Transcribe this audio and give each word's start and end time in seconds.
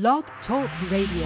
Blog 0.00 0.24
Talk 0.48 0.68
Radio. 0.90 1.24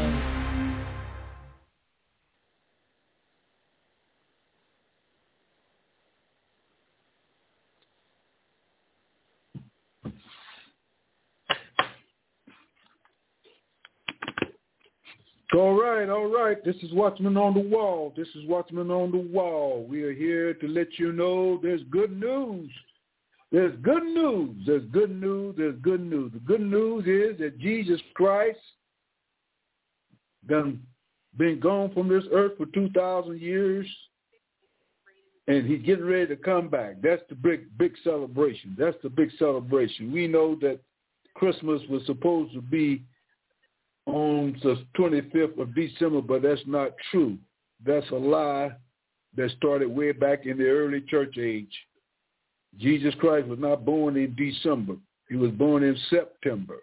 All 15.54 15.80
right, 15.80 16.10
all 16.10 16.26
right. 16.26 16.62
This 16.62 16.76
is 16.82 16.92
Watchman 16.92 17.38
on 17.38 17.54
the 17.54 17.60
Wall. 17.60 18.12
This 18.14 18.28
is 18.34 18.46
Watchman 18.46 18.90
on 18.90 19.10
the 19.10 19.16
Wall. 19.16 19.86
We 19.88 20.02
are 20.02 20.12
here 20.12 20.52
to 20.52 20.68
let 20.68 20.98
you 20.98 21.12
know 21.12 21.58
there's 21.62 21.80
good 21.90 22.12
news. 22.20 22.70
There's 23.50 23.74
good 23.82 24.04
news. 24.04 24.56
There's 24.66 24.84
good 24.92 25.10
news. 25.10 25.54
There's 25.56 25.78
good 25.80 26.00
news. 26.00 26.32
The 26.32 26.40
good 26.40 26.60
news 26.60 27.06
is 27.06 27.38
that 27.38 27.58
Jesus 27.58 28.00
Christ 28.14 28.58
done 30.46 30.82
been 31.36 31.60
gone 31.60 31.92
from 31.92 32.08
this 32.08 32.24
earth 32.32 32.52
for 32.58 32.66
2,000 32.66 33.40
years, 33.40 33.86
and 35.46 35.66
he's 35.66 35.82
getting 35.82 36.04
ready 36.04 36.26
to 36.26 36.36
come 36.36 36.68
back. 36.68 36.96
That's 37.02 37.22
the 37.28 37.36
big, 37.36 37.66
big 37.78 37.94
celebration. 38.02 38.74
That's 38.78 38.96
the 39.02 39.08
big 39.08 39.30
celebration. 39.38 40.12
We 40.12 40.26
know 40.26 40.56
that 40.56 40.80
Christmas 41.34 41.80
was 41.88 42.04
supposed 42.06 42.52
to 42.54 42.60
be 42.60 43.04
on 44.06 44.58
the 44.62 44.84
25th 44.98 45.60
of 45.60 45.74
December, 45.74 46.22
but 46.22 46.42
that's 46.42 46.60
not 46.66 46.92
true. 47.10 47.38
That's 47.84 48.08
a 48.10 48.16
lie 48.16 48.72
that 49.36 49.50
started 49.56 49.88
way 49.88 50.12
back 50.12 50.46
in 50.46 50.58
the 50.58 50.66
early 50.66 51.02
church 51.02 51.38
age. 51.38 51.72
Jesus 52.76 53.14
Christ 53.18 53.48
was 53.48 53.58
not 53.58 53.84
born 53.84 54.16
in 54.16 54.34
December. 54.34 54.96
He 55.28 55.36
was 55.36 55.50
born 55.52 55.82
in 55.82 55.96
September. 56.10 56.76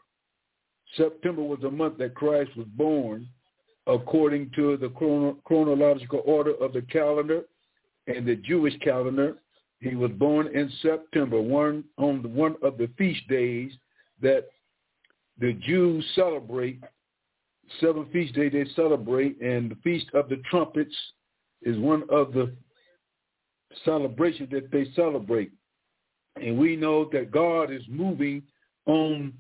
September 0.96 1.44
was 1.44 1.60
the 1.62 1.72
month 1.72 1.98
that 1.98 2.16
Christ 2.16 2.52
was 2.56 2.68
born 2.76 3.28
according 3.88 4.52
to 4.56 4.78
the 4.78 4.90
chronological 5.46 6.22
order 6.26 6.54
of 6.56 6.74
the 6.74 6.82
calendar 6.84 7.44
and 8.08 8.26
the 8.26 8.36
Jewish 8.36 8.78
calendar. 8.80 9.38
He 9.80 9.96
was 9.96 10.12
born 10.12 10.48
in 10.56 10.72
September, 10.82 11.42
one 11.42 11.84
on 11.98 12.34
one 12.34 12.56
of 12.64 12.78
the 12.78 12.90
feast 12.98 13.28
days 13.28 13.72
that 14.22 14.46
the 15.40 15.54
Jews 15.54 16.06
celebrate 16.16 16.82
seven 17.80 18.06
feast 18.12 18.36
days 18.36 18.52
they 18.54 18.66
celebrate, 18.76 19.40
and 19.42 19.72
the 19.72 19.76
Feast 19.84 20.08
of 20.14 20.30
the 20.30 20.42
Trumpets 20.50 20.96
is 21.62 21.78
one 21.78 22.04
of 22.10 22.34
the 22.34 22.54
celebrations 23.84 24.50
that 24.52 24.72
they 24.72 24.86
celebrate. 24.96 25.52
And 26.36 26.58
we 26.58 26.76
know 26.76 27.10
that 27.14 27.32
God 27.32 27.72
is 27.72 27.84
moving 27.90 28.44
on 28.86 29.34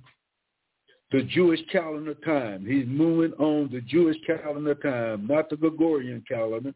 the 1.11 1.23
Jewish 1.23 1.59
calendar 1.71 2.15
time. 2.25 2.65
He's 2.65 2.87
moving 2.87 3.33
on 3.33 3.69
the 3.71 3.81
Jewish 3.81 4.17
calendar 4.25 4.75
time, 4.75 5.27
not 5.27 5.49
the 5.49 5.57
Gregorian 5.57 6.23
calendar. 6.27 6.73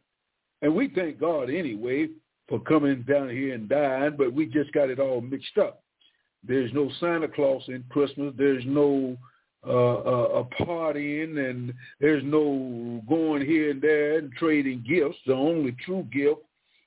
And 0.61 0.75
we 0.75 0.89
thank 0.89 1.19
God 1.19 1.49
anyway 1.49 2.09
for 2.47 2.59
coming 2.59 3.03
down 3.03 3.29
here 3.29 3.53
and 3.53 3.69
dying, 3.69 4.15
but 4.17 4.33
we 4.33 4.45
just 4.45 4.71
got 4.73 4.89
it 4.89 4.99
all 4.99 5.21
mixed 5.21 5.57
up. 5.57 5.83
There's 6.47 6.73
no 6.73 6.89
Santa 6.99 7.27
Claus 7.27 7.63
in 7.67 7.83
Christmas. 7.89 8.33
There's 8.37 8.63
no 8.65 9.17
uh, 9.67 9.71
a, 9.71 10.39
a 10.39 10.45
partying 10.45 11.49
and 11.49 11.73
there's 11.99 12.23
no 12.23 13.01
going 13.09 13.45
here 13.45 13.71
and 13.71 13.81
there 13.81 14.17
and 14.17 14.31
trading 14.33 14.85
gifts. 14.87 15.17
The 15.27 15.33
only 15.33 15.75
true 15.85 16.07
gift 16.11 16.41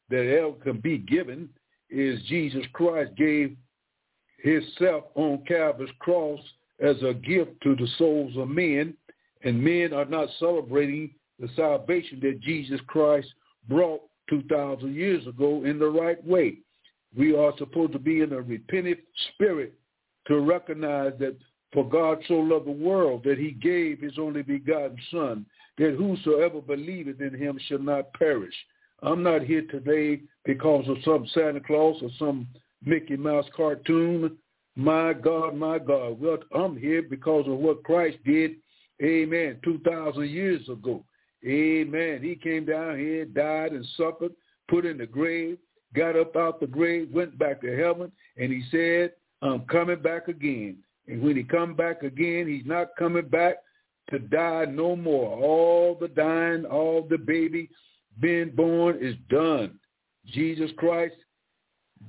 that 0.09 0.27
ever 0.27 0.53
can 0.63 0.81
be 0.81 0.99
given 0.99 1.51
is 1.93 2.21
Jesus 2.29 2.65
Christ 2.73 3.15
gave 3.17 3.57
himself 4.39 5.05
on 5.15 5.45
Calvary's 5.47 5.91
cross 6.01 6.41
as 6.81 6.97
a 7.03 7.15
gift 7.15 7.53
to 7.63 7.77
the 7.77 7.87
souls 7.99 8.37
of 8.37 8.49
men, 8.49 8.95
and 9.45 9.63
men 9.63 9.93
are 9.93 10.05
not 10.05 10.29
celebrating 10.39 11.11
the 11.39 11.49
salvation 11.55 12.19
that 12.23 12.41
Jesus 12.41 12.81
Christ 12.87 13.29
brought 13.69 14.01
2,000 14.31 14.95
years 14.95 15.27
ago 15.27 15.65
in 15.65 15.79
the 15.79 15.87
right 15.87 16.25
way. 16.27 16.59
We 17.17 17.37
are 17.37 17.53
supposed 17.59 17.93
to 17.93 17.99
be 17.99 18.21
in 18.21 18.33
a 18.33 18.41
repentant 18.41 18.99
spirit 19.35 19.75
to 20.29 20.41
recognize 20.41 21.13
that 21.19 21.37
for 21.73 21.89
God 21.89 22.19
so 22.29 22.35
loved 22.35 22.67
the 22.67 22.71
world 22.71 23.23
that 23.25 23.39
he 23.39 23.53
gave 23.53 24.01
his 24.01 24.19
only 24.19 24.43
begotten 24.43 24.97
son, 25.11 25.47
that 25.79 25.95
whosoever 25.97 26.61
believeth 26.61 27.21
in 27.21 27.35
him 27.35 27.59
shall 27.67 27.79
not 27.79 28.13
perish. 28.15 28.55
I'm 29.03 29.23
not 29.23 29.43
here 29.43 29.63
today 29.63 30.23
because 30.45 30.89
of 30.89 30.97
some 31.05 31.27
Santa 31.35 31.61
Claus 31.61 31.97
or 32.03 32.11
some 32.19 32.47
Mickey 32.85 33.17
Mouse 33.17 33.47
cartoon. 33.57 34.37
My 34.77 35.13
God, 35.13 35.55
my 35.55 35.79
God. 35.79 36.21
Well, 36.21 36.39
I'm 36.55 36.77
here 36.77 37.03
because 37.03 37.47
of 37.47 37.59
what 37.59 37.85
Christ 37.85 38.19
did, 38.25 38.53
amen, 39.03 39.59
2,000 39.65 40.29
years 40.29 40.69
ago. 40.69 41.05
Amen. 41.45 42.21
He 42.23 42.37
came 42.37 42.65
down 42.65 42.99
here, 42.99 43.25
died 43.25 43.73
and 43.73 43.85
suffered, 43.97 44.33
put 44.69 44.87
in 44.87 44.99
the 44.99 45.07
grave, 45.07 45.59
got 45.95 46.17
up 46.17 46.37
out 46.37 46.61
the 46.61 46.67
grave, 46.67 47.11
went 47.13 47.37
back 47.39 47.61
to 47.63 47.77
heaven, 47.77 48.13
and 48.37 48.53
he 48.53 48.63
said, 48.71 49.13
I'm 49.43 49.63
coming 49.63 50.01
back 50.01 50.29
again. 50.29 50.79
And 51.09 51.21
when 51.21 51.37
he 51.37 51.43
come 51.43 51.75
back 51.75 52.05
again, 52.05 52.47
he's 52.47 52.65
not 52.65 52.97
coming 52.97 53.27
back 53.27 53.57
to 54.11 54.21
die 54.21 54.67
no 54.67 54.95
more. 54.95 55.37
All 55.43 55.97
the 56.01 56.09
dying, 56.09 56.65
all 56.65 57.03
the 57.03 57.19
baby 57.19 57.69
being 58.21 58.51
born 58.51 58.99
is 59.01 59.15
done. 59.29 59.79
Jesus 60.27 60.71
Christ 60.77 61.15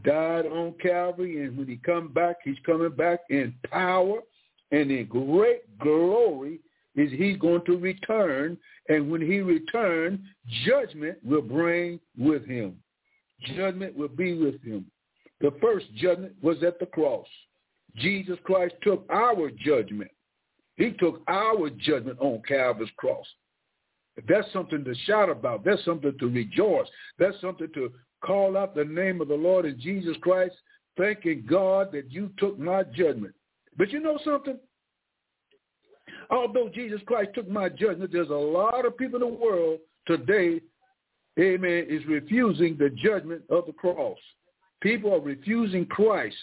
died 0.04 0.46
on 0.46 0.74
Calvary, 0.82 1.44
and 1.44 1.58
when 1.58 1.68
he 1.68 1.78
come 1.78 2.12
back, 2.12 2.38
he's 2.44 2.58
coming 2.66 2.92
back 2.92 3.22
in 3.30 3.54
power 3.70 4.20
and 4.74 4.90
in 4.90 5.06
great 5.06 5.62
glory 5.78 6.60
is 6.96 7.12
he's 7.12 7.38
going 7.38 7.64
to 7.66 7.78
return. 7.78 8.58
And 8.90 9.10
when 9.10 9.22
he 9.22 9.40
returns, 9.40 10.20
judgment 10.66 11.18
will 11.24 11.44
bring 11.44 12.00
with 12.18 12.46
him. 12.46 12.78
Judgment 13.56 13.96
will 13.96 14.10
be 14.10 14.34
with 14.34 14.62
him. 14.64 14.86
The 15.42 15.54
first 15.62 15.86
judgment 15.96 16.34
was 16.42 16.64
at 16.64 16.80
the 16.80 16.88
cross. 16.88 17.28
Jesus 17.98 18.40
Christ 18.44 18.74
took 18.82 19.06
our 19.12 19.52
judgment. 19.64 20.10
He 20.76 20.92
took 20.94 21.22
our 21.28 21.70
judgment 21.70 22.18
on 22.20 22.42
Calvary's 22.48 22.90
cross. 22.98 23.28
That's 24.28 24.52
something 24.54 24.84
to 24.84 24.94
shout 25.06 25.30
about. 25.30 25.66
That's 25.66 25.84
something 25.86 26.16
to 26.20 26.28
rejoice. 26.28 26.88
That's 27.18 27.40
something 27.42 27.70
to 27.74 27.92
call 28.22 28.58
out 28.58 28.76
the 28.76 28.86
name 28.86 29.22
of 29.22 29.28
the 29.28 29.36
Lord 29.36 29.66
and 29.66 29.80
Jesus 29.80 30.16
Christ, 30.22 30.56
thanking 30.98 31.46
God 31.50 31.92
that 31.92 32.12
you 32.12 32.32
took 32.38 32.60
my 32.60 32.84
judgment. 32.84 33.34
But 33.78 33.90
you 33.90 34.00
know 34.00 34.20
something? 34.24 34.58
Although 36.30 36.70
Jesus 36.70 37.02
Christ 37.06 37.32
took 37.34 37.50
my 37.50 37.70
judgment, 37.70 38.12
there's 38.12 38.30
a 38.30 38.34
lot 38.34 38.86
of 38.86 38.98
people 38.98 39.22
in 39.22 39.30
the 39.30 39.36
world 39.36 39.80
today, 40.06 40.62
amen, 41.40 41.88
is 41.90 42.06
refusing 42.08 42.78
the 42.78 42.90
judgment 42.90 43.42
of 43.50 43.66
the 43.66 43.74
cross. 43.74 44.18
People 44.82 45.14
are 45.14 45.20
refusing 45.20 45.86
Christ 45.86 46.36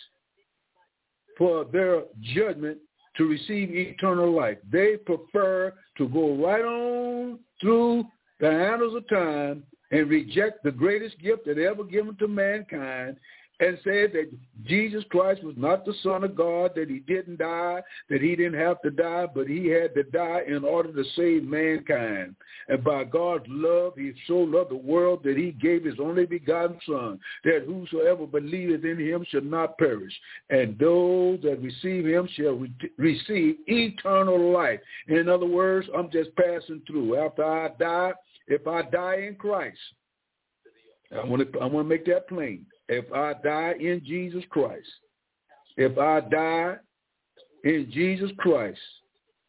for 1.38 1.64
their 1.64 2.02
judgment 2.34 2.78
to 3.16 3.28
receive 3.28 3.70
eternal 3.70 4.34
life. 4.34 4.58
They 4.70 4.96
prefer 4.96 5.74
to 5.98 6.08
go 6.08 6.34
right 6.36 6.64
on 6.64 7.38
through 7.60 8.04
the 8.38 8.48
annals 8.48 8.94
of 8.94 9.08
time 9.08 9.64
and 9.90 10.08
reject 10.08 10.62
the 10.62 10.70
greatest 10.70 11.18
gift 11.18 11.46
that 11.46 11.58
ever 11.58 11.84
given 11.84 12.16
to 12.16 12.28
mankind 12.28 13.16
and 13.60 13.78
said 13.84 14.12
that 14.14 14.30
Jesus 14.64 15.04
Christ 15.10 15.44
was 15.44 15.54
not 15.58 15.84
the 15.84 15.92
Son 16.02 16.24
of 16.24 16.34
God, 16.34 16.72
that 16.74 16.88
he 16.88 17.00
didn't 17.00 17.38
die, 17.38 17.82
that 18.08 18.22
he 18.22 18.34
didn't 18.34 18.58
have 18.58 18.80
to 18.82 18.90
die, 18.90 19.26
but 19.32 19.46
he 19.46 19.66
had 19.66 19.94
to 19.94 20.02
die 20.04 20.42
in 20.46 20.64
order 20.64 20.90
to 20.90 21.04
save 21.14 21.44
mankind. 21.44 22.34
And 22.68 22.82
by 22.82 23.04
God's 23.04 23.44
love, 23.48 23.94
he 23.96 24.12
so 24.26 24.38
loved 24.38 24.70
the 24.70 24.76
world 24.76 25.22
that 25.24 25.36
he 25.36 25.52
gave 25.52 25.84
his 25.84 26.00
only 26.00 26.24
begotten 26.24 26.78
Son, 26.86 27.20
that 27.44 27.64
whosoever 27.66 28.26
believeth 28.26 28.84
in 28.84 28.98
him 28.98 29.26
shall 29.28 29.42
not 29.42 29.76
perish, 29.76 30.12
and 30.48 30.78
those 30.78 31.40
that 31.42 31.60
receive 31.60 32.06
him 32.06 32.28
shall 32.32 32.54
re- 32.54 32.72
receive 32.96 33.56
eternal 33.66 34.52
life. 34.52 34.80
In 35.08 35.28
other 35.28 35.46
words, 35.46 35.86
I'm 35.96 36.10
just 36.10 36.34
passing 36.36 36.80
through. 36.86 37.16
After 37.16 37.44
I 37.44 37.68
die, 37.78 38.12
if 38.48 38.66
I 38.66 38.82
die 38.82 39.26
in 39.28 39.34
Christ, 39.34 39.78
I 41.12 41.24
want 41.24 41.52
to 41.52 41.58
I 41.58 41.66
want 41.66 41.84
to 41.86 41.88
make 41.88 42.06
that 42.06 42.28
plain 42.28 42.66
if 42.90 43.10
I 43.12 43.34
die 43.34 43.74
in 43.78 44.02
Jesus 44.04 44.42
Christ, 44.50 44.88
if 45.76 45.96
I 45.96 46.20
die 46.20 46.74
in 47.62 47.88
Jesus 47.92 48.30
Christ, 48.38 48.80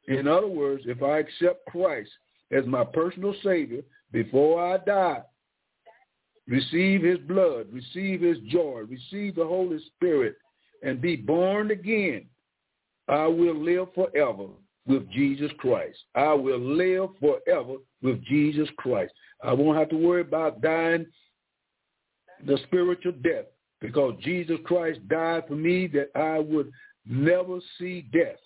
in 0.07 0.27
other 0.27 0.47
words, 0.47 0.83
if 0.85 1.01
I 1.01 1.19
accept 1.19 1.65
Christ 1.65 2.11
as 2.51 2.65
my 2.67 2.83
personal 2.83 3.33
Savior 3.43 3.81
before 4.11 4.63
I 4.63 4.77
die, 4.77 5.23
receive 6.47 7.01
his 7.01 7.17
blood, 7.19 7.65
receive 7.71 8.21
his 8.21 8.37
joy, 8.47 8.83
receive 8.87 9.35
the 9.35 9.45
Holy 9.45 9.79
Spirit, 9.95 10.35
and 10.83 11.01
be 11.01 11.15
born 11.15 11.71
again, 11.71 12.25
I 13.07 13.25
will 13.25 13.55
live 13.55 13.87
forever 13.95 14.49
with 14.85 15.09
Jesus 15.09 15.51
Christ. 15.57 15.97
I 16.13 16.33
will 16.33 16.59
live 16.59 17.09
forever 17.19 17.77
with 18.03 18.23
Jesus 18.25 18.69
Christ. 18.77 19.13
I 19.43 19.53
won't 19.53 19.79
have 19.79 19.89
to 19.89 19.97
worry 19.97 20.21
about 20.21 20.61
dying 20.61 21.07
the 22.45 22.57
spiritual 22.67 23.13
death 23.23 23.45
because 23.79 24.13
Jesus 24.21 24.57
Christ 24.65 24.99
died 25.07 25.43
for 25.47 25.55
me 25.55 25.87
that 25.87 26.11
I 26.15 26.39
would 26.39 26.71
never 27.05 27.59
see 27.79 28.01
death. 28.13 28.37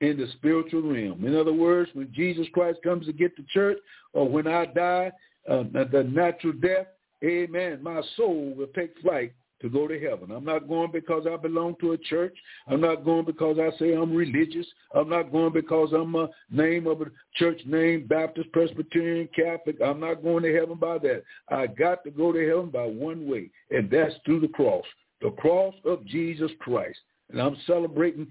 in 0.00 0.16
the 0.16 0.26
spiritual 0.32 0.82
realm. 0.82 1.24
In 1.24 1.36
other 1.36 1.52
words, 1.52 1.88
when 1.94 2.12
Jesus 2.12 2.48
Christ 2.52 2.80
comes 2.82 3.06
to 3.06 3.12
get 3.12 3.36
the 3.36 3.44
church, 3.54 3.78
or 4.12 4.28
when 4.28 4.48
I 4.48 4.66
die, 4.66 5.12
uh, 5.48 5.62
the 5.72 6.08
natural 6.12 6.54
death, 6.54 6.88
amen, 7.24 7.80
my 7.82 8.02
soul 8.16 8.52
will 8.56 8.66
take 8.74 8.98
flight 9.00 9.32
to 9.62 9.70
go 9.70 9.88
to 9.88 9.98
heaven. 9.98 10.30
I'm 10.30 10.44
not 10.44 10.68
going 10.68 10.92
because 10.92 11.26
I 11.26 11.36
belong 11.36 11.76
to 11.80 11.92
a 11.92 11.98
church. 11.98 12.36
I'm 12.68 12.80
not 12.80 13.04
going 13.04 13.24
because 13.24 13.58
I 13.58 13.76
say 13.78 13.94
I'm 13.94 14.14
religious. 14.14 14.66
I'm 14.94 15.08
not 15.08 15.32
going 15.32 15.52
because 15.52 15.92
I'm 15.92 16.14
a 16.14 16.28
name 16.50 16.86
of 16.86 17.00
a 17.00 17.06
church 17.36 17.60
name, 17.64 18.06
Baptist, 18.06 18.52
Presbyterian, 18.52 19.28
Catholic. 19.34 19.80
I'm 19.80 20.00
not 20.00 20.22
going 20.22 20.42
to 20.42 20.54
heaven 20.54 20.76
by 20.76 20.98
that. 20.98 21.22
I 21.48 21.66
got 21.68 22.04
to 22.04 22.10
go 22.10 22.32
to 22.32 22.46
heaven 22.46 22.70
by 22.70 22.84
one 22.84 23.26
way, 23.26 23.50
and 23.70 23.90
that's 23.90 24.14
through 24.24 24.40
the 24.40 24.48
cross, 24.48 24.84
the 25.20 25.30
cross 25.30 25.74
of 25.84 26.04
Jesus 26.04 26.50
Christ. 26.60 26.98
And 27.30 27.40
I'm 27.40 27.56
celebrating 27.66 28.26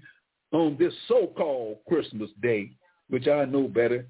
on 0.52 0.76
this 0.78 0.92
so-called 1.08 1.78
Christmas 1.88 2.30
day, 2.40 2.70
which 3.08 3.26
I 3.26 3.44
know 3.46 3.66
better. 3.66 4.06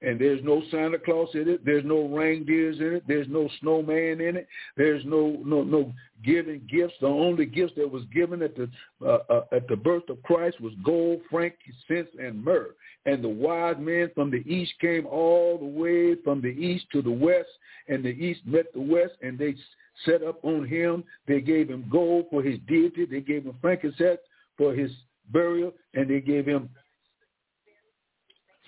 And 0.00 0.20
there's 0.20 0.42
no 0.44 0.62
Santa 0.70 0.98
Claus 0.98 1.28
in 1.34 1.48
it. 1.48 1.64
There's 1.64 1.84
no 1.84 2.06
reindeers 2.06 2.78
in 2.78 2.94
it. 2.94 3.04
There's 3.08 3.26
no 3.28 3.48
snowman 3.60 4.20
in 4.20 4.36
it. 4.36 4.46
There's 4.76 5.04
no 5.04 5.42
no 5.44 5.64
no 5.64 5.92
giving 6.24 6.60
gifts. 6.70 6.94
The 7.00 7.08
only 7.08 7.46
gifts 7.46 7.72
that 7.76 7.90
was 7.90 8.04
given 8.14 8.42
at 8.42 8.54
the 8.56 8.70
uh, 9.04 9.18
uh, 9.28 9.44
at 9.50 9.66
the 9.66 9.74
birth 9.74 10.08
of 10.08 10.22
Christ 10.22 10.60
was 10.60 10.72
gold, 10.84 11.20
frankincense, 11.28 12.08
and 12.20 12.44
myrrh. 12.44 12.74
And 13.06 13.24
the 13.24 13.28
wise 13.28 13.76
men 13.78 14.10
from 14.14 14.30
the 14.30 14.44
east 14.46 14.72
came 14.80 15.06
all 15.06 15.58
the 15.58 15.64
way 15.64 16.14
from 16.22 16.40
the 16.40 16.48
east 16.48 16.86
to 16.92 17.02
the 17.02 17.10
west, 17.10 17.50
and 17.88 18.04
the 18.04 18.10
east 18.10 18.40
met 18.44 18.72
the 18.74 18.80
west, 18.80 19.14
and 19.22 19.36
they 19.36 19.56
set 20.04 20.22
up 20.22 20.44
on 20.44 20.64
him. 20.64 21.02
They 21.26 21.40
gave 21.40 21.68
him 21.68 21.88
gold 21.90 22.26
for 22.30 22.42
his 22.42 22.58
deity. 22.68 23.04
They 23.04 23.20
gave 23.20 23.44
him 23.44 23.56
frankincense 23.60 24.20
for 24.56 24.74
his 24.74 24.92
burial, 25.32 25.72
and 25.94 26.08
they 26.08 26.20
gave 26.20 26.46
him 26.46 26.68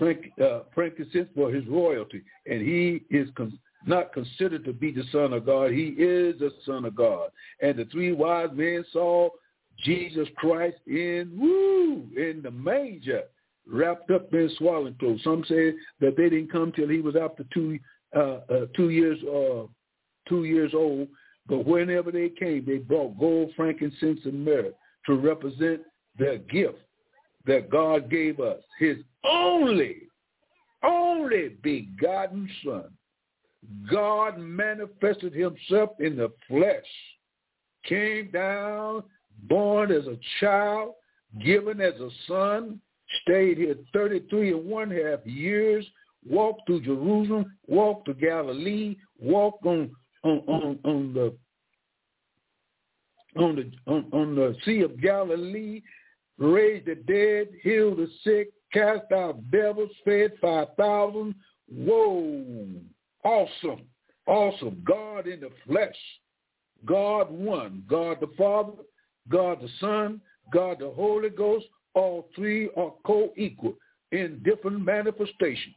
frank, 0.00 0.32
uh, 0.42 0.60
frankincense 0.74 1.28
for 1.34 1.52
his 1.52 1.64
royalty. 1.66 2.22
And 2.46 2.60
he 2.62 3.02
is 3.10 3.28
con- 3.36 3.58
not 3.86 4.12
considered 4.12 4.64
to 4.64 4.72
be 4.72 4.90
the 4.90 5.04
Son 5.12 5.32
of 5.32 5.46
God. 5.46 5.70
He 5.70 5.94
is 5.98 6.38
the 6.40 6.50
Son 6.66 6.84
of 6.84 6.96
God. 6.96 7.30
And 7.62 7.78
the 7.78 7.84
three 7.84 8.12
wise 8.12 8.48
men 8.52 8.84
saw 8.92 9.28
Jesus 9.84 10.26
Christ 10.36 10.78
in 10.86 11.30
woo 11.38 12.08
in 12.16 12.40
the 12.42 12.50
manger, 12.50 13.22
wrapped 13.66 14.10
up 14.10 14.32
in 14.34 14.50
swaddling 14.58 14.96
clothes. 14.98 15.20
Some 15.22 15.44
say 15.48 15.74
that 16.00 16.16
they 16.16 16.28
didn't 16.28 16.50
come 16.50 16.72
till 16.72 16.88
he 16.88 17.00
was 17.00 17.14
after 17.14 17.44
two 17.54 17.78
uh, 18.16 18.40
uh, 18.50 18.66
two 18.76 18.90
years 18.90 19.18
uh, 19.22 19.66
two 20.28 20.44
years 20.44 20.72
old. 20.74 21.08
But 21.46 21.66
whenever 21.66 22.10
they 22.10 22.28
came, 22.28 22.64
they 22.66 22.78
brought 22.78 23.18
gold, 23.18 23.52
frankincense, 23.56 24.20
and 24.24 24.44
myrrh 24.44 24.72
to 25.06 25.14
represent 25.14 25.80
the 26.18 26.42
gift 26.50 26.78
that 27.46 27.70
God 27.70 28.10
gave 28.10 28.38
us, 28.38 28.58
his 28.78 28.98
only, 29.24 30.02
only 30.82 31.56
begotten 31.62 32.48
son. 32.64 32.90
God 33.90 34.38
manifested 34.38 35.34
himself 35.34 35.90
in 36.00 36.16
the 36.16 36.32
flesh, 36.48 36.86
came 37.84 38.30
down, 38.30 39.02
born 39.44 39.92
as 39.92 40.06
a 40.06 40.18
child, 40.40 40.94
given 41.44 41.80
as 41.80 41.94
a 42.00 42.10
son, 42.26 42.80
stayed 43.22 43.58
here 43.58 43.76
33 43.92 44.52
and 44.52 44.64
one 44.64 44.90
half 44.90 45.24
years, 45.26 45.86
walked 46.28 46.66
through 46.66 46.82
Jerusalem, 46.82 47.52
walked 47.66 48.06
to 48.06 48.14
Galilee, 48.14 48.96
walked 49.18 49.64
on 49.66 49.90
on, 50.22 50.42
on, 50.46 50.78
on 50.84 51.14
the 51.14 51.34
on 53.40 53.56
the 53.56 53.70
on, 53.90 54.06
on 54.12 54.34
the 54.34 54.54
Sea 54.64 54.80
of 54.80 55.00
Galilee, 55.00 55.82
raised 56.38 56.86
the 56.86 56.94
dead, 56.94 57.48
healed 57.62 57.98
the 57.98 58.08
sick, 58.24 58.52
cast 58.72 59.10
out 59.12 59.50
devils, 59.50 59.90
fed 60.04 60.32
5,000. 60.40 61.34
Whoa, 61.72 62.66
awesome, 63.24 63.82
awesome. 64.26 64.82
God 64.86 65.26
in 65.26 65.40
the 65.40 65.50
flesh. 65.66 65.96
God 66.86 67.30
one. 67.30 67.84
God 67.88 68.18
the 68.20 68.30
Father, 68.36 68.72
God 69.28 69.60
the 69.60 69.68
Son, 69.80 70.20
God 70.52 70.78
the 70.80 70.90
Holy 70.90 71.30
Ghost. 71.30 71.66
All 71.94 72.28
three 72.34 72.70
are 72.76 72.92
co-equal 73.04 73.74
in 74.12 74.40
different 74.44 74.84
manifestations. 74.84 75.74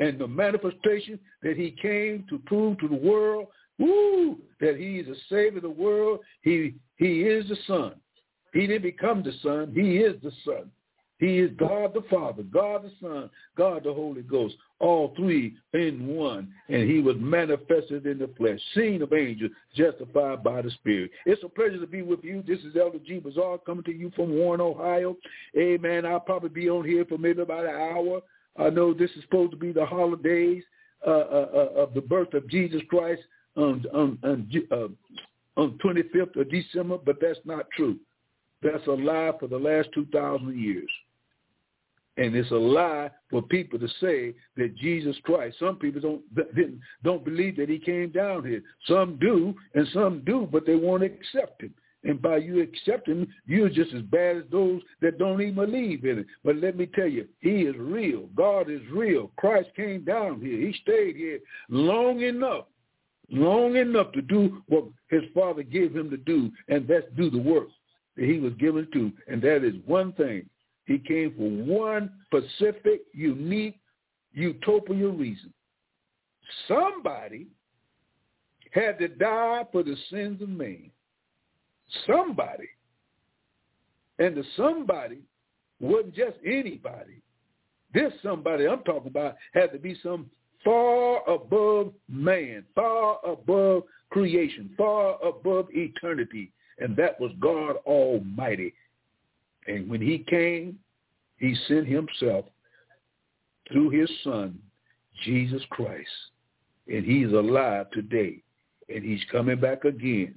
And 0.00 0.18
the 0.18 0.26
manifestation 0.26 1.18
that 1.42 1.56
he 1.56 1.70
came 1.70 2.26
to 2.28 2.38
prove 2.40 2.78
to 2.80 2.88
the 2.88 2.94
world, 2.94 3.46
woo, 3.78 4.38
that 4.60 4.76
he 4.76 4.98
is 4.98 5.06
the 5.06 5.16
Savior 5.28 5.58
of 5.58 5.62
the 5.62 5.70
world. 5.70 6.20
He, 6.42 6.74
he 6.96 7.22
is 7.22 7.48
the 7.48 7.56
Son. 7.66 7.94
He 8.52 8.66
didn't 8.66 8.82
become 8.82 9.22
the 9.22 9.32
Son. 9.42 9.72
He 9.74 9.98
is 9.98 10.20
the 10.22 10.32
Son. 10.44 10.70
He 11.18 11.38
is 11.38 11.50
God 11.56 11.94
the 11.94 12.02
Father, 12.10 12.42
God 12.42 12.82
the 12.82 12.90
Son, 13.00 13.30
God 13.56 13.84
the 13.84 13.94
Holy 13.94 14.22
Ghost, 14.22 14.56
all 14.80 15.14
three 15.16 15.54
in 15.72 16.06
one. 16.08 16.52
And 16.68 16.90
he 16.90 17.00
was 17.00 17.16
manifested 17.18 18.06
in 18.06 18.18
the 18.18 18.28
flesh, 18.36 18.58
seen 18.74 19.00
of 19.00 19.12
angels, 19.12 19.52
justified 19.76 20.42
by 20.42 20.62
the 20.62 20.70
Spirit. 20.72 21.12
It's 21.24 21.42
a 21.44 21.48
pleasure 21.48 21.78
to 21.78 21.86
be 21.86 22.02
with 22.02 22.24
you. 22.24 22.42
This 22.46 22.58
is 22.60 22.74
Elder 22.78 22.98
G. 22.98 23.20
Bazaar 23.20 23.58
coming 23.58 23.84
to 23.84 23.92
you 23.92 24.10
from 24.16 24.34
Warren, 24.34 24.60
Ohio. 24.60 25.16
Amen. 25.56 26.04
I'll 26.04 26.20
probably 26.20 26.48
be 26.48 26.68
on 26.68 26.84
here 26.84 27.04
for 27.04 27.16
maybe 27.16 27.42
about 27.42 27.64
an 27.64 27.76
hour. 27.76 28.20
I 28.56 28.70
know 28.70 28.92
this 28.92 29.10
is 29.12 29.22
supposed 29.22 29.52
to 29.52 29.56
be 29.56 29.72
the 29.72 29.86
holidays 29.86 30.62
uh, 31.06 31.10
uh, 31.10 31.48
uh 31.54 31.82
of 31.82 31.94
the 31.94 32.00
birth 32.00 32.34
of 32.34 32.48
Jesus 32.48 32.80
Christ 32.88 33.22
on, 33.56 33.84
on, 33.92 34.18
on, 34.24 34.50
uh, 34.72 35.60
on 35.60 35.78
25th 35.84 36.40
of 36.40 36.50
December, 36.50 36.98
but 36.98 37.16
that's 37.20 37.38
not 37.44 37.66
true. 37.76 37.98
That's 38.62 38.86
a 38.86 38.92
lie 38.92 39.32
for 39.38 39.46
the 39.46 39.58
last 39.58 39.90
2,000 39.94 40.58
years. 40.58 40.90
And 42.16 42.36
it's 42.36 42.50
a 42.52 42.56
lie 42.56 43.10
for 43.28 43.42
people 43.42 43.78
to 43.78 43.88
say 44.00 44.34
that 44.56 44.76
Jesus 44.76 45.16
Christ. 45.24 45.56
Some 45.58 45.76
people 45.76 46.00
don't 46.00 46.22
don't 47.02 47.24
believe 47.24 47.56
that 47.56 47.68
he 47.68 47.78
came 47.78 48.10
down 48.10 48.44
here. 48.44 48.62
Some 48.86 49.18
do, 49.20 49.54
and 49.74 49.86
some 49.92 50.22
do, 50.24 50.48
but 50.50 50.64
they 50.64 50.76
won't 50.76 51.02
accept 51.02 51.62
him. 51.62 51.74
And 52.04 52.20
by 52.20 52.36
you 52.36 52.60
accepting 52.60 53.20
him, 53.20 53.34
you're 53.46 53.70
just 53.70 53.92
as 53.94 54.02
bad 54.02 54.36
as 54.36 54.44
those 54.52 54.82
that 55.00 55.18
don't 55.18 55.40
even 55.40 55.54
believe 55.54 56.04
in 56.04 56.20
it. 56.20 56.26
But 56.44 56.56
let 56.56 56.76
me 56.76 56.86
tell 56.86 57.08
you, 57.08 57.26
he 57.40 57.62
is 57.62 57.74
real. 57.78 58.28
God 58.36 58.70
is 58.70 58.82
real. 58.92 59.30
Christ 59.36 59.70
came 59.74 60.04
down 60.04 60.40
here. 60.40 60.58
He 60.58 60.74
stayed 60.82 61.16
here 61.16 61.40
long 61.70 62.20
enough, 62.20 62.66
long 63.30 63.76
enough 63.76 64.12
to 64.12 64.22
do 64.22 64.62
what 64.68 64.84
his 65.08 65.22
father 65.34 65.62
gave 65.62 65.96
him 65.96 66.10
to 66.10 66.18
do, 66.18 66.52
and 66.68 66.86
that's 66.86 67.06
do 67.16 67.30
the 67.30 67.38
work 67.38 67.68
that 68.16 68.26
he 68.26 68.38
was 68.38 68.52
given 68.54 68.86
to, 68.92 69.10
and 69.26 69.42
that 69.42 69.64
is 69.64 69.74
one 69.86 70.12
thing. 70.12 70.48
He 70.86 70.98
came 70.98 71.34
for 71.36 71.48
one 71.80 72.10
specific, 72.26 73.02
unique, 73.12 73.78
utopian 74.32 75.18
reason. 75.18 75.52
Somebody 76.68 77.46
had 78.72 78.98
to 78.98 79.08
die 79.08 79.64
for 79.72 79.82
the 79.82 79.96
sins 80.10 80.42
of 80.42 80.48
man. 80.48 80.90
Somebody. 82.06 82.68
And 84.18 84.36
the 84.36 84.44
somebody 84.56 85.18
wasn't 85.80 86.14
just 86.14 86.36
anybody. 86.44 87.22
This 87.92 88.12
somebody 88.22 88.66
I'm 88.66 88.82
talking 88.82 89.08
about 89.08 89.36
had 89.52 89.72
to 89.72 89.78
be 89.78 89.96
some 90.02 90.30
far 90.64 91.28
above 91.28 91.92
man, 92.08 92.64
far 92.74 93.18
above 93.24 93.84
creation, 94.10 94.70
far 94.76 95.16
above 95.24 95.66
eternity 95.70 96.52
and 96.78 96.96
that 96.96 97.20
was 97.20 97.32
God 97.40 97.76
Almighty. 97.86 98.74
And 99.66 99.88
when 99.88 100.00
he 100.00 100.18
came, 100.18 100.78
he 101.38 101.54
sent 101.68 101.86
himself 101.86 102.46
through 103.70 103.90
his 103.90 104.10
son, 104.22 104.58
Jesus 105.24 105.62
Christ. 105.70 106.08
And 106.86 107.04
he's 107.04 107.32
alive 107.32 107.90
today. 107.92 108.42
And 108.88 109.02
he's 109.02 109.24
coming 109.32 109.58
back 109.58 109.84
again 109.84 110.34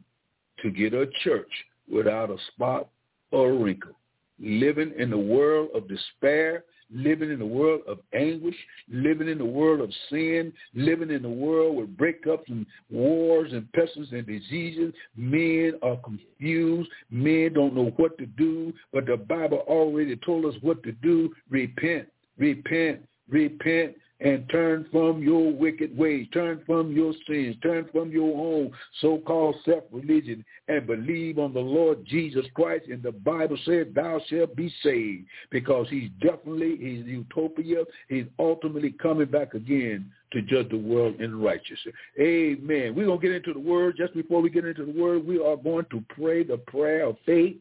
to 0.61 0.71
get 0.71 0.93
a 0.93 1.07
church 1.23 1.51
without 1.91 2.29
a 2.29 2.37
spot 2.53 2.87
or 3.31 3.51
a 3.51 3.53
wrinkle, 3.53 3.97
living 4.39 4.93
in 4.97 5.09
the 5.09 5.17
world 5.17 5.69
of 5.75 5.89
despair 5.89 6.63
living 6.93 7.31
in 7.31 7.41
a 7.41 7.45
world 7.45 7.81
of 7.87 7.99
anguish, 8.13 8.55
living 8.89 9.27
in 9.27 9.41
a 9.41 9.45
world 9.45 9.81
of 9.81 9.91
sin, 10.09 10.53
living 10.73 11.11
in 11.11 11.25
a 11.25 11.29
world 11.29 11.75
with 11.75 11.95
breakups 11.97 12.47
and 12.47 12.65
wars 12.89 13.51
and 13.53 13.71
pestilence 13.73 14.11
and 14.11 14.25
diseases. 14.25 14.93
Men 15.15 15.73
are 15.81 15.97
confused. 15.97 16.89
Men 17.09 17.53
don't 17.53 17.75
know 17.75 17.93
what 17.97 18.17
to 18.17 18.25
do, 18.25 18.73
but 18.93 19.05
the 19.05 19.17
Bible 19.17 19.63
already 19.67 20.15
told 20.17 20.45
us 20.45 20.55
what 20.61 20.81
to 20.83 20.91
do. 20.91 21.33
Repent, 21.49 22.07
repent, 22.37 23.01
repent, 23.29 23.95
and 24.19 24.49
turn 24.49 24.85
from 24.91 25.21
your 25.21 25.53
wicked 25.53 25.95
ways, 25.95 26.27
turn 26.33 26.61
from 26.65 26.91
your 26.91 27.13
sins, 27.27 27.55
turn 27.61 27.87
from 27.91 28.11
your 28.11 28.35
own 28.35 28.71
so-called 28.99 29.55
self-religion, 29.63 30.43
and 30.67 30.87
believe 30.87 31.37
on 31.37 31.53
the 31.53 31.59
Lord 31.59 32.03
Jesus 32.05 32.45
Christ. 32.55 32.85
And 32.89 33.03
the 33.03 33.11
Bible 33.11 33.57
said, 33.65 33.93
thou 33.93 34.19
shalt 34.27 34.55
be 34.55 34.73
saved, 34.81 35.25
because 35.51 35.87
he's 35.89 36.09
definitely, 36.19 36.77
he's 36.77 37.05
utopia, 37.05 37.83
he's 38.09 38.25
ultimately 38.39 38.91
coming 38.91 39.27
back 39.27 39.53
again 39.53 40.11
to 40.31 40.41
judge 40.41 40.69
the 40.69 40.77
world 40.77 41.21
in 41.21 41.39
righteousness. 41.39 41.95
Amen. 42.19 42.93
We're 42.95 43.05
going 43.05 43.19
to 43.19 43.27
get 43.27 43.35
into 43.35 43.53
the 43.53 43.59
word. 43.59 43.95
Just 43.97 44.13
before 44.13 44.41
we 44.41 44.49
get 44.49 44.65
into 44.65 44.85
the 44.85 44.91
word, 44.91 45.25
we 45.25 45.37
are 45.43 45.55
going 45.55 45.85
to 45.91 46.03
pray 46.09 46.43
the 46.43 46.57
prayer 46.57 47.05
of 47.05 47.17
faith. 47.25 47.55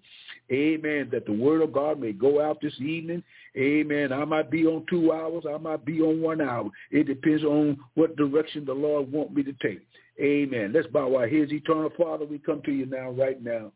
Amen. 0.51 1.09
That 1.13 1.27
the 1.27 1.33
word 1.33 1.63
of 1.63 1.73
God 1.73 2.01
may 2.01 2.13
go 2.13 2.41
out 2.45 2.59
this 2.61 2.75
evening. 2.81 3.23
Amen. 3.57 4.13
I 4.13 4.25
might 4.25 4.51
be 4.51 4.67
on 4.67 4.85
two 4.89 5.13
hours. 5.13 5.45
I 5.49 5.59
might 5.59 5.85
be 5.85 6.01
on 6.01 6.21
one 6.21 6.41
hour. 6.41 6.71
It 6.91 7.07
depends 7.07 7.45
on 7.45 7.79
what 7.95 8.17
direction 8.17 8.65
the 8.65 8.75
Lord 8.75 9.11
want 9.11 9.35
me 9.35 9.43
to 9.45 9.53
take. 9.63 9.81
Amen. 10.21 10.73
Let's 10.75 10.87
bow 10.89 11.15
our 11.17 11.29
heads. 11.29 11.53
Eternal 11.53 11.91
Father, 11.97 12.25
we 12.25 12.39
come 12.39 12.63
to 12.65 12.73
you 12.73 12.87
now, 12.87 13.11
right 13.11 13.43
now. 13.43 13.73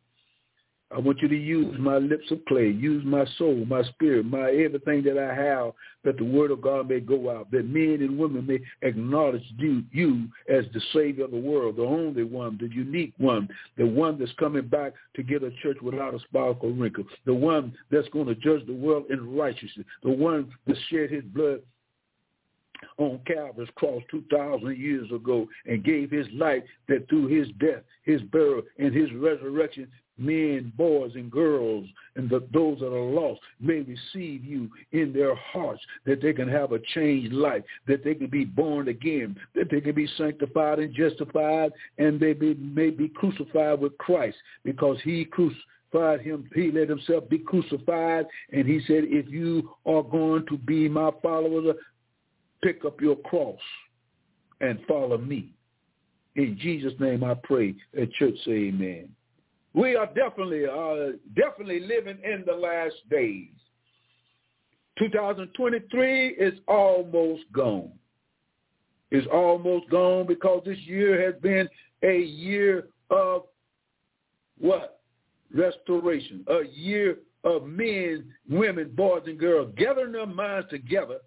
I 0.93 0.99
want 0.99 1.21
you 1.21 1.29
to 1.29 1.37
use 1.37 1.77
my 1.79 1.99
lips 1.99 2.31
of 2.33 2.45
clay, 2.47 2.69
use 2.69 3.05
my 3.05 3.25
soul, 3.39 3.65
my 3.65 3.83
spirit, 3.85 4.27
my 4.27 4.51
everything 4.51 5.05
that 5.05 5.17
I 5.19 5.33
have, 5.33 5.73
that 6.05 6.19
the 6.19 6.25
word 6.25 6.51
of 6.51 6.63
God 6.63 6.89
may 6.89 6.99
go 6.99 7.31
out, 7.31 7.49
that 7.53 7.69
men 7.69 7.99
and 8.01 8.19
women 8.19 8.45
may 8.45 8.59
acknowledge 8.83 9.45
you, 9.57 9.85
you 9.93 10.27
as 10.49 10.65
the 10.75 10.81
Savior 10.93 11.27
of 11.27 11.31
the 11.31 11.39
world, 11.39 11.77
the 11.77 11.85
only 11.85 12.25
one, 12.25 12.59
the 12.61 12.69
unique 12.69 13.15
one, 13.19 13.49
the 13.79 13.87
one 13.87 14.19
that's 14.19 14.33
coming 14.33 14.67
back 14.67 14.95
to 15.15 15.23
get 15.23 15.45
a 15.45 15.53
church 15.63 15.77
without 15.81 16.15
a 16.15 16.19
spark 16.21 16.59
or 16.63 16.71
wrinkle, 16.71 17.05
the 17.25 17.35
one 17.35 17.73
that's 17.93 18.09
going 18.09 18.27
to 18.27 18.35
judge 18.35 18.67
the 18.67 18.75
world 18.75 19.05
in 19.11 19.37
righteousness, 19.37 19.87
the 20.03 20.11
one 20.11 20.51
that 20.67 20.77
shed 20.91 21.09
his 21.09 21.25
blood 21.25 21.61
on 22.99 23.21
Calvary's 23.27 23.69
cross 23.77 24.03
2,000 24.11 24.77
years 24.77 25.11
ago 25.13 25.47
and 25.67 25.85
gave 25.85 26.11
his 26.11 26.27
life 26.35 26.63
that 26.89 27.09
through 27.09 27.27
his 27.27 27.49
death, 27.61 27.83
his 28.05 28.23
burial, 28.23 28.63
and 28.79 28.95
his 28.95 29.13
resurrection, 29.13 29.87
men, 30.21 30.73
boys, 30.77 31.13
and 31.15 31.31
girls, 31.31 31.87
and 32.17 32.29
the, 32.29 32.47
those 32.53 32.79
that 32.81 32.93
are 32.93 33.11
lost 33.11 33.41
may 33.61 33.81
receive 33.81 34.45
you 34.45 34.71
in 34.93 35.13
their 35.13 35.35
hearts, 35.35 35.83
that 36.05 36.21
they 36.21 36.33
can 36.33 36.49
have 36.49 36.73
a 36.73 36.79
changed 36.95 37.33
life, 37.33 37.63
that 37.87 38.05
they 38.05 38.15
can 38.15 38.29
be 38.29 38.45
born 38.45 38.89
again, 38.89 39.37
that 39.55 39.71
they 39.71 39.81
can 39.81 39.95
be 39.95 40.09
sanctified 40.17 40.79
and 40.79 40.95
justified, 40.95 41.73
and 41.99 42.21
they 42.21 42.33
be, 42.33 42.55
may 42.55 42.91
be 42.91 43.09
crucified 43.09 43.81
with 43.81 43.97
Christ 43.99 44.37
because 44.65 44.99
he 45.03 45.25
crucified 45.25 46.21
him. 46.21 46.49
He 46.55 46.71
let 46.71 46.89
himself 46.89 47.29
be 47.29 47.39
crucified, 47.39 48.27
and 48.53 48.67
he 48.67 48.81
said, 48.87 49.05
if 49.07 49.29
you 49.29 49.71
are 49.87 50.03
going 50.03 50.47
to 50.47 50.59
be 50.59 50.89
my 50.89 51.11
followers, 51.23 51.75
pick 52.63 52.85
up 52.85 53.01
your 53.01 53.17
cross 53.17 53.59
and 54.61 54.79
follow 54.87 55.19
me. 55.19 55.53
In 56.37 56.57
Jesus' 56.61 56.93
name 57.01 57.25
I 57.25 57.35
pray. 57.35 57.75
At 58.01 58.13
church 58.13 58.37
say 58.45 58.69
amen. 58.69 59.09
We 59.73 59.95
are 59.97 60.07
definitely 60.07 60.67
uh, 60.67 61.17
definitely 61.37 61.81
living 61.81 62.19
in 62.25 62.45
the 62.47 62.55
last 62.55 62.97
days. 63.09 63.49
2023 64.99 66.29
is 66.29 66.55
almost 66.67 67.43
gone. 67.53 67.93
It's 69.11 69.27
almost 69.33 69.89
gone 69.91 70.27
because 70.27 70.63
this 70.65 70.79
year 70.81 71.25
has 71.25 71.41
been 71.41 71.69
a 72.03 72.21
year 72.21 72.89
of 73.11 73.43
what? 74.59 75.01
Restoration. 75.55 76.45
A 76.49 76.61
year 76.73 77.19
of 77.45 77.67
men, 77.67 78.27
women, 78.49 78.93
boys, 78.95 79.23
and 79.27 79.39
girls 79.39 79.73
gathering 79.77 80.13
their 80.13 80.27
minds 80.27 80.69
together 80.71 81.19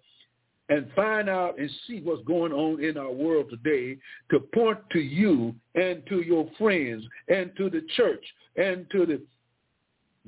and 0.68 0.90
find 0.96 1.28
out 1.28 1.58
and 1.58 1.70
see 1.86 2.00
what's 2.00 2.24
going 2.24 2.52
on 2.52 2.82
in 2.82 2.96
our 2.96 3.12
world 3.12 3.50
today 3.50 3.98
to 4.30 4.40
point 4.54 4.78
to 4.92 5.00
you 5.00 5.54
and 5.74 6.02
to 6.08 6.22
your 6.22 6.48
friends 6.58 7.04
and 7.28 7.50
to 7.56 7.68
the 7.68 7.82
church 7.96 8.24
and 8.56 8.86
to 8.90 9.06
the 9.06 9.20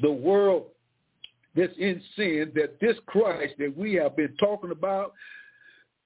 the 0.03 0.13
world 0.13 0.67
that's 1.55 1.73
in 1.79 2.03
sin 2.17 2.53
that 2.55 2.79
this 2.81 2.97
Christ 3.07 3.55
that 3.59 3.75
we 3.75 3.95
have 3.95 4.15
been 4.15 4.35
talking 4.39 4.73
about 4.73 5.15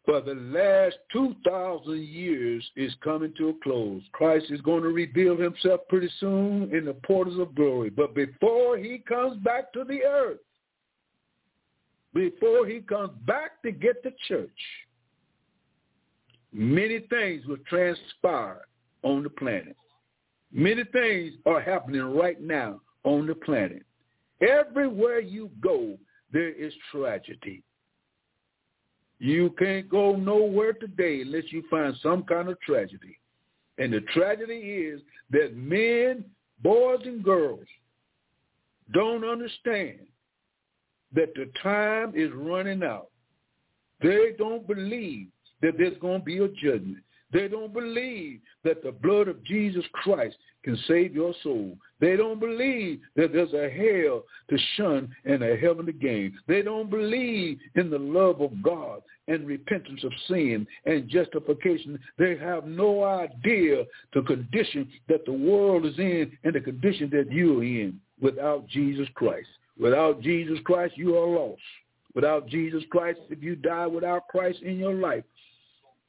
for 0.04 0.20
the 0.20 0.34
last 0.34 0.96
2,000 1.12 2.02
years 2.02 2.64
is 2.76 2.94
coming 3.02 3.34
to 3.36 3.50
a 3.50 3.54
close. 3.62 4.02
Christ 4.12 4.46
is 4.50 4.60
going 4.62 4.82
to 4.82 4.88
reveal 4.88 5.36
himself 5.36 5.80
pretty 5.88 6.10
soon 6.20 6.74
in 6.74 6.84
the 6.84 6.94
portals 7.04 7.38
of 7.38 7.54
glory. 7.54 7.90
But 7.90 8.14
before 8.14 8.78
he 8.78 8.98
comes 9.06 9.36
back 9.42 9.72
to 9.72 9.84
the 9.84 10.02
earth, 10.04 10.38
before 12.14 12.66
he 12.66 12.80
comes 12.80 13.12
back 13.26 13.62
to 13.62 13.70
get 13.70 14.02
the 14.02 14.12
church, 14.26 14.50
many 16.52 17.00
things 17.10 17.46
will 17.46 17.58
transpire 17.68 18.62
on 19.02 19.22
the 19.22 19.30
planet. 19.30 19.76
Many 20.52 20.82
things 20.84 21.34
are 21.46 21.60
happening 21.60 22.02
right 22.02 22.40
now 22.40 22.80
on 23.04 23.26
the 23.26 23.34
planet. 23.34 23.84
Everywhere 24.40 25.20
you 25.20 25.50
go, 25.60 25.96
there 26.32 26.50
is 26.50 26.72
tragedy. 26.90 27.62
You 29.18 29.54
can't 29.58 29.88
go 29.88 30.16
nowhere 30.16 30.72
today 30.72 31.20
unless 31.20 31.44
you 31.50 31.62
find 31.70 31.94
some 32.02 32.22
kind 32.24 32.48
of 32.48 32.58
tragedy. 32.60 33.18
And 33.78 33.92
the 33.92 34.00
tragedy 34.12 34.54
is 34.54 35.00
that 35.30 35.56
men, 35.56 36.24
boys, 36.62 37.00
and 37.04 37.22
girls 37.22 37.66
don't 38.92 39.24
understand 39.24 40.00
that 41.14 41.34
the 41.34 41.50
time 41.62 42.12
is 42.14 42.30
running 42.34 42.82
out. 42.82 43.08
They 44.02 44.32
don't 44.38 44.66
believe 44.66 45.28
that 45.62 45.72
there's 45.78 45.98
going 45.98 46.20
to 46.20 46.24
be 46.24 46.38
a 46.38 46.48
judgment. 46.48 47.04
They 47.32 47.46
don't 47.46 47.72
believe 47.72 48.40
that 48.64 48.82
the 48.82 48.90
blood 48.90 49.28
of 49.28 49.44
Jesus 49.44 49.84
Christ 49.92 50.36
can 50.64 50.76
save 50.88 51.14
your 51.14 51.32
soul. 51.42 51.76
They 52.00 52.16
don't 52.16 52.40
believe 52.40 53.00
that 53.14 53.32
there's 53.32 53.52
a 53.52 53.70
hell 53.70 54.24
to 54.48 54.58
shun 54.76 55.14
and 55.24 55.42
a 55.42 55.56
heaven 55.56 55.86
to 55.86 55.92
gain. 55.92 56.36
They 56.48 56.62
don't 56.62 56.90
believe 56.90 57.58
in 57.76 57.88
the 57.88 57.98
love 57.98 58.40
of 58.40 58.62
God 58.62 59.02
and 59.28 59.46
repentance 59.46 60.02
of 60.02 60.12
sin 60.26 60.66
and 60.86 61.08
justification. 61.08 61.98
They 62.18 62.36
have 62.36 62.66
no 62.66 63.04
idea 63.04 63.84
the 64.12 64.22
condition 64.22 64.88
that 65.08 65.24
the 65.24 65.32
world 65.32 65.86
is 65.86 65.98
in 65.98 66.36
and 66.42 66.54
the 66.54 66.60
condition 66.60 67.10
that 67.10 67.30
you're 67.30 67.62
in 67.62 68.00
without 68.20 68.66
Jesus 68.66 69.06
Christ. 69.14 69.48
Without 69.80 70.20
Jesus 70.20 70.58
Christ, 70.64 70.96
you 70.96 71.16
are 71.16 71.26
lost. 71.26 71.62
Without 72.14 72.46
Jesus 72.46 72.82
Christ, 72.90 73.18
if 73.30 73.42
you 73.42 73.56
die 73.56 73.86
without 73.86 74.28
Christ 74.28 74.60
in 74.62 74.78
your 74.78 74.94
life, 74.94 75.24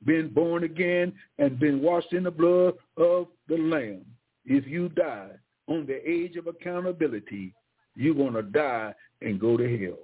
been 0.06 0.30
born 0.30 0.64
again 0.64 1.14
and 1.40 1.60
been 1.60 1.82
washed 1.82 2.12
in 2.12 2.24
the 2.24 2.32
blood 2.32 2.74
of 2.98 3.28
the 3.48 3.58
Lamb, 3.58 4.06
if 4.46 4.68
you 4.68 4.90
die 4.90 5.30
on 5.68 5.86
the 5.86 6.10
age 6.10 6.36
of 6.36 6.48
accountability, 6.48 7.54
you're 7.96 8.16
going 8.16 8.34
to 8.34 8.42
die 8.42 8.94
and 9.22 9.40
go 9.40 9.56
to 9.56 9.78
hell. 9.78 10.00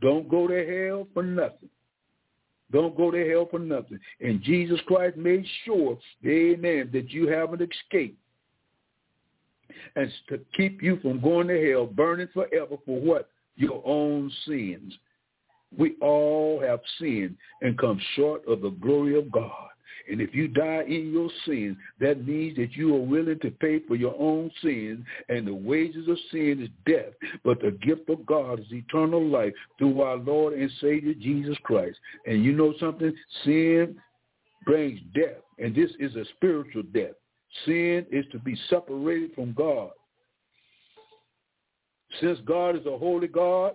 Don't 0.00 0.28
go 0.28 0.46
to 0.46 0.66
hell 0.66 1.06
for 1.12 1.22
nothing. 1.22 1.68
Don't 2.70 2.96
go 2.96 3.10
to 3.10 3.28
hell 3.28 3.46
for 3.50 3.58
nothing. 3.58 3.98
And 4.20 4.42
Jesus 4.42 4.80
Christ 4.86 5.18
made 5.18 5.44
sure, 5.64 5.98
amen, 6.24 6.88
that 6.92 7.10
you 7.10 7.28
have 7.28 7.52
an 7.52 7.60
escape 7.60 8.16
and 9.96 10.10
to 10.28 10.40
keep 10.56 10.82
you 10.82 10.98
from 11.00 11.20
going 11.20 11.48
to 11.48 11.70
hell, 11.70 11.86
burning 11.86 12.28
forever 12.32 12.76
for 12.84 13.00
what? 13.00 13.28
Your 13.56 13.82
own 13.84 14.30
sins. 14.46 14.94
We 15.76 15.96
all 16.00 16.60
have 16.60 16.80
sinned 16.98 17.36
and 17.62 17.78
come 17.78 18.00
short 18.14 18.46
of 18.46 18.60
the 18.60 18.70
glory 18.70 19.18
of 19.18 19.30
God. 19.30 19.68
And 20.10 20.20
if 20.20 20.34
you 20.34 20.48
die 20.48 20.82
in 20.86 21.12
your 21.12 21.30
sins, 21.46 21.76
that 22.00 22.26
means 22.26 22.56
that 22.56 22.72
you 22.72 22.94
are 22.96 23.00
willing 23.00 23.38
to 23.40 23.50
pay 23.50 23.80
for 23.86 23.94
your 23.94 24.14
own 24.18 24.50
sins, 24.62 25.04
and 25.28 25.46
the 25.46 25.54
wages 25.54 26.08
of 26.08 26.18
sin 26.30 26.60
is 26.62 26.92
death. 26.92 27.12
But 27.44 27.60
the 27.60 27.70
gift 27.70 28.08
of 28.10 28.26
God 28.26 28.60
is 28.60 28.66
eternal 28.72 29.24
life 29.24 29.52
through 29.78 30.00
our 30.02 30.16
Lord 30.16 30.54
and 30.54 30.70
Savior 30.80 31.14
Jesus 31.14 31.56
Christ. 31.62 31.98
And 32.26 32.44
you 32.44 32.52
know 32.52 32.74
something? 32.80 33.14
Sin 33.44 33.96
brings 34.66 35.00
death, 35.14 35.42
and 35.58 35.74
this 35.74 35.90
is 35.98 36.16
a 36.16 36.24
spiritual 36.36 36.82
death. 36.92 37.14
Sin 37.64 38.06
is 38.10 38.24
to 38.32 38.38
be 38.38 38.56
separated 38.68 39.34
from 39.34 39.52
God. 39.52 39.90
Since 42.20 42.38
God 42.46 42.76
is 42.76 42.86
a 42.86 42.98
holy 42.98 43.28
God, 43.28 43.74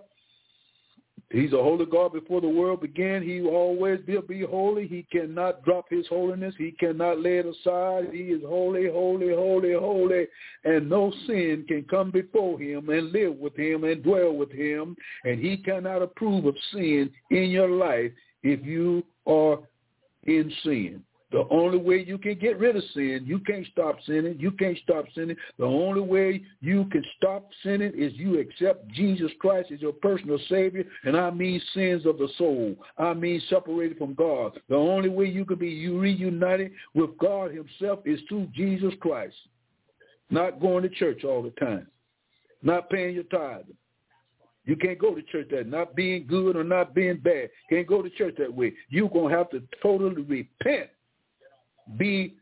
He's 1.30 1.52
a 1.52 1.62
holy 1.62 1.84
God 1.84 2.14
before 2.14 2.40
the 2.40 2.48
world 2.48 2.80
began. 2.80 3.22
He 3.22 3.42
will 3.42 3.54
always 3.54 4.00
be, 4.06 4.16
be 4.26 4.40
holy. 4.42 4.86
He 4.86 5.06
cannot 5.12 5.62
drop 5.62 5.84
his 5.90 6.06
holiness. 6.08 6.54
He 6.56 6.70
cannot 6.70 7.20
lay 7.20 7.38
it 7.38 7.46
aside. 7.46 8.14
He 8.14 8.30
is 8.30 8.42
holy, 8.46 8.88
holy, 8.88 9.34
holy, 9.34 9.74
holy. 9.74 10.26
And 10.64 10.88
no 10.88 11.12
sin 11.26 11.66
can 11.68 11.84
come 11.84 12.10
before 12.10 12.58
him 12.58 12.88
and 12.88 13.12
live 13.12 13.36
with 13.36 13.54
him 13.56 13.84
and 13.84 14.02
dwell 14.02 14.32
with 14.32 14.50
him. 14.50 14.96
And 15.24 15.38
he 15.38 15.58
cannot 15.58 16.00
approve 16.00 16.46
of 16.46 16.54
sin 16.72 17.10
in 17.30 17.50
your 17.50 17.68
life 17.68 18.12
if 18.42 18.64
you 18.64 19.04
are 19.26 19.58
in 20.24 20.50
sin. 20.62 21.02
The 21.30 21.46
only 21.50 21.76
way 21.76 22.02
you 22.02 22.16
can 22.16 22.38
get 22.38 22.58
rid 22.58 22.74
of 22.74 22.82
sin, 22.94 23.24
you 23.26 23.38
can't 23.40 23.66
stop 23.70 23.98
sinning. 24.06 24.36
You 24.38 24.50
can't 24.50 24.78
stop 24.82 25.04
sinning. 25.14 25.36
The 25.58 25.64
only 25.64 26.00
way 26.00 26.42
you 26.60 26.86
can 26.86 27.04
stop 27.18 27.50
sinning 27.62 27.92
is 27.94 28.14
you 28.14 28.38
accept 28.38 28.88
Jesus 28.92 29.30
Christ 29.38 29.70
as 29.70 29.82
your 29.82 29.92
personal 29.92 30.38
Savior. 30.48 30.84
And 31.04 31.16
I 31.16 31.30
mean 31.30 31.60
sins 31.74 32.06
of 32.06 32.16
the 32.16 32.28
soul. 32.38 32.76
I 32.96 33.12
mean 33.12 33.42
separated 33.50 33.98
from 33.98 34.14
God. 34.14 34.58
The 34.70 34.76
only 34.76 35.10
way 35.10 35.26
you 35.26 35.44
can 35.44 35.58
be 35.58 35.86
reunited 35.88 36.72
with 36.94 37.18
God 37.18 37.50
himself 37.52 38.00
is 38.06 38.20
through 38.28 38.48
Jesus 38.54 38.94
Christ. 39.00 39.36
Not 40.30 40.60
going 40.60 40.82
to 40.82 40.88
church 40.88 41.24
all 41.24 41.42
the 41.42 41.50
time. 41.50 41.88
Not 42.62 42.88
paying 42.88 43.14
your 43.14 43.24
tithe. 43.24 43.66
You 44.64 44.76
can't 44.76 44.98
go 44.98 45.14
to 45.14 45.22
church 45.22 45.48
that 45.50 45.66
not 45.66 45.94
being 45.94 46.26
good 46.26 46.56
or 46.56 46.64
not 46.64 46.94
being 46.94 47.18
bad. 47.18 47.50
Can't 47.70 47.86
go 47.86 48.02
to 48.02 48.10
church 48.10 48.34
that 48.38 48.52
way. 48.52 48.74
You're 48.88 49.08
going 49.08 49.30
to 49.30 49.38
have 49.38 49.50
to 49.50 49.62
totally 49.82 50.22
repent. 50.22 50.90
Be 51.96 52.34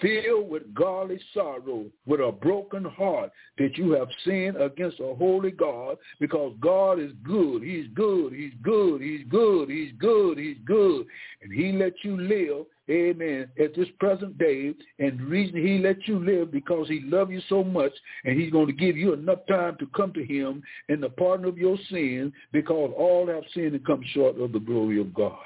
filled 0.00 0.48
with 0.48 0.74
godly 0.74 1.20
sorrow, 1.34 1.86
with 2.06 2.20
a 2.20 2.30
broken 2.30 2.84
heart 2.84 3.32
that 3.58 3.76
you 3.76 3.90
have 3.92 4.08
sinned 4.24 4.56
against 4.56 5.00
a 5.00 5.14
holy 5.14 5.50
God 5.50 5.96
because 6.20 6.54
God 6.60 7.00
is 7.00 7.10
good. 7.24 7.62
He's 7.62 7.88
good. 7.94 8.32
He's 8.32 8.52
good. 8.62 9.00
He's 9.00 9.26
good. 9.28 9.68
He's 9.68 9.92
good. 9.98 10.38
He's 10.38 10.58
good. 10.64 11.06
And 11.42 11.52
he 11.52 11.72
let 11.72 11.94
you 12.04 12.20
live 12.20 12.66
amen, 12.90 13.48
at 13.62 13.74
this 13.76 13.88
present 13.98 14.38
day. 14.38 14.74
And 14.98 15.18
the 15.18 15.24
reason 15.24 15.64
he 15.64 15.78
let 15.78 16.06
you 16.06 16.24
live 16.24 16.50
because 16.50 16.88
he 16.88 17.00
loves 17.04 17.30
you 17.30 17.40
so 17.48 17.62
much 17.62 17.92
and 18.24 18.38
he's 18.38 18.52
going 18.52 18.66
to 18.66 18.72
give 18.72 18.96
you 18.96 19.12
enough 19.12 19.40
time 19.48 19.76
to 19.78 19.86
come 19.94 20.12
to 20.14 20.24
him 20.24 20.62
and 20.88 21.02
the 21.02 21.10
pardon 21.10 21.46
of 21.46 21.58
your 21.58 21.76
sins 21.90 22.32
because 22.52 22.92
all 22.96 23.26
have 23.26 23.44
sinned 23.54 23.74
and 23.74 23.86
come 23.86 24.02
short 24.12 24.38
of 24.40 24.52
the 24.52 24.60
glory 24.60 25.00
of 25.00 25.12
God. 25.14 25.38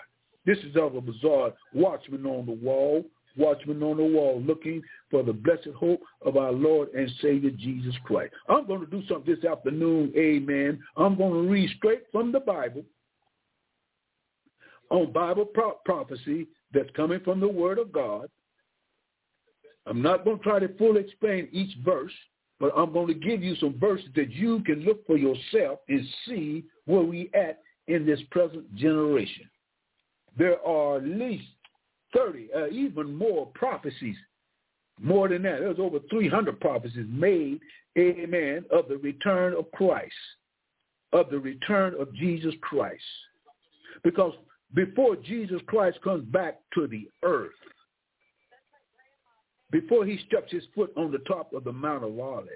This 0.44 0.58
is 0.58 0.76
Elder 0.76 1.00
Bazaar, 1.00 1.52
watchman 1.72 2.26
on 2.26 2.46
the 2.46 2.52
wall, 2.52 3.04
watchman 3.36 3.82
on 3.82 3.96
the 3.96 4.04
wall, 4.04 4.42
looking 4.44 4.82
for 5.10 5.22
the 5.22 5.32
blessed 5.32 5.68
hope 5.76 6.00
of 6.24 6.36
our 6.36 6.52
Lord 6.52 6.88
and 6.94 7.10
Savior 7.20 7.50
Jesus 7.50 7.94
Christ. 8.04 8.32
I'm 8.48 8.66
going 8.66 8.80
to 8.80 8.86
do 8.86 9.02
something 9.08 9.34
this 9.34 9.44
afternoon, 9.44 10.12
amen. 10.16 10.82
I'm 10.96 11.16
going 11.16 11.32
to 11.32 11.50
read 11.50 11.70
straight 11.76 12.02
from 12.10 12.32
the 12.32 12.40
Bible 12.40 12.84
on 14.90 15.10
Bible 15.12 15.46
pro- 15.46 15.78
prophecy 15.84 16.46
that's 16.72 16.90
coming 16.94 17.20
from 17.20 17.40
the 17.40 17.48
Word 17.48 17.78
of 17.78 17.92
God. 17.92 18.26
I'm 19.86 20.02
not 20.02 20.24
going 20.24 20.38
to 20.38 20.42
try 20.42 20.58
to 20.58 20.68
fully 20.76 21.00
explain 21.00 21.48
each 21.50 21.76
verse, 21.84 22.12
but 22.60 22.72
I'm 22.76 22.92
going 22.92 23.08
to 23.08 23.14
give 23.14 23.42
you 23.42 23.56
some 23.56 23.78
verses 23.78 24.08
that 24.14 24.30
you 24.30 24.60
can 24.64 24.80
look 24.80 25.04
for 25.06 25.16
yourself 25.16 25.80
and 25.88 26.06
see 26.26 26.64
where 26.84 27.02
we 27.02 27.30
at 27.34 27.60
in 27.88 28.06
this 28.06 28.20
present 28.30 28.72
generation. 28.76 29.48
There 30.38 30.64
are 30.66 30.96
at 30.96 31.04
least 31.04 31.44
30, 32.14 32.48
uh, 32.54 32.66
even 32.68 33.14
more 33.14 33.46
prophecies, 33.54 34.16
more 35.00 35.28
than 35.28 35.42
that. 35.42 35.60
There's 35.60 35.78
over 35.78 35.98
300 36.10 36.60
prophecies 36.60 37.06
made, 37.08 37.60
amen, 37.98 38.64
of 38.70 38.88
the 38.88 38.98
return 38.98 39.54
of 39.54 39.70
Christ, 39.72 40.12
of 41.12 41.30
the 41.30 41.38
return 41.38 41.94
of 41.98 42.14
Jesus 42.14 42.54
Christ. 42.60 43.02
Because 44.04 44.32
before 44.74 45.16
Jesus 45.16 45.60
Christ 45.66 45.98
comes 46.02 46.24
back 46.26 46.60
to 46.74 46.86
the 46.86 47.08
earth, 47.22 47.50
before 49.70 50.04
he 50.04 50.18
steps 50.28 50.52
his 50.52 50.64
foot 50.74 50.92
on 50.96 51.10
the 51.10 51.18
top 51.18 51.52
of 51.52 51.64
the 51.64 51.72
Mount 51.72 52.04
of 52.04 52.18
Olives, 52.18 52.48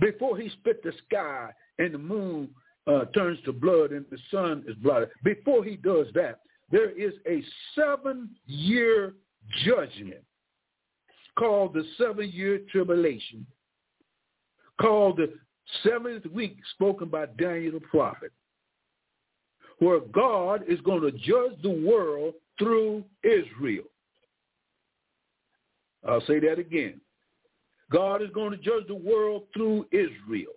before 0.00 0.36
he 0.36 0.48
split 0.50 0.82
the 0.82 0.92
sky 1.06 1.50
and 1.78 1.94
the 1.94 1.98
moon 1.98 2.48
uh, 2.86 3.04
turns 3.06 3.38
to 3.44 3.52
blood 3.52 3.92
and 3.92 4.04
the 4.10 4.18
sun 4.30 4.64
is 4.66 4.74
blood, 4.76 5.08
before 5.24 5.64
he 5.64 5.76
does 5.76 6.06
that, 6.14 6.40
there 6.70 6.90
is 6.90 7.12
a 7.26 7.42
seven-year 7.74 9.14
judgment 9.64 10.22
called 11.38 11.74
the 11.74 11.84
seven-year 11.98 12.60
tribulation, 12.70 13.46
called 14.80 15.16
the 15.16 15.32
seventh 15.82 16.26
week 16.26 16.56
spoken 16.74 17.08
by 17.08 17.26
Daniel 17.38 17.72
the 17.72 17.80
prophet 17.80 18.32
where 19.80 20.00
God 20.00 20.62
is 20.68 20.80
going 20.82 21.00
to 21.00 21.10
judge 21.10 21.60
the 21.62 21.70
world 21.70 22.34
through 22.58 23.02
Israel. 23.24 23.84
I'll 26.06 26.20
say 26.22 26.38
that 26.40 26.58
again. 26.58 27.00
God 27.90 28.22
is 28.22 28.28
going 28.34 28.52
to 28.52 28.56
judge 28.56 28.86
the 28.86 28.94
world 28.94 29.44
through 29.54 29.86
Israel. 29.90 30.52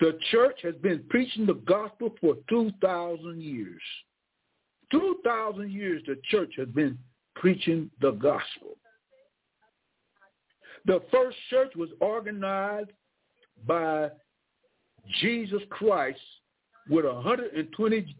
The 0.00 0.18
church 0.30 0.58
has 0.62 0.74
been 0.76 1.04
preaching 1.08 1.46
the 1.46 1.54
gospel 1.54 2.14
for 2.20 2.36
2,000 2.48 3.40
years. 3.40 3.82
2,000 4.90 5.70
years 5.70 6.02
the 6.06 6.16
church 6.30 6.52
has 6.56 6.68
been 6.68 6.98
preaching 7.36 7.90
the 8.00 8.12
gospel. 8.12 8.76
The 10.86 11.00
first 11.10 11.36
church 11.48 11.72
was 11.76 11.88
organized 12.00 12.90
by 13.66 14.10
Jesus 15.20 15.62
Christ 15.70 16.20
with 16.88 17.04
120 17.04 18.16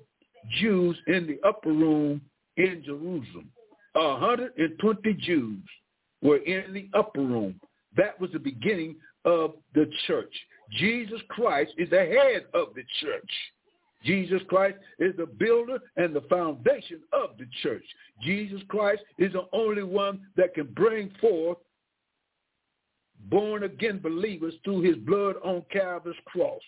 Jews 0.61 0.97
in 1.07 1.27
the 1.27 1.39
upper 1.47 1.73
room 1.73 2.21
in 2.57 2.83
Jerusalem. 2.85 3.51
120 3.93 5.15
Jews 5.15 5.63
were 6.23 6.39
in 6.39 6.73
the 6.73 6.89
upper 6.95 7.21
room. 7.21 7.61
That 7.97 8.19
was 8.21 8.31
the 8.33 8.39
beginning 8.39 8.97
of 9.25 9.55
the 9.75 9.91
church. 10.07 10.33
Jesus 10.79 11.21
Christ 11.29 11.73
is 11.77 11.91
the 11.91 11.99
head 11.99 12.47
of 12.55 12.75
the 12.75 12.83
church. 13.01 13.31
Jesus 14.05 14.43
Christ 14.49 14.77
is 14.99 15.17
the 15.17 15.27
builder 15.27 15.79
and 15.97 16.15
the 16.15 16.21
foundation 16.23 17.01
of 17.13 17.31
the 17.39 17.47
church. 17.63 17.85
Jesus 18.23 18.61
Christ 18.69 19.03
is 19.19 19.33
the 19.33 19.47
only 19.53 19.83
one 19.83 20.21
that 20.37 20.55
can 20.55 20.67
bring 20.67 21.11
forth 21.21 21.59
born 23.31 23.63
again 23.63 23.99
believers 23.99 24.55
through 24.65 24.83
his 24.83 24.97
blood 24.97 25.37
on 25.43 25.65
Calvary's 25.71 26.17
cross. 26.27 26.61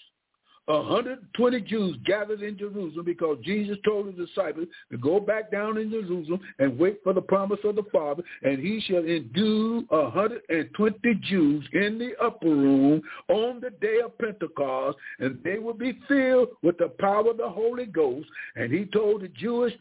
120 0.66 1.61
Jews 1.61 1.96
gathered 2.05 2.42
in 2.42 2.59
Jerusalem 2.59 3.05
because 3.05 3.38
Jesus 3.44 3.76
told 3.85 4.07
his 4.07 4.29
disciples 4.29 4.66
to 4.90 4.98
go 4.98 5.20
back 5.20 5.50
down 5.50 5.79
in 5.79 5.90
Jerusalem 5.90 6.40
and 6.59 6.79
wait 6.79 6.98
for 7.05 7.12
the 7.12 7.22
promise 7.22 7.61
of 7.64 7.76
the 7.76 7.85
Father, 7.92 8.22
and 8.42 8.59
he 8.59 8.81
shall 8.81 9.05
endue 9.05 9.85
120 9.88 11.14
Jews 11.22 11.64
in 11.72 11.98
the 11.98 12.12
upper 12.22 12.48
room 12.48 13.00
on 13.29 13.61
the 13.61 13.70
day 13.81 14.00
of 14.05 14.18
Pentecost, 14.18 14.98
and 15.20 15.38
they 15.44 15.59
will 15.59 15.74
be 15.74 15.98
filled 16.09 16.48
with 16.62 16.76
the 16.79 16.88
power 16.98 17.31
of 17.31 17.37
the 17.37 17.48
Holy 17.48 17.87
Ghost. 17.87 18.26
And 18.57 18.72
he 18.72 18.87
told 18.87 19.22
the 19.22 19.29
Jewish 19.29 19.72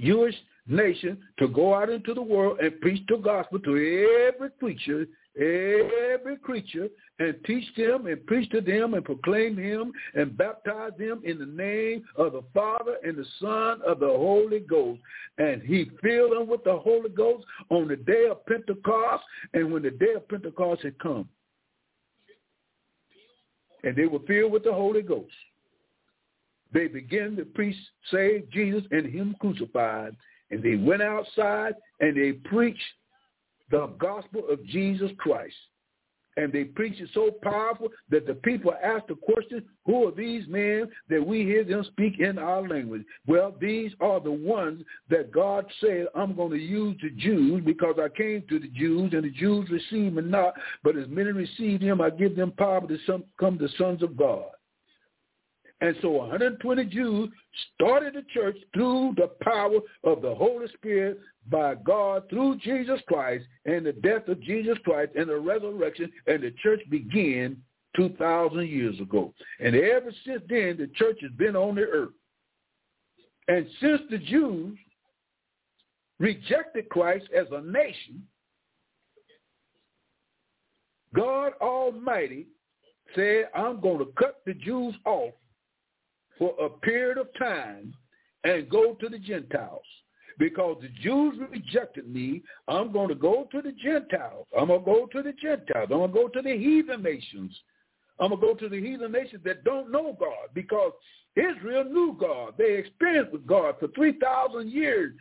Jewish 0.00 0.36
nation 0.68 1.18
to 1.38 1.48
go 1.48 1.74
out 1.74 1.90
into 1.90 2.14
the 2.14 2.22
world 2.22 2.60
and 2.60 2.80
preach 2.80 3.02
the 3.08 3.16
gospel 3.16 3.58
to 3.58 4.30
every 4.32 4.50
creature 4.58 5.06
every 5.36 6.36
creature 6.42 6.88
and 7.18 7.34
teach 7.44 7.64
them 7.76 8.06
and 8.06 8.26
preach 8.26 8.50
to 8.50 8.60
them 8.60 8.94
and 8.94 9.04
proclaim 9.04 9.56
him 9.56 9.92
and 10.14 10.36
baptize 10.36 10.92
them 10.98 11.22
in 11.24 11.38
the 11.38 11.46
name 11.46 12.02
of 12.16 12.32
the 12.32 12.42
Father 12.52 12.96
and 13.04 13.16
the 13.16 13.24
Son 13.40 13.80
of 13.86 14.00
the 14.00 14.08
Holy 14.08 14.60
Ghost. 14.60 15.00
And 15.38 15.62
he 15.62 15.90
filled 16.02 16.32
them 16.32 16.48
with 16.48 16.64
the 16.64 16.76
Holy 16.76 17.10
Ghost 17.10 17.44
on 17.68 17.88
the 17.88 17.96
day 17.96 18.26
of 18.30 18.44
Pentecost 18.46 19.22
and 19.54 19.72
when 19.72 19.82
the 19.82 19.90
day 19.90 20.14
of 20.16 20.28
Pentecost 20.28 20.82
had 20.82 20.98
come. 20.98 21.28
And 23.84 23.96
they 23.96 24.06
were 24.06 24.18
filled 24.26 24.52
with 24.52 24.64
the 24.64 24.72
Holy 24.72 25.02
Ghost. 25.02 25.32
They 26.72 26.86
began 26.86 27.36
to 27.36 27.44
preach, 27.44 27.76
say 28.10 28.44
Jesus 28.52 28.82
and 28.90 29.06
him 29.06 29.36
crucified. 29.40 30.16
And 30.50 30.62
they 30.62 30.76
went 30.76 31.02
outside 31.02 31.74
and 32.00 32.16
they 32.16 32.32
preached 32.32 32.82
the 33.70 33.86
gospel 33.98 34.42
of 34.50 34.64
Jesus 34.66 35.10
Christ. 35.18 35.54
And 36.36 36.52
they 36.52 36.64
preach 36.64 37.00
it 37.00 37.10
so 37.12 37.32
powerful 37.42 37.88
that 38.08 38.26
the 38.26 38.34
people 38.34 38.72
ask 38.82 39.06
the 39.08 39.16
question, 39.16 39.64
who 39.84 40.08
are 40.08 40.12
these 40.12 40.46
men 40.48 40.88
that 41.08 41.24
we 41.24 41.44
hear 41.44 41.64
them 41.64 41.84
speak 41.84 42.20
in 42.20 42.38
our 42.38 42.66
language? 42.66 43.02
Well, 43.26 43.54
these 43.60 43.92
are 44.00 44.20
the 44.20 44.30
ones 44.30 44.82
that 45.10 45.32
God 45.32 45.66
said, 45.80 46.06
I'm 46.14 46.36
going 46.36 46.52
to 46.52 46.58
use 46.58 46.96
the 47.02 47.10
Jews 47.10 47.62
because 47.64 47.96
I 48.00 48.08
came 48.16 48.44
to 48.48 48.58
the 48.60 48.68
Jews 48.68 49.12
and 49.12 49.24
the 49.24 49.30
Jews 49.30 49.68
received 49.70 50.14
me 50.14 50.22
not, 50.22 50.54
but 50.84 50.96
as 50.96 51.08
many 51.08 51.32
receive 51.32 51.80
him, 51.80 52.00
I 52.00 52.10
give 52.10 52.36
them 52.36 52.52
power 52.52 52.80
to 52.86 53.22
come 53.38 53.58
the 53.58 53.68
sons 53.76 54.02
of 54.02 54.16
God. 54.16 54.46
And 55.80 55.96
so 56.02 56.10
120 56.10 56.84
Jews 56.86 57.30
started 57.74 58.14
the 58.14 58.22
church 58.34 58.56
through 58.74 59.14
the 59.16 59.28
power 59.42 59.78
of 60.04 60.20
the 60.20 60.34
Holy 60.34 60.68
Spirit 60.74 61.20
by 61.50 61.74
God 61.74 62.28
through 62.28 62.58
Jesus 62.58 63.00
Christ 63.08 63.46
and 63.64 63.86
the 63.86 63.92
death 63.92 64.28
of 64.28 64.42
Jesus 64.42 64.76
Christ 64.84 65.12
and 65.16 65.28
the 65.28 65.38
resurrection, 65.38 66.12
and 66.26 66.42
the 66.42 66.52
church 66.62 66.80
began 66.90 67.56
2,000 67.96 68.68
years 68.68 69.00
ago. 69.00 69.32
And 69.58 69.74
ever 69.74 70.12
since 70.24 70.42
then, 70.48 70.76
the 70.78 70.90
church 70.94 71.18
has 71.22 71.32
been 71.32 71.56
on 71.56 71.76
the 71.76 71.82
earth. 71.82 72.10
And 73.48 73.66
since 73.80 74.02
the 74.10 74.18
Jews 74.18 74.78
rejected 76.18 76.88
Christ 76.90 77.26
as 77.36 77.46
a 77.50 77.62
nation, 77.62 78.22
God 81.14 81.52
Almighty 81.60 82.46
said, 83.16 83.48
I'm 83.56 83.80
going 83.80 83.98
to 83.98 84.12
cut 84.16 84.42
the 84.46 84.54
Jews 84.54 84.94
off 85.04 85.32
for 86.40 86.54
a 86.58 86.70
period 86.70 87.18
of 87.18 87.28
time 87.38 87.94
and 88.44 88.68
go 88.68 88.94
to 88.94 89.08
the 89.08 89.18
Gentiles. 89.18 89.84
Because 90.38 90.78
the 90.80 90.88
Jews 91.02 91.38
rejected 91.50 92.10
me, 92.12 92.42
I'm 92.66 92.92
going 92.92 93.08
to 93.08 93.14
go 93.14 93.46
to 93.52 93.60
the 93.60 93.72
Gentiles. 93.72 94.46
I'm 94.58 94.68
going 94.68 94.80
to 94.80 94.86
go 94.86 95.06
to 95.12 95.22
the 95.22 95.34
Gentiles. 95.34 95.88
I'm 95.92 95.98
going 95.98 96.10
to 96.10 96.14
go 96.14 96.28
to 96.28 96.40
the 96.40 96.56
heathen 96.56 97.02
nations. 97.02 97.54
I'm 98.18 98.30
going 98.30 98.40
to 98.40 98.46
go 98.46 98.54
to 98.54 98.68
the 98.70 98.80
heathen 98.80 99.12
nations 99.12 99.42
that 99.44 99.64
don't 99.64 99.92
know 99.92 100.16
God 100.18 100.48
because 100.54 100.92
Israel 101.36 101.84
knew 101.84 102.16
God. 102.18 102.54
They 102.56 102.72
experienced 102.72 103.32
with 103.32 103.46
God 103.46 103.74
for 103.78 103.88
3,000 103.88 104.70
years. 104.70 105.12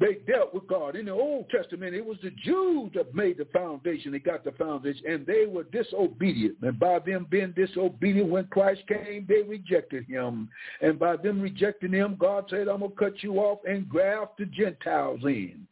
They 0.00 0.14
dealt 0.26 0.54
with 0.54 0.66
God. 0.66 0.96
In 0.96 1.04
the 1.04 1.12
Old 1.12 1.50
Testament, 1.50 1.94
it 1.94 2.04
was 2.04 2.16
the 2.22 2.30
Jews 2.42 2.90
that 2.94 3.14
made 3.14 3.36
the 3.36 3.44
foundation. 3.52 4.10
They 4.10 4.18
got 4.18 4.44
the 4.44 4.52
foundation, 4.52 5.04
and 5.06 5.26
they 5.26 5.44
were 5.46 5.64
disobedient. 5.64 6.56
And 6.62 6.80
by 6.80 7.00
them 7.00 7.26
being 7.30 7.52
disobedient, 7.54 8.30
when 8.30 8.46
Christ 8.46 8.80
came, 8.88 9.26
they 9.28 9.42
rejected 9.42 10.06
him. 10.06 10.48
And 10.80 10.98
by 10.98 11.16
them 11.16 11.38
rejecting 11.38 11.92
him, 11.92 12.16
God 12.18 12.46
said, 12.48 12.66
I'm 12.66 12.80
going 12.80 12.92
to 12.92 12.96
cut 12.96 13.22
you 13.22 13.36
off 13.40 13.58
and 13.68 13.86
graft 13.88 14.38
the 14.38 14.46
Gentiles 14.46 15.20
in. 15.24 15.66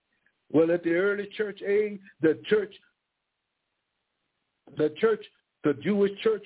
Well, 0.52 0.70
at 0.72 0.84
the 0.84 0.92
early 0.92 1.28
church 1.34 1.62
age, 1.62 1.98
the 2.20 2.38
church, 2.46 2.74
the 4.76 4.92
church, 5.00 5.24
the 5.64 5.72
Jewish 5.82 6.12
church 6.22 6.44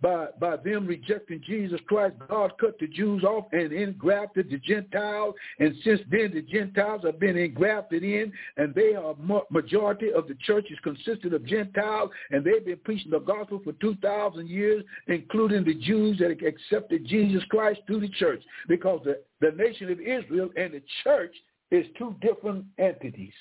by, 0.00 0.26
by 0.38 0.56
them 0.56 0.86
rejecting 0.86 1.40
Jesus 1.46 1.80
Christ, 1.86 2.16
God 2.28 2.52
cut 2.60 2.78
the 2.78 2.86
Jews 2.86 3.24
off 3.24 3.46
and 3.52 3.72
engrafted 3.72 4.50
the 4.50 4.58
Gentiles. 4.58 5.34
And 5.58 5.74
since 5.82 6.00
then, 6.10 6.32
the 6.34 6.42
Gentiles 6.42 7.02
have 7.04 7.18
been 7.18 7.36
engrafted 7.36 8.02
in, 8.02 8.32
and 8.56 8.74
they 8.74 8.94
are 8.94 9.14
majority 9.50 10.12
of 10.12 10.28
the 10.28 10.34
church 10.42 10.66
is 10.70 10.78
consisted 10.80 11.32
of 11.32 11.46
Gentiles, 11.46 12.10
and 12.30 12.44
they've 12.44 12.64
been 12.64 12.80
preaching 12.84 13.12
the 13.12 13.20
gospel 13.20 13.60
for 13.64 13.72
2,000 13.74 14.48
years, 14.48 14.84
including 15.06 15.64
the 15.64 15.74
Jews 15.74 16.18
that 16.18 16.30
accepted 16.46 17.06
Jesus 17.06 17.42
Christ 17.48 17.80
through 17.86 18.00
the 18.00 18.08
church, 18.08 18.42
because 18.68 19.00
the, 19.04 19.20
the 19.40 19.56
nation 19.56 19.90
of 19.90 20.00
Israel 20.00 20.50
and 20.56 20.74
the 20.74 20.82
church 21.02 21.34
is 21.70 21.86
two 21.98 22.14
different 22.20 22.64
entities. 22.78 23.32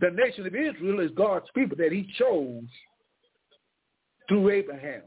The 0.00 0.10
nation 0.10 0.46
of 0.46 0.54
Israel 0.54 1.00
is 1.00 1.10
God's 1.14 1.46
people 1.54 1.76
that 1.76 1.92
he 1.92 2.10
chose 2.18 2.64
through 4.28 4.50
Abraham. 4.50 5.02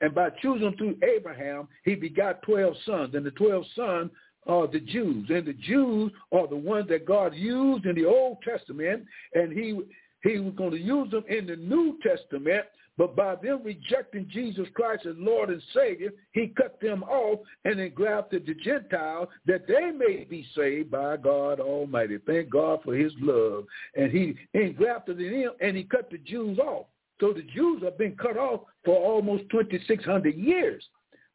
And 0.00 0.14
by 0.14 0.30
choosing 0.42 0.74
through 0.76 0.96
Abraham, 1.02 1.68
he 1.84 1.94
begot 1.94 2.42
12 2.42 2.74
sons. 2.86 3.14
And 3.14 3.26
the 3.26 3.32
12 3.32 3.64
sons 3.74 4.10
are 4.46 4.66
the 4.66 4.80
Jews. 4.80 5.26
And 5.28 5.46
the 5.46 5.54
Jews 5.54 6.12
are 6.32 6.46
the 6.46 6.56
ones 6.56 6.88
that 6.88 7.06
God 7.06 7.34
used 7.34 7.84
in 7.84 7.94
the 7.94 8.04
Old 8.04 8.38
Testament. 8.42 9.04
And 9.34 9.52
he, 9.52 9.80
he 10.22 10.38
was 10.38 10.54
going 10.56 10.70
to 10.70 10.80
use 10.80 11.10
them 11.10 11.24
in 11.28 11.46
the 11.46 11.56
New 11.56 11.98
Testament. 12.02 12.64
But 12.96 13.14
by 13.14 13.36
them 13.36 13.60
rejecting 13.64 14.28
Jesus 14.32 14.66
Christ 14.74 15.06
as 15.06 15.14
Lord 15.18 15.50
and 15.50 15.62
Savior, 15.72 16.10
he 16.32 16.48
cut 16.56 16.80
them 16.80 17.04
off 17.04 17.38
and 17.64 17.78
engrafted 17.78 18.44
the 18.44 18.54
Gentiles 18.54 19.28
that 19.46 19.68
they 19.68 19.92
may 19.92 20.24
be 20.24 20.44
saved 20.56 20.90
by 20.90 21.16
God 21.16 21.60
Almighty. 21.60 22.18
Thank 22.26 22.50
God 22.50 22.80
for 22.84 22.94
his 22.94 23.12
love. 23.20 23.66
And 23.96 24.10
he 24.10 24.34
engrafted 24.52 25.18
them 25.18 25.52
and 25.60 25.76
he 25.76 25.84
cut 25.84 26.10
the 26.10 26.18
Jews 26.18 26.58
off. 26.58 26.86
So 27.20 27.32
the 27.32 27.42
Jews 27.42 27.82
have 27.82 27.98
been 27.98 28.16
cut 28.16 28.36
off 28.36 28.60
for 28.84 28.96
almost 28.96 29.44
2,600 29.50 30.34
years. 30.34 30.84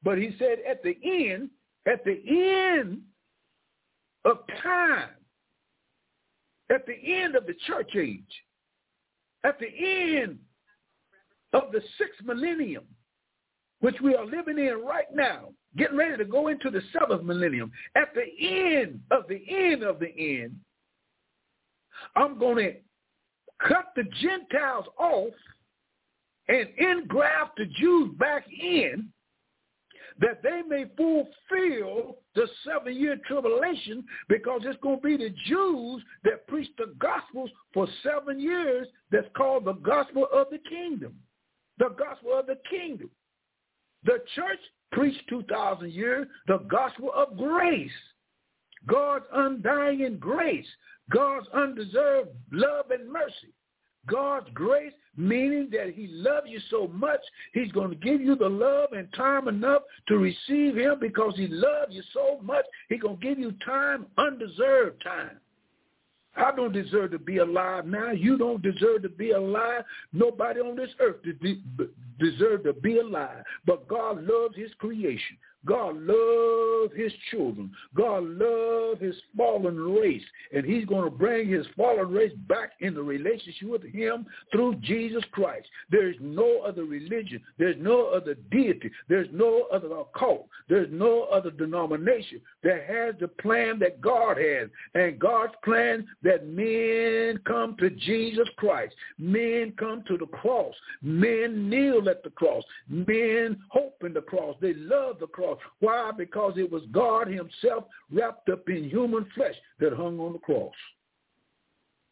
But 0.04 0.17
he 0.17 0.36
said 0.39 0.60
at 0.69 0.84
the 0.84 0.98
end, 1.04 1.50
at 1.88 2.04
the 2.06 2.22
end 2.28 3.02
of 4.26 4.38
time, 4.62 5.10
at 6.69 6.86
the 6.86 6.96
end 7.13 7.36
of 7.36 7.46
the 7.46 7.56
church 7.67 7.91
age, 7.96 8.24
at 9.43 9.60
the 9.60 9.67
end 10.22 10.39
of 11.52 11.72
the 11.72 11.82
sixth 11.98 12.24
millennium, 12.24 12.86
which 13.82 14.00
we 14.02 14.15
are 14.15 14.26
living 14.26 14.58
in 14.58 14.82
right 14.86 15.13
now, 15.13 15.50
getting 15.78 15.98
ready 15.98 16.17
to 16.17 16.26
go 16.26 16.48
into 16.48 16.69
the 16.69 16.82
seventh 16.98 17.24
millennium, 17.24 17.72
at 17.96 18.13
the 18.15 18.26
end 18.48 19.02
of 19.12 19.28
the 19.28 19.43
end 19.50 19.84
of 19.84 20.00
the 20.00 20.41
end, 20.41 20.56
I'm 22.15 22.39
going 22.39 22.58
to 22.58 22.74
cut 23.67 23.88
the 23.96 24.04
Gentiles 24.22 24.86
off 24.98 25.34
and 26.54 26.70
engraft 26.78 27.58
the 27.58 27.66
Jews 27.66 28.12
back 28.20 28.46
in 28.50 29.10
that 30.20 30.44
they 30.44 30.62
may 30.68 30.86
fulfill 30.96 32.18
the 32.36 32.48
seven-year 32.66 33.18
tribulation 33.28 34.06
because 34.30 34.62
it's 34.63 34.80
going 34.82 35.02
to 35.02 35.02
be 35.02 35.18
the 35.18 35.34
Jews 35.48 36.04
that 36.24 36.48
preach 36.48 36.70
the 36.78 36.94
gospels 37.00 37.50
for 37.74 37.88
seven 38.04 38.39
years 38.39 38.88
that's 39.12 39.28
called 39.36 39.66
the 39.66 39.74
gospel 39.74 40.28
of 40.32 40.48
the 40.52 40.60
kingdom. 40.70 41.16
The 41.80 41.96
gospel 41.98 42.38
of 42.38 42.46
the 42.46 42.60
kingdom. 42.70 43.10
The 44.04 44.20
church 44.36 44.60
preached 44.92 45.28
2,000 45.30 45.92
years 45.92 46.28
the 46.48 46.60
gospel 46.70 47.12
of 47.16 47.36
grace. 47.36 47.89
God's 48.86 49.26
undying 49.34 50.18
grace. 50.20 50.68
God's 51.10 51.48
undeserved 51.56 52.30
love 52.52 52.92
and 52.92 53.12
mercy. 53.12 53.54
God's 54.06 54.48
grace, 54.54 54.94
meaning 55.15 55.69
that 55.71 55.93
he 55.93 56.08
loves 56.08 56.47
you 56.47 56.60
so 56.69 56.88
much, 56.88 57.21
he's 57.54 57.71
going 57.71 57.89
to 57.89 57.95
give 57.95 58.21
you 58.21 58.36
the 58.36 58.49
love 58.49 58.93
and 58.93 59.08
time 59.13 59.47
enough 59.47 59.84
to 60.08 60.17
receive 60.17 60.76
him 60.76 60.95
because 60.99 61.34
he 61.36 61.47
loves 61.47 61.93
you 61.93 62.04
so 62.13 62.39
much. 62.41 62.65
He's 62.89 63.02
going 63.02 63.19
to 63.19 63.26
give 63.26 63.39
you 63.39 63.54
time, 63.65 64.08
undeserved 64.17 65.04
time. 65.04 65.39
I 66.36 66.52
don't 66.56 66.71
deserve 66.71 67.12
to 67.12 67.19
be 67.19 67.38
alive 67.38 67.86
now. 67.86 68.12
You 68.12 68.38
don't 68.38 68.62
deserve 68.62 69.04
to 69.04 69.10
be 69.10 69.32
alive. 69.32 69.84
Nobody 70.13 70.62
on 70.62 70.76
this 70.76 70.89
earth 70.99 71.17
deserve 72.19 72.63
to 72.63 72.73
be 72.73 72.97
alive. 72.97 73.43
But 73.67 73.88
God 73.88 74.23
loves 74.23 74.56
his 74.56 74.71
creation. 74.80 75.38
God 75.65 75.95
loves 75.97 76.93
his 76.95 77.12
children. 77.32 77.71
God 77.95 78.23
loves 78.23 79.02
his 79.02 79.15
fallen 79.38 79.78
race. 79.78 80.23
And 80.54 80.65
he's 80.65 80.86
going 80.86 81.06
to 81.06 81.15
bring 81.15 81.47
his 81.47 81.65
fallen 81.78 82.10
race 82.12 82.34
back 82.47 82.73
in 82.82 82.93
the 82.93 83.02
relationship 83.02 83.69
with 83.69 83.84
him 83.84 84.26
through 84.52 84.76
Jesus 84.82 85.23
Christ. 85.32 85.67
There's 85.89 86.17
no 86.19 86.62
other 86.62 86.84
religion. 86.84 87.41
There's 87.58 87.78
no 87.80 88.08
other 88.08 88.36
deity. 88.52 88.91
There's 89.08 89.30
no 89.32 89.67
other 89.71 89.89
cult. 90.17 90.47
There's 90.67 90.89
no 90.91 91.23
other 91.23 91.52
denomination 91.52 92.41
that 92.63 92.86
has 92.88 93.15
the 93.19 93.28
plan 93.28 93.80
that 93.80 94.02
God 94.02 94.38
has. 94.38 94.69
And 94.93 95.19
God's 95.19 95.54
plan 95.63 96.06
that 96.23 96.47
men 96.47 97.39
come 97.45 97.78
to 97.80 97.89
Jesus 97.89 98.47
Christ. 98.58 98.93
Men 99.17 99.73
come 99.78 100.04
to 100.08 100.17
the 100.17 100.28
cross. 100.28 100.76
Men 101.02 101.69
kneel 101.69 102.10
at 102.10 102.23
the 102.23 102.32
cross. 102.32 102.63
Men 102.89 103.58
hope 103.69 104.04
in 104.04 104.13
the 104.13 104.21
cross. 104.21 104.56
They 104.60 104.73
love 104.73 105.19
the 105.19 105.28
cross 105.28 105.53
cross. 105.56 105.72
Why? 105.80 106.12
Because 106.18 106.54
it 106.58 106.72
was 106.72 106.84
God 106.92 107.28
himself 107.28 107.86
wrapped 108.12 108.50
up 108.50 108.68
in 108.70 108.89
human 108.89 109.26
flesh 109.36 109.56
that 109.80 109.94
hung 109.94 110.20
on 110.20 110.34
the 110.34 110.39
cross. 110.39 110.74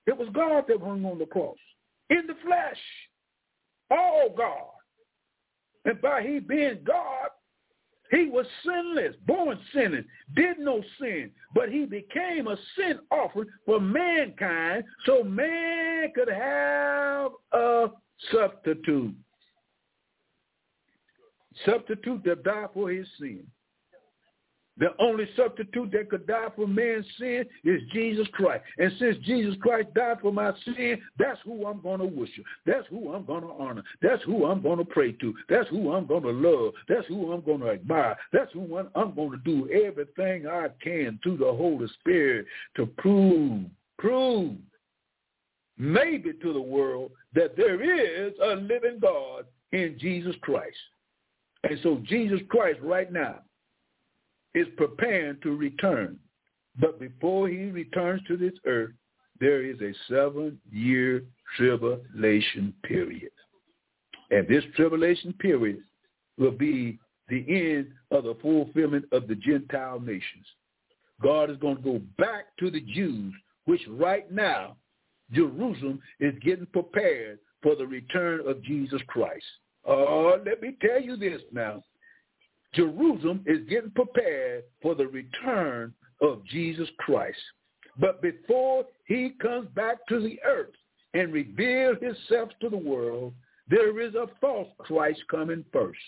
It 0.08 0.17
was 0.17 0.30
God 0.34 0.65
that 0.67 0.80
hung 0.80 1.06
on 1.06 1.19
the 1.19 1.25
cross 1.25 1.58
in 2.10 2.27
the 2.27 2.36
flesh. 2.45 2.77
All 3.89 4.34
God. 4.36 4.69
And 5.86 6.01
by 6.01 6.21
he 6.21 6.39
being 6.39 6.80
God, 6.86 7.30
he 8.12 8.25
was 8.25 8.45
sinless, 8.65 9.15
born 9.25 9.58
sinning, 9.73 10.04
did 10.36 10.60
no 10.60 10.84
sin, 10.99 11.32
but 11.56 11.69
he 11.69 11.86
became 11.86 12.47
a 12.47 12.58
sin 12.77 12.99
offering 13.10 13.47
for 13.65 13.80
mankind 13.80 14.84
so 15.06 15.23
man 15.23 16.12
could 16.13 16.27
have 16.27 17.32
a 17.54 17.88
substitute 18.32 19.15
substitute 21.65 22.23
that 22.25 22.43
died 22.43 22.69
for 22.73 22.89
his 22.89 23.07
sin. 23.19 23.45
The 24.77 24.95
only 24.99 25.27
substitute 25.35 25.91
that 25.91 26.09
could 26.09 26.25
die 26.25 26.47
for 26.55 26.65
man's 26.65 27.05
sin 27.19 27.45
is 27.63 27.81
Jesus 27.93 28.27
Christ. 28.31 28.63
And 28.77 28.91
since 28.97 29.17
Jesus 29.25 29.55
Christ 29.61 29.93
died 29.93 30.17
for 30.21 30.31
my 30.31 30.53
sin, 30.65 30.99
that's 31.19 31.39
who 31.43 31.67
I'm 31.67 31.81
going 31.81 31.99
to 31.99 32.05
worship. 32.05 32.45
That's 32.65 32.87
who 32.87 33.13
I'm 33.13 33.25
going 33.25 33.43
to 33.43 33.51
honor. 33.59 33.83
That's 34.01 34.23
who 34.23 34.45
I'm 34.45 34.61
going 34.61 34.79
to 34.79 34.85
pray 34.85 35.11
to. 35.11 35.35
That's 35.49 35.69
who 35.69 35.91
I'm 35.91 36.07
going 36.07 36.23
to 36.23 36.31
love. 36.31 36.73
That's 36.87 37.05
who 37.07 37.31
I'm 37.31 37.41
going 37.41 37.59
to 37.59 37.71
admire. 37.71 38.17
That's 38.31 38.51
who 38.53 38.77
I'm 38.95 39.13
going 39.13 39.31
to 39.31 39.37
do 39.43 39.69
everything 39.69 40.47
I 40.47 40.69
can 40.81 41.19
through 41.21 41.37
the 41.37 41.53
Holy 41.53 41.87
Spirit 41.99 42.45
to 42.77 42.85
prove, 42.85 43.65
prove, 43.99 44.55
maybe 45.77 46.31
to 46.33 46.53
the 46.53 46.61
world 46.61 47.11
that 47.35 47.55
there 47.57 47.81
is 47.83 48.33
a 48.41 48.55
living 48.55 48.99
God 49.01 49.45
in 49.73 49.97
Jesus 49.99 50.35
Christ. 50.41 50.77
And 51.63 51.80
so 51.84 52.02
Jesus 52.06 52.39
Christ 52.50 52.80
right 52.82 53.12
now 53.12 53.39
is 54.54 54.67
preparing 54.78 55.38
to 55.43 55.56
return. 55.56 56.17
But 56.80 57.00
before 57.00 57.47
he 57.50 57.65
returns 57.65 58.21
to 58.28 58.38
this 58.38 58.54
earth, 58.65 58.91
there 59.39 59.63
is 59.63 59.80
a 59.82 59.93
seven-year 60.08 61.24
tribulation 61.58 62.74
period. 62.84 63.32
And 64.30 64.47
this 64.47 64.63
tribulation 64.76 65.34
period 65.34 65.80
will 66.38 66.52
be 66.52 67.00
the 67.28 67.45
end 67.47 67.91
of 68.12 68.24
the 68.24 68.36
fulfillment 68.41 69.06
of 69.12 69.28
the 69.28 69.36
Gentile 69.36 70.00
nations. 70.00 70.45
God 71.21 71.50
is 71.50 71.58
going 71.58 71.78
to 71.78 71.84
go 71.84 72.02
back 72.17 72.45
to 72.60 72.71
the 72.71 72.82
Jews, 72.82 73.34
which 73.65 73.82
right 73.89 74.32
now, 74.32 74.78
Jerusalem 75.32 76.02
is 76.19 76.34
getting 76.41 76.65
prepared 76.67 77.39
for 77.63 77.76
the 77.76 77.86
return 77.86 78.41
of 78.47 78.63
Jesus 78.63 79.02
Christ. 79.08 79.45
Oh, 79.85 80.39
let 80.45 80.61
me 80.61 80.75
tell 80.81 81.01
you 81.01 81.17
this 81.17 81.41
now. 81.51 81.83
Jerusalem 82.73 83.43
is 83.45 83.67
getting 83.67 83.91
prepared 83.91 84.63
for 84.81 84.95
the 84.95 85.07
return 85.07 85.93
of 86.21 86.45
Jesus 86.45 86.87
Christ. 86.99 87.39
But 87.99 88.21
before 88.21 88.85
he 89.05 89.33
comes 89.41 89.67
back 89.75 90.05
to 90.07 90.21
the 90.21 90.39
earth 90.45 90.73
and 91.13 91.33
reveals 91.33 91.97
himself 92.01 92.49
to 92.61 92.69
the 92.69 92.77
world, 92.77 93.33
there 93.69 93.99
is 93.99 94.15
a 94.15 94.27
false 94.39 94.69
Christ 94.79 95.21
coming 95.29 95.65
first. 95.73 95.99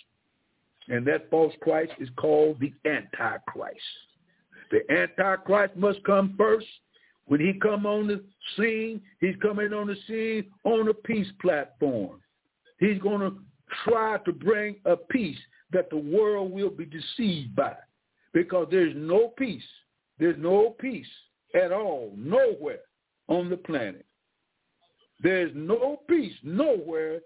And 0.87 1.05
that 1.07 1.29
false 1.29 1.53
Christ 1.61 1.93
is 1.99 2.09
called 2.17 2.59
the 2.59 2.73
Antichrist. 2.85 3.79
The 4.71 4.81
Antichrist 4.91 5.75
must 5.75 6.03
come 6.03 6.35
first. 6.37 6.67
When 7.25 7.39
he 7.39 7.53
come 7.59 7.85
on 7.85 8.07
the 8.07 8.21
scene, 8.57 9.01
he's 9.21 9.35
coming 9.41 9.71
on 9.73 9.87
the 9.87 9.95
scene 10.07 10.45
on 10.65 10.89
a 10.89 10.93
peace 10.93 11.31
platform. 11.41 12.19
He's 12.79 12.99
going 12.99 13.21
to 13.21 13.37
try 13.83 14.17
to 14.25 14.31
bring 14.31 14.75
a 14.85 14.95
peace 14.95 15.37
that 15.71 15.89
the 15.89 15.97
world 15.97 16.51
will 16.51 16.69
be 16.69 16.85
deceived 16.85 17.55
by 17.55 17.75
because 18.33 18.67
there's 18.71 18.93
no 18.95 19.29
peace. 19.37 19.63
There's 20.19 20.37
no 20.39 20.75
peace 20.79 21.07
at 21.55 21.71
all, 21.71 22.13
nowhere 22.15 22.79
on 23.27 23.49
the 23.49 23.57
planet. 23.57 24.05
There's 25.21 25.51
no 25.55 26.01
peace 26.09 26.33
nowhere 26.43 27.21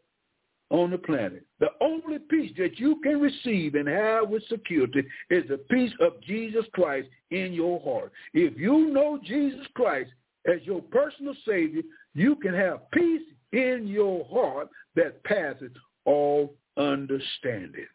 on 0.69 0.91
the 0.91 0.97
planet. 0.97 1.45
The 1.60 1.69
only 1.81 2.19
peace 2.19 2.51
that 2.57 2.77
you 2.77 2.99
can 3.01 3.19
receive 3.19 3.75
and 3.75 3.88
have 3.88 4.29
with 4.29 4.43
security 4.49 5.03
is 5.29 5.43
the 5.47 5.57
peace 5.69 5.93
of 6.01 6.21
Jesus 6.21 6.65
Christ 6.73 7.07
in 7.31 7.53
your 7.53 7.79
heart. 7.79 8.12
If 8.33 8.57
you 8.57 8.89
know 8.91 9.19
Jesus 9.23 9.65
Christ 9.75 10.12
as 10.45 10.62
your 10.63 10.81
personal 10.81 11.36
Savior, 11.47 11.81
you 12.13 12.36
can 12.36 12.53
have 12.53 12.91
peace 12.91 13.21
in 13.53 13.88
your 13.88 14.25
heart 14.25 14.69
that 14.95 15.23
passes 15.23 15.71
all 16.08 16.56
understanding. 16.78 17.86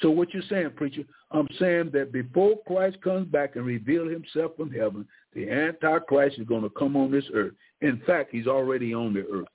So 0.00 0.10
what 0.10 0.32
you're 0.32 0.42
saying, 0.48 0.70
preacher, 0.76 1.02
I'm 1.30 1.48
saying 1.58 1.90
that 1.92 2.12
before 2.12 2.56
Christ 2.66 3.00
comes 3.02 3.26
back 3.26 3.56
and 3.56 3.66
reveal 3.66 4.08
himself 4.08 4.52
from 4.56 4.70
heaven, 4.70 5.06
the 5.34 5.50
Antichrist 5.50 6.38
is 6.38 6.46
going 6.46 6.62
to 6.62 6.70
come 6.70 6.96
on 6.96 7.10
this 7.10 7.24
earth. 7.34 7.54
In 7.80 8.00
fact, 8.06 8.30
he's 8.32 8.46
already 8.46 8.94
on 8.94 9.12
the 9.12 9.26
earth. 9.32 9.48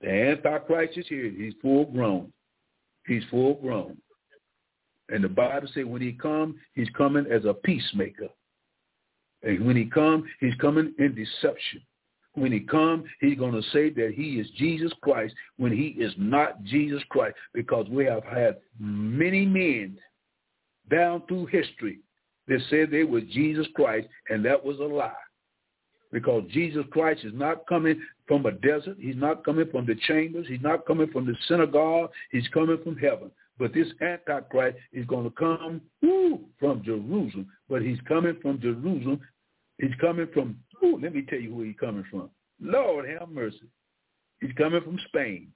The 0.00 0.10
Antichrist 0.10 0.98
is 0.98 1.06
here. 1.08 1.30
He's 1.30 1.54
full 1.62 1.86
grown. 1.86 2.32
He's 3.06 3.22
full 3.30 3.54
grown. 3.54 3.96
And 5.08 5.24
the 5.24 5.28
Bible 5.28 5.68
says 5.72 5.84
when 5.84 6.02
he 6.02 6.12
comes, 6.12 6.56
he's 6.74 6.88
coming 6.90 7.26
as 7.30 7.44
a 7.44 7.54
peacemaker. 7.54 8.28
And 9.42 9.66
when 9.66 9.76
he 9.76 9.86
comes, 9.86 10.24
he's 10.40 10.54
coming 10.56 10.92
in 10.98 11.14
deception. 11.14 11.80
When 12.34 12.52
he 12.52 12.60
comes, 12.60 13.04
he's 13.20 13.38
going 13.38 13.54
to 13.54 13.68
say 13.70 13.90
that 13.90 14.12
he 14.14 14.38
is 14.40 14.46
Jesus 14.56 14.92
Christ 15.02 15.34
when 15.56 15.72
he 15.72 15.88
is 15.88 16.12
not 16.16 16.62
Jesus 16.64 17.02
Christ 17.08 17.36
because 17.54 17.88
we 17.88 18.04
have 18.04 18.24
had 18.24 18.58
many 18.78 19.44
men 19.44 19.98
down 20.88 21.22
through 21.26 21.46
history 21.46 21.98
that 22.46 22.60
said 22.70 22.90
they 22.90 23.04
were 23.04 23.20
Jesus 23.20 23.66
Christ, 23.74 24.08
and 24.28 24.44
that 24.44 24.64
was 24.64 24.78
a 24.78 24.84
lie 24.84 25.12
because 26.12 26.44
Jesus 26.50 26.84
Christ 26.90 27.24
is 27.24 27.32
not 27.34 27.66
coming 27.66 28.00
from 28.26 28.46
a 28.46 28.52
desert. 28.52 28.96
He's 28.98 29.16
not 29.16 29.44
coming 29.44 29.68
from 29.70 29.86
the 29.86 29.94
chambers. 30.06 30.46
He's 30.48 30.62
not 30.62 30.86
coming 30.86 31.08
from 31.10 31.26
the 31.26 31.34
synagogue. 31.46 32.10
He's 32.30 32.48
coming 32.48 32.78
from 32.82 32.96
heaven. 32.96 33.30
But 33.58 33.74
this 33.74 33.88
Antichrist 34.00 34.78
is 34.92 35.06
going 35.06 35.24
to 35.24 35.30
come 35.30 35.80
woo, 36.02 36.40
from 36.58 36.82
Jerusalem. 36.82 37.46
But 37.68 37.82
he's 37.82 37.98
coming 38.08 38.36
from 38.40 38.60
Jerusalem. 38.60 39.20
He's 39.78 39.94
coming 40.00 40.28
from, 40.32 40.56
ooh, 40.82 40.98
let 41.00 41.14
me 41.14 41.22
tell 41.22 41.40
you 41.40 41.54
where 41.54 41.66
he's 41.66 41.76
coming 41.78 42.04
from. 42.10 42.30
Lord 42.60 43.08
have 43.08 43.28
mercy. 43.28 43.68
He's 44.40 44.52
coming 44.56 44.82
from 44.82 44.98
Spain. 45.08 45.48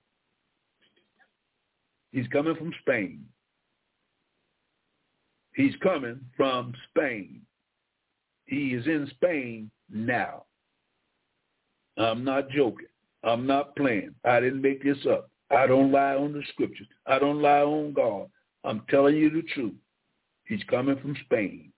He's 2.12 2.28
coming 2.28 2.54
from 2.54 2.72
Spain. 2.80 3.24
He's 5.54 5.74
coming 5.82 6.20
from 6.36 6.74
Spain. 6.90 7.42
He 8.46 8.74
is 8.74 8.86
in 8.86 9.08
Spain 9.14 9.70
now. 9.90 10.44
I'm 11.96 12.24
not 12.24 12.50
joking. 12.50 12.86
I'm 13.22 13.46
not 13.46 13.74
playing. 13.76 14.14
I 14.24 14.40
didn't 14.40 14.62
make 14.62 14.82
this 14.82 14.98
up. 15.10 15.30
I 15.50 15.66
don't 15.66 15.92
lie 15.92 16.14
on 16.14 16.32
the 16.32 16.42
scriptures. 16.50 16.88
I 17.06 17.18
don't 17.18 17.40
lie 17.40 17.62
on 17.62 17.92
God. 17.92 18.28
I'm 18.64 18.82
telling 18.90 19.16
you 19.16 19.30
the 19.30 19.42
truth. 19.54 19.74
He's 20.46 20.62
coming 20.68 20.98
from 20.98 21.16
Spain. 21.24 21.72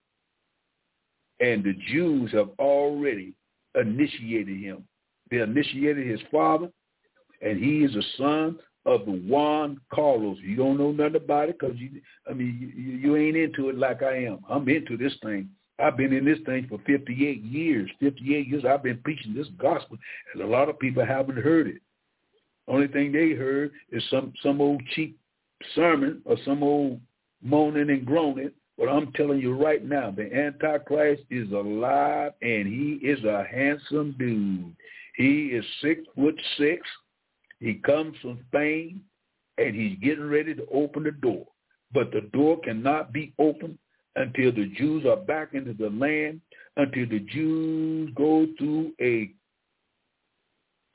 And 1.40 1.62
the 1.62 1.74
Jews 1.88 2.32
have 2.32 2.50
already 2.58 3.35
initiated 3.76 4.58
him. 4.58 4.84
They 5.30 5.38
initiated 5.38 6.06
his 6.06 6.20
father, 6.30 6.68
and 7.42 7.58
he 7.58 7.84
is 7.84 7.94
a 7.94 8.02
son 8.18 8.58
of 8.84 9.04
the 9.04 9.12
Juan 9.12 9.80
Carlos. 9.92 10.38
You 10.40 10.56
don't 10.56 10.78
know 10.78 10.92
nothing 10.92 11.16
about 11.16 11.48
it 11.48 11.58
because 11.58 11.76
you, 11.76 12.00
I 12.30 12.32
mean, 12.32 12.72
you, 12.76 12.92
you 12.92 13.16
ain't 13.16 13.36
into 13.36 13.68
it 13.68 13.76
like 13.76 14.02
I 14.02 14.24
am. 14.24 14.38
I'm 14.48 14.68
into 14.68 14.96
this 14.96 15.14
thing. 15.22 15.50
I've 15.78 15.96
been 15.96 16.12
in 16.12 16.24
this 16.24 16.38
thing 16.46 16.66
for 16.68 16.78
58 16.86 17.42
years. 17.42 17.90
58 18.00 18.48
years 18.48 18.64
I've 18.64 18.82
been 18.82 19.00
preaching 19.04 19.34
this 19.34 19.48
gospel, 19.58 19.98
and 20.32 20.42
a 20.42 20.46
lot 20.46 20.68
of 20.68 20.78
people 20.78 21.04
haven't 21.04 21.36
heard 21.36 21.66
it. 21.66 21.82
Only 22.68 22.88
thing 22.88 23.12
they 23.12 23.30
heard 23.30 23.72
is 23.92 24.02
some 24.10 24.32
some 24.42 24.60
old 24.60 24.82
cheap 24.94 25.18
sermon 25.74 26.22
or 26.24 26.36
some 26.44 26.62
old 26.62 27.00
moaning 27.42 27.90
and 27.90 28.04
groaning. 28.04 28.50
But 28.78 28.88
I'm 28.88 29.12
telling 29.12 29.40
you 29.40 29.54
right 29.54 29.84
now, 29.84 30.10
the 30.10 30.32
Antichrist 30.34 31.22
is 31.30 31.50
alive, 31.50 32.32
and 32.42 32.66
he 32.66 33.06
is 33.06 33.24
a 33.24 33.44
handsome 33.44 34.14
dude. 34.18 34.74
He 35.16 35.46
is 35.46 35.64
six 35.80 36.02
foot 36.14 36.38
six. 36.58 36.86
He 37.58 37.74
comes 37.74 38.16
from 38.20 38.38
Spain, 38.48 39.00
and 39.56 39.74
he's 39.74 39.98
getting 40.00 40.28
ready 40.28 40.54
to 40.54 40.66
open 40.66 41.04
the 41.04 41.12
door. 41.12 41.46
But 41.92 42.12
the 42.12 42.28
door 42.34 42.60
cannot 42.60 43.12
be 43.12 43.32
opened 43.38 43.78
until 44.16 44.52
the 44.52 44.66
Jews 44.76 45.06
are 45.06 45.16
back 45.16 45.54
into 45.54 45.72
the 45.72 45.90
land, 45.90 46.42
until 46.76 47.06
the 47.08 47.20
Jews 47.20 48.10
go 48.14 48.46
through 48.58 48.92
a 49.00 49.30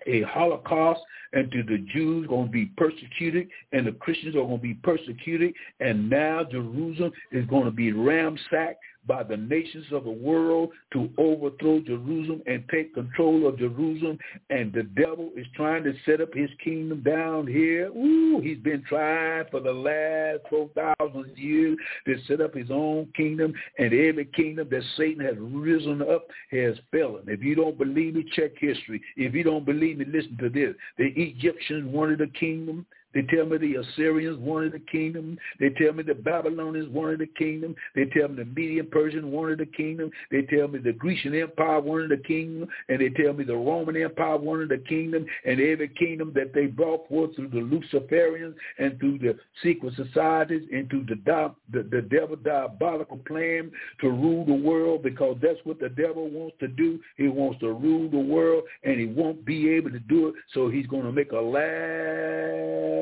a 0.08 0.22
Holocaust 0.24 1.02
and 1.34 1.52
to 1.52 1.64
the 1.64 1.78
Jews 1.94 2.28
going 2.28 2.48
to 2.48 2.52
be 2.52 2.66
persecuted 2.78 3.48
and 3.72 3.88
the 3.88 3.94
Christians 3.94 4.36
are 4.36 4.42
going 4.42 4.58
to 4.58 4.62
be 4.62 4.74
persecuted 4.76 5.54
and 5.80 6.10
now 6.10 6.44
Jerusalem 6.44 7.12
is 7.32 7.46
going 7.48 7.66
to 7.66 7.72
be 7.72 7.92
ransacked 7.92 8.80
by 9.08 9.24
the 9.24 9.38
nations 9.38 9.86
of 9.92 10.04
the 10.04 10.12
world 10.12 10.70
to 10.94 11.10
overthrow 11.18 11.80
Jerusalem 11.80 12.42
and 12.46 12.64
take 12.70 12.94
control 12.94 13.48
of 13.48 13.58
Jerusalem. 13.58 14.18
And 14.50 14.72
the 14.72 14.84
devil 14.84 15.32
is 15.36 15.46
trying 15.56 15.84
to 15.86 15.94
set 16.06 16.22
up 16.22 16.34
his 16.34 16.50
kingdom 16.64 17.02
down 17.02 17.48
here. 17.48 17.88
Ooh, 17.88 18.40
he's 18.42 18.60
been 18.60 18.84
trying 18.88 19.46
for 19.50 19.60
the 19.60 19.72
last 19.72 20.42
4,000 20.50 21.38
years 21.38 21.78
to 22.06 22.16
set 22.28 22.42
up 22.42 22.54
his 22.54 22.70
own 22.70 23.08
kingdom. 23.16 23.54
And 23.80 23.94
every 23.94 24.26
kingdom 24.26 24.68
that 24.70 24.84
Satan 24.98 25.26
has 25.26 25.36
risen 25.40 26.02
up 26.02 26.28
has 26.52 26.76
fallen. 26.92 27.24
If 27.28 27.42
you 27.42 27.56
don't 27.56 27.78
believe 27.78 28.16
me, 28.16 28.26
check 28.34 28.52
history. 28.60 29.02
If 29.18 29.34
you 29.34 29.44
don't 29.44 29.66
believe 29.66 29.98
me, 29.98 30.06
listen 30.06 30.38
to 30.38 30.50
this. 30.50 30.76
The 30.98 31.12
Egyptians 31.16 31.92
wanted 31.92 32.22
a 32.22 32.28
kingdom. 32.28 32.86
They 33.14 33.24
tell 33.24 33.46
me 33.46 33.58
the 33.58 33.76
Assyrians 33.76 34.40
wanted 34.40 34.74
the 34.74 34.80
kingdom. 34.80 35.38
They 35.60 35.70
tell 35.70 35.94
me 35.94 36.04
the 36.04 36.16
Babylonians 36.16 36.90
wanted 36.90 37.20
the 37.20 37.28
kingdom. 37.28 37.76
They 37.96 38.06
tell 38.06 38.30
me 38.30 38.44
the 38.44 38.46
Median 38.46 38.88
Persian 38.92 39.32
wanted 39.32 39.60
the 39.60 39.66
kingdom. 39.66 40.12
They 40.32 40.44
tell 40.44 40.68
me 40.68 40.80
the 40.80 40.94
Grecian 40.94 41.36
Empire 41.36 41.82
wanted 41.82 42.12
the 42.12 42.24
kingdom. 42.24 42.70
And 42.90 43.02
they 43.02 43.10
tell 43.10 43.34
me 43.34 43.44
the 43.44 43.56
Roman 43.56 43.98
Empire 43.98 44.38
wanted 44.38 44.70
the 44.70 44.78
kingdom. 44.78 45.26
And 45.46 45.60
every 45.60 45.90
kingdom 45.90 46.32
that 46.36 46.54
they 46.54 46.68
brought 46.68 47.08
forth 47.10 47.36
through 47.36 47.50
the 47.50 47.58
Luciferians 47.58 48.56
and 48.80 48.98
through 49.00 49.20
the 49.20 49.38
secret 49.62 49.94
societies 49.96 50.68
and 50.72 50.90
through 50.90 51.06
the, 51.06 51.54
the, 51.72 51.84
the 51.84 52.02
devil 52.02 52.36
diabolical 52.36 53.18
plan 53.28 53.72
to 54.00 54.10
rule 54.10 54.46
the 54.46 54.54
world 54.54 55.04
because 55.04 55.38
that's 55.42 55.60
what 55.64 55.80
the 55.80 55.90
devil 55.90 56.30
wants 56.30 56.56
to 56.60 56.68
do. 56.68 57.00
He 57.18 57.28
wants 57.28 57.60
to 57.60 57.74
rule 57.74 58.10
the 58.10 58.18
world 58.18 58.64
and 58.84 59.00
he 59.00 59.08
won't 59.08 59.46
be 59.46 59.70
able 59.70 59.92
to 59.92 60.00
do 60.00 60.30
it. 60.30 60.36
So 60.54 60.70
he's 60.70 60.88
going 60.88 61.04
to 61.04 61.12
make 61.12 61.32
a 61.32 61.36
last 61.36 63.01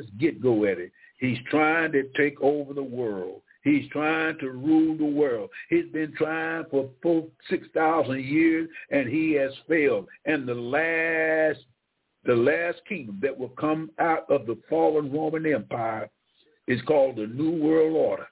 last 0.00 0.18
get-go 0.18 0.64
at 0.64 0.78
it. 0.78 0.92
He's 1.18 1.38
trying 1.50 1.92
to 1.92 2.04
take 2.16 2.40
over 2.40 2.74
the 2.74 2.82
world. 2.82 3.42
He's 3.62 3.88
trying 3.90 4.38
to 4.38 4.50
rule 4.50 4.96
the 4.96 5.04
world. 5.04 5.50
He's 5.68 5.86
been 5.92 6.14
trying 6.16 6.64
for 6.70 6.88
four, 7.02 7.26
6,000 7.50 8.24
years, 8.24 8.68
and 8.90 9.08
he 9.08 9.32
has 9.32 9.52
failed. 9.68 10.08
And 10.24 10.48
the 10.48 10.54
last, 10.54 11.60
the 12.24 12.34
last 12.34 12.80
kingdom 12.88 13.18
that 13.22 13.36
will 13.36 13.50
come 13.50 13.90
out 13.98 14.30
of 14.30 14.46
the 14.46 14.58
fallen 14.68 15.12
Roman 15.12 15.44
Empire 15.46 16.08
is 16.68 16.80
called 16.82 17.16
the 17.16 17.26
New 17.26 17.62
World 17.62 17.94
Order. 17.94 18.28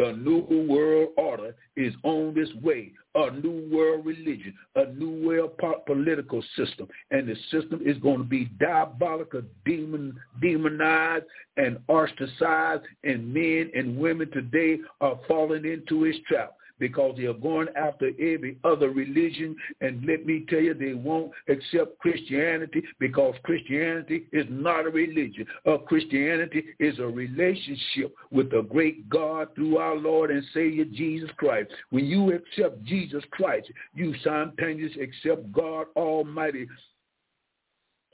The 0.00 0.12
new 0.12 0.46
world 0.66 1.10
order 1.18 1.54
is 1.76 1.92
on 2.04 2.32
this 2.34 2.48
way. 2.62 2.92
A 3.16 3.32
new 3.32 3.68
world 3.70 4.06
religion, 4.06 4.54
a 4.74 4.86
new 4.94 5.26
world 5.26 5.60
political 5.84 6.42
system. 6.56 6.88
And 7.10 7.28
the 7.28 7.34
system 7.50 7.82
is 7.84 7.98
going 7.98 8.16
to 8.16 8.24
be 8.24 8.46
diabolical, 8.58 9.42
demon, 9.66 10.18
demonized, 10.40 11.26
and 11.58 11.76
ostracized. 11.86 12.84
And 13.04 13.34
men 13.34 13.70
and 13.74 13.98
women 13.98 14.30
today 14.30 14.78
are 15.02 15.20
falling 15.28 15.66
into 15.66 16.06
its 16.06 16.18
trap 16.26 16.54
because 16.80 17.14
they 17.16 17.26
are 17.26 17.34
going 17.34 17.68
after 17.76 18.08
every 18.18 18.58
other 18.64 18.90
religion. 18.90 19.54
And 19.80 20.04
let 20.04 20.26
me 20.26 20.44
tell 20.48 20.60
you, 20.60 20.74
they 20.74 20.94
won't 20.94 21.30
accept 21.48 21.98
Christianity 21.98 22.82
because 22.98 23.34
Christianity 23.44 24.26
is 24.32 24.46
not 24.48 24.86
a 24.86 24.90
religion. 24.90 25.46
Uh, 25.66 25.78
Christianity 25.78 26.64
is 26.80 26.98
a 26.98 27.06
relationship 27.06 28.14
with 28.30 28.50
the 28.50 28.62
great 28.62 29.08
God 29.08 29.54
through 29.54 29.76
our 29.78 29.96
Lord 29.96 30.30
and 30.30 30.42
Savior 30.52 30.86
Jesus 30.86 31.30
Christ. 31.36 31.70
When 31.90 32.06
you 32.06 32.32
accept 32.32 32.82
Jesus 32.84 33.22
Christ, 33.30 33.70
you 33.94 34.14
simultaneously 34.24 35.02
accept 35.02 35.52
God 35.52 35.86
Almighty 35.94 36.66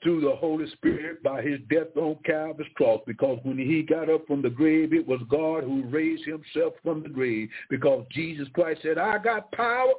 through 0.07 0.21
the 0.21 0.37
Holy 0.37 0.71
Spirit 0.71 1.21
by 1.25 1.43
his 1.43 1.59
death 1.69 1.97
on 1.97 2.17
Calvary's 2.25 2.71
cross 2.77 3.01
because 3.09 3.41
when 3.43 3.59
he 3.59 3.83
got 3.83 4.09
up 4.09 4.25
from 4.29 4.41
the 4.41 4.49
grave, 4.49 4.93
it 4.93 5.05
was 5.05 5.19
God 5.29 5.65
who 5.65 5.83
raised 5.83 6.25
himself 6.25 6.75
from 6.85 7.03
the 7.03 7.09
grave 7.09 7.49
because 7.71 8.07
Jesus 8.13 8.47
Christ 8.55 8.83
said, 8.83 8.99
I 8.99 9.19
got 9.19 9.51
power 9.51 9.95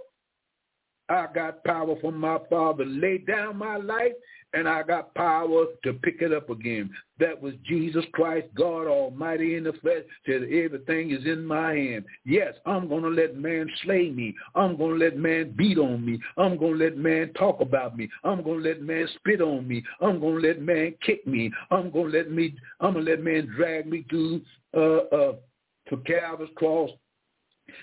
I 1.10 1.28
got 1.34 1.64
power 1.64 1.96
from 2.02 2.18
my 2.18 2.38
Father. 2.50 2.86
Lay 2.86 3.18
down 3.18 3.58
my 3.58 3.78
life 3.78 4.12
and 4.54 4.68
I 4.68 4.84
got 4.84 5.14
power 5.14 5.66
to 5.84 5.94
pick 5.94 6.22
it 6.22 6.34
up 6.34 6.50
again. 6.50 6.90
That 7.20 7.42
was 7.42 7.54
Jesus 7.66 8.06
Christ, 8.14 8.48
God 8.56 8.88
Almighty 8.88 9.56
in 9.56 9.64
the 9.64 9.74
flesh, 9.74 10.04
said 10.26 10.44
everything 10.44 11.12
is 11.12 11.26
in 11.26 11.46
my 11.46 11.74
hand. 11.74 12.06
Yes, 12.26 12.54
I'm 12.66 12.88
going 12.88 13.04
to 13.04 13.10
let 13.10 13.36
man 13.36 13.70
slay 13.84 14.10
me. 14.10 14.36
I'm 14.56 14.78
going 14.78 15.00
to 15.00 15.06
let 15.06 15.18
man 15.18 15.54
beat 15.58 15.78
on 15.78 16.06
me. 16.06 16.20
I'm 16.38 16.58
going 16.58 16.78
to 16.78 16.86
let 16.86 16.98
man 16.98 17.34
talk 17.34 17.60
about 17.60 17.98
me. 17.98 18.10
I'm 18.24 18.44
going 18.44 18.64
to 18.64 18.70
let 18.70 18.82
man 18.82 19.08
spit 19.16 19.42
on 19.42 19.68
me. 19.68 19.84
I'm 20.02 20.20
going 20.20 20.42
to 20.42 20.48
let 20.48 20.62
man 20.62 20.96
kick 21.06 21.26
me. 21.28 21.52
I'm 21.70 21.92
going 21.92 22.12
to 22.12 22.18
let 22.18 22.32
me, 22.32 22.56
I'm 22.80 22.94
going 22.94 23.06
to 23.06 23.12
let 23.12 23.24
man 23.24 23.52
drag 23.56 23.88
me 23.88 24.06
to, 24.10 24.42
uh, 24.76 24.80
uh, 24.80 25.36
to 25.90 25.98
Calvary's 26.06 26.50
cross 26.56 26.92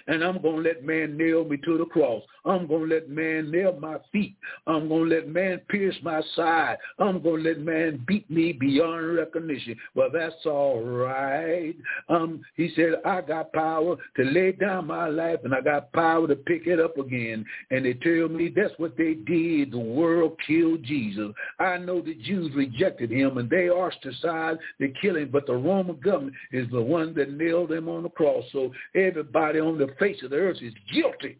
and 0.06 0.22
I'm 0.22 0.40
going 0.40 0.62
to 0.62 0.68
let 0.68 0.84
man 0.84 1.16
nail 1.16 1.44
me 1.44 1.56
to 1.58 1.78
the 1.78 1.86
cross. 1.86 2.22
I'm 2.44 2.66
going 2.66 2.88
to 2.88 2.94
let 2.94 3.08
man 3.08 3.50
nail 3.50 3.76
my 3.80 3.96
feet. 4.12 4.36
I'm 4.66 4.88
going 4.88 5.08
to 5.08 5.16
let 5.16 5.28
man 5.28 5.60
pierce 5.68 5.96
my 6.02 6.22
side. 6.36 6.76
I'm 6.98 7.22
going 7.22 7.42
to 7.42 7.50
let 7.50 7.60
man 7.60 8.04
beat 8.06 8.30
me 8.30 8.52
beyond 8.52 9.16
recognition. 9.16 9.76
Well, 9.94 10.08
that's 10.12 10.34
all 10.44 10.82
right. 10.82 11.74
Um, 12.08 12.42
he 12.56 12.70
said, 12.76 12.94
I 13.04 13.22
got 13.22 13.52
power 13.52 13.96
to 14.16 14.22
lay 14.24 14.52
down 14.52 14.86
my 14.86 15.08
life 15.08 15.40
and 15.44 15.54
I 15.54 15.60
got 15.60 15.92
power 15.92 16.26
to 16.26 16.36
pick 16.36 16.66
it 16.66 16.80
up 16.80 16.98
again. 16.98 17.44
And 17.70 17.84
they 17.84 17.94
tell 17.94 18.28
me 18.28 18.52
that's 18.54 18.74
what 18.78 18.96
they 18.96 19.14
did. 19.14 19.72
The 19.72 19.78
world 19.78 20.38
killed 20.46 20.82
Jesus. 20.82 21.32
I 21.58 21.78
know 21.78 22.00
the 22.00 22.14
Jews 22.14 22.52
rejected 22.54 23.10
him 23.10 23.38
and 23.38 23.48
they 23.48 23.70
ostracized 23.70 24.60
the 24.78 24.92
killing, 25.00 25.28
but 25.30 25.46
the 25.46 25.54
Roman 25.54 25.96
government 25.96 26.34
is 26.52 26.70
the 26.70 26.82
one 26.82 27.14
that 27.14 27.32
nailed 27.32 27.72
him 27.72 27.88
on 27.88 28.02
the 28.02 28.10
cross. 28.10 28.44
So 28.52 28.72
everybody 28.94 29.60
on 29.60 29.73
the 29.78 29.94
face 29.98 30.22
of 30.22 30.30
the 30.30 30.36
earth 30.36 30.58
is 30.62 30.74
guilty. 30.92 31.38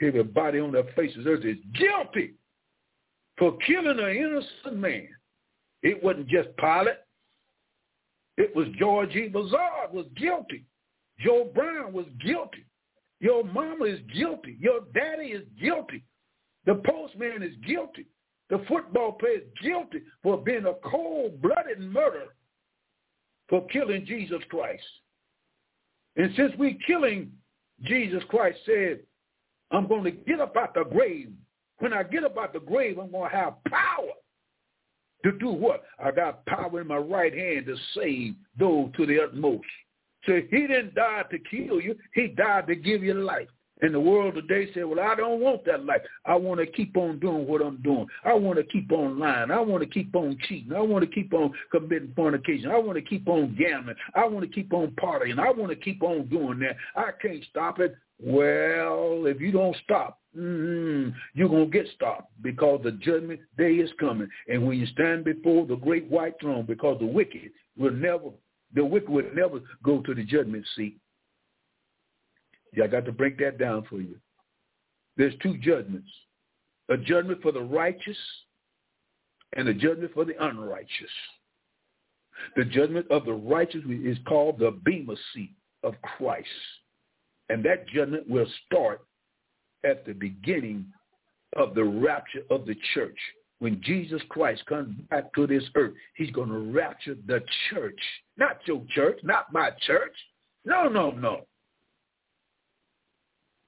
Everybody 0.00 0.60
on 0.60 0.72
the 0.72 0.86
face 0.94 1.16
of 1.16 1.24
the 1.24 1.30
earth 1.30 1.44
is 1.44 1.56
guilty 1.74 2.34
for 3.38 3.56
killing 3.58 3.98
an 3.98 4.16
innocent 4.16 4.76
man. 4.76 5.08
It 5.82 6.02
wasn't 6.02 6.28
just 6.28 6.48
Pilate. 6.56 6.98
It 8.36 8.54
was 8.54 8.66
George 8.78 9.14
E. 9.14 9.28
Bazard 9.28 9.92
was 9.92 10.06
guilty. 10.16 10.64
Joe 11.18 11.50
Brown 11.54 11.92
was 11.92 12.06
guilty. 12.24 12.66
Your 13.20 13.44
mama 13.44 13.84
is 13.84 14.00
guilty. 14.14 14.58
Your 14.60 14.80
daddy 14.94 15.28
is 15.28 15.46
guilty. 15.58 16.04
The 16.66 16.82
postman 16.86 17.42
is 17.42 17.54
guilty. 17.66 18.06
The 18.50 18.62
football 18.68 19.12
player 19.12 19.38
is 19.38 19.48
guilty 19.62 20.02
for 20.22 20.38
being 20.38 20.66
a 20.66 20.74
cold-blooded 20.88 21.80
murderer 21.80 22.34
for 23.48 23.66
killing 23.68 24.04
Jesus 24.04 24.42
Christ. 24.50 24.84
And 26.16 26.32
since 26.36 26.52
we 26.58 26.78
killing, 26.86 27.30
Jesus 27.82 28.22
Christ 28.28 28.58
said, 28.64 29.00
I'm 29.70 29.86
going 29.86 30.04
to 30.04 30.10
get 30.10 30.40
up 30.40 30.56
out 30.56 30.74
the 30.74 30.84
grave. 30.84 31.30
When 31.78 31.92
I 31.92 32.02
get 32.02 32.24
up 32.24 32.38
out 32.38 32.52
the 32.52 32.60
grave, 32.60 32.98
I'm 32.98 33.10
going 33.10 33.30
to 33.30 33.36
have 33.36 33.54
power 33.68 34.12
to 35.24 35.32
do 35.32 35.48
what? 35.48 35.82
I 36.02 36.10
got 36.10 36.46
power 36.46 36.80
in 36.80 36.86
my 36.86 36.96
right 36.96 37.34
hand 37.34 37.66
to 37.66 37.76
save 37.94 38.34
those 38.58 38.90
to 38.96 39.06
the 39.06 39.22
utmost. 39.22 39.64
So 40.24 40.40
he 40.50 40.66
didn't 40.66 40.94
die 40.94 41.24
to 41.30 41.38
kill 41.38 41.80
you. 41.80 41.96
He 42.14 42.28
died 42.28 42.66
to 42.68 42.76
give 42.76 43.02
you 43.02 43.14
life. 43.14 43.48
And 43.82 43.92
the 43.92 44.00
world 44.00 44.34
today 44.34 44.72
said, 44.72 44.84
well, 44.84 45.00
I 45.00 45.14
don't 45.14 45.40
want 45.40 45.64
that 45.66 45.84
life. 45.84 46.00
I 46.24 46.34
want 46.34 46.60
to 46.60 46.66
keep 46.66 46.96
on 46.96 47.18
doing 47.18 47.46
what 47.46 47.60
I'm 47.60 47.76
doing. 47.82 48.06
I 48.24 48.32
want 48.32 48.58
to 48.58 48.64
keep 48.64 48.90
on 48.90 49.18
lying. 49.18 49.50
I 49.50 49.60
want 49.60 49.82
to 49.82 49.88
keep 49.88 50.14
on 50.14 50.38
cheating. 50.48 50.72
I 50.72 50.80
want 50.80 51.04
to 51.04 51.10
keep 51.10 51.34
on 51.34 51.52
committing 51.70 52.12
fornication. 52.16 52.70
I 52.70 52.78
want 52.78 52.96
to 52.96 53.02
keep 53.02 53.28
on 53.28 53.54
gambling. 53.54 53.96
I 54.14 54.24
want 54.26 54.46
to 54.46 54.50
keep 54.50 54.72
on 54.72 54.92
partying. 54.92 55.38
I 55.38 55.50
want 55.50 55.70
to 55.70 55.76
keep 55.76 56.02
on 56.02 56.26
doing 56.28 56.58
that. 56.60 56.76
I 56.96 57.10
can't 57.20 57.44
stop 57.50 57.78
it. 57.80 57.96
Well, 58.18 59.26
if 59.26 59.42
you 59.42 59.52
don't 59.52 59.76
stop, 59.84 60.20
mm-hmm, 60.34 61.10
you're 61.34 61.50
going 61.50 61.70
to 61.70 61.78
get 61.78 61.86
stopped 61.94 62.32
because 62.40 62.80
the 62.82 62.92
judgment 62.92 63.40
day 63.58 63.74
is 63.74 63.90
coming. 64.00 64.28
And 64.48 64.66
when 64.66 64.78
you 64.78 64.86
stand 64.86 65.24
before 65.24 65.66
the 65.66 65.76
great 65.76 66.10
white 66.10 66.34
throne, 66.40 66.64
because 66.64 66.98
the 66.98 67.06
wicked 67.06 67.50
will 67.76 67.92
never, 67.92 68.30
the 68.74 68.82
wicked 68.82 69.10
will 69.10 69.30
never 69.34 69.60
go 69.82 70.00
to 70.00 70.14
the 70.14 70.24
judgment 70.24 70.64
seat. 70.74 70.98
Yeah, 72.74 72.84
I 72.84 72.88
got 72.88 73.04
to 73.06 73.12
break 73.12 73.38
that 73.38 73.58
down 73.58 73.84
for 73.88 74.00
you. 74.00 74.16
There's 75.16 75.34
two 75.42 75.56
judgments. 75.58 76.10
A 76.88 76.96
judgment 76.96 77.42
for 77.42 77.52
the 77.52 77.62
righteous 77.62 78.18
and 79.54 79.68
a 79.68 79.74
judgment 79.74 80.12
for 80.14 80.24
the 80.24 80.44
unrighteous. 80.44 81.10
The 82.54 82.64
judgment 82.64 83.06
of 83.10 83.24
the 83.24 83.32
righteous 83.32 83.82
is 83.88 84.18
called 84.26 84.58
the 84.58 84.70
bema 84.84 85.16
seat 85.32 85.54
of 85.82 85.94
Christ. 86.02 86.48
And 87.48 87.64
that 87.64 87.88
judgment 87.88 88.28
will 88.28 88.46
start 88.66 89.02
at 89.84 90.04
the 90.04 90.12
beginning 90.12 90.86
of 91.56 91.74
the 91.74 91.84
rapture 91.84 92.42
of 92.50 92.66
the 92.66 92.76
church. 92.94 93.18
When 93.58 93.80
Jesus 93.82 94.20
Christ 94.28 94.66
comes 94.66 95.00
back 95.08 95.32
to 95.34 95.46
this 95.46 95.64
earth, 95.76 95.94
he's 96.14 96.30
going 96.30 96.50
to 96.50 96.72
rapture 96.72 97.16
the 97.26 97.42
church. 97.70 97.98
Not 98.36 98.58
your 98.66 98.82
church, 98.94 99.18
not 99.22 99.52
my 99.52 99.70
church. 99.86 100.14
No, 100.64 100.88
no, 100.88 101.10
no. 101.10 101.46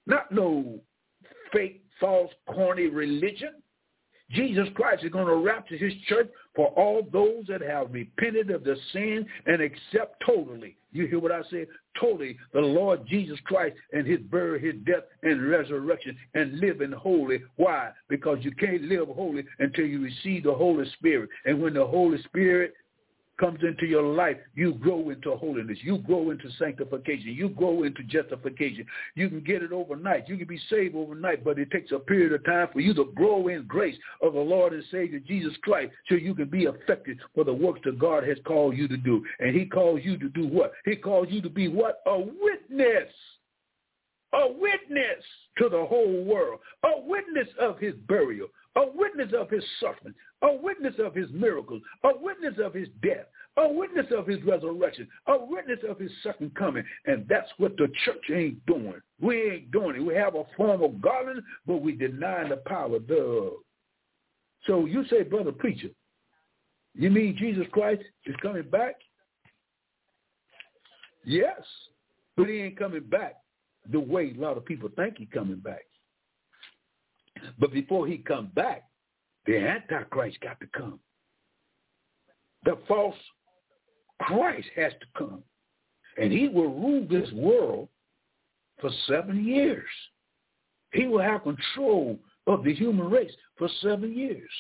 Not 0.09 0.33
no 0.33 0.81
fake, 1.53 1.83
false, 2.01 2.33
corny 2.49 2.87
religion. 2.87 3.51
Jesus 4.31 4.69
Christ 4.75 5.05
is 5.05 5.13
going 5.13 5.27
to 5.27 5.37
rapture 5.37 5.77
his 5.77 5.95
church 6.07 6.29
for 6.55 6.69
all 6.69 7.07
those 7.13 7.47
that 7.49 7.63
have 7.63 7.93
repented 7.93 8.51
of 8.51 8.65
their 8.65 8.77
sin 8.93 9.27
and 9.47 9.63
accept 9.63 10.23
totally. 10.27 10.77
You 10.93 11.07
hear 11.07 11.19
what 11.19 11.33
I 11.33 11.43
said? 11.51 11.67
Totally 11.99 12.37
the 12.53 12.61
Lord 12.61 13.07
Jesus 13.07 13.39
Christ 13.45 13.77
and 13.93 14.07
his 14.07 14.21
burial, 14.21 14.59
his 14.59 14.75
death, 14.87 15.05
and 15.23 15.49
resurrection 15.49 16.17
and 16.35 16.59
living 16.59 16.93
holy. 16.93 17.43
Why? 17.57 17.91
Because 18.09 18.39
you 18.43 18.53
can't 18.53 18.83
live 18.83 19.09
holy 19.09 19.45
until 19.59 19.87
you 19.87 20.03
receive 20.03 20.45
the 20.45 20.55
Holy 20.55 20.89
Spirit. 20.93 21.31
And 21.45 21.61
when 21.61 21.75
the 21.75 21.87
Holy 21.87 22.21
Spirit 22.25 22.75
comes 23.39 23.61
into 23.63 23.87
your 23.87 24.03
life, 24.03 24.37
you 24.55 24.75
grow 24.75 25.11
into 25.11 25.35
holiness. 25.37 25.79
You 25.83 25.99
grow 25.99 26.31
into 26.31 26.51
sanctification. 26.59 27.29
You 27.29 27.49
grow 27.51 27.85
into 27.85 28.03
justification. 28.05 28.85
You 29.15 29.29
can 29.29 29.41
get 29.41 29.63
it 29.63 29.73
overnight. 29.73 30.29
You 30.29 30.37
can 30.37 30.47
be 30.47 30.61
saved 30.69 30.95
overnight, 30.95 31.45
but 31.45 31.59
it 31.59 31.71
takes 31.71 31.93
a 31.93 31.99
period 31.99 32.33
of 32.33 32.45
time 32.45 32.69
for 32.73 32.81
you 32.81 32.95
to 32.95 33.13
grow 33.15 33.49
in 33.49 33.67
grace 33.67 33.97
of 34.23 34.35
the 34.35 34.41
Lord 34.41 34.73
and 34.73 34.85
Savior 34.91 35.21
Jesus 35.21 35.53
Christ 35.63 35.93
so 36.09 36.17
you 36.17 36.35
can 36.35 36.49
be 36.49 36.65
effective 36.65 37.17
for 37.35 37.45
the 37.45 37.53
works 37.53 37.81
that 37.85 37.99
God 37.99 38.25
has 38.25 38.39
called 38.45 38.77
you 38.77 38.89
to 38.89 38.97
do. 38.97 39.25
And 39.41 39.55
he 39.55 39.65
calls 39.67 40.01
you 40.03 40.19
to 40.19 40.29
do 40.29 40.47
what? 40.47 40.73
He 40.85 40.97
calls 40.97 41.29
you 41.31 41.41
to 41.43 41.51
be 41.51 41.69
what? 41.69 42.01
A 42.07 42.19
witness 42.19 43.09
a 44.35 44.47
witness 44.47 45.25
to 45.57 45.69
the 45.69 45.87
whole 45.87 46.25
world, 46.25 46.61
a 46.85 47.01
witness 47.01 47.49
of 47.59 47.79
his 47.79 47.95
burial, 48.09 48.49
a 48.79 48.87
witness 48.95 49.33
of 49.37 49.51
his 49.51 49.65
suffering, 49.81 50.15
a 50.43 50.55
witness 50.55 50.95
of 50.99 51.15
his 51.15 51.29
miracles, 51.33 51.83
a 52.05 52.11
witness 52.21 52.55
of 52.65 52.73
his 52.73 52.89
death, 53.03 53.27
a 53.57 53.69
witness 53.69 54.07
of 54.17 54.27
his 54.27 54.43
resurrection, 54.45 55.09
a 55.27 55.45
witness 55.45 55.81
of 55.89 55.99
his 55.99 56.13
second 56.23 56.55
coming. 56.55 56.85
And 57.07 57.27
that's 57.29 57.49
what 57.59 57.77
the 57.77 57.89
church 58.05 58.23
ain't 58.33 58.65
doing. 58.67 59.01
We 59.21 59.51
ain't 59.51 59.71
doing 59.73 59.97
it. 59.97 60.05
We 60.05 60.15
have 60.15 60.37
a 60.37 60.45
form 60.57 60.83
of 60.83 61.03
godliness, 61.03 61.45
but 61.67 61.79
we 61.79 61.93
deny 61.93 62.49
the 62.49 62.59
power 62.67 63.01
thereof. 63.01 63.55
So 64.67 64.87
you 64.87 65.05
say, 65.11 65.25
brother 65.25 65.53
preacher, 65.53 65.89
you 66.95 67.11
mean 67.11 67.37
Jesus 67.37 67.67
Christ 67.73 68.03
is 68.27 68.37
coming 68.43 68.69
back? 68.71 68.95
Yes, 71.25 71.63
but 72.37 72.49
he 72.49 72.61
ain't 72.61 72.79
coming 72.79 73.03
back 73.03 73.37
the 73.91 74.01
way 74.01 74.33
a 74.37 74.41
lot 74.41 74.57
of 74.57 74.65
people 74.65 74.89
think 74.95 75.19
he's 75.19 75.29
coming 75.35 75.59
back. 75.59 75.88
But 77.59 77.73
before 77.73 78.07
he 78.07 78.19
comes 78.19 78.51
back, 78.55 78.85
the 79.47 79.57
Antichrist 79.57 80.41
got 80.41 80.61
to 80.61 80.67
come. 80.77 81.01
The 82.65 82.79
false 82.87 83.15
Christ 84.21 84.69
has 84.77 84.93
to 84.93 85.07
come. 85.17 85.43
And 86.21 86.33
he 86.33 86.49
will 86.49 86.75
rule 86.75 87.07
this 87.09 87.31
world 87.33 87.89
for 88.81 88.91
seven 89.07 89.45
years. 89.45 89.87
He 90.93 91.07
will 91.07 91.23
have 91.23 91.45
control 91.45 92.19
of 92.47 92.65
the 92.65 92.75
human 92.75 93.09
race 93.11 93.33
for 93.57 93.69
seven 93.83 94.17
years. 94.17 94.51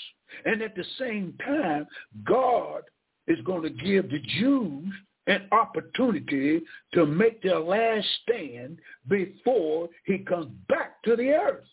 And 0.44 0.62
at 0.62 0.76
the 0.76 0.84
same 0.98 1.34
time, 1.44 1.86
God 2.24 2.82
is 3.26 3.38
going 3.44 3.62
to 3.62 3.70
give 3.70 4.10
the 4.10 4.20
Jews 4.38 4.92
an 5.26 5.46
opportunity 5.52 6.62
to 6.94 7.06
make 7.06 7.42
their 7.42 7.58
last 7.58 8.06
stand 8.22 8.78
before 9.08 9.88
he 10.04 10.18
comes 10.18 10.50
back 10.68 11.02
to 11.04 11.16
the 11.16 11.30
earth. 11.30 11.64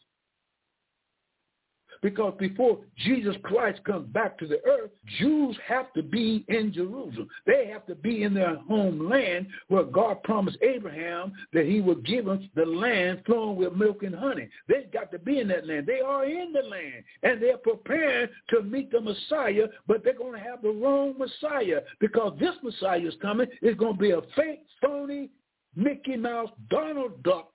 Because 2.06 2.36
before 2.38 2.78
Jesus 2.98 3.36
Christ 3.42 3.84
comes 3.84 4.08
back 4.10 4.38
to 4.38 4.46
the 4.46 4.64
earth, 4.64 4.92
Jews 5.18 5.58
have 5.68 5.92
to 5.94 6.04
be 6.04 6.46
in 6.50 6.72
Jerusalem. 6.72 7.28
They 7.48 7.66
have 7.74 7.88
to 7.88 7.96
be 7.96 8.22
in 8.22 8.36
their 8.36 8.58
homeland 8.58 9.48
where 9.70 9.86
God 9.86 10.22
promised 10.22 10.60
Abraham 10.62 11.34
that 11.52 11.66
he 11.66 11.82
would 11.82 12.06
give 12.06 12.26
them 12.26 12.48
the 12.54 12.64
land 12.64 13.24
flowing 13.26 13.56
with 13.56 13.74
milk 13.74 14.04
and 14.04 14.14
honey. 14.14 14.48
They've 14.68 14.92
got 14.92 15.12
to 15.14 15.18
be 15.18 15.40
in 15.40 15.48
that 15.48 15.66
land. 15.66 15.88
They 15.88 16.00
are 16.00 16.26
in 16.26 16.54
the 16.54 16.62
land, 16.62 17.04
and 17.24 17.42
they're 17.42 17.58
preparing 17.58 18.30
to 18.50 18.62
meet 18.62 18.92
the 18.92 19.02
Messiah, 19.02 19.66
but 19.88 20.04
they're 20.04 20.14
going 20.14 20.40
to 20.40 20.48
have 20.48 20.62
the 20.62 20.70
wrong 20.70 21.16
Messiah 21.18 21.80
because 22.00 22.38
this 22.40 22.54
Messiah 22.62 23.00
is 23.00 23.16
coming. 23.20 23.48
It's 23.64 23.80
going 23.80 23.96
to 23.96 24.00
be 24.00 24.12
a 24.12 24.22
fake, 24.36 24.62
phony, 24.80 25.32
Mickey 25.76 26.18
Mouse, 26.18 26.52
Donald 26.70 27.24
Duck 27.24 27.50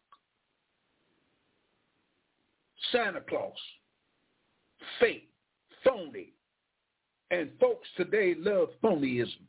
Santa 2.91 3.21
Claus, 3.21 3.53
fake, 4.99 5.28
phony. 5.85 6.33
And 7.31 7.51
folks 7.61 7.89
today 7.97 8.35
love 8.39 8.70
phonyism. 8.83 9.43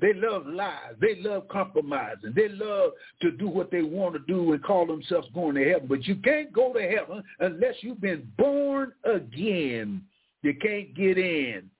They 0.00 0.14
love 0.14 0.46
lies. 0.46 0.94
They 1.00 1.16
love 1.20 1.46
compromising. 1.48 2.32
They 2.34 2.48
love 2.48 2.92
to 3.20 3.30
do 3.30 3.48
what 3.48 3.70
they 3.70 3.82
want 3.82 4.14
to 4.14 4.20
do 4.20 4.52
and 4.52 4.62
call 4.62 4.86
themselves 4.86 5.28
going 5.34 5.56
to 5.56 5.64
heaven. 5.64 5.88
But 5.88 6.06
you 6.06 6.16
can't 6.16 6.52
go 6.52 6.72
to 6.72 6.80
heaven 6.80 7.22
unless 7.38 7.74
you've 7.82 8.00
been 8.00 8.26
born 8.38 8.92
again. 9.04 10.02
You 10.42 10.54
can't 10.54 10.94
get 10.94 11.18
in. 11.18 11.70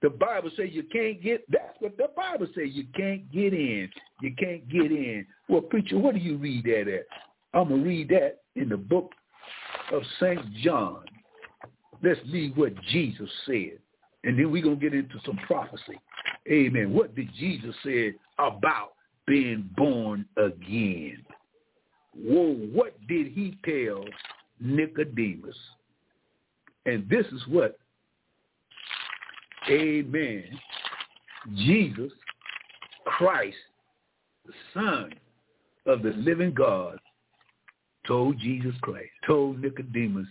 The 0.00 0.08
Bible 0.08 0.50
says 0.56 0.68
you 0.70 0.84
can't 0.84 1.22
get, 1.22 1.44
that's 1.50 1.76
what 1.80 1.98
the 1.98 2.08
Bible 2.16 2.46
says. 2.54 2.68
You 2.72 2.84
can't 2.96 3.30
get 3.30 3.52
in. 3.52 3.90
You 4.22 4.34
can't 4.38 4.66
get 4.70 4.90
in. 4.90 5.26
Well, 5.48 5.60
preacher, 5.60 5.98
what 5.98 6.14
do 6.14 6.20
you 6.20 6.38
read 6.38 6.64
that 6.64 6.88
at? 6.88 7.06
I'm 7.52 7.68
to 7.68 7.74
read 7.74 8.08
that 8.08 8.38
in 8.56 8.70
the 8.70 8.78
book 8.78 9.12
of 9.92 10.02
St. 10.18 10.40
John. 10.62 11.04
Let's 12.02 12.20
read 12.32 12.56
what 12.56 12.72
Jesus 12.90 13.28
said. 13.46 13.78
And 14.24 14.38
then 14.38 14.50
we're 14.50 14.62
going 14.62 14.78
to 14.78 14.82
get 14.90 14.94
into 14.98 15.18
some 15.24 15.38
prophecy. 15.46 15.98
Amen. 16.50 16.92
What 16.92 17.14
did 17.14 17.28
Jesus 17.38 17.74
say 17.84 18.14
about 18.38 18.92
being 19.26 19.68
born 19.76 20.26
again? 20.36 21.24
Whoa, 22.14 22.54
what 22.72 22.94
did 23.06 23.28
he 23.28 23.56
tell 23.64 24.04
Nicodemus? 24.60 25.56
And 26.86 27.08
this 27.08 27.26
is 27.26 27.42
what, 27.48 27.78
amen, 29.70 30.44
Jesus 31.56 32.12
Christ, 33.04 33.56
the 34.46 34.52
Son 34.74 35.12
of 35.86 36.02
the 36.02 36.10
living 36.10 36.52
God, 36.52 36.98
told 38.06 38.38
Jesus 38.38 38.74
Christ, 38.80 39.10
told 39.26 39.60
Nicodemus 39.60 40.26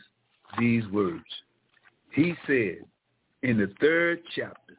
these 0.60 0.86
words. 0.88 1.24
He 2.14 2.34
said 2.48 2.80
in 3.44 3.58
the 3.58 3.72
third 3.80 4.22
chapter, 4.36 4.78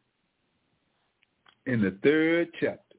in 1.67 1.81
the 1.81 1.97
third 2.03 2.49
chapter, 2.61 2.97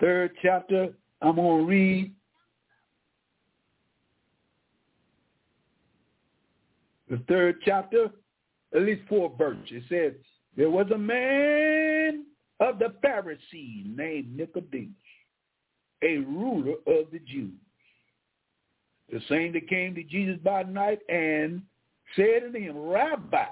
third 0.00 0.32
chapter, 0.42 0.88
I'm 1.22 1.36
going 1.36 1.60
to 1.60 1.66
read 1.66 2.14
the 7.08 7.18
third 7.28 7.56
chapter, 7.64 8.10
at 8.74 8.82
least 8.82 9.02
four 9.08 9.32
verses. 9.38 9.64
It 9.70 9.82
says, 9.88 10.20
there 10.56 10.70
was 10.70 10.90
a 10.92 10.98
man 10.98 12.26
of 12.60 12.78
the 12.78 12.94
Pharisees 13.02 13.86
named 13.86 14.36
Nicodemus, 14.36 14.90
a 16.02 16.18
ruler 16.18 16.74
of 16.86 17.10
the 17.12 17.20
Jews. 17.20 17.52
The 19.12 19.20
same 19.28 19.52
that 19.52 19.68
came 19.68 19.94
to 19.94 20.02
Jesus 20.02 20.38
by 20.42 20.62
night 20.62 21.00
and 21.08 21.62
said 22.16 22.44
unto 22.46 22.58
him, 22.58 22.76
Rabbi, 22.76 23.44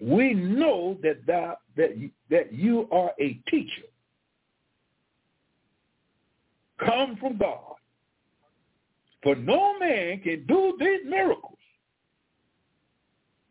we 0.00 0.34
know 0.34 0.96
that 1.02 1.26
thou 1.26 1.56
that 1.76 1.98
you, 1.98 2.10
that 2.30 2.52
you 2.52 2.88
are 2.90 3.12
a 3.20 3.34
teacher, 3.50 3.82
come 6.84 7.16
from 7.16 7.36
God. 7.38 7.74
For 9.22 9.36
no 9.36 9.78
man 9.78 10.20
can 10.20 10.46
do 10.46 10.76
these 10.80 11.00
miracles 11.06 11.58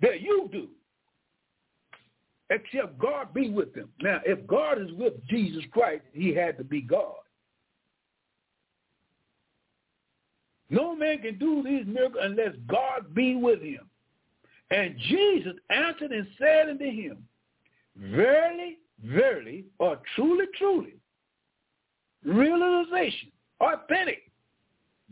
that 0.02 0.22
you 0.22 0.50
do 0.52 0.68
except 2.52 3.00
God 3.00 3.34
be 3.34 3.50
with 3.50 3.74
them. 3.74 3.90
Now, 4.02 4.20
if 4.26 4.46
God 4.46 4.82
is 4.82 4.92
with 4.94 5.14
Jesus 5.28 5.64
Christ, 5.72 6.04
he 6.12 6.34
had 6.34 6.58
to 6.58 6.64
be 6.64 6.82
God. 6.82 7.16
No 10.72 10.96
man 10.96 11.20
can 11.20 11.38
do 11.38 11.62
these 11.64 11.86
miracles 11.86 12.24
unless 12.24 12.56
God 12.68 13.14
be 13.14 13.36
with 13.36 13.62
him. 13.62 13.90
And 14.72 14.96
Jesus 15.10 15.54
answered 15.70 16.14
and 16.14 16.26
said 16.40 16.70
unto 16.70 16.86
him, 16.86 17.28
Verily, 17.98 18.78
verily, 19.04 19.66
or 19.80 20.00
truly, 20.16 20.46
truly, 20.58 20.96
realization, 22.24 23.32
authentic. 23.60 24.32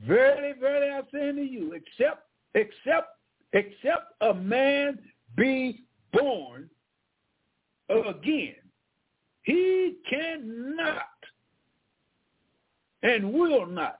Verily, 0.07 0.53
verily, 0.57 0.91
I 0.91 1.01
say 1.11 1.29
unto 1.29 1.41
you, 1.41 1.73
except, 1.73 2.25
except, 2.55 3.09
except 3.51 4.13
a 4.21 4.33
man 4.33 4.97
be 5.35 5.83
born 6.13 6.69
again, 7.89 8.55
he 9.43 9.95
cannot 10.09 11.03
and 13.03 13.33
will 13.33 13.65
not 13.65 13.97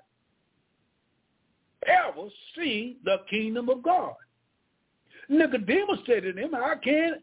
ever 1.88 2.28
see 2.56 2.98
the 3.04 3.18
kingdom 3.30 3.70
of 3.70 3.84
God. 3.84 4.16
Nicodemus 5.30 6.00
said 6.06 6.24
to 6.24 6.34
him, 6.34 6.52
how 6.54 6.76
can 6.84 7.16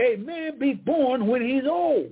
a 0.00 0.16
man 0.16 0.58
be 0.58 0.74
born 0.74 1.26
when 1.26 1.42
he's 1.42 1.64
old? 1.68 2.10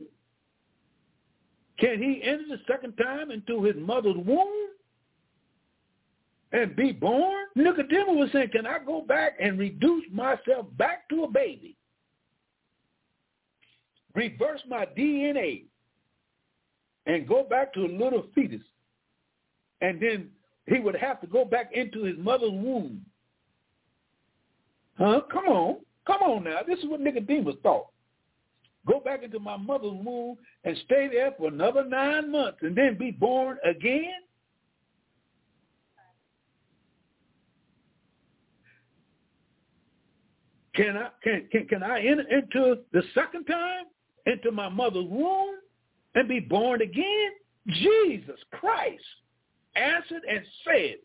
Can 1.79 2.01
he 2.01 2.23
enter 2.23 2.45
the 2.49 2.61
second 2.67 2.97
time 2.97 3.31
into 3.31 3.65
his 3.65 3.75
mother's 3.77 4.17
womb 4.17 4.69
and 6.53 6.77
be 6.77 6.93
born? 6.93 7.47
Nicodemus 7.57 8.07
was 8.09 8.31
saying, 8.33 8.51
can 8.53 8.67
I 8.67 8.79
go 8.79 9.03
back 9.03 9.33
and 9.41 9.59
reduce 9.59 10.05
myself 10.13 10.67
back 10.77 11.09
to 11.09 11.25
a 11.25 11.29
baby? 11.29 11.77
reverse 14.15 14.61
my 14.69 14.87
DNA 14.87 15.65
and 17.07 17.27
go 17.27 17.45
back 17.45 17.73
to 17.75 17.81
a 17.81 17.87
little 17.87 18.27
fetus. 18.35 18.63
And 19.81 20.01
then 20.01 20.29
he 20.67 20.79
would 20.79 20.97
have 20.97 21.21
to 21.21 21.27
go 21.27 21.45
back 21.45 21.71
into 21.73 22.05
his 22.05 22.17
mother's 22.19 22.53
womb. 22.53 23.05
Huh? 24.99 25.23
Come 25.33 25.47
on. 25.47 25.77
Come 26.07 26.23
on 26.23 26.45
now. 26.45 26.61
This 26.67 26.79
is 26.79 26.87
what 26.87 27.01
Nicodemus 27.01 27.57
thought. 27.63 27.87
Go 28.87 29.01
back 29.01 29.23
into 29.23 29.39
my 29.39 29.57
mother's 29.57 29.93
womb 30.05 30.37
and 30.65 30.77
stay 30.85 31.09
there 31.13 31.33
for 31.39 31.49
another 31.49 31.85
nine 31.85 32.33
months 32.33 32.59
and 32.63 32.77
then 32.77 32.99
be 32.99 33.11
born 33.11 33.59
again? 33.65 34.15
Can 40.75 40.97
I 40.97 41.09
can 41.23 41.49
can, 41.53 41.67
can 41.69 41.83
I 41.83 42.01
enter 42.01 42.25
into 42.29 42.79
the 42.93 43.03
second 43.15 43.45
time? 43.45 43.85
into 44.27 44.53
my 44.53 44.69
mother's 44.69 45.07
womb 45.09 45.57
and 46.15 46.29
be 46.29 46.41
born 46.41 46.83
again? 46.83 47.31
Jesus 47.69 48.39
Christ 48.51 49.03
answered 49.75 50.23
and 50.29 50.45
said, 50.65 50.97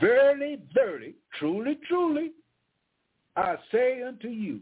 Verily, 0.00 0.58
verily, 0.74 1.14
truly, 1.38 1.78
truly, 1.88 2.32
I 3.36 3.56
say 3.72 4.02
unto 4.02 4.28
you, 4.28 4.60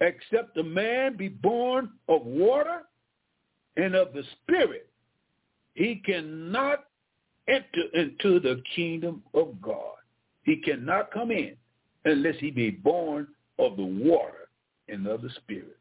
except 0.00 0.56
a 0.58 0.62
man 0.62 1.16
be 1.16 1.28
born 1.28 1.90
of 2.08 2.24
water 2.24 2.82
and 3.76 3.94
of 3.94 4.12
the 4.12 4.22
Spirit, 4.42 4.88
he 5.74 6.02
cannot 6.04 6.84
enter 7.48 7.84
into 7.94 8.40
the 8.40 8.60
kingdom 8.74 9.22
of 9.32 9.60
God. 9.62 9.94
He 10.42 10.56
cannot 10.56 11.10
come 11.10 11.30
in 11.30 11.56
unless 12.04 12.36
he 12.38 12.50
be 12.50 12.70
born 12.70 13.28
of 13.58 13.76
the 13.76 13.84
water 13.84 14.48
and 14.88 15.06
of 15.06 15.22
the 15.22 15.30
Spirit. 15.30 15.78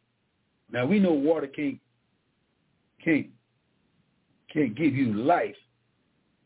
Now 0.72 0.86
we 0.86 1.00
know 1.00 1.14
water 1.14 1.48
can't 1.48 1.80
can't 3.04 3.28
can't 4.52 4.76
give 4.76 4.96
you 4.96 5.14
life, 5.14 5.56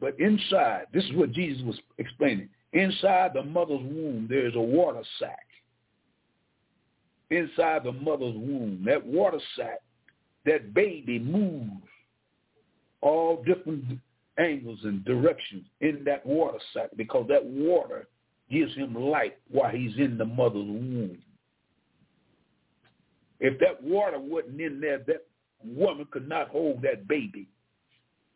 but 0.01 0.19
inside, 0.19 0.87
this 0.91 1.05
is 1.05 1.13
what 1.13 1.31
Jesus 1.31 1.63
was 1.63 1.79
explaining. 1.99 2.49
Inside 2.73 3.31
the 3.35 3.43
mother's 3.43 3.79
womb, 3.79 4.25
there 4.27 4.47
is 4.47 4.55
a 4.55 4.59
water 4.59 5.03
sac. 5.19 5.45
Inside 7.29 7.83
the 7.83 7.91
mother's 7.91 8.35
womb, 8.35 8.83
that 8.85 9.05
water 9.05 9.39
sac, 9.55 9.79
that 10.45 10.73
baby 10.73 11.19
moves 11.19 11.87
all 13.01 13.43
different 13.45 13.85
angles 14.39 14.79
and 14.83 15.05
directions 15.05 15.65
in 15.81 16.03
that 16.05 16.25
water 16.25 16.57
sac 16.73 16.89
because 16.97 17.27
that 17.29 17.45
water 17.45 18.07
gives 18.49 18.73
him 18.73 18.95
life 18.95 19.33
while 19.51 19.71
he's 19.71 19.95
in 19.97 20.17
the 20.17 20.25
mother's 20.25 20.65
womb. 20.65 21.17
If 23.39 23.59
that 23.59 23.83
water 23.83 24.19
wasn't 24.19 24.61
in 24.61 24.81
there, 24.81 24.99
that 25.07 25.25
woman 25.63 26.07
could 26.09 26.27
not 26.27 26.49
hold 26.49 26.81
that 26.81 27.07
baby 27.07 27.47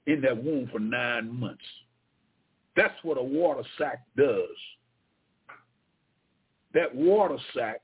in 0.07 0.21
that 0.21 0.43
womb 0.43 0.69
for 0.71 0.79
nine 0.79 1.39
months. 1.39 1.63
That's 2.75 2.95
what 3.03 3.17
a 3.17 3.23
water 3.23 3.63
sac 3.77 4.01
does. 4.17 4.49
That 6.73 6.93
water 6.93 7.37
sac 7.53 7.81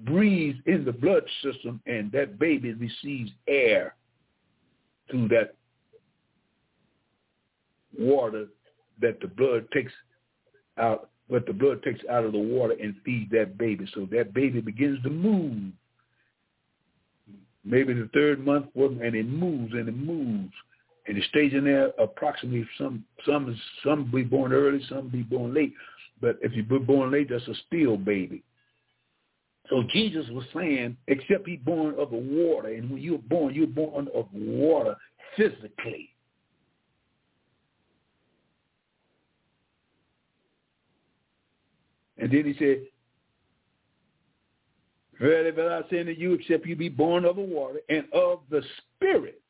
breathes 0.00 0.58
in 0.66 0.84
the 0.84 0.92
blood 0.92 1.22
system 1.42 1.80
and 1.86 2.10
that 2.12 2.38
baby 2.38 2.72
receives 2.72 3.30
air 3.46 3.94
through 5.10 5.28
that 5.28 5.54
water 7.96 8.46
that 9.00 9.20
the 9.20 9.28
blood 9.28 9.66
takes 9.72 9.92
out 10.78 11.10
but 11.30 11.46
the 11.46 11.52
blood 11.52 11.82
takes 11.82 12.00
out 12.10 12.24
of 12.24 12.32
the 12.32 12.38
water 12.38 12.74
and 12.80 12.94
feeds 13.04 13.30
that 13.30 13.56
baby. 13.56 13.88
So 13.94 14.06
that 14.12 14.34
baby 14.34 14.60
begins 14.60 15.02
to 15.04 15.10
move. 15.10 15.72
Maybe 17.64 17.94
the 17.94 18.10
third 18.12 18.44
month, 18.44 18.66
and 18.74 19.14
it 19.14 19.26
moves 19.26 19.72
and 19.72 19.88
it 19.88 19.96
moves. 19.96 20.52
And 21.06 21.18
it 21.18 21.24
stays 21.28 21.52
in 21.52 21.64
there 21.64 21.92
approximately 21.98 22.66
some 22.78 23.04
some 23.26 23.58
some 23.84 24.10
be 24.10 24.22
born 24.22 24.52
early, 24.52 24.84
some 24.88 25.08
be 25.08 25.22
born 25.22 25.54
late. 25.54 25.74
But 26.20 26.38
if 26.42 26.52
you're 26.52 26.80
born 26.80 27.10
late, 27.10 27.28
that's 27.30 27.46
a 27.48 27.54
still 27.66 27.96
baby. 27.96 28.42
So 29.70 29.82
Jesus 29.90 30.26
was 30.30 30.44
saying, 30.54 30.96
except 31.08 31.48
he 31.48 31.56
born 31.56 31.94
of 31.98 32.10
the 32.10 32.16
water, 32.16 32.68
and 32.68 32.90
when 32.90 33.02
you're 33.02 33.18
born, 33.18 33.54
you're 33.54 33.66
born 33.66 34.08
of 34.14 34.26
water 34.32 34.94
physically. 35.36 36.10
And 42.18 42.30
then 42.30 42.44
he 42.44 42.54
said, 42.58 42.82
Verily, 45.20 45.52
but 45.52 45.70
I 45.70 45.82
say 45.90 46.00
unto 46.00 46.12
you, 46.12 46.34
except 46.34 46.66
you 46.66 46.76
be 46.76 46.88
born 46.88 47.24
of 47.24 47.36
the 47.36 47.42
water 47.42 47.80
and 47.88 48.04
of 48.12 48.40
the 48.50 48.62
Spirit, 48.98 49.40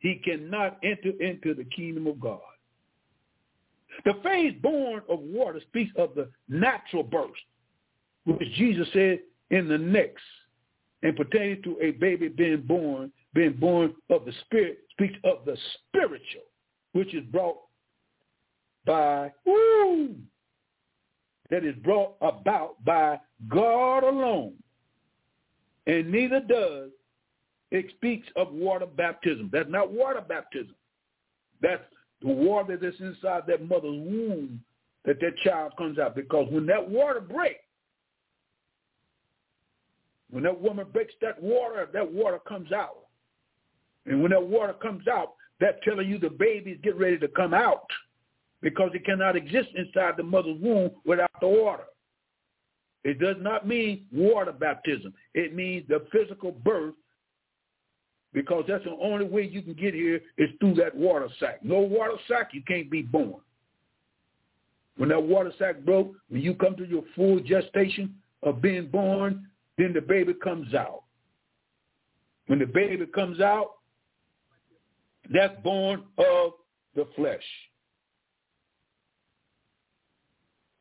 he 0.00 0.16
cannot 0.16 0.78
enter 0.82 1.10
into 1.20 1.54
the 1.54 1.64
kingdom 1.64 2.06
of 2.06 2.20
God. 2.20 2.40
The 4.04 4.14
phrase 4.22 4.54
born 4.62 5.02
of 5.08 5.20
water 5.20 5.60
speaks 5.68 5.92
of 5.96 6.14
the 6.14 6.28
natural 6.48 7.02
birth, 7.02 7.30
which 8.24 8.52
Jesus 8.56 8.88
said 8.92 9.20
in 9.50 9.68
the 9.68 9.78
next, 9.78 10.22
and 11.02 11.16
pertaining 11.16 11.62
to 11.62 11.78
a 11.80 11.92
baby 11.92 12.28
being 12.28 12.62
born, 12.62 13.12
being 13.34 13.54
born 13.54 13.94
of 14.10 14.24
the 14.24 14.32
Spirit, 14.44 14.78
speaks 14.90 15.16
of 15.24 15.44
the 15.44 15.56
spiritual, 15.88 16.42
which 16.92 17.14
is 17.14 17.24
brought 17.26 17.58
by, 18.86 19.32
woo, 19.44 20.14
that 21.50 21.64
is 21.64 21.74
brought 21.82 22.14
about 22.20 22.82
by 22.84 23.18
God 23.48 24.04
alone. 24.04 24.54
And 25.86 26.10
neither 26.10 26.40
does 26.40 26.90
it 27.70 27.86
speaks 27.96 28.26
of 28.36 28.52
water 28.52 28.86
baptism. 28.86 29.48
That's 29.52 29.70
not 29.70 29.92
water 29.92 30.20
baptism. 30.20 30.74
That's 31.62 31.82
the 32.22 32.28
water 32.28 32.76
that's 32.76 33.00
inside 33.00 33.42
that 33.46 33.68
mother's 33.68 33.98
womb 33.98 34.60
that 35.04 35.20
that 35.20 35.36
child 35.44 35.72
comes 35.78 35.98
out. 35.98 36.14
Because 36.14 36.48
when 36.50 36.66
that 36.66 36.88
water 36.88 37.20
breaks, 37.20 37.60
when 40.30 40.44
that 40.44 40.60
woman 40.60 40.86
breaks 40.92 41.14
that 41.22 41.40
water, 41.42 41.88
that 41.92 42.12
water 42.12 42.38
comes 42.46 42.72
out. 42.72 43.06
And 44.06 44.22
when 44.22 44.30
that 44.32 44.42
water 44.42 44.74
comes 44.74 45.06
out, 45.08 45.34
that's 45.60 45.78
telling 45.84 46.08
you 46.08 46.18
the 46.18 46.30
baby's 46.30 46.78
getting 46.82 47.00
ready 47.00 47.18
to 47.18 47.28
come 47.28 47.52
out 47.52 47.86
because 48.62 48.90
it 48.94 49.04
cannot 49.04 49.36
exist 49.36 49.68
inside 49.74 50.14
the 50.16 50.22
mother's 50.22 50.60
womb 50.60 50.90
without 51.04 51.30
the 51.40 51.48
water. 51.48 51.84
It 53.04 53.18
does 53.18 53.36
not 53.40 53.66
mean 53.66 54.06
water 54.12 54.52
baptism. 54.52 55.14
It 55.34 55.54
means 55.54 55.88
the 55.88 56.06
physical 56.12 56.52
birth 56.52 56.94
because 58.32 58.64
that's 58.68 58.84
the 58.84 58.96
only 59.02 59.24
way 59.24 59.42
you 59.42 59.62
can 59.62 59.74
get 59.74 59.94
here 59.94 60.20
is 60.38 60.50
through 60.60 60.74
that 60.74 60.94
water 60.94 61.28
sac. 61.38 61.64
No 61.64 61.80
water 61.80 62.16
sac, 62.28 62.50
you 62.52 62.62
can't 62.66 62.90
be 62.90 63.02
born. 63.02 63.40
When 64.96 65.08
that 65.08 65.22
water 65.22 65.52
sac 65.58 65.84
broke, 65.84 66.12
when 66.28 66.42
you 66.42 66.54
come 66.54 66.76
to 66.76 66.86
your 66.86 67.02
full 67.16 67.40
gestation 67.40 68.14
of 68.42 68.62
being 68.62 68.86
born, 68.86 69.46
then 69.78 69.92
the 69.92 70.00
baby 70.00 70.34
comes 70.34 70.74
out. 70.74 71.02
When 72.46 72.58
the 72.58 72.66
baby 72.66 73.06
comes 73.06 73.40
out, 73.40 73.72
that's 75.32 75.54
born 75.62 76.04
of 76.18 76.52
the 76.94 77.06
flesh. 77.16 77.42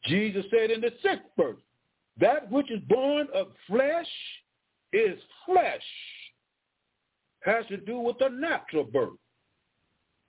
Jesus 0.05 0.45
said 0.49 0.71
in 0.71 0.81
the 0.81 0.91
sixth 1.03 1.25
verse, 1.37 1.59
that 2.19 2.51
which 2.51 2.71
is 2.71 2.81
born 2.89 3.27
of 3.33 3.47
flesh 3.67 4.07
is 4.91 5.17
flesh 5.45 5.83
has 7.41 7.65
to 7.67 7.77
do 7.77 7.99
with 7.99 8.17
the 8.19 8.29
natural 8.29 8.83
birth. 8.83 9.17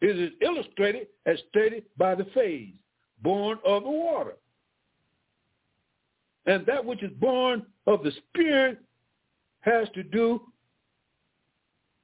It 0.01 0.19
is 0.19 0.31
illustrated 0.41 1.09
as 1.27 1.39
stated 1.51 1.85
by 1.97 2.15
the 2.15 2.25
phase, 2.35 2.73
born 3.23 3.59
of 3.65 3.83
the 3.83 3.91
water. 3.91 4.37
And 6.47 6.65
that 6.67 6.85
which 6.85 7.03
is 7.03 7.13
born 7.21 7.67
of 7.87 8.03
the 8.03 8.13
Spirit 8.31 8.79
has 9.61 9.89
to 9.95 10.03
do 10.03 10.43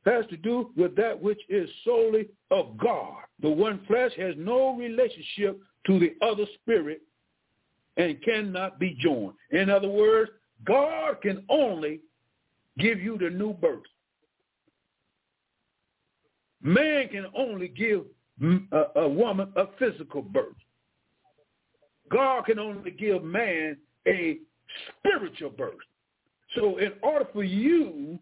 has 0.04 0.24
to 0.28 0.36
do 0.36 0.70
with 0.76 0.94
that 0.94 1.20
which 1.20 1.40
is 1.48 1.68
solely 1.84 2.28
of 2.52 2.78
God. 2.78 3.22
The 3.42 3.50
one 3.50 3.80
flesh 3.88 4.12
has 4.16 4.34
no 4.38 4.76
relationship 4.76 5.60
to 5.86 5.98
the 5.98 6.14
other 6.24 6.44
spirit 6.62 7.02
and 7.96 8.22
cannot 8.22 8.78
be 8.78 8.96
joined. 9.00 9.34
In 9.50 9.68
other 9.68 9.88
words, 9.88 10.30
God 10.64 11.20
can 11.22 11.44
only 11.48 12.00
give 12.78 13.00
you 13.00 13.18
the 13.18 13.30
new 13.30 13.52
birth. 13.54 13.82
Man 16.66 17.08
can 17.10 17.26
only 17.36 17.68
give 17.68 18.02
mm, 18.42 18.66
a, 18.72 19.00
a 19.02 19.08
woman 19.08 19.52
a 19.54 19.66
physical 19.78 20.20
birth. 20.20 20.56
God 22.10 22.44
can 22.46 22.58
only 22.58 22.90
give 22.90 23.22
man 23.22 23.76
a 24.08 24.38
spiritual 24.98 25.50
birth. 25.50 25.74
So 26.56 26.78
in 26.78 26.94
order 27.04 27.26
for 27.32 27.44
you 27.44 28.18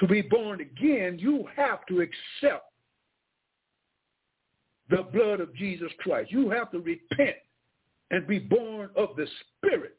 to 0.00 0.08
be 0.08 0.22
born 0.22 0.60
again, 0.60 1.20
you 1.20 1.46
have 1.54 1.86
to 1.86 2.00
accept 2.00 2.64
the 4.90 5.04
blood 5.12 5.38
of 5.38 5.54
Jesus 5.54 5.92
Christ. 6.00 6.32
You 6.32 6.50
have 6.50 6.72
to 6.72 6.80
repent 6.80 7.36
and 8.10 8.26
be 8.26 8.40
born 8.40 8.90
of 8.96 9.10
the 9.16 9.28
Spirit. 9.56 9.96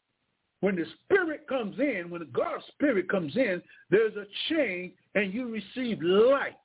When 0.60 0.76
the 0.76 0.86
Spirit 1.06 1.48
comes 1.48 1.80
in, 1.80 2.10
when 2.10 2.28
God's 2.34 2.66
Spirit 2.74 3.08
comes 3.10 3.38
in, 3.38 3.62
there's 3.90 4.18
a 4.18 4.26
change 4.50 4.92
and 5.16 5.34
you 5.34 5.48
receive 5.48 6.02
life. 6.02 6.56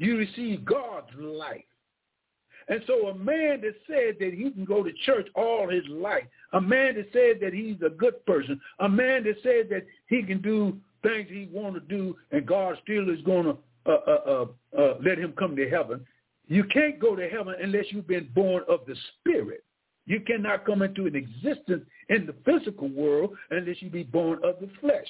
You 0.00 0.16
receive 0.16 0.64
God's 0.64 1.10
life. 1.18 1.62
And 2.68 2.80
so 2.86 3.08
a 3.08 3.14
man 3.14 3.60
that 3.60 3.74
said 3.86 4.16
that 4.18 4.32
he 4.32 4.50
can 4.50 4.64
go 4.64 4.82
to 4.82 4.90
church 5.04 5.28
all 5.34 5.68
his 5.68 5.84
life, 5.88 6.24
a 6.54 6.60
man 6.60 6.94
that 6.94 7.08
said 7.12 7.38
that 7.42 7.52
he's 7.52 7.76
a 7.84 7.90
good 7.90 8.24
person, 8.24 8.58
a 8.78 8.88
man 8.88 9.24
that 9.24 9.36
said 9.42 9.68
that 9.68 9.84
he 10.06 10.22
can 10.22 10.40
do 10.40 10.78
things 11.02 11.28
he 11.28 11.48
want 11.52 11.74
to 11.74 11.80
do 11.80 12.16
and 12.30 12.46
God 12.46 12.78
still 12.82 13.10
is 13.10 13.20
going 13.22 13.44
to 13.44 13.56
uh, 13.86 13.90
uh, 14.06 14.10
uh, 14.26 14.80
uh, 14.80 14.94
let 15.04 15.18
him 15.18 15.34
come 15.38 15.54
to 15.56 15.68
heaven, 15.68 16.06
you 16.48 16.64
can't 16.64 16.98
go 16.98 17.14
to 17.14 17.28
heaven 17.28 17.54
unless 17.62 17.86
you've 17.90 18.06
been 18.06 18.28
born 18.34 18.62
of 18.68 18.80
the 18.86 18.96
Spirit. 19.20 19.64
You 20.06 20.20
cannot 20.20 20.64
come 20.64 20.82
into 20.82 21.06
an 21.06 21.14
existence 21.14 21.84
in 22.08 22.26
the 22.26 22.34
physical 22.44 22.88
world 22.88 23.36
unless 23.50 23.76
you 23.80 23.90
be 23.90 24.02
born 24.02 24.38
of 24.44 24.60
the 24.60 24.70
flesh. 24.80 25.06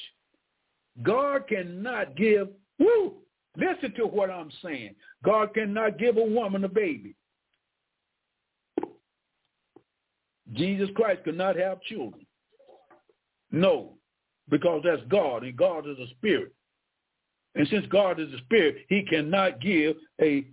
God 1.03 1.49
cannot 1.49 2.17
give, 2.17 2.49
woo, 2.79 3.15
Listen 3.57 3.93
to 3.97 4.07
what 4.07 4.31
I'm 4.31 4.51
saying. 4.63 4.95
God 5.25 5.55
cannot 5.55 5.99
give 5.99 6.17
a 6.17 6.25
woman 6.25 6.65
a 6.65 6.69
baby. 6.69 7.15
Jesus 10.53 10.89
Christ 10.95 11.25
could 11.25 11.37
not 11.37 11.57
have 11.57 11.83
children. 11.83 12.27
No, 13.53 13.95
because 14.49 14.83
that's 14.85 15.03
God, 15.09 15.45
and 15.45 15.57
God 15.57 15.89
is 15.89 15.99
a 15.99 16.09
spirit. 16.11 16.53
And 17.55 17.67
since 17.69 17.87
God 17.87 18.21
is 18.21 18.33
a 18.33 18.39
spirit, 18.39 18.87
he 18.89 19.03
cannot 19.03 19.61
give 19.61 19.97
a 20.21 20.47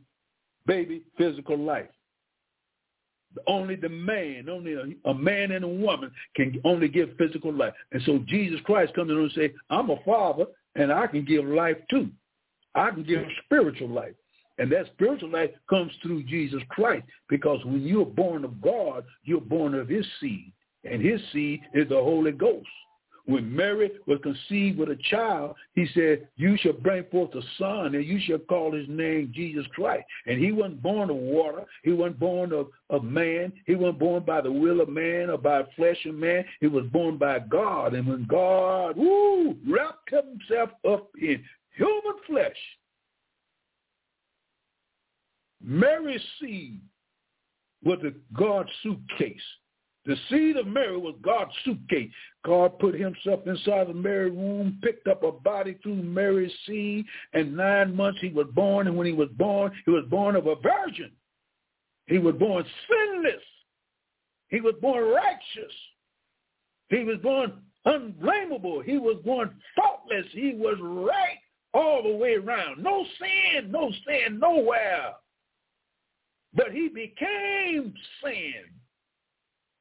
baby 0.65 1.03
physical 1.17 1.57
life. 1.57 1.89
Only 3.45 3.75
the 3.75 3.89
man, 3.89 4.49
only 4.49 4.73
a, 4.73 5.09
a, 5.09 5.13
man 5.13 5.51
and 5.51 5.63
a 5.63 5.67
woman 5.67 6.11
can 6.35 6.59
only 6.63 6.87
give 6.87 7.15
physical 7.17 7.53
life. 7.53 7.73
And 7.91 8.01
so 8.03 8.19
Jesus 8.25 8.59
Christ 8.63 8.95
comes 8.95 9.11
in 9.11 9.17
and 9.17 9.31
say, 9.33 9.53
I'm 9.69 9.91
a 9.91 9.97
father, 10.03 10.45
and 10.75 10.91
I 10.91 11.05
can 11.05 11.23
give 11.23 11.45
life 11.45 11.77
too. 11.89 12.09
I 12.75 12.91
can 12.91 13.03
give 13.03 13.23
spiritual 13.45 13.89
life. 13.89 14.13
And 14.59 14.71
that 14.71 14.87
spiritual 14.93 15.29
life 15.29 15.51
comes 15.69 15.91
through 16.01 16.23
Jesus 16.23 16.61
Christ 16.69 17.05
because 17.29 17.63
when 17.63 17.81
you're 17.81 18.05
born 18.05 18.43
of 18.43 18.59
God, 18.61 19.05
you're 19.23 19.41
born 19.41 19.75
of 19.75 19.87
his 19.87 20.05
seed. 20.19 20.51
And 20.83 21.01
his 21.01 21.21
seed 21.31 21.61
is 21.73 21.89
the 21.89 21.95
Holy 21.95 22.31
Ghost. 22.31 22.67
When 23.25 23.53
Mary 23.53 23.91
was 24.05 24.19
conceived 24.23 24.79
with 24.79 24.89
a 24.89 24.95
child, 25.11 25.55
he 25.75 25.85
said, 25.93 26.29
you 26.37 26.55
shall 26.57 26.71
bring 26.71 27.03
forth 27.11 27.35
a 27.35 27.41
son 27.57 27.93
and 27.93 28.05
you 28.05 28.21
shall 28.21 28.37
call 28.37 28.71
his 28.71 28.87
name 28.87 29.33
Jesus 29.35 29.65
Christ. 29.75 30.05
And 30.27 30.39
he 30.39 30.53
wasn't 30.53 30.81
born 30.81 31.09
of 31.09 31.17
water. 31.17 31.65
He 31.83 31.91
wasn't 31.91 32.21
born 32.21 32.53
of, 32.53 32.67
of 32.89 33.03
man. 33.03 33.51
He 33.65 33.75
wasn't 33.75 33.99
born 33.99 34.23
by 34.23 34.39
the 34.39 34.51
will 34.51 34.79
of 34.79 34.87
man 34.87 35.29
or 35.29 35.37
by 35.37 35.63
flesh 35.75 36.05
of 36.05 36.15
man. 36.15 36.45
He 36.61 36.67
was 36.67 36.85
born 36.85 37.17
by 37.17 37.39
God. 37.39 37.95
And 37.95 38.07
when 38.07 38.25
God, 38.27 38.95
woo, 38.95 39.57
wrapped 39.69 40.09
himself 40.09 40.69
up 40.89 41.09
in 41.21 41.43
human 41.77 42.15
flesh. 42.25 42.57
Mary's 45.61 46.21
seed 46.39 46.81
was 47.83 47.99
the 48.01 48.13
God's 48.33 48.69
suitcase. 48.83 49.41
The 50.05 50.15
seed 50.29 50.55
of 50.55 50.67
Mary 50.67 50.97
was 50.97 51.15
God's 51.21 51.51
suitcase. 51.65 52.09
God 52.45 52.79
put 52.79 52.95
himself 52.95 53.41
inside 53.45 53.87
the 53.87 53.93
Mary 53.93 54.31
womb, 54.31 54.79
picked 54.81 55.07
up 55.07 55.23
a 55.23 55.33
body 55.33 55.77
through 55.83 56.01
Mary's 56.01 56.53
seed, 56.65 57.05
and 57.33 57.57
nine 57.57 57.93
months 57.93 58.19
he 58.21 58.29
was 58.29 58.47
born. 58.53 58.87
And 58.87 58.95
when 58.95 59.05
he 59.05 59.13
was 59.13 59.29
born, 59.37 59.73
he 59.85 59.91
was 59.91 60.05
born 60.09 60.37
of 60.37 60.47
a 60.47 60.55
virgin. 60.55 61.11
He 62.05 62.19
was 62.19 62.35
born 62.35 62.63
sinless. 62.89 63.43
He 64.47 64.61
was 64.61 64.75
born 64.81 65.09
righteous. 65.09 65.73
He 66.87 67.03
was 67.03 67.17
born 67.21 67.61
unblameable. 67.83 68.81
He 68.81 68.97
was 68.97 69.17
born 69.25 69.53
faultless. 69.75 70.25
He 70.31 70.53
was 70.55 70.77
right 70.81 71.39
all 71.77 72.01
the 72.03 72.15
way 72.15 72.35
around. 72.35 72.81
No 72.83 73.05
sin, 73.19 73.71
no 73.71 73.91
sin 74.05 74.39
nowhere. 74.39 75.13
But 76.53 76.71
he 76.71 76.87
became 76.87 77.93
sin. 78.23 78.65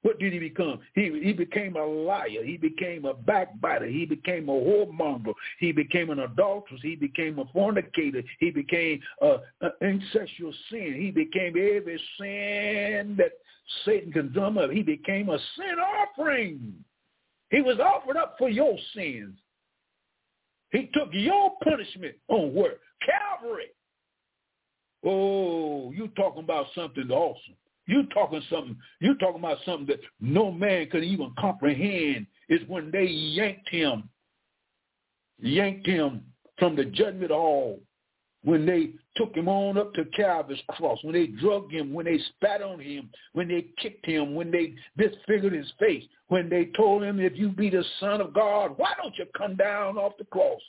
What 0.02 0.20
did 0.20 0.32
he 0.32 0.38
become? 0.38 0.78
He, 0.94 1.20
he 1.20 1.32
became 1.32 1.74
a 1.74 1.84
liar. 1.84 2.44
He 2.44 2.56
became 2.56 3.06
a 3.06 3.14
backbiter. 3.14 3.86
He 3.86 4.06
became 4.06 4.48
a 4.48 4.52
whoremonger. 4.52 5.32
He 5.58 5.72
became 5.72 6.10
an 6.10 6.20
adulteress. 6.20 6.80
He 6.82 6.94
became 6.94 7.40
a 7.40 7.44
fornicator. 7.46 8.22
He 8.38 8.50
became 8.50 9.00
an 9.20 9.40
incestual 9.82 10.52
sin. 10.70 10.94
He 10.96 11.10
became 11.10 11.54
every 11.56 12.00
sin 12.20 13.16
that 13.18 13.32
Satan 13.84 14.12
can 14.12 14.32
drum 14.32 14.58
up. 14.58 14.70
He 14.70 14.82
became 14.82 15.28
a 15.28 15.38
sin 15.56 15.76
offering. 15.80 16.74
He 17.50 17.62
was 17.62 17.80
offered 17.80 18.16
up 18.16 18.36
for 18.38 18.48
your 18.48 18.76
sins. 18.94 19.36
He 20.76 20.90
took 20.92 21.08
your 21.12 21.52
punishment 21.64 22.16
on 22.28 22.54
where? 22.54 22.74
Calvary. 23.04 23.68
Oh, 25.02 25.90
you 25.92 26.08
talking 26.08 26.42
about 26.42 26.66
something 26.74 27.10
awesome. 27.10 27.54
You 27.86 28.06
talking 28.12 28.42
something. 28.50 28.76
You 29.00 29.16
talking 29.16 29.38
about 29.40 29.58
something 29.64 29.86
that 29.86 30.00
no 30.20 30.50
man 30.52 30.90
could 30.90 31.02
even 31.02 31.32
comprehend. 31.38 32.26
Is 32.50 32.60
when 32.68 32.90
they 32.90 33.04
yanked 33.04 33.70
him, 33.70 34.10
yanked 35.40 35.86
him 35.86 36.24
from 36.58 36.76
the 36.76 36.84
judgment 36.84 37.30
hall. 37.30 37.80
When 38.44 38.66
they 38.66 38.90
took 39.16 39.34
him 39.34 39.48
on 39.48 39.78
up 39.78 39.92
to 39.94 40.04
Calvary's 40.16 40.60
cross, 40.70 40.98
when 41.02 41.14
they 41.14 41.26
drugged 41.26 41.72
him, 41.72 41.92
when 41.92 42.06
they 42.06 42.18
spat 42.36 42.62
on 42.62 42.78
him, 42.80 43.10
when 43.32 43.48
they 43.48 43.66
kicked 43.78 44.06
him, 44.06 44.34
when 44.34 44.50
they 44.50 44.74
disfigured 44.96 45.52
his 45.52 45.72
face, 45.78 46.04
when 46.28 46.48
they 46.48 46.70
told 46.76 47.02
him, 47.02 47.20
if 47.20 47.36
you 47.36 47.48
be 47.50 47.70
the 47.70 47.84
son 48.00 48.20
of 48.20 48.34
God, 48.34 48.74
why 48.76 48.92
don't 49.00 49.16
you 49.16 49.26
come 49.36 49.56
down 49.56 49.96
off 49.96 50.12
the 50.18 50.24
cross? 50.24 50.60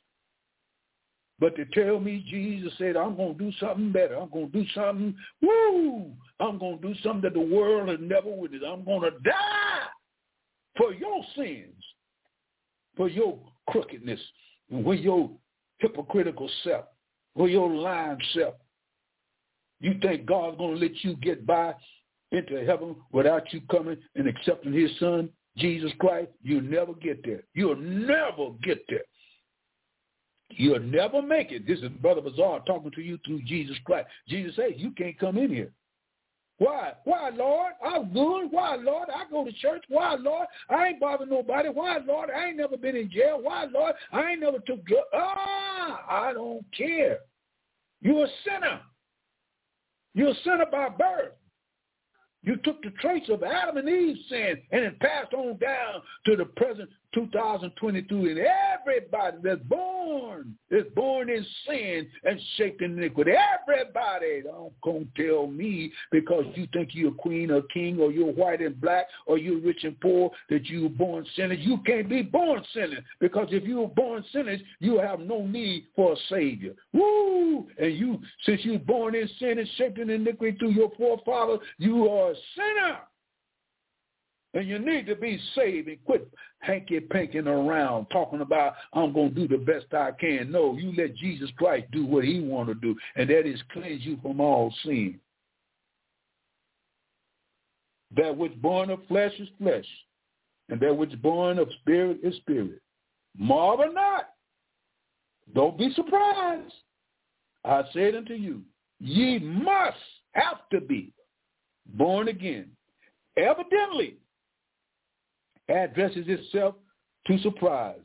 But 1.39 1.55
to 1.55 1.65
tell 1.65 1.99
me 1.99 2.25
Jesus 2.27 2.73
said, 2.77 2.97
I'm 2.97 3.15
going 3.15 3.37
to 3.37 3.43
do 3.43 3.51
something 3.59 3.91
better. 3.91 4.15
I'm 4.15 4.29
going 4.29 4.51
to 4.51 4.63
do 4.63 4.69
something, 4.73 5.15
woo, 5.41 6.11
I'm 6.39 6.57
going 6.57 6.81
to 6.81 6.87
do 6.87 6.95
something 7.03 7.21
that 7.21 7.33
the 7.33 7.39
world 7.39 7.89
has 7.89 7.99
never 8.01 8.29
witnessed. 8.29 8.65
I'm 8.67 8.83
going 8.83 9.01
to 9.01 9.19
die 9.19 9.87
for 10.77 10.93
your 10.93 11.23
sins, 11.35 11.75
for 12.95 13.07
your 13.07 13.39
crookedness, 13.69 14.19
and 14.71 14.83
for 14.83 14.95
your 14.95 15.29
hypocritical 15.77 16.49
self, 16.63 16.85
for 17.37 17.47
your 17.47 17.69
lying 17.69 18.19
self. 18.33 18.55
You 19.79 19.93
think 20.01 20.25
God's 20.25 20.57
going 20.57 20.73
to 20.73 20.81
let 20.81 21.03
you 21.03 21.15
get 21.17 21.45
by 21.45 21.75
into 22.31 22.65
heaven 22.65 22.95
without 23.11 23.53
you 23.53 23.61
coming 23.71 23.97
and 24.15 24.27
accepting 24.27 24.73
his 24.73 24.89
son, 24.99 25.29
Jesus 25.55 25.91
Christ? 25.99 26.31
You'll 26.41 26.63
never 26.63 26.93
get 26.93 27.23
there. 27.23 27.43
You'll 27.53 27.75
never 27.75 28.49
get 28.63 28.83
there. 28.89 29.05
You'll 30.49 30.79
never 30.79 31.21
make 31.21 31.51
it. 31.51 31.67
This 31.67 31.79
is 31.79 31.89
Brother 32.01 32.21
Bazaar 32.21 32.61
talking 32.65 32.91
to 32.91 33.01
you 33.01 33.19
through 33.25 33.43
Jesus 33.43 33.77
Christ. 33.85 34.07
Jesus 34.27 34.55
says, 34.55 34.71
you 34.77 34.91
can't 34.91 35.17
come 35.19 35.37
in 35.37 35.49
here. 35.49 35.71
Why? 36.57 36.93
Why, 37.03 37.29
Lord? 37.29 37.73
I'm 37.85 38.11
good. 38.11 38.47
Why, 38.49 38.75
Lord? 38.75 39.09
I 39.13 39.29
go 39.29 39.45
to 39.45 39.51
church. 39.53 39.83
Why, 39.89 40.15
Lord? 40.15 40.47
I 40.69 40.87
ain't 40.87 40.99
bothering 40.99 41.29
nobody. 41.29 41.69
Why, 41.69 41.99
Lord? 41.99 42.31
I 42.31 42.47
ain't 42.47 42.57
never 42.57 42.77
been 42.77 42.95
in 42.95 43.11
jail. 43.11 43.39
Why, 43.39 43.65
Lord? 43.65 43.93
I 44.11 44.31
ain't 44.31 44.41
never 44.41 44.57
took 44.59 44.83
drugs. 44.85 45.05
Ah, 45.13 46.03
I 46.09 46.33
don't 46.33 46.65
care. 46.75 47.19
You're 48.01 48.25
a 48.25 48.29
sinner. 48.45 48.81
You're 50.13 50.29
a 50.29 50.43
sinner 50.43 50.65
by 50.71 50.89
birth. 50.89 51.33
You 52.43 52.55
took 52.57 52.81
the 52.81 52.91
traits 53.01 53.29
of 53.29 53.43
Adam 53.43 53.77
and 53.77 53.89
Eve's 53.89 54.19
sin 54.29 54.57
and 54.71 54.83
it 54.83 54.99
passed 54.99 55.33
on 55.33 55.57
down 55.57 56.01
to 56.25 56.35
the 56.35 56.45
present 56.45 56.89
2022. 57.13 58.15
And 58.15 58.39
everybody 58.39 59.37
that's 59.43 59.61
born 59.63 60.55
is 60.71 60.85
born 60.95 61.29
in 61.29 61.45
sin 61.67 62.07
and 62.23 62.39
shaped 62.55 62.81
in 62.81 62.97
iniquity. 62.97 63.31
Everybody. 63.31 64.43
Don't 64.43 64.73
come 64.83 65.09
tell 65.15 65.47
me 65.47 65.91
because 66.11 66.45
you 66.55 66.67
think 66.73 66.89
you're 66.93 67.11
queen 67.11 67.51
or 67.51 67.61
king 67.73 67.99
or 67.99 68.11
you're 68.11 68.31
white 68.31 68.61
and 68.61 68.79
black 68.79 69.07
or 69.25 69.37
you're 69.37 69.59
rich 69.59 69.83
and 69.83 69.99
poor 69.99 70.31
that 70.49 70.65
you 70.65 70.83
were 70.83 70.89
born 70.89 71.25
sinners. 71.35 71.59
You 71.61 71.77
can't 71.85 72.09
be 72.09 72.21
born 72.21 72.63
sinners 72.73 73.03
because 73.19 73.47
if 73.51 73.63
you 73.63 73.77
were 73.81 73.87
born 73.87 74.23
sinners, 74.31 74.61
you 74.79 74.99
have 74.99 75.19
no 75.19 75.45
need 75.45 75.87
for 75.95 76.13
a 76.13 76.17
savior. 76.29 76.73
Woo! 76.93 77.67
And 77.77 77.95
you, 77.95 78.19
since 78.45 78.61
you're 78.63 78.79
born 78.79 79.15
in 79.15 79.29
sin 79.39 79.59
and 79.59 79.67
shaped 79.77 79.97
in 79.97 80.09
iniquity 80.09 80.57
through 80.57 80.71
your 80.71 80.91
forefathers, 80.97 81.59
you 81.77 82.07
are 82.07 82.31
a 82.31 82.35
sinner. 82.55 82.97
And 84.57 84.67
you 84.67 84.79
need 84.79 85.05
to 85.05 85.15
be 85.15 85.39
saved 85.53 85.87
and 85.87 86.03
quit 86.03 86.27
hanky-panking 86.61 87.45
around 87.45 88.07
talking 88.07 88.41
about, 88.41 88.73
I'm 88.91 89.13
going 89.13 89.35
to 89.35 89.47
do 89.47 89.47
the 89.47 89.63
best 89.63 89.93
I 89.93 90.09
can. 90.09 90.51
No, 90.51 90.75
you 90.75 90.91
let 90.97 91.15
Jesus 91.15 91.51
Christ 91.57 91.85
do 91.91 92.07
what 92.07 92.23
he 92.23 92.39
want 92.39 92.67
to 92.69 92.73
do, 92.73 92.95
and 93.15 93.29
that 93.29 93.45
is 93.45 93.61
cleanse 93.71 94.03
you 94.03 94.17
from 94.19 94.41
all 94.41 94.73
sin. 94.83 95.19
That 98.15 98.35
which 98.35 98.59
born 98.59 98.89
of 98.89 99.05
flesh 99.07 99.33
is 99.37 99.47
flesh, 99.59 99.85
and 100.69 100.79
that 100.79 100.97
which 100.97 101.21
born 101.21 101.59
of 101.59 101.69
spirit 101.81 102.17
is 102.23 102.35
spirit. 102.37 102.81
Marvel 103.37 103.93
not. 103.93 104.29
Don't 105.53 105.77
be 105.77 105.93
surprised. 105.93 106.73
I 107.63 107.83
said 107.93 108.15
unto 108.15 108.33
you, 108.33 108.63
ye 108.99 109.37
must 109.37 109.97
have 110.31 110.67
to 110.71 110.81
be 110.81 111.13
born 111.85 112.29
again. 112.29 112.71
Evidently, 113.37 114.17
addresses 115.69 116.25
itself 116.27 116.75
to 117.27 117.37
surprise, 117.39 117.99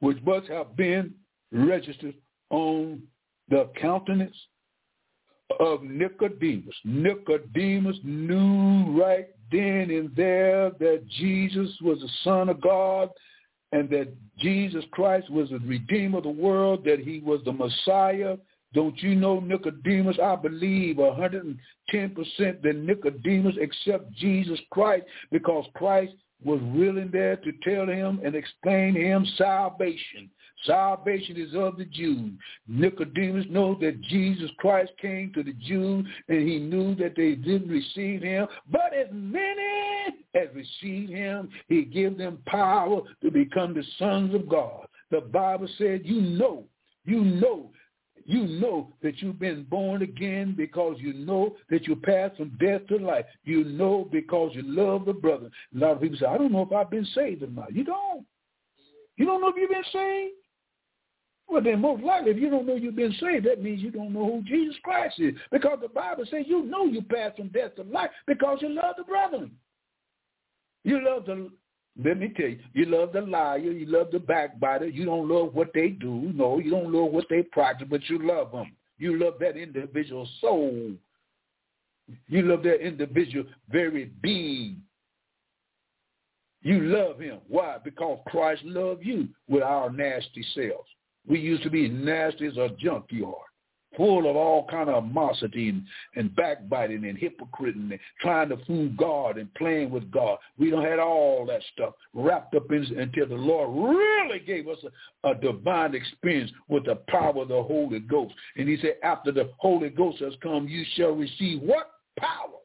which 0.00 0.18
must 0.24 0.48
have 0.48 0.76
been 0.76 1.14
registered 1.52 2.14
on 2.50 3.02
the 3.48 3.68
countenance 3.80 4.36
of 5.60 5.82
Nicodemus. 5.82 6.74
Nicodemus 6.84 7.96
knew 8.02 9.00
right 9.00 9.28
then 9.52 9.90
and 9.90 10.14
there 10.16 10.70
that 10.80 11.06
Jesus 11.18 11.70
was 11.82 12.00
the 12.00 12.08
Son 12.22 12.48
of 12.48 12.60
God 12.60 13.10
and 13.72 13.88
that 13.90 14.08
Jesus 14.38 14.84
Christ 14.92 15.30
was 15.30 15.50
the 15.50 15.58
Redeemer 15.58 16.18
of 16.18 16.24
the 16.24 16.30
world, 16.30 16.84
that 16.84 17.00
he 17.00 17.20
was 17.20 17.40
the 17.44 17.52
Messiah, 17.52 18.36
don't 18.74 19.00
you 19.02 19.14
know 19.14 19.40
Nicodemus? 19.40 20.18
I 20.22 20.36
believe 20.36 20.96
110% 20.96 21.56
that 21.92 22.76
Nicodemus 22.76 23.54
accept 23.62 24.12
Jesus 24.14 24.58
Christ 24.70 25.04
because 25.30 25.64
Christ 25.74 26.12
was 26.44 26.60
willing 26.74 27.10
there 27.12 27.36
to 27.36 27.52
tell 27.62 27.86
him 27.86 28.20
and 28.24 28.34
explain 28.34 28.94
him 28.94 29.24
salvation. 29.38 30.28
Salvation 30.66 31.36
is 31.36 31.54
of 31.54 31.76
the 31.76 31.84
Jews. 31.84 32.32
Nicodemus 32.66 33.46
knows 33.50 33.78
that 33.80 34.00
Jesus 34.02 34.50
Christ 34.58 34.92
came 35.00 35.32
to 35.34 35.42
the 35.42 35.52
Jews 35.52 36.06
and 36.28 36.48
he 36.48 36.58
knew 36.58 36.94
that 36.96 37.14
they 37.16 37.34
didn't 37.34 37.68
receive 37.68 38.22
him. 38.22 38.46
But 38.70 38.92
as 38.94 39.08
many 39.12 40.16
as 40.34 40.48
received 40.54 41.10
him, 41.10 41.50
he 41.68 41.82
gave 41.84 42.18
them 42.18 42.38
power 42.46 43.02
to 43.22 43.30
become 43.30 43.74
the 43.74 43.84
sons 43.98 44.34
of 44.34 44.48
God. 44.48 44.86
The 45.10 45.20
Bible 45.20 45.68
said, 45.78 46.02
you 46.04 46.20
know, 46.20 46.64
you 47.04 47.22
know 47.22 47.70
you 48.24 48.46
know 48.46 48.90
that 49.02 49.20
you've 49.20 49.38
been 49.38 49.64
born 49.64 50.02
again 50.02 50.54
because 50.56 50.96
you 50.98 51.12
know 51.12 51.56
that 51.70 51.86
you 51.86 51.96
passed 51.96 52.36
from 52.36 52.56
death 52.60 52.86
to 52.88 52.96
life. 52.96 53.26
You 53.44 53.64
know 53.64 54.08
because 54.10 54.52
you 54.54 54.62
love 54.62 55.04
the 55.04 55.12
brother. 55.12 55.50
A 55.74 55.78
lot 55.78 55.92
of 55.92 56.00
people 56.00 56.18
say, 56.18 56.26
I 56.26 56.38
don't 56.38 56.52
know 56.52 56.62
if 56.62 56.72
I've 56.72 56.90
been 56.90 57.06
saved 57.14 57.42
or 57.42 57.48
not. 57.48 57.74
You 57.74 57.84
don't. 57.84 58.24
You 59.16 59.26
don't 59.26 59.40
know 59.40 59.48
if 59.48 59.56
you've 59.56 59.70
been 59.70 59.82
saved? 59.92 60.34
Well, 61.46 61.62
then 61.62 61.80
most 61.80 62.02
likely, 62.02 62.30
if 62.30 62.38
you 62.38 62.48
don't 62.48 62.66
know 62.66 62.74
you've 62.74 62.96
been 62.96 63.14
saved, 63.20 63.46
that 63.46 63.62
means 63.62 63.82
you 63.82 63.90
don't 63.90 64.12
know 64.12 64.24
who 64.24 64.42
Jesus 64.42 64.76
Christ 64.82 65.20
is. 65.20 65.34
Because 65.52 65.78
the 65.82 65.88
Bible 65.88 66.24
says 66.30 66.44
you 66.46 66.64
know 66.64 66.86
you 66.86 67.02
passed 67.02 67.36
from 67.36 67.48
death 67.48 67.76
to 67.76 67.82
life 67.82 68.10
because 68.26 68.58
you 68.62 68.70
love 68.70 68.94
the 68.96 69.04
brethren. 69.04 69.52
You 70.84 71.04
love 71.04 71.26
the 71.26 71.50
let 72.02 72.18
me 72.18 72.32
tell 72.36 72.48
you, 72.48 72.58
you 72.72 72.86
love 72.86 73.12
the 73.12 73.20
liar, 73.20 73.58
you 73.58 73.86
love 73.86 74.08
the 74.10 74.18
backbiter, 74.18 74.86
you 74.86 75.04
don't 75.04 75.28
love 75.28 75.54
what 75.54 75.70
they 75.74 75.88
do. 75.88 76.32
No, 76.34 76.58
you 76.58 76.70
don't 76.70 76.92
love 76.92 77.12
what 77.12 77.26
they 77.30 77.42
practice, 77.42 77.86
but 77.88 78.08
you 78.08 78.26
love 78.26 78.52
them. 78.52 78.72
You 78.98 79.18
love 79.18 79.34
that 79.40 79.56
individual 79.56 80.28
soul. 80.40 80.92
You 82.26 82.42
love 82.42 82.62
that 82.64 82.84
individual 82.84 83.44
very 83.70 84.06
being. 84.22 84.82
You 86.62 86.80
love 86.80 87.20
him. 87.20 87.38
Why? 87.48 87.76
Because 87.82 88.18
Christ 88.26 88.62
loved 88.64 89.04
you 89.04 89.28
with 89.48 89.62
our 89.62 89.90
nasty 89.90 90.44
selves. 90.54 90.88
We 91.26 91.38
used 91.38 91.62
to 91.62 91.70
be 91.70 91.88
nasty 91.88 92.46
as 92.46 92.56
a 92.56 92.70
junkyard 92.78 93.34
full 93.96 94.28
of 94.28 94.36
all 94.36 94.66
kind 94.68 94.88
of 94.88 95.04
animosity 95.04 95.68
and, 95.68 95.84
and 96.16 96.34
backbiting 96.36 97.04
and 97.04 97.18
hypocrite 97.18 97.76
and 97.76 97.98
trying 98.20 98.48
to 98.48 98.56
fool 98.66 98.90
God 98.96 99.38
and 99.38 99.52
playing 99.54 99.90
with 99.90 100.10
God. 100.10 100.38
We 100.58 100.70
don't 100.70 100.84
have 100.84 100.98
all 100.98 101.46
that 101.46 101.62
stuff 101.72 101.94
wrapped 102.12 102.54
up 102.54 102.70
in 102.70 102.84
until 102.98 103.26
the 103.28 103.34
Lord 103.34 103.96
really 103.96 104.40
gave 104.40 104.68
us 104.68 104.78
a, 105.24 105.30
a 105.30 105.34
divine 105.34 105.94
experience 105.94 106.50
with 106.68 106.84
the 106.86 106.96
power 107.08 107.42
of 107.42 107.48
the 107.48 107.62
Holy 107.62 108.00
Ghost. 108.00 108.34
And 108.56 108.68
he 108.68 108.76
said, 108.78 108.96
after 109.02 109.32
the 109.32 109.50
Holy 109.58 109.90
Ghost 109.90 110.18
has 110.20 110.34
come, 110.42 110.68
you 110.68 110.84
shall 110.94 111.12
receive 111.12 111.60
what? 111.60 111.90
Power. 112.18 112.60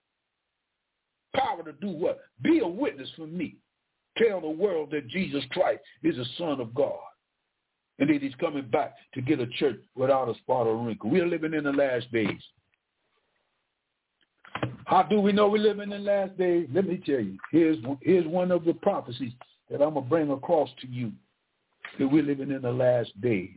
Power 1.35 1.63
to 1.63 1.73
do 1.73 1.89
what? 1.89 2.19
Be 2.41 2.59
a 2.59 2.67
witness 2.67 3.09
for 3.15 3.27
me. 3.27 3.55
Tell 4.17 4.41
the 4.41 4.49
world 4.49 4.89
that 4.91 5.07
Jesus 5.07 5.43
Christ 5.51 5.79
is 6.03 6.15
the 6.15 6.25
Son 6.37 6.59
of 6.59 6.73
God. 6.73 6.97
And 7.99 8.09
he's 8.09 8.35
coming 8.35 8.65
back 8.65 8.95
to 9.13 9.21
get 9.21 9.39
a 9.39 9.47
church 9.47 9.79
without 9.95 10.29
a 10.29 10.35
spot 10.39 10.67
or 10.67 10.77
wrinkle. 10.77 11.09
We're 11.09 11.27
living 11.27 11.53
in 11.53 11.65
the 11.65 11.71
last 11.71 12.11
days. 12.11 12.41
How 14.85 15.03
do 15.03 15.19
we 15.19 15.31
know 15.31 15.49
we're 15.49 15.61
living 15.61 15.91
in 15.91 16.03
the 16.03 16.11
last 16.11 16.37
days? 16.37 16.67
Let 16.73 16.87
me 16.87 17.01
tell 17.05 17.19
you. 17.19 17.37
Here's, 17.51 17.77
here's 18.01 18.25
one 18.25 18.51
of 18.51 18.65
the 18.65 18.73
prophecies 18.73 19.33
that 19.69 19.81
I'm 19.81 19.93
going 19.93 20.05
to 20.05 20.09
bring 20.09 20.31
across 20.31 20.69
to 20.81 20.87
you 20.87 21.11
that 21.99 22.07
we're 22.07 22.23
living 22.23 22.51
in 22.51 22.61
the 22.61 22.71
last 22.71 23.19
days. 23.21 23.55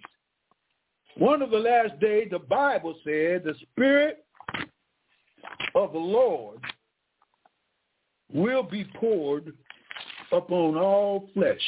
One 1.16 1.42
of 1.42 1.50
the 1.50 1.58
last 1.58 1.98
days, 2.00 2.28
the 2.30 2.38
Bible 2.38 2.94
said, 3.04 3.44
the 3.44 3.54
Spirit 3.70 4.24
of 5.74 5.92
the 5.92 5.98
Lord 5.98 6.58
will 8.32 8.62
be 8.62 8.84
poured 8.98 9.52
upon 10.32 10.76
all 10.76 11.28
flesh. 11.34 11.60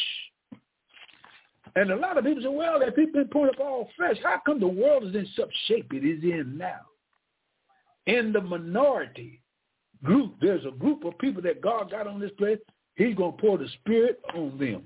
And 1.76 1.90
a 1.90 1.96
lot 1.96 2.16
of 2.16 2.24
people 2.24 2.42
say, 2.42 2.48
well, 2.48 2.78
that 2.78 2.94
people 2.94 3.20
been 3.20 3.28
poured 3.28 3.50
up 3.50 3.60
all 3.60 3.88
fresh, 3.96 4.16
How 4.22 4.40
come 4.46 4.60
the 4.60 4.66
world 4.66 5.04
is 5.04 5.14
in 5.14 5.26
such 5.36 5.50
shape 5.66 5.92
it 5.92 6.04
is 6.04 6.22
in 6.22 6.56
now? 6.56 6.80
In 8.06 8.32
the 8.32 8.40
minority 8.40 9.40
group, 10.02 10.34
there's 10.40 10.64
a 10.66 10.70
group 10.70 11.04
of 11.04 11.18
people 11.18 11.42
that 11.42 11.60
God 11.60 11.90
got 11.90 12.06
on 12.06 12.20
this 12.20 12.30
place. 12.38 12.58
He's 12.96 13.14
going 13.16 13.32
to 13.32 13.38
pour 13.38 13.58
the 13.58 13.68
Spirit 13.80 14.20
on 14.34 14.56
them. 14.58 14.84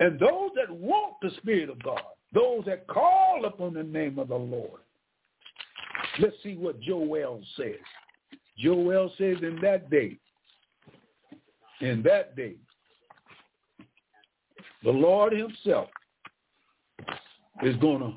And 0.00 0.18
those 0.18 0.50
that 0.56 0.70
want 0.70 1.14
the 1.22 1.30
Spirit 1.36 1.70
of 1.70 1.80
God, 1.82 2.02
those 2.32 2.64
that 2.66 2.88
call 2.88 3.44
upon 3.44 3.74
the 3.74 3.84
name 3.84 4.18
of 4.18 4.28
the 4.28 4.34
Lord. 4.34 4.80
Let's 6.18 6.34
see 6.42 6.56
what 6.56 6.80
Joel 6.80 7.40
says. 7.56 7.74
Joel 8.58 9.12
says 9.18 9.36
in 9.42 9.58
that 9.62 9.90
day, 9.90 10.16
in 11.80 12.02
that 12.02 12.34
day, 12.34 12.54
the 14.84 14.90
Lord 14.90 15.32
himself 15.32 15.88
is 17.62 17.76
going 17.76 18.00
to 18.00 18.14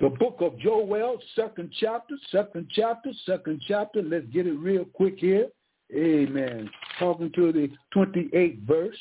The 0.00 0.08
book 0.08 0.38
of 0.40 0.58
Joel, 0.58 1.18
second 1.36 1.70
chapter, 1.78 2.16
second 2.32 2.66
chapter, 2.74 3.12
second 3.24 3.62
chapter. 3.68 4.02
Let's 4.02 4.26
get 4.32 4.48
it 4.48 4.54
real 4.54 4.84
quick 4.84 5.14
here. 5.18 5.46
Amen. 5.94 6.68
Talking 6.98 7.30
to 7.36 7.52
the 7.52 7.70
28th 7.94 8.66
verse. 8.66 8.96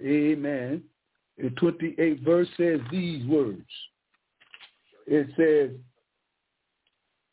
Amen. 0.00 0.84
The 1.38 1.48
28th 1.48 2.24
verse 2.24 2.46
says 2.56 2.78
these 2.92 3.26
words. 3.26 3.66
It 5.08 5.26
says, 5.36 5.76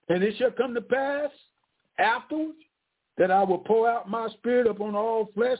And 0.07 0.23
it 0.23 0.35
shall 0.39 0.49
come 0.49 0.73
to 0.73 0.81
pass 0.81 1.29
afterwards 1.99 2.57
that 3.19 3.29
I 3.29 3.43
will 3.43 3.59
pour 3.59 3.87
out 3.87 4.09
my 4.09 4.29
spirit 4.29 4.65
upon 4.65 4.95
all 4.95 5.29
flesh, 5.35 5.59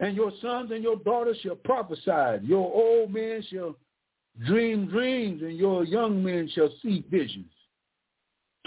and 0.00 0.14
your 0.14 0.32
sons 0.42 0.70
and 0.72 0.82
your 0.82 0.96
daughters 0.96 1.38
shall 1.42 1.54
prophesy. 1.54 2.44
Your 2.44 2.70
old 2.70 3.12
men 3.12 3.42
shall 3.48 3.76
dream 4.44 4.86
dreams, 4.88 5.40
and 5.40 5.56
your 5.56 5.84
young 5.84 6.22
men 6.22 6.50
shall 6.52 6.68
see 6.82 7.04
visions. 7.10 7.46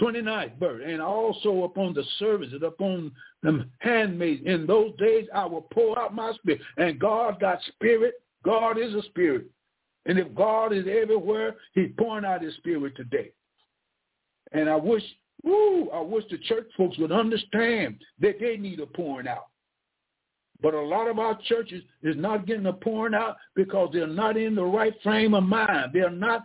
29th 0.00 0.58
verse, 0.58 0.82
and 0.86 1.02
also 1.02 1.64
upon 1.64 1.92
the 1.92 2.04
servants 2.18 2.54
and 2.54 2.62
upon 2.62 3.12
the 3.42 3.66
handmaids. 3.80 4.42
In 4.46 4.66
those 4.66 4.94
days 4.96 5.26
I 5.34 5.44
will 5.44 5.66
pour 5.72 5.98
out 5.98 6.14
my 6.14 6.32
spirit. 6.34 6.60
And 6.76 6.98
God 6.98 7.40
got 7.40 7.58
spirit. 7.74 8.14
God 8.44 8.78
is 8.78 8.94
a 8.94 9.02
spirit. 9.02 9.46
And 10.06 10.18
if 10.18 10.32
God 10.34 10.72
is 10.72 10.86
everywhere, 10.88 11.56
he's 11.74 11.90
pouring 11.98 12.24
out 12.24 12.42
his 12.42 12.54
spirit 12.54 12.96
today. 12.96 13.32
And 14.52 14.70
I 14.70 14.76
wish, 14.76 15.02
woo, 15.44 15.90
I 15.90 16.00
wish 16.00 16.24
the 16.30 16.38
church 16.38 16.68
folks 16.76 16.98
would 16.98 17.12
understand 17.12 17.96
that 18.20 18.40
they 18.40 18.56
need 18.56 18.80
a 18.80 18.86
pouring 18.86 19.28
out. 19.28 19.48
But 20.60 20.74
a 20.74 20.80
lot 20.80 21.06
of 21.06 21.20
our 21.20 21.38
churches 21.44 21.84
is 22.02 22.16
not 22.16 22.46
getting 22.46 22.66
a 22.66 22.72
pouring 22.72 23.14
out 23.14 23.36
because 23.54 23.90
they're 23.92 24.08
not 24.08 24.36
in 24.36 24.56
the 24.56 24.64
right 24.64 24.92
frame 25.04 25.34
of 25.34 25.44
mind. 25.44 25.90
They're 25.92 26.10
not 26.10 26.42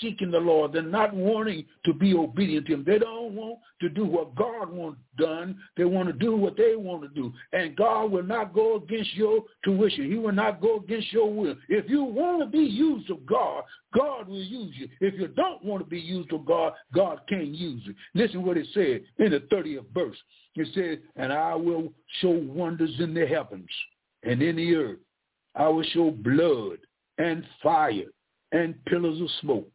seeking 0.00 0.30
the 0.30 0.38
Lord. 0.38 0.72
They're 0.72 0.82
not 0.82 1.12
wanting 1.12 1.64
to 1.84 1.92
be 1.92 2.14
obedient 2.14 2.66
to 2.66 2.74
him. 2.74 2.84
They 2.86 3.00
don't 3.00 3.34
want 3.34 3.58
to 3.80 3.88
do 3.88 4.04
what 4.04 4.36
God 4.36 4.70
wants 4.70 5.00
done. 5.16 5.58
They 5.76 5.84
want 5.84 6.08
to 6.08 6.12
do 6.12 6.36
what 6.36 6.56
they 6.56 6.76
want 6.76 7.02
to 7.02 7.08
do. 7.08 7.32
And 7.52 7.76
God 7.76 8.10
will 8.10 8.22
not 8.22 8.54
go 8.54 8.76
against 8.76 9.14
your 9.14 9.44
tuition. 9.64 10.10
He 10.10 10.18
will 10.18 10.32
not 10.32 10.60
go 10.60 10.76
against 10.76 11.12
your 11.12 11.32
will. 11.32 11.56
If 11.68 11.88
you 11.88 12.04
want 12.04 12.40
to 12.40 12.46
be 12.46 12.64
used 12.64 13.10
of 13.10 13.24
God, 13.26 13.64
God 13.94 14.28
will 14.28 14.42
use 14.42 14.74
you. 14.76 14.88
If 15.00 15.14
you 15.18 15.28
don't 15.28 15.64
want 15.64 15.82
to 15.82 15.88
be 15.88 16.00
used 16.00 16.32
of 16.32 16.44
God, 16.44 16.72
God 16.94 17.20
can't 17.28 17.48
use 17.48 17.82
you. 17.84 17.94
Listen 18.14 18.44
what 18.44 18.56
it 18.56 18.66
said 18.74 19.02
in 19.24 19.32
the 19.32 19.40
30th 19.52 19.86
verse. 19.94 20.16
It 20.54 20.68
says, 20.74 20.98
and 21.16 21.32
I 21.32 21.54
will 21.54 21.92
show 22.20 22.30
wonders 22.30 22.94
in 22.98 23.14
the 23.14 23.26
heavens 23.26 23.68
and 24.22 24.42
in 24.42 24.56
the 24.56 24.74
earth. 24.74 24.98
I 25.54 25.68
will 25.68 25.84
show 25.84 26.10
blood 26.10 26.78
and 27.18 27.44
fire 27.62 28.04
and 28.52 28.82
pillars 28.86 29.20
of 29.20 29.28
smoke. 29.40 29.68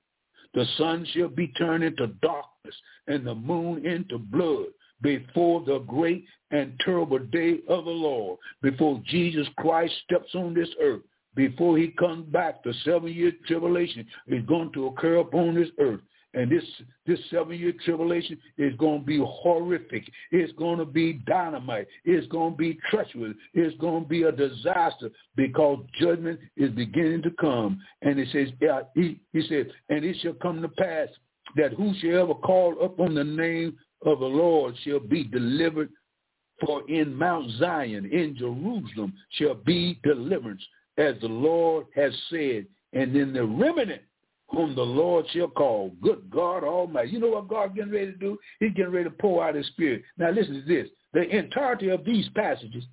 The 0.54 0.66
sun 0.78 1.08
shall 1.14 1.30
be 1.30 1.48
turned 1.50 1.84
into 1.84 2.08
darkness 2.22 2.76
and 3.08 3.26
the 3.26 3.36
moon 3.36 3.86
into 3.86 4.18
blood 4.18 4.68
before 5.02 5.62
the 5.62 5.80
great 5.80 6.26
and 6.52 6.74
terrible 6.84 7.20
day 7.20 7.60
of 7.68 7.86
the 7.86 7.92
Lord, 7.92 8.40
before 8.62 9.02
Jesus 9.06 9.48
Christ 9.58 9.94
steps 10.06 10.34
on 10.36 10.54
this 10.54 10.70
earth, 10.82 11.02
before 11.36 11.78
he 11.78 11.90
comes 11.90 12.26
back, 12.32 12.64
the 12.64 12.74
seven-year 12.84 13.32
tribulation 13.48 14.06
is 14.28 14.46
going 14.46 14.72
to 14.74 14.88
occur 14.88 15.18
upon 15.18 15.56
this 15.56 15.70
earth. 15.80 16.02
And 16.34 16.50
this 16.50 16.64
this 17.06 17.20
seven 17.30 17.60
year 17.60 17.74
tribulation 17.84 18.38
is 18.58 18.74
going 18.78 19.02
to 19.02 19.06
be 19.06 19.18
horrific. 19.18 20.10
It's 20.32 20.54
going 20.54 20.80
to 20.80 20.86
be 20.86 21.14
dynamite. 21.28 21.88
It's 22.06 22.26
going 22.28 22.54
to 22.54 22.58
be 22.58 22.80
treacherous. 22.90 23.36
It's 23.54 23.76
going 23.80 24.04
to 24.04 24.10
be 24.10 24.24
a 24.24 24.32
disaster 24.32 25.10
because 25.36 25.84
judgment 26.00 26.40
is 26.56 26.70
beginning 26.72 27.24
to 27.24 27.32
come. 27.32 27.82
And 28.02 28.18
it 28.18 28.30
says, 28.32 28.48
yeah, 28.62 28.82
he, 28.96 29.20
he 29.34 29.42
said, 29.48 29.72
and 29.90 30.06
it 30.06 30.16
shall 30.22 30.34
come 30.34 30.62
to 30.62 30.70
pass 30.70 31.10
that 31.58 31.74
whosoever 31.74 32.34
call 32.34 32.82
upon 32.82 33.14
the 33.14 33.26
name 33.26 33.78
of 34.06 34.20
the 34.20 34.26
Lord 34.26 34.76
shall 34.84 35.00
be 35.00 35.24
delivered. 35.24 35.90
For 36.66 36.88
in 36.90 37.16
Mount 37.16 37.50
Zion, 37.58 38.06
in 38.06 38.36
Jerusalem, 38.38 39.14
shall 39.32 39.56
be 39.56 40.00
deliverance, 40.04 40.64
as 40.98 41.16
the 41.22 41.28
Lord 41.28 41.88
has 41.96 42.14
said. 42.30 42.68
And 42.94 43.16
in 43.16 43.34
the 43.34 43.44
remnant 43.44 44.02
whom 44.52 44.76
the 44.76 44.82
Lord 44.82 45.26
shall 45.32 45.48
call. 45.48 45.92
Good 46.02 46.30
God 46.30 46.64
Almighty. 46.64 47.12
You 47.12 47.20
know 47.20 47.30
what 47.30 47.48
God 47.48 47.76
getting 47.76 47.92
ready 47.92 48.12
to 48.12 48.18
do? 48.18 48.38
He's 48.60 48.74
getting 48.74 48.92
ready 48.92 49.06
to 49.06 49.16
pour 49.16 49.44
out 49.44 49.56
his 49.56 49.68
spirit. 49.68 50.04
Now 50.18 50.30
listen 50.32 50.56
to 50.56 50.62
this. 50.62 50.90
The 51.14 51.22
entirety 51.22 51.90
of 51.90 52.06
these 52.06 52.28
passages 52.36 52.84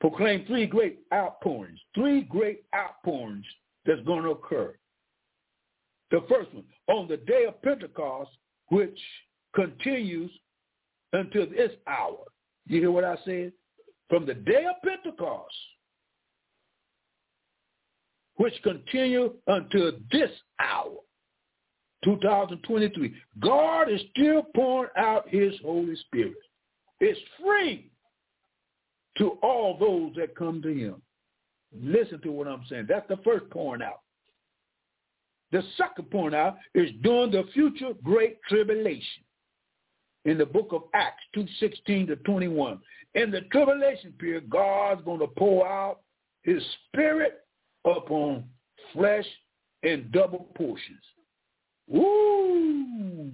proclaim 0.00 0.44
three 0.46 0.66
great 0.66 1.00
outpourings, 1.12 1.78
three 1.94 2.22
great 2.22 2.64
outpourings 2.74 3.44
that's 3.84 4.02
going 4.02 4.22
to 4.22 4.30
occur. 4.30 4.74
The 6.10 6.24
first 6.28 6.52
one, 6.54 6.64
on 6.88 7.08
the 7.08 7.16
day 7.16 7.46
of 7.46 7.60
Pentecost, 7.62 8.30
which 8.68 8.98
continues 9.56 10.30
until 11.12 11.46
this 11.46 11.72
hour. 11.88 12.18
You 12.66 12.80
hear 12.80 12.90
what 12.92 13.04
I 13.04 13.16
said? 13.24 13.52
From 14.08 14.26
the 14.26 14.34
day 14.34 14.64
of 14.66 14.76
Pentecost 14.84 15.54
which 18.36 18.54
continue 18.62 19.32
until 19.46 19.92
this 20.12 20.30
hour, 20.60 20.92
2023. 22.04 23.14
God 23.40 23.90
is 23.90 24.00
still 24.12 24.42
pouring 24.54 24.90
out 24.96 25.28
his 25.28 25.54
Holy 25.62 25.96
Spirit. 25.96 26.34
It's 27.00 27.18
free 27.42 27.90
to 29.18 29.38
all 29.42 29.76
those 29.78 30.14
that 30.16 30.36
come 30.36 30.60
to 30.62 30.68
him. 30.68 31.02
Listen 31.74 32.20
to 32.22 32.30
what 32.30 32.46
I'm 32.46 32.64
saying. 32.68 32.86
That's 32.88 33.08
the 33.08 33.18
first 33.24 33.48
pouring 33.50 33.82
out. 33.82 34.00
The 35.52 35.62
second 35.76 36.10
pouring 36.10 36.34
out 36.34 36.56
is 36.74 36.90
during 37.02 37.30
the 37.30 37.44
future 37.54 37.92
great 38.04 38.38
tribulation 38.48 39.24
in 40.26 40.36
the 40.36 40.44
book 40.44 40.68
of 40.72 40.82
Acts 40.92 41.22
2.16 41.34 42.08
to 42.08 42.16
21. 42.16 42.80
In 43.14 43.30
the 43.30 43.42
tribulation 43.52 44.12
period, 44.18 44.50
God's 44.50 45.02
going 45.04 45.20
to 45.20 45.28
pour 45.28 45.66
out 45.66 46.00
his 46.42 46.62
spirit 46.88 47.46
upon 47.84 48.44
flesh 48.92 49.24
in 49.84 50.10
double 50.12 50.48
portions. 50.56 51.00
Woo! 51.88 53.30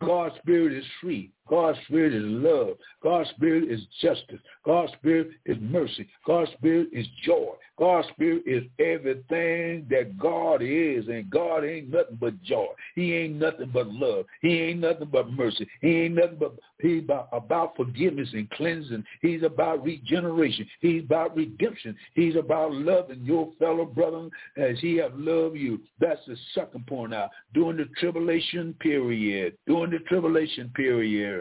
God's 0.00 0.34
spirit 0.38 0.72
is 0.72 0.84
free. 1.00 1.30
God's 1.48 1.78
spirit 1.86 2.14
is 2.14 2.22
love. 2.24 2.76
God's 3.02 3.28
spirit 3.30 3.64
is 3.64 3.80
justice. 4.00 4.38
God's 4.64 4.92
spirit 4.92 5.30
is 5.44 5.56
mercy. 5.60 6.08
God's 6.26 6.50
spirit 6.52 6.88
is 6.92 7.06
joy. 7.24 7.54
God's 7.78 8.06
spirit 8.08 8.44
is 8.46 8.62
everything 8.78 9.86
that 9.90 10.16
God 10.18 10.62
is. 10.62 11.08
And 11.08 11.28
God 11.30 11.64
ain't 11.64 11.90
nothing 11.90 12.18
but 12.20 12.40
joy. 12.42 12.68
He 12.94 13.14
ain't 13.14 13.36
nothing 13.36 13.70
but 13.72 13.88
love. 13.88 14.26
He 14.40 14.60
ain't 14.60 14.80
nothing 14.80 15.08
but 15.10 15.30
mercy. 15.30 15.66
He 15.80 16.02
ain't 16.02 16.14
nothing 16.14 16.36
but 16.38 16.54
he's 16.78 17.02
about, 17.02 17.76
forgiveness 17.76 18.28
and 18.32 18.48
cleansing. 18.50 19.04
He's 19.20 19.42
about 19.42 19.82
regeneration. 19.82 20.66
He's 20.80 21.02
about 21.02 21.36
redemption. 21.36 21.96
He's 22.14 22.36
about 22.36 22.72
loving 22.72 23.24
your 23.24 23.50
fellow 23.58 23.84
brother 23.84 24.28
as 24.56 24.78
he 24.80 24.96
have 24.96 25.14
loved 25.16 25.56
you. 25.56 25.80
That's 25.98 26.20
the 26.26 26.36
second 26.54 26.86
point 26.86 27.14
out. 27.14 27.30
During 27.52 27.78
the 27.78 27.86
tribulation 27.98 28.74
period. 28.80 29.56
During 29.66 29.90
the 29.90 29.98
tribulation 30.00 30.70
period 30.74 31.31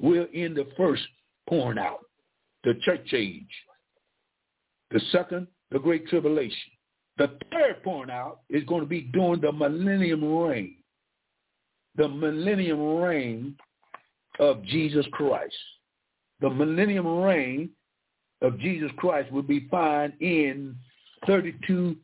we're 0.00 0.24
in 0.26 0.54
the 0.54 0.66
first 0.76 1.02
pouring 1.48 1.78
out. 1.78 2.00
the 2.64 2.74
church 2.82 3.12
age. 3.14 3.46
The 4.90 5.00
second, 5.12 5.46
the 5.70 5.78
great 5.78 6.06
tribulation. 6.08 6.72
The 7.18 7.38
third 7.52 7.82
point 7.82 8.10
out 8.10 8.40
is 8.48 8.64
going 8.64 8.80
to 8.80 8.86
be 8.86 9.02
during 9.02 9.40
the 9.40 9.52
millennium 9.52 10.24
reign. 10.24 10.76
The 11.96 12.08
millennium 12.08 12.96
reign 12.96 13.56
of 14.38 14.62
Jesus 14.64 15.04
Christ. 15.12 15.54
The 16.40 16.50
millennium 16.50 17.06
reign 17.06 17.70
of 18.40 18.58
Jesus 18.60 18.90
Christ 18.96 19.32
will 19.32 19.42
be 19.42 19.68
found 19.68 20.12
in 20.20 20.76
32, 21.26 21.96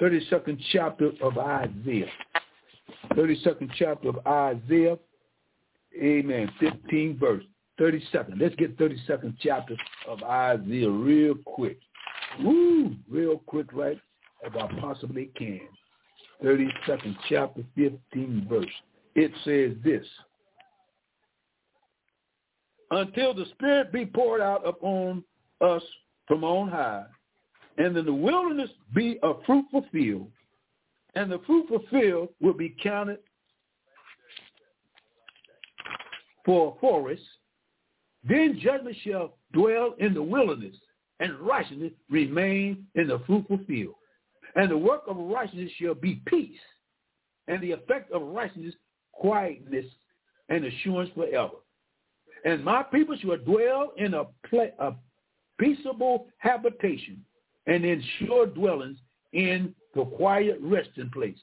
32nd 0.00 0.60
chapter 0.72 1.10
of 1.22 1.38
Isaiah. 1.38 2.10
32nd 3.14 3.70
chapter 3.78 4.10
of 4.10 4.26
Isaiah. 4.26 4.98
Amen. 6.00 6.50
15 6.60 7.18
verse. 7.18 7.44
32nd. 7.80 8.40
Let's 8.40 8.54
get 8.56 8.76
32nd 8.78 9.36
chapter 9.40 9.76
of 10.06 10.22
Isaiah 10.22 10.90
real 10.90 11.34
quick. 11.44 11.78
Woo! 12.40 12.94
Real 13.10 13.38
quick, 13.46 13.72
right? 13.72 13.98
As 14.44 14.52
I 14.54 14.68
possibly 14.80 15.30
can. 15.36 15.60
32nd 16.44 17.16
chapter, 17.28 17.62
15 17.76 18.46
verse. 18.48 18.66
It 19.14 19.30
says 19.44 19.76
this. 19.82 20.06
Until 22.90 23.32
the 23.32 23.46
Spirit 23.52 23.92
be 23.92 24.04
poured 24.04 24.40
out 24.40 24.66
upon 24.66 25.24
us 25.60 25.82
from 26.26 26.44
on 26.44 26.68
high, 26.68 27.04
and 27.78 27.96
in 27.96 28.04
the 28.04 28.12
wilderness 28.12 28.70
be 28.94 29.18
a 29.22 29.32
fruitful 29.46 29.86
field, 29.90 30.30
and 31.14 31.30
the 31.30 31.40
fruitful 31.46 31.82
field 31.90 32.28
will 32.40 32.52
be 32.52 32.76
counted 32.82 33.18
for 36.44 36.74
a 36.74 36.80
forest, 36.80 37.22
then 38.24 38.58
judgment 38.62 38.96
shall 39.04 39.36
dwell 39.52 39.94
in 39.98 40.14
the 40.14 40.22
wilderness, 40.22 40.76
and 41.20 41.38
righteousness 41.38 41.92
remain 42.10 42.86
in 42.94 43.08
the 43.08 43.20
fruitful 43.26 43.60
field. 43.66 43.94
And 44.54 44.70
the 44.70 44.78
work 44.78 45.02
of 45.08 45.16
righteousness 45.16 45.70
shall 45.80 45.94
be 45.94 46.20
peace, 46.26 46.58
and 47.48 47.60
the 47.62 47.72
effect 47.72 48.12
of 48.12 48.22
righteousness 48.22 48.74
quietness 49.12 49.86
and 50.48 50.64
assurance 50.64 51.10
forever. 51.14 51.54
And 52.44 52.64
my 52.64 52.82
people 52.82 53.16
shall 53.16 53.36
dwell 53.36 53.92
in 53.96 54.14
a, 54.14 54.24
a 54.80 54.94
peaceable 55.58 56.26
habitation 56.38 57.24
and 57.66 57.84
in 57.84 58.02
sure 58.18 58.46
dwellings 58.46 58.98
in 59.32 59.74
the 59.94 60.04
quiet 60.04 60.58
resting 60.60 61.10
place. 61.10 61.38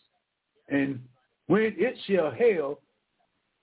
And 0.68 1.00
when 1.47 1.74
it 1.78 1.95
shall 2.06 2.32
hail 2.32 2.80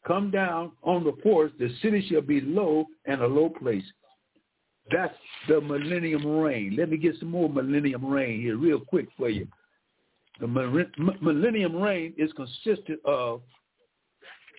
come 0.06 0.30
down 0.30 0.72
on 0.82 1.04
the 1.04 1.16
forest, 1.22 1.54
the 1.58 1.70
city 1.82 2.06
shall 2.08 2.22
be 2.22 2.40
low 2.40 2.86
and 3.06 3.20
a 3.20 3.26
low 3.26 3.48
place. 3.48 3.84
That's 4.90 5.14
the 5.48 5.60
millennium 5.60 6.24
reign. 6.26 6.76
Let 6.78 6.90
me 6.90 6.96
get 6.96 7.16
some 7.18 7.30
more 7.30 7.48
millennium 7.48 8.06
reign 8.06 8.40
here 8.40 8.56
real 8.56 8.78
quick 8.78 9.08
for 9.16 9.28
you. 9.28 9.48
The 10.38 10.46
millennium 10.46 11.76
reign 11.76 12.14
is 12.16 12.30
consisted 12.34 12.98
of 13.04 13.40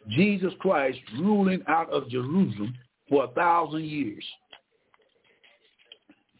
Jesus 0.09 0.51
Christ 0.59 0.99
ruling 1.19 1.61
out 1.67 1.89
of 1.91 2.09
Jerusalem 2.09 2.73
for 3.07 3.25
a 3.25 3.27
thousand 3.29 3.85
years. 3.85 4.25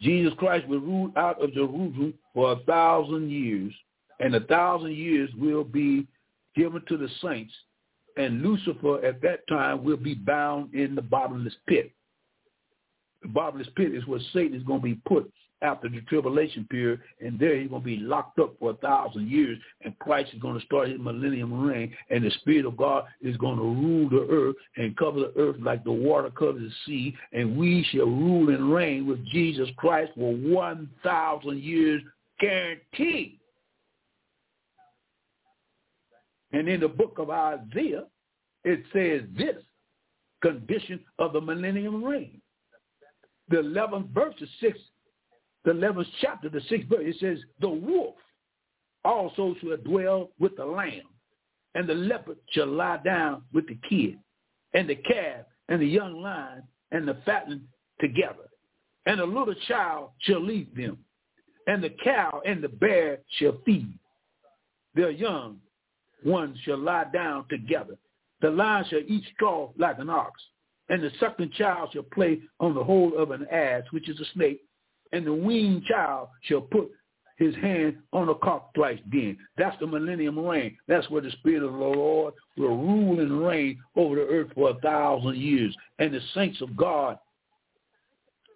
Jesus 0.02 0.34
Christ 0.38 0.68
will 0.68 0.80
rule 0.80 1.12
out 1.16 1.42
of 1.42 1.54
Jerusalem 1.54 2.14
for 2.34 2.52
a 2.52 2.60
thousand 2.66 3.30
years, 3.32 3.74
and 4.20 4.36
a 4.36 4.42
thousand 4.42 4.96
years 4.96 5.30
will 5.38 5.64
be 5.64 6.08
given 6.56 6.82
to 6.88 6.98
the 6.98 7.10
saints, 7.22 7.54
and 8.18 8.42
Lucifer 8.42 9.04
at 9.06 9.22
that 9.22 9.48
time 9.48 9.84
will 9.84 9.98
be 9.98 10.14
bound 10.14 10.74
in 10.74 10.96
the 10.96 11.02
bottomless 11.02 11.56
pit. 11.68 11.92
The 13.22 13.30
bottomless 13.30 13.68
pit 13.76 13.94
is 13.94 14.06
where 14.08 14.20
Satan 14.34 14.56
is 14.56 14.64
going 14.64 14.82
to 14.82 14.86
be 14.86 15.00
put 15.08 15.32
after 15.62 15.90
the 15.90 16.02
tribulation 16.02 16.68
period, 16.70 17.00
and 17.20 17.40
there 17.40 17.58
he's 17.58 17.70
going 17.70 17.82
to 17.82 17.86
be 17.86 17.98
locked 17.98 18.38
up 18.40 18.54
for 18.60 18.72
a 18.72 18.76
thousand 18.76 19.28
years, 19.28 19.58
and 19.84 19.98
Christ 20.00 20.34
is 20.34 20.40
going 20.40 20.60
to 20.60 20.66
start 20.66 20.90
his 20.90 21.00
millennium 21.00 21.66
reign, 21.66 21.96
and 22.10 22.24
the 22.24 22.30
Spirit 22.42 22.66
of 22.66 22.78
God 22.78 23.06
is 23.22 23.38
going 23.38 23.58
to 23.58 23.64
rule 23.64 24.10
the 24.10 24.28
earth 24.32 24.56
and 24.76 24.96
cover 24.98 25.20
the 25.20 25.34
earth 25.36 25.56
like 25.60 25.84
the 25.84 25.92
water 25.92 26.30
covers 26.30 26.62
the 26.62 26.72
sea, 26.86 27.16
and 27.34 27.58
we 27.58 27.84
shall 27.92 28.06
rule 28.06 28.50
and 28.50 28.72
reign 28.72 29.08
with 29.08 29.26
Jesus 29.26 29.70
Christ 29.78 30.12
for 30.16 30.36
1,000 30.36 31.60
years 31.60 32.04
guaranteed. 32.40 33.40
And 36.52 36.68
in 36.68 36.80
the 36.80 36.88
book 36.88 37.16
of 37.18 37.30
Isaiah, 37.30 38.06
it 38.64 38.84
says 38.94 39.28
this 39.38 39.64
condition 40.42 41.00
of 41.20 41.34
the 41.34 41.42
millennium 41.42 42.04
reign. 42.04 42.42
The 43.50 43.58
11th 43.58 44.10
verse, 44.10 44.36
the 44.40 44.68
6th 44.68 44.76
the 45.68 45.74
11th 45.74 46.08
chapter, 46.22 46.48
the 46.48 46.60
6th 46.60 46.88
verse, 46.88 47.04
it 47.04 47.16
says, 47.20 47.40
the 47.60 47.68
wolf 47.68 48.16
also 49.04 49.54
shall 49.60 49.76
dwell 49.76 50.30
with 50.40 50.56
the 50.56 50.66
lamb, 50.66 51.02
and 51.76 51.90
the 51.90 51.94
leopard 51.94 52.38
shall 52.52 52.68
lie 52.68 53.02
down 53.04 53.44
with 53.54 53.68
the 53.68 53.78
kid, 53.90 54.18
and 54.74 54.90
the 54.90 54.96
calf 54.96 55.46
and 55.68 55.82
the 55.82 55.86
young 55.86 56.22
lion 56.22 56.64
and 56.92 57.06
the 57.06 57.18
fatling 57.26 57.64
together. 58.00 58.48
And 59.06 59.20
a 59.20 59.26
little 59.26 59.56
child 59.68 60.12
shall 60.20 60.42
lead 60.42 60.74
them, 60.74 61.00
and 61.68 61.84
the 61.84 61.94
cow 62.02 62.42
and 62.46 62.64
the 62.64 62.70
bear 62.70 63.20
shall 63.38 63.58
feed. 63.66 64.00
Their 64.96 65.12
young 65.12 65.60
ones 66.26 66.58
shall 66.64 66.78
lie 66.78 67.06
down 67.14 67.46
together. 67.50 67.98
The 68.42 68.50
lion 68.50 68.86
shall 68.90 69.02
eat 69.08 69.24
straw 69.34 69.72
like 69.78 70.00
an 70.00 70.10
ox, 70.10 70.42
and 70.90 71.02
the 71.02 71.12
suckling 71.20 71.52
child 71.52 71.90
shall 71.94 72.04
play 72.04 72.42
on 72.60 72.76
the 72.76 72.84
hole 72.84 73.18
of 73.18 73.32
an 73.32 73.48
ass, 73.52 73.84
which 73.92 74.10
is 74.10 74.20
a 74.20 74.26
snake, 74.34 74.62
and 75.12 75.26
the 75.26 75.34
weaned 75.34 75.84
child 75.86 76.30
shall 76.44 76.62
put 76.62 76.92
his 77.38 77.56
hand 77.56 77.98
on 78.14 78.28
the 78.28 78.34
cockatrice 78.36 79.00
den. 79.12 79.38
That's 79.58 79.78
the 79.80 79.88
millennium 79.88 80.40
reign. 80.40 80.76
That's 80.88 81.10
where 81.10 81.22
the 81.22 81.32
Spirit 81.32 81.64
of 81.64 81.72
the 81.72 81.78
Lord 81.78 82.34
will 82.58 82.78
rule 82.78 83.20
and 83.20 83.46
reign 83.46 83.80
over 83.96 84.16
the 84.16 84.22
earth 84.22 84.50
for 84.56 84.72
a 84.72 84.80
thousand 84.80 85.38
years. 85.38 85.76
And 86.00 86.14
the 86.14 86.20
saints 86.34 86.62
of 86.62 86.76
God 86.76 87.20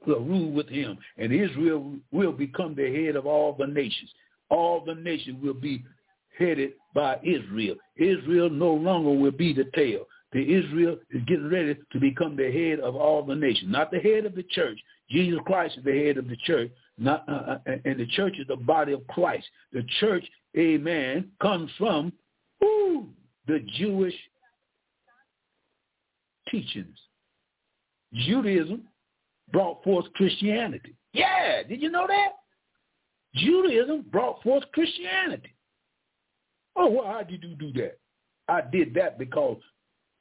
will 0.07 0.21
rule 0.21 0.51
with 0.51 0.67
him. 0.67 0.97
And 1.17 1.31
Israel 1.31 1.95
will 2.11 2.31
become 2.31 2.73
the 2.73 3.05
head 3.05 3.15
of 3.15 3.27
all 3.27 3.53
the 3.53 3.67
nations. 3.67 4.09
All 4.49 4.83
the 4.83 4.95
nations 4.95 5.37
will 5.43 5.53
be 5.53 5.83
headed 6.37 6.71
by 6.93 7.19
Israel. 7.23 7.75
Israel 7.97 8.49
no 8.49 8.73
longer 8.73 9.11
will 9.11 9.31
be 9.31 9.53
the 9.53 9.69
tail. 9.75 10.05
The 10.33 10.41
Israel 10.41 10.97
is 11.11 11.21
getting 11.27 11.49
ready 11.49 11.77
to 11.91 11.99
become 11.99 12.35
the 12.35 12.51
head 12.51 12.79
of 12.79 12.95
all 12.95 13.23
the 13.23 13.35
nations, 13.35 13.71
not 13.71 13.91
the 13.91 13.99
head 13.99 14.25
of 14.25 14.35
the 14.35 14.43
church. 14.43 14.79
Jesus 15.09 15.39
Christ 15.45 15.77
is 15.77 15.83
the 15.83 16.05
head 16.05 16.17
of 16.17 16.29
the 16.29 16.37
church, 16.45 16.71
not, 16.97 17.27
uh, 17.27 17.57
uh, 17.67 17.71
and 17.83 17.99
the 17.99 18.07
church 18.07 18.35
is 18.39 18.47
the 18.47 18.55
body 18.55 18.93
of 18.93 19.05
Christ. 19.07 19.45
The 19.73 19.83
church, 19.99 20.23
amen, 20.57 21.31
comes 21.41 21.69
from 21.77 22.13
ooh, 22.63 23.09
the 23.47 23.59
Jewish 23.77 24.15
teachings. 26.49 26.97
Judaism 28.13 28.83
brought 29.51 29.83
forth 29.83 30.05
Christianity. 30.13 30.95
Yeah, 31.13 31.63
did 31.67 31.81
you 31.81 31.89
know 31.91 32.07
that? 32.07 32.29
Judaism 33.35 34.05
brought 34.11 34.41
forth 34.43 34.63
Christianity. 34.73 35.53
Oh, 36.75 37.03
how 37.05 37.23
did 37.23 37.43
you 37.43 37.55
do 37.55 37.71
that? 37.73 37.97
I 38.47 38.61
did 38.61 38.93
that 38.95 39.17
because 39.17 39.57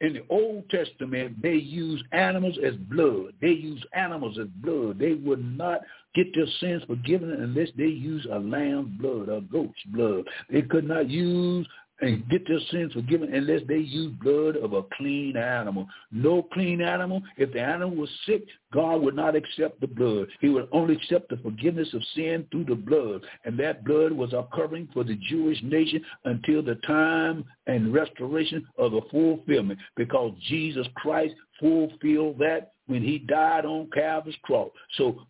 in 0.01 0.15
the 0.15 0.25
Old 0.31 0.69
Testament, 0.71 1.43
they 1.43 1.55
use 1.55 2.03
animals 2.13 2.59
as 2.65 2.75
blood. 2.75 3.35
They 3.41 3.51
use 3.51 3.85
animals 3.93 4.39
as 4.39 4.49
blood. 4.63 4.99
They 4.99 5.15
would 5.15 5.45
not 5.45 5.81
get 6.15 6.35
their 6.35 6.47
sins 6.59 6.83
forgiven 6.87 7.31
unless 7.31 7.69
they 7.77 7.85
use 7.85 8.27
a 8.31 8.39
lamb's 8.39 8.99
blood, 8.99 9.29
a 9.29 9.43
goat's 9.43 9.83
blood. 9.87 10.25
They 10.51 10.63
could 10.63 10.89
not 10.89 11.11
use 11.11 11.67
and 12.01 12.29
get 12.29 12.47
their 12.47 12.61
sins 12.71 12.93
forgiven 12.93 13.33
unless 13.35 13.61
they 13.69 13.79
use 13.79 14.13
blood 14.23 14.57
of 14.57 14.73
a 14.73 14.83
clean 14.97 15.37
animal. 15.37 15.87
No 16.11 16.43
clean 16.43 16.81
animal. 16.81 17.23
If 17.37 17.53
the 17.53 17.61
animal 17.61 17.97
was 17.97 18.11
sick, 18.27 18.45
God 18.73 19.03
would 19.03 19.17
not 19.17 19.37
accept 19.37 19.81
the 19.81 19.87
blood. 19.87 20.29
He 20.41 20.49
would 20.49 20.69
only 20.73 20.97
accept 20.97 21.29
the 21.29 21.37
forgiveness 21.39 21.93
of 21.95 22.03
sin 22.15 22.47
through 22.51 22.65
the 22.65 22.75
blood. 22.75 23.23
And 23.45 23.59
that 23.59 23.85
blood 23.85 24.13
was 24.13 24.33
a 24.33 24.47
covering 24.55 24.89
for 24.93 25.05
the 25.05 25.17
Jewish 25.29 25.61
nation 25.63 26.05
until 26.25 26.63
the 26.63 26.77
time 26.87 27.45
and 27.67 27.93
restoration 27.93 28.67
of 28.79 28.93
the 28.93 29.03
fulfillment 29.11 29.79
because 29.97 30.33
Jesus 30.49 30.87
Christ 30.97 31.35
fulfilled 31.59 32.39
that 32.39 32.73
when 32.91 33.03
he 33.03 33.19
died 33.19 33.65
on 33.65 33.89
Calvary's 33.95 34.37
cross. 34.43 34.71
So 34.97 35.21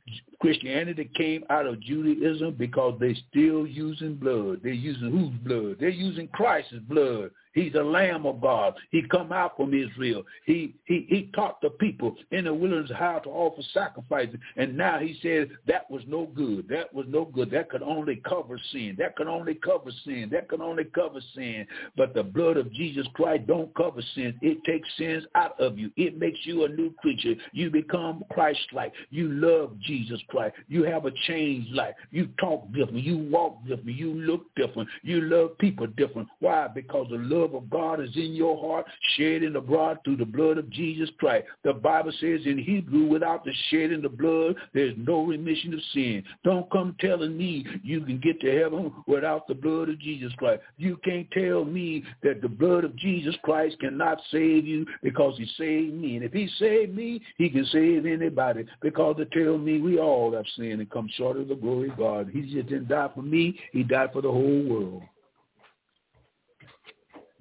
Christianity 0.41 1.11
came 1.15 1.45
out 1.51 1.67
of 1.67 1.79
Judaism 1.81 2.55
because 2.59 2.97
they're 2.99 3.15
still 3.29 3.67
using 3.67 4.15
blood. 4.15 4.61
They're 4.63 4.73
using 4.73 5.11
whose 5.11 5.35
blood? 5.45 5.77
They're 5.79 5.91
using 5.91 6.27
Christ's 6.29 6.79
blood. 6.89 7.31
He's 7.53 7.73
the 7.73 7.83
Lamb 7.83 8.27
of 8.27 8.41
God. 8.41 8.75
He 8.91 9.03
come 9.11 9.33
out 9.33 9.57
from 9.57 9.75
Israel. 9.75 10.23
He 10.47 10.75
he 10.85 11.07
he 11.09 11.31
taught 11.35 11.61
the 11.61 11.71
people 11.71 12.15
in 12.31 12.45
the 12.45 12.55
wilderness 12.55 12.91
how 12.97 13.19
to 13.21 13.31
offer 13.31 13.63
sacrifices. 13.75 14.37
And 14.57 14.77
now 14.77 14.99
he 14.99 15.19
said 15.23 15.51
that 15.67 15.91
was 15.91 16.03
no 16.07 16.27
good. 16.27 16.69
That 16.69 16.93
was 16.95 17.07
no 17.09 17.25
good. 17.25 17.51
That 17.51 17.71
could 17.71 17.83
only 17.83 18.17
cover 18.29 18.59
sin. 18.73 18.97
That 18.99 19.17
could 19.17 19.27
only 19.27 19.55
cover 19.55 19.91
sin. 20.05 20.29
That 20.33 20.49
could 20.49 20.61
only 20.61 20.85
cover 20.85 21.21
sin. 21.35 21.67
But 21.97 22.15
the 22.15 22.23
blood 22.23 22.57
of 22.57 22.73
Jesus 22.73 23.07
Christ 23.15 23.47
don't 23.47 23.75
cover 23.75 24.03
sin. 24.15 24.39
It 24.43 24.59
takes 24.65 24.89
sins 24.97 25.25
out 25.35 25.59
of 25.61 25.79
you. 25.79 25.91
It 25.97 26.19
makes 26.19 26.39
you 26.45 26.65
a 26.65 26.69
new 26.69 26.93
creature. 27.01 27.35
You 27.53 27.71
become 27.71 28.23
Christ-like. 28.31 28.93
You 29.11 29.29
love 29.29 29.77
Jesus 29.81 30.21
Christ. 30.29 30.55
You 30.69 30.85
have 30.85 31.07
a 31.07 31.11
changed 31.27 31.73
life. 31.73 31.95
You 32.11 32.29
talk 32.39 32.67
different. 32.73 33.03
You 33.03 33.19
walk 33.19 33.63
different. 33.67 33.97
You 33.97 34.15
look 34.15 34.43
different. 34.55 34.89
You 35.03 35.23
love 35.23 35.59
people 35.59 35.87
different. 35.87 36.29
Why? 36.39 36.69
Because 36.69 37.09
the 37.11 37.17
love 37.17 37.40
love 37.41 37.55
of 37.55 37.71
God 37.71 38.01
is 38.01 38.15
in 38.17 38.35
your 38.35 38.61
heart, 38.61 38.87
shed 39.17 39.43
in 39.43 39.55
blood 39.61 39.99
through 40.05 40.17
the 40.17 40.25
blood 40.25 40.59
of 40.59 40.69
Jesus 40.71 41.11
Christ. 41.19 41.47
The 41.65 41.73
Bible 41.73 42.13
says 42.21 42.41
in 42.45 42.59
Hebrew, 42.59 43.07
without 43.07 43.45
the 43.45 43.53
shedding 43.71 44.05
of 44.05 44.19
blood, 44.19 44.57
there's 44.75 44.95
no 44.97 45.25
remission 45.25 45.75
of 45.75 45.81
sin. 45.93 46.25
Don't 46.45 46.71
come 46.71 46.97
telling 47.01 47.37
me 47.37 47.65
you 47.83 48.01
can 48.01 48.19
get 48.19 48.41
to 48.41 48.59
heaven 48.59 48.93
without 49.07 49.47
the 49.47 49.55
blood 49.55 49.89
of 49.89 49.99
Jesus 49.99 50.33
Christ. 50.35 50.63
You 50.77 50.99
can't 51.05 51.31
tell 51.31 51.65
me 51.65 52.05
that 52.23 52.43
the 52.43 52.49
blood 52.49 52.85
of 52.85 52.97
Jesus 52.97 53.35
Christ 53.43 53.79
cannot 53.81 54.21
save 54.31 54.67
you 54.67 54.87
because 55.03 55.37
he 55.37 55.47
saved 55.57 55.95
me. 55.95 56.17
And 56.17 56.25
if 56.25 56.33
he 56.33 56.49
saved 56.59 56.95
me, 56.95 57.23
he 57.39 57.49
can 57.49 57.67
save 57.67 58.07
anybody 58.07 58.67
because 58.81 59.17
they 59.19 59.25
tell 59.27 59.59
me 59.59 59.81
we 59.81 59.99
all 59.99 60.33
have 60.35 60.47
sinned 60.57 60.81
and 60.81 60.91
come 60.91 61.09
short 61.15 61.37
of 61.37 61.49
the 61.49 61.55
glory 61.55 61.91
of 61.91 61.99
God. 61.99 62.31
He 62.33 62.43
just 62.43 62.69
didn't 62.69 62.89
die 62.89 63.11
for 63.15 63.23
me. 63.23 63.59
He 63.73 63.83
died 63.83 64.11
for 64.13 64.23
the 64.23 64.31
whole 64.31 64.65
world. 64.65 65.03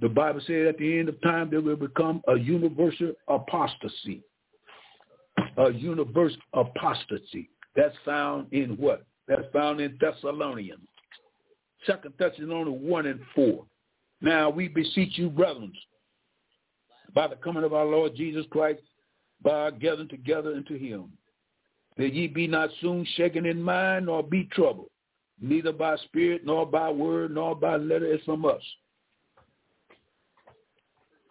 The 0.02 0.10
Bible 0.10 0.42
said 0.48 0.68
at 0.68 0.78
the 0.78 1.00
end 1.00 1.10
of 1.10 1.22
time 1.22 1.50
there 1.50 1.62
will 1.62 1.76
become 1.76 2.22
a 2.28 2.38
universal 2.38 3.14
apostasy. 3.28 4.24
A 5.58 5.72
universal 5.72 6.38
apostasy. 6.54 7.50
That's 7.76 7.96
found 8.06 8.52
in 8.54 8.72
what? 8.78 9.06
That's 9.28 9.52
found 9.52 9.82
in 9.82 9.98
Thessalonians. 10.00 10.88
Second 11.86 12.14
Thessalonians 12.18 12.82
1 12.82 13.06
and 13.08 13.20
4. 13.36 13.66
Now 14.22 14.50
we 14.50 14.68
beseech 14.68 15.18
you, 15.18 15.30
brethren, 15.30 15.74
by 17.14 17.28
the 17.28 17.36
coming 17.36 17.64
of 17.64 17.74
our 17.74 17.86
Lord 17.86 18.16
Jesus 18.16 18.46
Christ, 18.52 18.82
by 19.42 19.52
our 19.52 19.72
gathering 19.72 20.10
together 20.10 20.54
unto 20.54 20.78
him, 20.78 21.12
that 21.98 22.14
ye 22.14 22.28
be 22.28 22.48
not 22.48 22.70
soon 22.82 23.06
shaken 23.16 23.46
in 23.46 23.62
mind, 23.62 24.08
nor 24.08 24.24
be 24.24 24.46
troubled, 24.52 24.90
neither 25.42 25.72
by 25.72 25.96
spirit, 25.98 26.46
nor 26.46 26.66
by 26.66 26.90
word, 26.90 27.32
nor 27.32 27.56
by 27.56 27.78
letter 27.78 28.14
as 28.14 28.22
from 28.26 28.46
us 28.46 28.62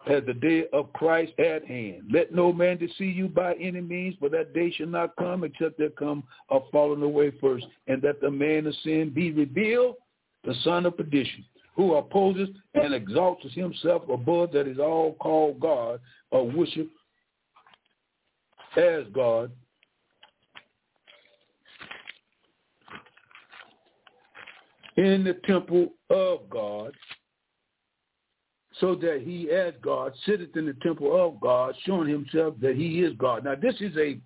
as 0.07 0.23
the 0.25 0.33
day 0.33 0.65
of 0.71 0.91
Christ 0.93 1.33
at 1.39 1.65
hand. 1.65 2.03
Let 2.11 2.33
no 2.33 2.53
man 2.53 2.77
deceive 2.77 3.15
you 3.15 3.27
by 3.27 3.53
any 3.55 3.81
means, 3.81 4.15
for 4.19 4.29
that 4.29 4.53
day 4.53 4.71
shall 4.71 4.87
not 4.87 5.15
come 5.17 5.43
except 5.43 5.77
there 5.77 5.89
come 5.89 6.23
a 6.49 6.59
falling 6.71 7.03
away 7.03 7.31
first, 7.41 7.65
and 7.87 8.01
that 8.01 8.21
the 8.21 8.31
man 8.31 8.67
of 8.67 8.75
sin 8.83 9.11
be 9.13 9.31
revealed, 9.31 9.95
the 10.45 10.55
son 10.63 10.85
of 10.85 10.95
perdition, 10.95 11.43
who 11.75 11.95
opposes 11.95 12.49
and 12.75 12.93
exalts 12.93 13.45
himself 13.53 14.03
above 14.09 14.51
that 14.53 14.67
is 14.67 14.79
all 14.79 15.13
called 15.15 15.59
God, 15.59 15.99
or 16.31 16.49
worship 16.49 16.89
as 18.77 19.03
God, 19.13 19.51
in 24.95 25.23
the 25.23 25.33
temple 25.45 25.89
of 26.09 26.49
God, 26.49 26.93
so 28.79 28.95
that 28.95 29.21
he 29.23 29.49
as 29.51 29.73
God 29.81 30.13
sitteth 30.25 30.55
in 30.55 30.65
the 30.65 30.75
temple 30.81 31.13
of 31.25 31.39
God, 31.39 31.75
showing 31.85 32.07
himself 32.09 32.55
that 32.61 32.75
he 32.75 33.01
is 33.01 33.13
God. 33.17 33.43
Now 33.43 33.55
this 33.55 33.75
is 33.79 33.95
a 33.97 34.19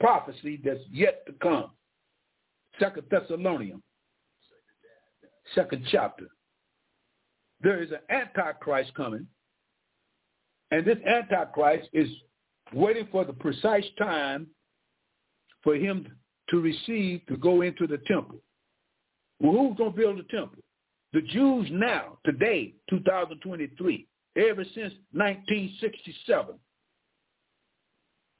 prophecy 0.00 0.60
that's 0.64 0.80
yet 0.90 1.24
to 1.26 1.32
come. 1.34 1.70
Second 2.80 3.04
Thessalonians, 3.10 3.82
second 5.54 5.84
chapter. 5.90 6.26
There 7.60 7.82
is 7.82 7.90
an 7.92 8.00
antichrist 8.10 8.92
coming, 8.94 9.26
and 10.70 10.84
this 10.84 10.98
antichrist 11.06 11.88
is 11.92 12.08
waiting 12.72 13.06
for 13.12 13.24
the 13.24 13.32
precise 13.32 13.84
time 13.96 14.48
for 15.62 15.76
him 15.76 16.06
to 16.50 16.60
receive 16.60 17.24
to 17.26 17.36
go 17.36 17.62
into 17.62 17.86
the 17.86 17.98
temple. 18.06 18.40
Well, 19.40 19.52
who's 19.52 19.76
going 19.76 19.92
to 19.92 19.96
build 19.96 20.18
the 20.18 20.24
temple? 20.24 20.63
The 21.14 21.22
Jews 21.22 21.68
now, 21.70 22.18
today, 22.24 22.74
2023, 22.90 24.06
ever 24.36 24.64
since 24.74 24.92
1967, 25.12 26.56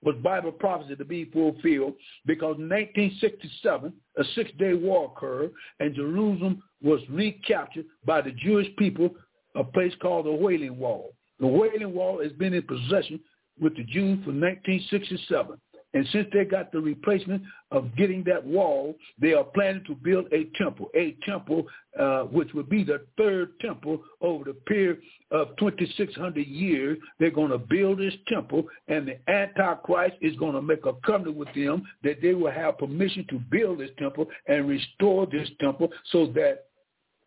was 0.03 0.17
Bible 0.17 0.51
prophecy 0.51 0.97
to 0.97 1.05
be 1.05 1.27
fulfilled 1.27 1.95
because 2.27 2.57
in 2.59 2.69
1967, 2.69 3.93
a 4.19 4.25
six-day 4.35 4.75
war 4.75 5.13
occurred 5.17 5.53
and 5.79 5.95
Jerusalem 5.95 6.65
was 6.83 7.01
recaptured 7.09 7.87
by 8.05 8.21
the 8.21 8.33
Jewish 8.33 8.67
people, 8.77 9.11
a 9.55 9.63
place 9.63 9.95
called 10.03 10.27
the 10.27 10.33
Wailing 10.33 10.77
Wall. 10.77 11.15
The 11.39 11.47
Wailing 11.47 11.95
Wall 11.95 12.21
has 12.25 12.33
been 12.33 12.55
in 12.55 12.63
possession 12.63 13.21
with 13.61 13.77
the 13.77 13.85
Jews 13.85 14.19
from 14.25 14.41
1967. 14.41 15.61
And 15.95 16.07
since 16.13 16.27
they 16.33 16.45
got 16.45 16.73
the 16.73 16.81
replacement 16.81 17.43
of 17.71 17.95
getting 17.97 18.25
that 18.25 18.45
wall, 18.45 18.97
they 19.21 19.33
are 19.33 19.45
planning 19.45 19.85
to 19.87 19.95
build 19.95 20.27
a 20.33 20.47
temple, 20.59 20.91
a 20.95 21.17
temple 21.25 21.67
uh, 21.99 22.23
which 22.25 22.53
would 22.53 22.69
be 22.69 22.83
the 22.83 23.07
third 23.17 23.59
temple 23.61 24.03
over 24.21 24.45
the 24.45 24.55
period 24.55 24.99
of 25.31 25.57
2,600 25.59 26.47
years. 26.47 26.99
They're 27.19 27.31
going 27.31 27.53
to 27.53 27.59
build 27.59 28.01
this 28.01 28.15
temple, 28.27 28.65
and 28.89 29.07
the 29.07 29.31
Antichrist 29.31 30.17
is 30.21 30.37
going 30.37 30.55
to 30.55 30.63
make 30.63 30.85
a 30.85 30.95
covenant 31.07 31.37
with 31.37 31.55
them 31.55 31.85
that 32.03 32.21
they 32.21 32.35
will 32.35 32.51
have 32.51 32.79
permission 32.79 33.25
to 33.31 33.39
build 33.51 33.79
this 33.79 33.91
temple 33.99 34.27
and 34.49 34.69
restore 34.69 35.27
this 35.27 35.49
temple 35.61 35.91
so 36.11 36.27
that, 36.35 36.67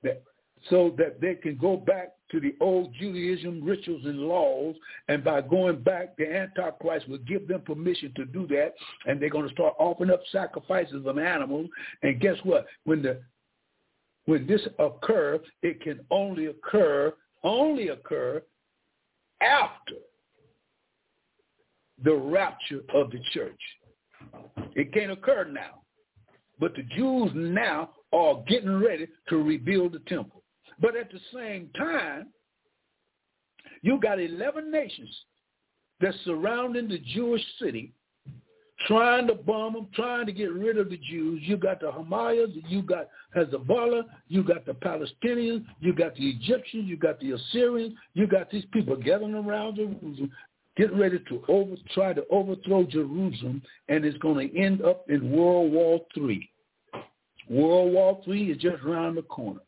that 0.03 0.23
so 0.69 0.93
that 0.97 1.21
they 1.21 1.35
can 1.35 1.57
go 1.57 1.77
back 1.77 2.13
to 2.31 2.39
the 2.39 2.55
old 2.59 2.93
Judaism 2.99 3.63
rituals 3.63 4.05
and 4.05 4.19
laws, 4.19 4.75
and 5.07 5.23
by 5.23 5.41
going 5.41 5.81
back, 5.81 6.17
the 6.17 6.29
Antichrist 6.29 7.07
will 7.07 7.19
give 7.19 7.47
them 7.47 7.61
permission 7.61 8.11
to 8.15 8.25
do 8.25 8.45
that, 8.47 8.73
and 9.05 9.21
they're 9.21 9.29
going 9.29 9.47
to 9.47 9.53
start 9.53 9.75
offering 9.79 10.09
up 10.09 10.21
sacrifices 10.31 11.05
of 11.05 11.17
animals. 11.17 11.69
And 12.03 12.19
guess 12.19 12.37
what? 12.43 12.65
When 12.83 13.01
the 13.01 13.21
when 14.25 14.45
this 14.45 14.61
occurs, 14.77 15.39
it 15.61 15.81
can 15.81 16.01
only 16.11 16.47
occur 16.47 17.13
only 17.43 17.89
occur 17.89 18.41
after 19.41 19.95
the 22.03 22.13
rapture 22.13 22.81
of 22.93 23.09
the 23.11 23.19
church. 23.33 23.59
It 24.75 24.93
can't 24.93 25.11
occur 25.11 25.45
now. 25.45 25.81
But 26.59 26.75
the 26.75 26.83
Jews 26.83 27.31
now 27.33 27.91
are 28.11 28.43
getting 28.47 28.79
ready 28.79 29.07
to 29.29 29.37
rebuild 29.37 29.93
the 29.93 29.99
temple. 29.99 30.43
But 30.79 30.95
at 30.95 31.11
the 31.11 31.19
same 31.33 31.69
time, 31.77 32.27
you 33.81 33.99
got 33.99 34.19
11 34.19 34.71
nations 34.71 35.15
that's 35.99 36.17
surrounding 36.25 36.87
the 36.87 36.99
Jewish 36.99 37.43
city, 37.59 37.93
trying 38.85 39.27
to 39.27 39.33
bomb 39.33 39.73
them, 39.73 39.87
trying 39.95 40.27
to 40.27 40.31
get 40.31 40.51
rid 40.51 40.77
of 40.77 40.89
the 40.89 40.97
Jews. 40.97 41.41
You 41.43 41.57
got 41.57 41.79
the 41.79 41.87
Hamas, 41.87 42.53
you 42.67 42.83
got 42.83 43.09
Hezbollah, 43.35 44.03
you 44.27 44.43
got 44.43 44.65
the 44.65 44.73
Palestinians, 44.73 45.65
you 45.79 45.93
got 45.93 46.15
the 46.15 46.29
Egyptians, 46.29 46.87
you 46.87 46.97
got 46.97 47.19
the 47.19 47.31
Assyrians, 47.31 47.95
you 48.13 48.27
got 48.27 48.51
these 48.51 48.65
people 48.71 48.95
gathering 48.95 49.33
around 49.33 49.77
Jerusalem, 49.77 50.31
getting 50.75 50.99
ready 50.99 51.19
to 51.27 51.43
over, 51.47 51.75
try 51.93 52.13
to 52.13 52.23
overthrow 52.29 52.83
Jerusalem, 52.83 53.63
and 53.89 54.05
it's 54.05 54.17
going 54.19 54.49
to 54.49 54.59
end 54.59 54.83
up 54.83 55.09
in 55.09 55.31
World 55.31 55.71
War 55.71 55.99
III. 56.15 56.47
World 57.49 57.93
War 57.93 58.21
III 58.27 58.51
is 58.51 58.57
just 58.57 58.83
around 58.83 59.15
the 59.15 59.23
corner 59.23 59.61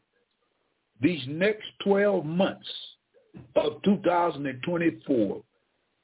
these 1.01 1.21
next 1.27 1.65
12 1.83 2.25
months 2.25 2.67
of 3.55 3.81
2024 3.83 5.41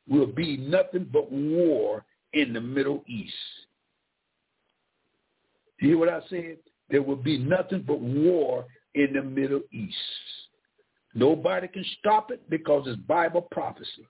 will 0.07 0.27
be 0.27 0.57
nothing 0.57 1.07
but 1.11 1.31
war 1.31 2.05
in 2.33 2.53
the 2.53 2.61
Middle 2.61 3.03
East. 3.07 3.33
You 5.79 5.89
hear 5.89 5.97
what 5.97 6.09
I 6.09 6.21
said? 6.29 6.57
There 6.89 7.01
will 7.01 7.15
be 7.15 7.37
nothing 7.37 7.83
but 7.85 7.99
war 7.99 8.65
in 8.93 9.13
the 9.13 9.23
Middle 9.23 9.61
East. 9.71 9.95
Nobody 11.13 11.67
can 11.67 11.85
stop 11.99 12.31
it 12.31 12.47
because 12.49 12.87
it's 12.87 12.99
Bible 13.01 13.41
prophecy. 13.51 14.07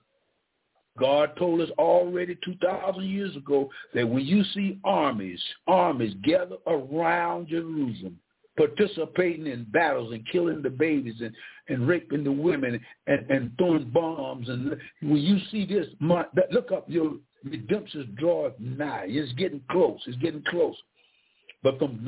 God 0.98 1.36
told 1.36 1.60
us 1.60 1.70
already 1.78 2.36
2,000 2.44 3.04
years 3.04 3.36
ago 3.36 3.70
that 3.94 4.08
when 4.08 4.24
you 4.24 4.42
see 4.54 4.78
armies, 4.84 5.40
armies 5.66 6.14
gather 6.24 6.56
around 6.66 7.48
Jerusalem, 7.48 8.18
participating 8.56 9.46
in 9.46 9.64
battles 9.72 10.12
and 10.12 10.26
killing 10.30 10.62
the 10.62 10.70
babies 10.70 11.16
and, 11.20 11.34
and 11.68 11.86
raping 11.86 12.24
the 12.24 12.32
women 12.32 12.80
and, 13.06 13.30
and 13.30 13.52
throwing 13.58 13.90
bombs. 13.90 14.48
And 14.48 14.76
when 15.02 15.18
you 15.18 15.38
see 15.50 15.66
this, 15.66 15.86
my, 16.00 16.24
look 16.50 16.72
up, 16.72 16.84
your 16.88 17.14
redemption 17.44 18.14
draweth 18.18 18.58
nigh. 18.58 19.06
It's 19.08 19.32
getting 19.34 19.62
close. 19.70 20.00
It's 20.06 20.18
getting 20.18 20.44
close. 20.48 20.76
But 21.62 21.78
from, 21.78 22.06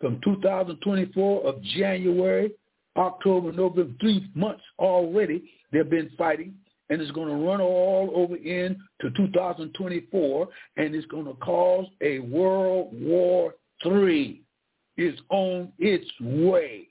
from 0.00 0.20
2024 0.24 1.46
of 1.46 1.62
January, 1.62 2.52
October, 2.96 3.52
November, 3.52 3.92
three 4.00 4.28
months 4.34 4.62
already, 4.78 5.50
they've 5.72 5.88
been 5.88 6.10
fighting 6.18 6.54
and 6.90 7.00
it's 7.00 7.12
going 7.12 7.28
to 7.28 7.46
run 7.46 7.60
all 7.60 8.10
over 8.14 8.36
into 8.36 9.10
2024, 9.16 10.48
and 10.76 10.94
it's 10.94 11.06
going 11.06 11.24
to 11.24 11.34
cause 11.34 11.86
a 12.02 12.18
World 12.18 12.88
War 12.92 13.54
III. 13.86 14.42
It's 15.02 15.18
on 15.30 15.72
its 15.78 16.04
way. 16.20 16.88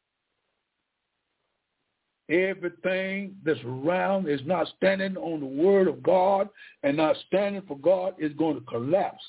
Everything 2.27 3.35
that's 3.45 3.59
around 3.63 4.27
is 4.27 4.41
not 4.45 4.67
standing 4.77 5.15
on 5.15 5.41
the 5.41 5.45
word 5.45 5.87
of 5.87 6.01
God 6.01 6.49
and 6.81 6.97
not 6.97 7.15
standing 7.27 7.61
for 7.67 7.77
God 7.77 8.15
is 8.17 8.33
going 8.33 8.55
to 8.55 8.65
collapse. 8.65 9.23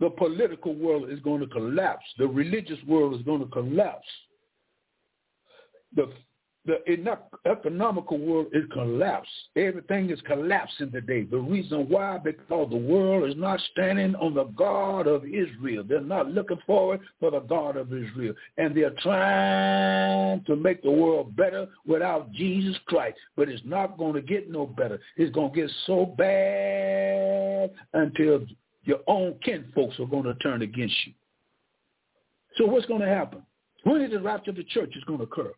The 0.00 0.08
political 0.08 0.74
world 0.74 1.10
is 1.10 1.20
going 1.20 1.40
to 1.40 1.46
collapse. 1.46 2.06
The 2.16 2.26
religious 2.26 2.78
world 2.86 3.16
is 3.16 3.22
going 3.26 3.40
to 3.40 3.50
collapse. 3.50 4.08
The 5.94 6.10
the 6.66 6.78
economical 7.44 8.18
world 8.18 8.46
is 8.52 8.64
collapsed. 8.72 9.30
Everything 9.54 10.08
is 10.08 10.20
collapsing 10.22 10.90
today. 10.92 11.24
The 11.24 11.36
reason 11.36 11.88
why, 11.90 12.16
because 12.16 12.70
the 12.70 12.76
world 12.76 13.28
is 13.28 13.36
not 13.36 13.60
standing 13.72 14.14
on 14.14 14.32
the 14.32 14.44
God 14.44 15.06
of 15.06 15.24
Israel. 15.26 15.84
They're 15.86 16.00
not 16.00 16.30
looking 16.30 16.58
forward 16.66 17.00
for 17.20 17.30
the 17.30 17.40
God 17.40 17.76
of 17.76 17.92
Israel. 17.92 18.34
And 18.56 18.74
they're 18.74 18.94
trying 19.02 20.42
to 20.44 20.56
make 20.56 20.82
the 20.82 20.90
world 20.90 21.36
better 21.36 21.68
without 21.86 22.32
Jesus 22.32 22.76
Christ. 22.86 23.18
But 23.36 23.50
it's 23.50 23.62
not 23.66 23.98
going 23.98 24.14
to 24.14 24.22
get 24.22 24.50
no 24.50 24.66
better. 24.66 24.98
It's 25.16 25.34
going 25.34 25.52
to 25.52 25.60
get 25.60 25.70
so 25.86 26.06
bad 26.06 27.72
until 27.92 28.46
your 28.84 29.00
own 29.06 29.34
kinfolks 29.44 30.00
are 30.00 30.06
going 30.06 30.24
to 30.24 30.34
turn 30.36 30.62
against 30.62 30.96
you. 31.06 31.12
So 32.56 32.64
what's 32.64 32.86
going 32.86 33.02
to 33.02 33.08
happen? 33.08 33.42
When 33.82 34.00
is 34.00 34.12
the 34.12 34.20
rapture 34.20 34.50
of 34.50 34.56
the 34.56 34.64
church 34.64 34.94
is 34.96 35.04
going 35.04 35.18
to 35.18 35.24
occur? 35.24 35.52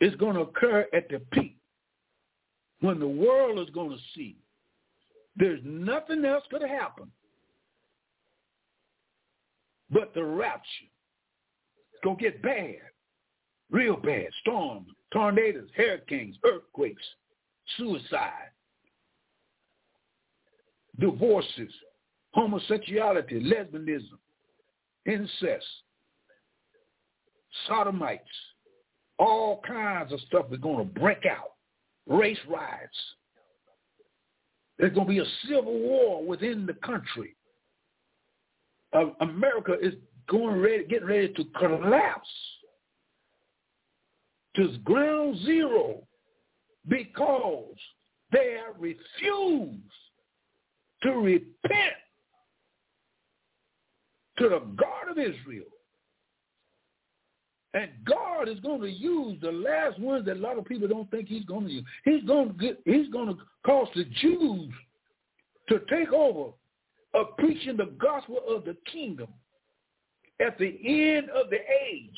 Is 0.00 0.14
going 0.16 0.34
to 0.34 0.42
occur 0.42 0.86
at 0.92 1.08
the 1.08 1.20
peak 1.32 1.56
when 2.80 2.98
the 2.98 3.08
world 3.08 3.58
is 3.58 3.72
going 3.74 3.90
to 3.90 4.02
see 4.14 4.36
there's 5.36 5.60
nothing 5.64 6.24
else 6.24 6.44
going 6.50 6.62
to 6.62 6.68
happen 6.68 7.10
but 9.90 10.12
the 10.14 10.24
rapture. 10.24 10.90
It's 11.92 12.02
going 12.02 12.16
to 12.16 12.22
get 12.22 12.42
bad, 12.42 12.76
real 13.70 13.96
bad. 13.96 14.26
Storms, 14.40 14.88
tornadoes, 15.12 15.68
hurricanes, 15.76 16.36
earthquakes, 16.44 17.02
suicide, 17.76 18.50
divorces, 20.98 21.72
homosexuality, 22.32 23.40
lesbianism, 23.40 24.18
incest, 25.06 25.66
sodomites, 27.66 28.22
all 29.18 29.62
kinds 29.66 30.12
of 30.12 30.20
stuff 30.22 30.46
is 30.52 30.58
going 30.58 30.78
to 30.78 31.00
break 31.00 31.24
out. 31.26 31.52
Race 32.06 32.38
riots. 32.48 32.96
There's 34.78 34.92
going 34.92 35.06
to 35.06 35.12
be 35.12 35.18
a 35.20 35.48
civil 35.48 35.78
war 35.78 36.24
within 36.24 36.66
the 36.66 36.74
country. 36.74 37.34
Uh, 38.92 39.06
America 39.20 39.76
is 39.80 39.94
going 40.28 40.60
ready, 40.60 40.84
getting 40.84 41.08
ready 41.08 41.28
to 41.32 41.44
collapse 41.58 42.28
to 44.56 44.76
ground 44.84 45.38
zero 45.44 46.02
because 46.88 47.74
they 48.32 48.56
have 48.64 48.74
refused 48.78 49.82
to 51.02 51.10
repent 51.12 51.94
to 54.38 54.48
the 54.48 54.60
God 54.76 55.10
of 55.10 55.18
Israel 55.18 55.66
and 57.76 57.90
God 58.06 58.48
is 58.48 58.58
going 58.60 58.80
to 58.80 58.90
use 58.90 59.38
the 59.42 59.52
last 59.52 60.00
ones 60.00 60.24
that 60.24 60.38
a 60.38 60.40
lot 60.40 60.58
of 60.58 60.64
people 60.64 60.88
don't 60.88 61.10
think 61.10 61.28
he's 61.28 61.44
going 61.44 61.66
to 61.66 61.72
use. 61.72 61.84
He's 62.06 62.24
going 62.24 62.48
to 62.48 62.54
get, 62.54 62.80
he's 62.86 63.08
going 63.08 63.28
to 63.28 63.36
cause 63.66 63.88
the 63.94 64.04
Jews 64.22 64.72
to 65.68 65.80
take 65.90 66.10
over 66.10 66.52
of 67.12 67.36
preaching 67.36 67.76
the 67.76 67.92
gospel 68.00 68.40
of 68.48 68.64
the 68.64 68.78
kingdom 68.90 69.28
at 70.40 70.58
the 70.58 70.78
end 70.84 71.28
of 71.28 71.50
the 71.50 71.58
age. 71.90 72.16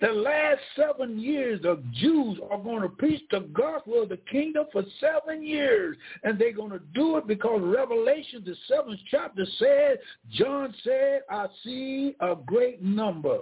The 0.00 0.12
last 0.12 0.60
seven 0.76 1.18
years, 1.18 1.60
the 1.62 1.82
Jews 1.94 2.38
are 2.48 2.58
going 2.58 2.82
to 2.82 2.88
preach 2.88 3.22
the 3.32 3.48
gospel 3.52 4.02
of 4.02 4.10
the 4.10 4.18
kingdom 4.30 4.66
for 4.70 4.84
seven 5.00 5.42
years. 5.42 5.96
And 6.22 6.38
they're 6.38 6.52
going 6.52 6.70
to 6.70 6.82
do 6.94 7.16
it 7.16 7.26
because 7.26 7.60
Revelation, 7.64 8.44
the 8.46 8.54
seventh 8.68 9.00
chapter 9.10 9.44
said, 9.58 9.98
John 10.30 10.72
said, 10.84 11.22
I 11.30 11.46
see 11.64 12.14
a 12.20 12.36
great 12.36 12.80
number 12.80 13.38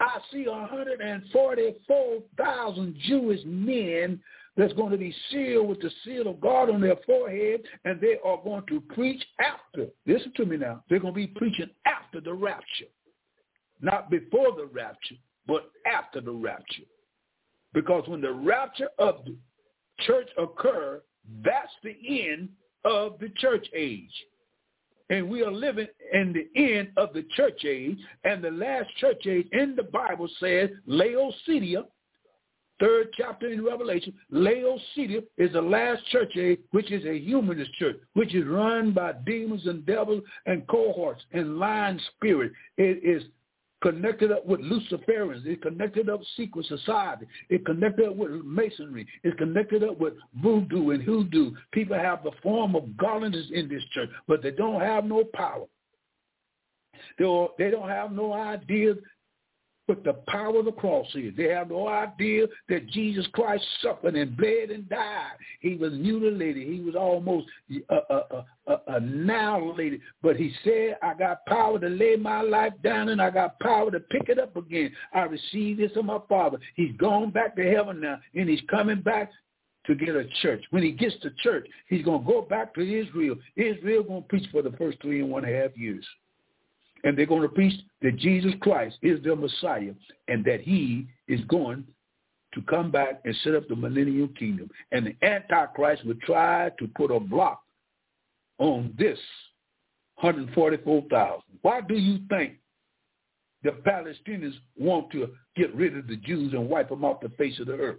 I 0.00 0.18
see 0.32 0.48
144,000 0.48 2.96
Jewish 3.06 3.40
men 3.44 4.18
that's 4.56 4.72
going 4.74 4.92
to 4.92 4.98
be 4.98 5.12
sealed 5.30 5.68
with 5.68 5.80
the 5.80 5.90
seal 6.04 6.28
of 6.28 6.40
God 6.40 6.70
on 6.70 6.80
their 6.80 6.96
forehead, 7.06 7.62
and 7.84 8.00
they 8.00 8.18
are 8.24 8.40
going 8.42 8.62
to 8.68 8.80
preach 8.80 9.24
after. 9.40 9.88
Listen 10.06 10.32
to 10.36 10.46
me 10.46 10.56
now. 10.56 10.84
They're 10.88 11.00
going 11.00 11.14
to 11.14 11.16
be 11.16 11.26
preaching 11.26 11.70
after 11.86 12.20
the 12.20 12.32
rapture. 12.32 12.86
Not 13.80 14.10
before 14.10 14.52
the 14.56 14.68
rapture, 14.72 15.16
but 15.46 15.70
after 15.86 16.20
the 16.20 16.32
rapture. 16.32 16.84
Because 17.72 18.08
when 18.08 18.20
the 18.20 18.32
rapture 18.32 18.88
of 18.98 19.24
the 19.24 19.36
church 20.06 20.28
occur, 20.38 21.02
that's 21.44 21.72
the 21.82 21.96
end 22.30 22.48
of 22.84 23.18
the 23.18 23.30
church 23.36 23.66
age. 23.74 24.12
And 25.10 25.28
we 25.28 25.42
are 25.42 25.52
living 25.52 25.88
in 26.12 26.32
the 26.32 26.48
end 26.60 26.88
of 26.96 27.12
the 27.12 27.24
church 27.36 27.64
age. 27.64 27.98
And 28.24 28.42
the 28.42 28.50
last 28.50 28.88
church 28.96 29.26
age 29.26 29.46
in 29.52 29.76
the 29.76 29.82
Bible 29.82 30.28
says 30.40 30.70
Laodicea, 30.86 31.84
third 32.80 33.08
chapter 33.16 33.48
in 33.48 33.64
Revelation, 33.64 34.14
Laodicea 34.30 35.20
is 35.36 35.52
the 35.52 35.60
last 35.60 36.06
church 36.06 36.36
age, 36.36 36.60
which 36.70 36.90
is 36.90 37.04
a 37.04 37.18
humanist 37.18 37.72
church, 37.74 37.96
which 38.14 38.34
is 38.34 38.46
run 38.46 38.92
by 38.92 39.12
demons 39.26 39.66
and 39.66 39.84
devils 39.84 40.22
and 40.46 40.66
cohorts 40.66 41.22
and 41.32 41.58
lying 41.58 42.00
spirit. 42.16 42.52
It 42.78 43.04
is 43.04 43.22
connected 43.84 44.32
up 44.32 44.46
with 44.46 44.60
Luciferians. 44.60 45.44
It 45.44 45.60
connected 45.60 46.08
up 46.08 46.20
secret 46.38 46.64
society. 46.66 47.26
It 47.50 47.66
connected 47.66 48.08
up 48.08 48.16
with 48.16 48.30
masonry. 48.42 49.06
It's 49.22 49.36
connected 49.36 49.84
up 49.84 50.00
with 50.00 50.14
voodoo 50.42 50.90
and 50.90 51.02
hoodoo. 51.02 51.52
People 51.70 51.96
have 51.96 52.24
the 52.24 52.32
form 52.42 52.74
of 52.74 52.96
godliness 52.96 53.46
in 53.52 53.68
this 53.68 53.82
church, 53.92 54.08
but 54.26 54.42
they 54.42 54.52
don't 54.52 54.80
have 54.80 55.04
no 55.04 55.22
power. 55.34 55.66
They 57.18 57.24
don't, 57.24 57.88
have 57.88 58.12
no 58.12 58.32
idea 58.32 58.94
what 59.86 60.02
the 60.04 60.14
power 60.28 60.58
of 60.58 60.64
the 60.64 60.72
cross 60.72 61.06
is. 61.14 61.34
They 61.36 61.48
have 61.48 61.68
no 61.68 61.88
idea 61.88 62.46
that 62.68 62.88
Jesus 62.88 63.26
Christ 63.32 63.64
suffered 63.82 64.14
and 64.14 64.36
bled 64.36 64.70
and 64.70 64.88
died. 64.88 65.32
He 65.60 65.74
was 65.74 65.92
mutilated. 65.92 66.66
He 66.66 66.80
was 66.80 66.94
almost 66.94 67.46
uh, 67.90 67.94
uh, 68.10 68.22
uh, 68.30 68.42
uh, 68.66 68.76
annihilated. 68.88 70.00
But 70.22 70.36
he 70.36 70.52
said, 70.64 70.96
I 71.02 71.14
got 71.14 71.44
power 71.46 71.78
to 71.78 71.88
lay 71.88 72.16
my 72.16 72.40
life 72.40 72.72
down 72.82 73.10
and 73.10 73.20
I 73.20 73.30
got 73.30 73.60
power 73.60 73.90
to 73.90 74.00
pick 74.00 74.28
it 74.28 74.38
up 74.38 74.56
again. 74.56 74.90
I 75.12 75.22
received 75.22 75.80
this 75.80 75.92
of 75.96 76.06
my 76.06 76.18
Father. 76.28 76.58
He's 76.76 76.96
gone 76.96 77.30
back 77.30 77.54
to 77.56 77.70
heaven 77.70 78.00
now 78.00 78.18
and 78.34 78.48
he's 78.48 78.62
coming 78.70 79.02
back 79.02 79.30
to 79.86 79.94
get 79.94 80.16
a 80.16 80.24
church. 80.40 80.64
When 80.70 80.82
he 80.82 80.92
gets 80.92 81.14
to 81.20 81.30
church, 81.42 81.66
he's 81.88 82.04
going 82.04 82.24
to 82.24 82.26
go 82.26 82.40
back 82.40 82.74
to 82.74 82.80
Israel. 82.80 83.36
Israel 83.56 84.02
going 84.02 84.22
to 84.22 84.28
preach 84.28 84.48
for 84.50 84.62
the 84.62 84.72
first 84.72 84.96
three 85.02 85.20
and 85.20 85.30
one 85.30 85.44
half 85.44 85.76
years 85.76 86.06
and 87.04 87.16
they're 87.16 87.26
going 87.26 87.42
to 87.42 87.48
preach 87.48 87.78
that 88.02 88.16
Jesus 88.16 88.52
Christ 88.60 88.96
is 89.02 89.22
the 89.22 89.36
Messiah 89.36 89.92
and 90.26 90.44
that 90.44 90.62
he 90.62 91.06
is 91.28 91.40
going 91.48 91.84
to 92.54 92.62
come 92.62 92.90
back 92.90 93.20
and 93.24 93.36
set 93.44 93.54
up 93.54 93.68
the 93.68 93.76
millennial 93.76 94.28
kingdom. 94.28 94.70
And 94.90 95.06
the 95.06 95.26
Antichrist 95.26 96.04
will 96.04 96.14
try 96.24 96.70
to 96.78 96.88
put 96.96 97.10
a 97.10 97.20
block 97.20 97.60
on 98.58 98.94
this 98.98 99.18
144,000. 100.20 101.42
Why 101.62 101.80
do 101.80 101.94
you 101.94 102.20
think 102.28 102.54
the 103.62 103.70
Palestinians 103.70 104.54
want 104.78 105.10
to 105.10 105.30
get 105.56 105.74
rid 105.74 105.96
of 105.96 106.06
the 106.06 106.16
Jews 106.16 106.52
and 106.52 106.68
wipe 106.68 106.88
them 106.88 107.04
off 107.04 107.20
the 107.20 107.30
face 107.30 107.58
of 107.60 107.66
the 107.66 107.74
earth? 107.74 107.98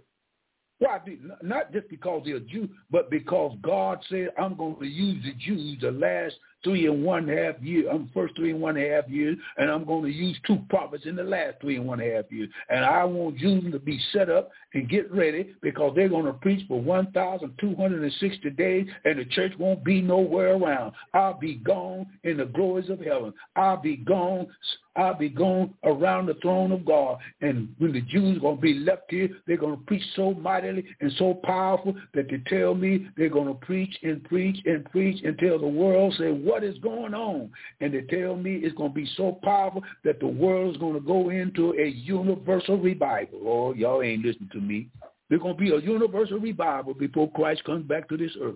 Why? 0.78 1.00
Not 1.42 1.72
just 1.72 1.88
because 1.88 2.22
they're 2.24 2.40
Jew, 2.40 2.68
but 2.90 3.10
because 3.10 3.56
God 3.62 3.98
said, 4.10 4.28
I'm 4.38 4.56
going 4.56 4.78
to 4.78 4.86
use 4.86 5.24
the 5.24 5.32
Jews 5.32 5.78
the 5.80 5.90
last 5.90 6.34
three 6.64 6.86
and 6.86 7.04
one 7.04 7.28
half 7.28 7.60
years, 7.60 7.86
I'm 7.90 8.10
first 8.12 8.36
three 8.36 8.50
and 8.50 8.60
one 8.60 8.76
half 8.76 9.08
years, 9.08 9.36
and 9.56 9.70
I'm 9.70 9.84
going 9.84 10.04
to 10.04 10.10
use 10.10 10.36
two 10.46 10.58
prophets 10.68 11.04
in 11.06 11.16
the 11.16 11.22
last 11.22 11.60
three 11.60 11.76
and 11.76 11.86
one 11.86 11.98
half 11.98 12.24
years. 12.30 12.48
And 12.68 12.84
I 12.84 13.04
want 13.04 13.38
Jews 13.38 13.72
to 13.72 13.78
be 13.78 14.00
set 14.12 14.30
up 14.30 14.50
and 14.74 14.88
get 14.88 15.10
ready 15.12 15.54
because 15.62 15.92
they're 15.94 16.08
going 16.08 16.26
to 16.26 16.32
preach 16.32 16.66
for 16.68 16.80
1,260 16.80 18.50
days, 18.50 18.86
and 19.04 19.18
the 19.18 19.24
church 19.26 19.52
won't 19.58 19.84
be 19.84 20.00
nowhere 20.00 20.54
around. 20.54 20.92
I'll 21.14 21.38
be 21.38 21.56
gone 21.56 22.06
in 22.24 22.38
the 22.38 22.46
glories 22.46 22.90
of 22.90 23.00
heaven. 23.00 23.32
I'll 23.56 23.80
be 23.80 23.96
gone 23.96 24.48
I'll 24.96 25.14
be 25.14 25.28
going 25.28 25.74
around 25.84 26.26
the 26.26 26.34
throne 26.34 26.72
of 26.72 26.84
God. 26.84 27.18
And 27.40 27.68
when 27.78 27.92
the 27.92 28.00
Jews 28.00 28.38
are 28.38 28.40
going 28.40 28.56
to 28.56 28.62
be 28.62 28.74
left 28.74 29.10
here, 29.10 29.28
they're 29.46 29.56
going 29.56 29.76
to 29.76 29.84
preach 29.84 30.02
so 30.14 30.34
mightily 30.34 30.84
and 31.00 31.12
so 31.18 31.34
powerful 31.44 31.94
that 32.14 32.28
they 32.30 32.38
tell 32.46 32.74
me 32.74 33.08
they're 33.16 33.28
going 33.28 33.48
to 33.48 33.66
preach 33.66 33.94
and 34.02 34.24
preach 34.24 34.56
and 34.64 34.84
preach 34.86 35.22
until 35.24 35.58
the 35.58 35.66
world 35.66 36.14
says, 36.16 36.34
what 36.46 36.62
is 36.62 36.78
going 36.78 37.12
on. 37.12 37.50
And 37.80 37.92
they 37.92 38.02
tell 38.02 38.36
me 38.36 38.56
it's 38.56 38.76
going 38.76 38.92
to 38.92 38.94
be 38.94 39.08
so 39.16 39.38
powerful 39.42 39.82
that 40.04 40.20
the 40.20 40.28
world 40.28 40.74
is 40.74 40.80
going 40.80 40.94
to 40.94 41.00
go 41.00 41.30
into 41.30 41.72
a 41.72 41.88
universal 41.88 42.78
revival. 42.78 43.40
Oh, 43.44 43.74
y'all 43.74 44.02
ain't 44.02 44.24
listening 44.24 44.50
to 44.52 44.60
me. 44.60 44.88
There's 45.28 45.42
going 45.42 45.56
to 45.56 45.60
be 45.60 45.70
a 45.70 45.80
universal 45.80 46.38
revival 46.38 46.94
before 46.94 47.30
Christ 47.32 47.64
comes 47.64 47.84
back 47.84 48.08
to 48.10 48.16
this 48.16 48.30
earth. 48.40 48.54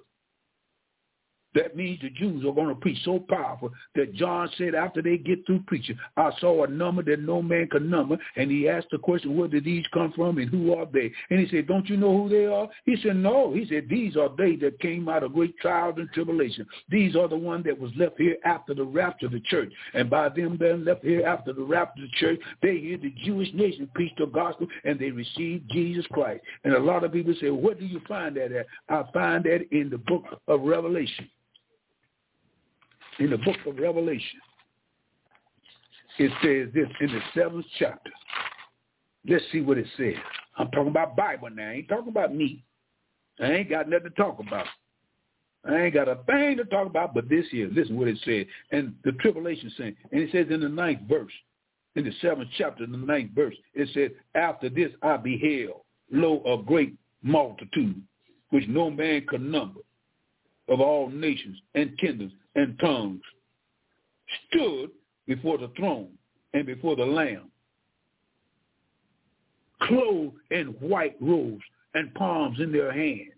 That 1.55 1.77
means 1.77 2.01
the 2.01 2.11
Jews 2.11 2.45
are 2.45 2.53
going 2.53 2.69
to 2.69 2.75
preach 2.77 2.99
so 3.05 3.25
powerful 3.29 3.73
that 3.97 4.15
John 4.15 4.49
said 4.57 4.75
after 4.75 5.03
they 5.03 5.19
get 5.19 5.45
through 5.47 5.65
preaching, 5.67 5.99
I 6.17 6.31
saw 6.41 6.65
a 6.65 6.69
number 6.69 7.03
that 7.03 7.21
no 7.21 7.43
man 7.43 7.69
could 7.71 7.89
number. 7.89 8.19
And 8.37 8.51
he 8.51 8.69
asked 8.69 8.89
the 8.93 8.99
question, 8.99 9.37
where 9.37 9.49
did 9.49 9.65
these 9.65 9.85
come 9.93 10.13
from 10.15 10.39
and 10.39 10.49
who 10.49 10.75
are 10.75 10.87
they? 10.87 11.11
And 11.31 11.41
he 11.41 11.49
said, 11.49 11.67
don't 11.67 11.89
you 11.89 11.97
know 11.97 12.17
who 12.17 12.29
they 12.29 12.47
are? 12.47 12.69
He 12.85 12.97
said, 13.03 13.17
no. 13.17 13.53
He 13.53 13.67
said, 13.69 13.89
these 13.89 14.17
are 14.17 14.31
they 14.39 14.55
that 14.57 14.79
came 14.81 15.09
out 15.09 15.25
of 15.25 15.33
great 15.33 15.57
trials 15.59 15.97
and 15.99 16.09
tribulation. 16.13 16.67
These 16.89 17.17
are 17.17 17.27
the 17.27 17.37
one 17.37 17.65
that 17.65 17.79
was 17.79 17.91
left 17.97 18.19
here 18.19 18.37
after 18.45 18.73
the 18.73 18.85
rapture 18.85 19.27
of 19.27 19.33
the 19.33 19.41
church. 19.41 19.73
And 19.95 20.09
by 20.09 20.29
them 20.29 20.57
being 20.57 20.85
left 20.85 21.05
here 21.05 21.27
after 21.27 21.53
the 21.53 21.65
rapture 21.65 22.05
of 22.05 22.11
the 22.11 22.17
church, 22.17 22.41
they 22.63 22.79
hear 22.79 22.99
the 22.99 23.15
Jewish 23.25 23.49
nation 23.55 23.91
preach 23.95 24.13
the 24.19 24.27
gospel 24.27 24.69
and 24.85 24.99
they 24.99 25.11
receive 25.11 25.67
Jesus 25.69 26.07
Christ. 26.13 26.43
And 26.63 26.75
a 26.75 26.79
lot 26.79 27.03
of 27.03 27.13
people 27.13 27.35
say, 27.41 27.51
where 27.51 27.75
do 27.75 27.85
you 27.85 28.01
find 28.07 28.37
that 28.37 28.53
at? 28.53 28.67
I 28.89 29.03
find 29.13 29.43
that 29.45 29.67
in 29.73 29.91
the 29.91 29.99
book 29.99 30.25
of 30.47 30.61
Revelation 30.61 31.29
in 33.19 33.31
the 33.31 33.39
book 33.39 33.57
of 33.67 33.79
Revelation, 33.79 34.41
it 36.19 36.31
says 36.43 36.73
this 36.75 36.89
in 37.01 37.07
the 37.13 37.21
seventh 37.35 37.67
chapter. 37.79 38.11
Let's 39.29 39.45
see 39.53 39.61
what 39.61 39.79
it 39.79 39.87
says. 39.97 40.15
I'm 40.57 40.71
talking 40.71 40.89
about 40.89 41.17
Bible 41.17 41.51
now. 41.51 41.69
I 41.69 41.73
ain't 41.73 41.89
talking 41.89 42.09
about 42.09 42.35
me. 42.35 42.63
I 43.41 43.53
ain't 43.53 43.71
got 43.71 43.89
nothing 43.89 44.11
to 44.11 44.11
talk 44.11 44.39
about. 44.39 44.67
I 45.69 45.83
ain't 45.83 45.95
got 45.95 46.09
a 46.09 46.19
thing 46.27 46.57
to 46.57 46.65
talk 46.65 46.87
about 46.87 47.15
but 47.15 47.29
this 47.29 47.47
here. 47.51 47.71
Listen 47.73 47.97
what 47.97 48.09
it 48.09 48.19
says. 48.25 48.47
And 48.71 48.95
the 49.05 49.13
tribulation 49.13 49.73
saying. 49.77 49.97
And 50.13 50.23
it 50.23 50.33
says 50.33 50.47
in 50.51 50.61
the 50.61 50.69
ninth 50.69 51.01
verse, 51.09 51.33
in 51.97 52.05
the 52.05 52.13
seventh 52.21 52.49
chapter, 52.57 52.85
in 52.85 52.93
the 52.93 52.99
ninth 52.99 53.33
verse, 53.35 53.55
it 53.75 53.89
says, 53.95 54.11
After 54.35 54.69
this 54.69 54.91
I 55.03 55.17
beheld, 55.17 55.83
lo, 56.11 56.43
a 56.47 56.63
great 56.63 56.95
multitude, 57.23 58.01
which 58.51 58.69
no 58.69 58.91
man 58.91 59.27
could 59.29 59.43
number, 59.43 59.81
of 60.71 60.81
all 60.81 61.11
nations 61.11 61.59
and 61.75 61.99
kindreds 61.99 62.33
and 62.55 62.79
tongues 62.79 63.21
stood 64.49 64.91
before 65.27 65.59
the 65.59 65.71
throne 65.77 66.11
and 66.55 66.65
before 66.65 66.97
the 66.97 67.05
Lamb, 67.05 67.51
clothed 69.83 70.37
in 70.51 70.69
white 70.81 71.17
robes 71.21 71.63
and 71.95 72.15
palms 72.15 72.61
in 72.61 72.73
their 72.73 72.93
hands, 72.93 73.33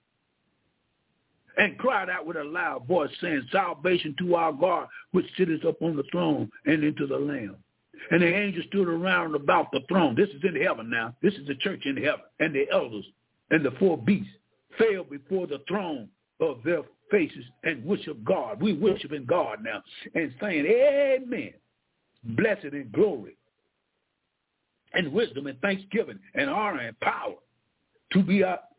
and 1.57 1.77
cried 1.79 2.09
out 2.09 2.27
with 2.27 2.37
a 2.37 2.45
loud 2.45 2.87
voice, 2.87 3.11
saying, 3.21 3.43
Salvation 3.51 4.15
to 4.19 4.35
our 4.35 4.53
God, 4.53 4.89
which 5.13 5.27
sitteth 5.37 5.65
upon 5.65 5.97
the 5.97 6.05
throne 6.11 6.51
and 6.65 6.83
into 6.83 7.07
the 7.07 7.17
Lamb. 7.17 7.57
And 8.11 8.23
the 8.23 8.35
angels 8.35 8.67
stood 8.69 8.89
around 8.89 9.35
about 9.35 9.71
the 9.71 9.81
throne. 9.89 10.15
This 10.15 10.31
is 10.31 10.43
in 10.45 10.61
heaven 10.61 10.91
now. 10.91 11.15
This 11.23 11.35
is 11.35 11.47
the 11.47 11.55
church 11.57 11.83
in 11.85 11.97
heaven. 11.97 12.23
And 12.41 12.55
the 12.55 12.67
elders 12.73 13.05
and 13.51 13.65
the 13.65 13.71
four 13.73 13.99
beasts 13.99 14.33
fell 14.79 15.05
before 15.05 15.47
the 15.47 15.63
throne 15.69 16.09
of 16.41 16.59
their 16.65 16.83
faces 17.13 17.45
and 17.63 17.85
worship 17.85 18.25
God. 18.25 18.61
We 18.61 18.73
worship 18.73 19.13
in 19.13 19.27
God 19.27 19.59
now 19.63 19.83
and 20.17 20.33
saying, 20.41 20.67
Amen. 20.67 21.53
Blessed 22.25 22.65
and 22.73 22.91
glory 22.91 23.37
and 24.95 25.13
wisdom 25.13 25.47
and 25.47 25.61
thanksgiving 25.61 26.19
and 26.35 26.51
honor 26.51 26.81
and 26.81 26.99
power 27.01 27.35
to 28.13 28.23
be 28.23 28.43
up, 28.43 28.71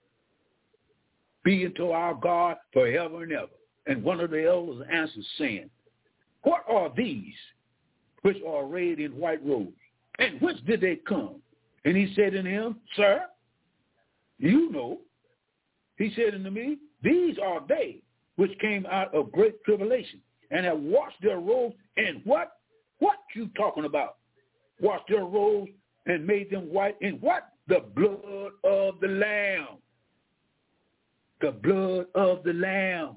be 1.43 1.65
unto 1.65 1.91
our 1.91 2.15
God 2.15 2.57
forever 2.73 3.23
and 3.23 3.31
ever. 3.31 3.47
And 3.85 4.03
one 4.03 4.19
of 4.19 4.31
the 4.31 4.45
elders 4.45 4.85
answered, 4.91 5.23
saying, 5.37 5.69
What 6.43 6.63
are 6.67 6.91
these 6.95 7.33
which 8.21 8.37
are 8.47 8.63
arrayed 8.63 8.99
in 8.99 9.11
white 9.11 9.45
robes? 9.45 9.73
And 10.19 10.39
whence 10.41 10.59
did 10.65 10.81
they 10.81 10.97
come? 11.07 11.35
And 11.85 11.97
he 11.97 12.13
said 12.15 12.35
unto 12.35 12.49
him, 12.49 12.77
Sir, 12.95 13.25
you 14.39 14.71
know. 14.71 14.99
He 15.97 16.13
said 16.15 16.33
unto 16.33 16.49
me, 16.49 16.77
These 17.03 17.37
are 17.43 17.61
they 17.67 18.02
which 18.35 18.57
came 18.59 18.85
out 18.87 19.13
of 19.13 19.31
great 19.31 19.63
tribulation 19.63 20.21
and 20.51 20.65
have 20.65 20.79
washed 20.79 21.21
their 21.21 21.39
robes 21.39 21.75
in 21.97 22.21
what? 22.23 22.57
What 22.99 23.17
you 23.35 23.49
talking 23.55 23.85
about? 23.85 24.17
Washed 24.79 25.05
their 25.09 25.25
robes 25.25 25.71
and 26.05 26.25
made 26.25 26.49
them 26.49 26.71
white 26.71 26.95
in 27.01 27.15
what? 27.15 27.49
The 27.67 27.81
blood 27.95 28.51
of 28.63 28.99
the 28.99 29.07
Lamb. 29.07 29.67
The 31.41 31.51
blood 31.51 32.07
of 32.15 32.43
the 32.43 32.53
Lamb. 32.53 33.15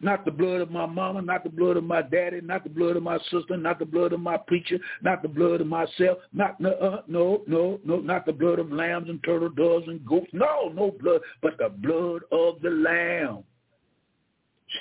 Not 0.00 0.24
the 0.24 0.30
blood 0.30 0.60
of 0.60 0.70
my 0.70 0.86
mama, 0.86 1.22
not 1.22 1.44
the 1.44 1.50
blood 1.50 1.76
of 1.76 1.84
my 1.84 2.02
daddy, 2.02 2.40
not 2.42 2.64
the 2.64 2.70
blood 2.70 2.96
of 2.96 3.02
my 3.02 3.18
sister, 3.30 3.56
not 3.56 3.78
the 3.78 3.86
blood 3.86 4.12
of 4.12 4.20
my 4.20 4.36
preacher, 4.36 4.78
not 5.02 5.22
the 5.22 5.28
blood 5.28 5.60
of 5.60 5.66
myself, 5.66 6.18
not 6.32 6.60
no, 6.60 6.72
uh, 6.72 7.02
no, 7.06 7.42
no, 7.46 7.80
no, 7.84 8.00
not 8.00 8.26
the 8.26 8.32
blood 8.32 8.58
of 8.58 8.70
lambs 8.72 9.08
and 9.08 9.22
turtle 9.24 9.48
doves 9.48 9.86
and 9.88 10.04
goats. 10.04 10.26
No, 10.32 10.72
no 10.74 10.90
blood, 10.90 11.20
but 11.42 11.56
the 11.58 11.68
blood 11.68 12.22
of 12.32 12.60
the 12.60 12.70
Lamb 12.70 13.44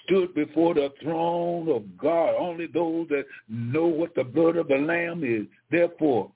stood 0.04 0.34
before 0.34 0.74
the 0.74 0.92
throne 1.02 1.70
of 1.70 1.98
God. 1.98 2.36
Only 2.38 2.68
those 2.68 3.08
that 3.10 3.26
know 3.48 3.86
what 3.86 4.16
the 4.16 4.24
blood 4.24 4.58
of 4.58 4.68
the 4.68 4.78
Lamb 4.78 5.24
is. 5.24 5.46
Therefore, 5.72 6.32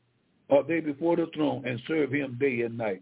are 0.50 0.64
they 0.64 0.80
before 0.80 1.16
the 1.16 1.28
throne 1.34 1.64
and 1.66 1.80
serve 1.88 2.12
him 2.12 2.38
day 2.40 2.62
and 2.62 2.78
night. 2.78 3.02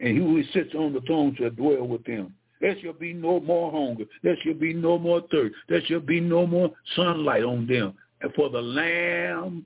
And 0.00 0.16
he 0.16 0.22
who 0.22 0.42
sits 0.52 0.74
on 0.74 0.92
the 0.92 1.00
throne 1.02 1.34
shall 1.36 1.50
dwell 1.50 1.86
with 1.86 2.04
them. 2.04 2.34
There 2.60 2.76
shall 2.82 2.92
be 2.92 3.12
no 3.12 3.40
more 3.40 3.70
hunger. 3.70 4.04
There 4.22 4.36
shall 4.42 4.54
be 4.54 4.74
no 4.74 4.98
more 4.98 5.22
thirst. 5.30 5.54
There 5.68 5.82
shall 5.86 6.00
be 6.00 6.20
no 6.20 6.46
more 6.46 6.72
sunlight 6.96 7.44
on 7.44 7.66
them. 7.66 7.94
And 8.20 8.34
for 8.34 8.50
the 8.50 8.60
Lamb 8.60 9.64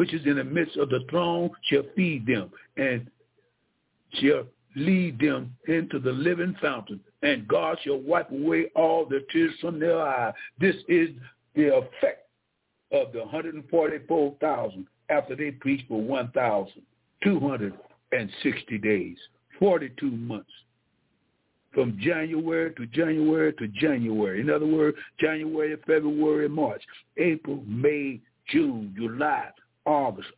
which 0.00 0.14
is 0.14 0.24
in 0.24 0.36
the 0.36 0.44
midst 0.44 0.78
of 0.78 0.88
the 0.88 1.04
throne 1.10 1.50
shall 1.64 1.82
feed 1.94 2.26
them 2.26 2.50
and 2.76 3.06
shall 4.14 4.44
lead 4.76 5.18
them 5.18 5.54
into 5.68 5.98
the 5.98 6.12
living 6.12 6.56
fountain. 6.62 6.98
And 7.22 7.46
God 7.46 7.76
shall 7.82 7.98
wipe 7.98 8.30
away 8.30 8.70
all 8.74 9.04
the 9.04 9.26
tears 9.30 9.52
from 9.60 9.78
their 9.78 10.00
eyes. 10.00 10.32
This 10.58 10.76
is 10.88 11.10
the 11.54 11.76
effect 11.76 12.26
of 12.92 13.12
the 13.12 13.20
144,000 13.20 14.86
after 15.10 15.36
they 15.36 15.50
preached 15.50 15.86
for 15.88 16.00
1,260 16.00 18.78
days, 18.78 19.18
42 19.58 20.10
months 20.10 20.48
from 21.72 21.98
January 22.00 22.72
to 22.74 22.86
January 22.86 23.52
to 23.54 23.68
January. 23.68 24.40
In 24.40 24.50
other 24.50 24.66
words, 24.66 24.96
January, 25.18 25.76
February, 25.86 26.48
March, 26.48 26.82
April, 27.16 27.62
May, 27.66 28.20
June, 28.48 28.94
July, 28.96 29.48
August, 29.86 30.28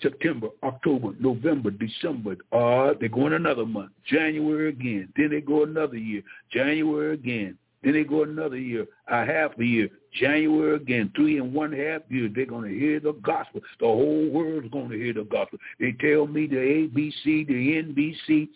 September, 0.00 0.48
October, 0.62 1.10
November, 1.20 1.70
December. 1.70 2.36
Uh, 2.52 2.94
they 3.00 3.08
go 3.08 3.26
in 3.26 3.34
another 3.34 3.66
month. 3.66 3.92
January 4.06 4.68
again. 4.68 5.08
Then 5.16 5.30
they 5.30 5.40
go 5.40 5.64
another 5.64 5.96
year. 5.96 6.22
January 6.52 7.14
again. 7.14 7.58
Then 7.84 7.92
they 7.92 8.04
go 8.04 8.22
another 8.22 8.56
year, 8.56 8.86
a 9.08 9.26
half 9.26 9.58
a 9.58 9.64
year. 9.64 9.90
January 10.18 10.76
again, 10.76 11.12
three 11.14 11.38
and 11.38 11.52
one 11.52 11.72
half 11.72 12.00
years, 12.08 12.32
they're 12.34 12.46
going 12.46 12.70
to 12.70 12.78
hear 12.78 12.98
the 12.98 13.12
gospel. 13.22 13.60
The 13.78 13.86
whole 13.86 14.30
world's 14.30 14.70
going 14.70 14.88
to 14.88 14.96
hear 14.96 15.12
the 15.12 15.24
gospel. 15.24 15.58
They 15.78 15.92
tell 16.00 16.26
me 16.26 16.46
the 16.46 16.56
ABC, 16.56 17.46
the 17.46 17.82
NBC, 17.82 18.48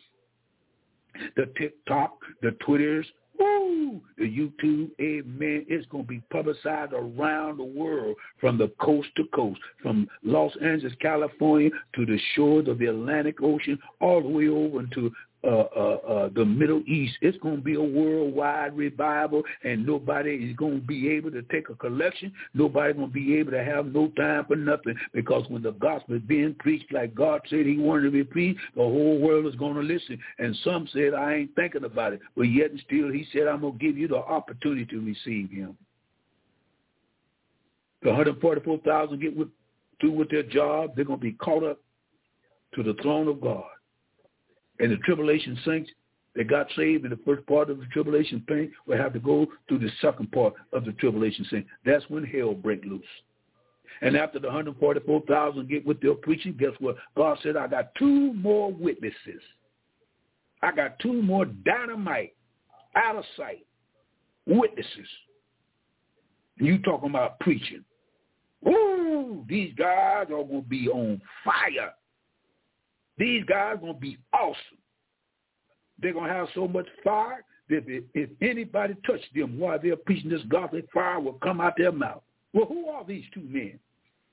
the 1.37 1.47
TikTok, 1.59 2.17
the 2.43 2.53
Twitters, 2.65 3.07
woo, 3.39 4.01
the 4.17 4.25
YouTube, 4.25 4.91
eh, 4.99 5.21
amen. 5.21 5.65
It's 5.69 5.87
going 5.87 6.05
to 6.05 6.09
be 6.09 6.23
publicized 6.31 6.93
around 6.93 7.59
the 7.59 7.65
world 7.65 8.17
from 8.41 8.59
the 8.59 8.73
coast 8.81 9.09
to 9.17 9.25
coast, 9.35 9.61
from 9.83 10.09
Los 10.23 10.53
Angeles, 10.63 10.95
California 11.01 11.71
to 11.95 12.07
the 12.07 12.19
shores 12.35 12.69
of 12.69 12.79
the 12.79 12.87
Atlantic 12.87 13.43
Ocean, 13.43 13.79
all 14.01 14.23
the 14.23 14.29
way 14.29 14.49
over 14.49 14.81
into 14.81 15.13
uh, 15.45 15.47
uh, 15.47 15.99
uh, 16.09 16.29
the 16.35 16.45
Middle 16.45 16.83
East. 16.89 17.17
It's 17.21 17.39
going 17.39 17.59
to 17.59 17.63
be 17.63 17.75
a 17.75 17.81
worldwide 17.81 18.77
revival, 18.77 19.45
and 19.63 19.87
nobody 19.87 20.31
is 20.31 20.57
going 20.57 20.81
to 20.81 20.87
be 20.87 21.11
able 21.11 21.31
to 21.31 21.43
take 21.43 21.69
a 21.69 21.77
collection. 21.77 22.33
Nobody 22.55 22.93
going 22.93 23.07
to 23.07 23.13
be 23.13 23.37
able 23.37 23.53
to 23.53 23.63
have 23.63 23.87
no 23.87 24.09
time 24.17 24.47
for 24.47 24.57
nothing 24.57 24.97
because 25.15 25.49
when 25.49 25.63
the 25.63 25.71
gospel 25.73 26.17
is 26.17 26.23
being 26.23 26.57
preached 26.59 26.93
like 26.93 27.15
God 27.15 27.41
said 27.49 27.67
he 27.67 27.79
wanted 27.79 28.07
to 28.07 28.11
be 28.11 28.25
preached, 28.25 28.59
the 28.75 28.83
whole 28.83 29.21
world 29.21 29.47
is 29.47 29.55
going 29.55 29.75
to 29.75 29.81
listen. 29.81 30.19
And 30.41 30.57
some 30.65 30.89
said, 30.93 31.15
I 31.15 31.35
ain't 31.35 31.55
thinking 31.55 31.85
about 31.85 32.15
it. 32.15 32.21
But 32.37 32.45
yet 32.45 32.73
and 32.73 32.83
still 32.85 33.13
he 33.13 33.25
said, 33.33 33.47
I'm 33.47 33.61
going 33.61 33.79
to 33.79 33.85
give 33.85 33.97
you 33.97 34.09
the 34.09 34.17
opportunity 34.17 34.87
to 34.87 35.01
receive 35.01 35.53
him. 35.53 35.77
The 38.03 38.09
144,000 38.09 39.21
get 39.21 39.37
with, 39.37 39.49
through 40.01 40.13
with 40.13 40.31
their 40.31 40.43
job. 40.43 40.97
They're 40.97 41.05
going 41.05 41.21
to 41.21 41.25
be 41.25 41.33
caught 41.33 41.63
up 41.63 41.79
to 42.75 42.83
the 42.83 42.95
throne 43.03 43.29
of 43.29 43.41
God 43.41 43.65
and 44.81 44.93
the 44.93 44.97
tribulation 44.99 45.59
saints 45.65 45.91
that 46.35 46.49
got 46.49 46.69
saved 46.77 47.05
in 47.05 47.11
the 47.11 47.19
first 47.25 47.45
part 47.47 47.71
of 47.71 47.79
the 47.79 47.87
tribulation 47.87 48.43
pain 48.47 48.73
will 48.87 48.97
have 48.97 49.13
to 49.13 49.19
go 49.19 49.47
through 49.67 49.81
the 49.81 49.91
second 50.01 50.31
part 50.31 50.55
of 50.73 50.85
the 50.85 50.93
tribulation 50.93 51.45
saints. 51.51 51.69
That's 51.85 52.09
when 52.09 52.25
hell 52.25 52.55
break 52.55 52.85
loose. 52.85 53.03
And 54.01 54.17
after 54.17 54.39
the 54.39 54.47
144,000 54.47 55.69
get 55.69 55.85
with 55.85 56.01
their 56.01 56.15
preaching, 56.15 56.57
guess 56.59 56.71
what? 56.79 56.97
God 57.17 57.39
said, 57.43 57.57
I 57.57 57.67
got 57.67 57.95
two 57.99 58.33
more 58.35 58.73
witnesses. 58.73 59.43
I 60.63 60.73
got 60.73 60.99
two 61.01 61.23
more 61.23 61.45
dynamite 61.45 62.35
out 62.95 63.17
of 63.17 63.25
sight 63.37 63.67
witnesses. 64.47 65.09
You 66.57 66.79
talking 66.79 67.11
about 67.11 67.39
preaching. 67.41 67.85
Ooh, 68.67 69.45
these 69.49 69.73
guys 69.75 70.27
are 70.31 70.45
going 70.45 70.63
to 70.63 70.69
be 70.69 70.89
on 70.89 71.21
fire. 71.45 71.93
These 73.19 73.45
guys 73.45 73.75
are 73.75 73.77
going 73.77 73.95
to 73.95 74.01
be 74.01 74.19
awesome. 74.33 74.79
They're 76.01 76.13
going 76.13 76.29
to 76.29 76.35
have 76.35 76.49
so 76.55 76.69
much 76.69 76.87
fire 77.03 77.45
that 77.69 77.85
if, 77.87 78.31
anybody 78.41 78.95
touched 79.07 79.35
them 79.35 79.59
while 79.59 79.79
they're 79.83 79.97
preaching 79.97 80.31
this 80.31 80.43
gospel, 80.49 80.81
fire 80.95 81.21
will 81.21 81.35
come 81.35 81.61
out 81.61 81.75
their 81.77 81.93
mouth. 81.93 82.23
Well, 82.55 82.67
who 82.67 82.89
are 82.89 83.05
these 83.05 83.25
two 83.35 83.43
men? 83.43 83.79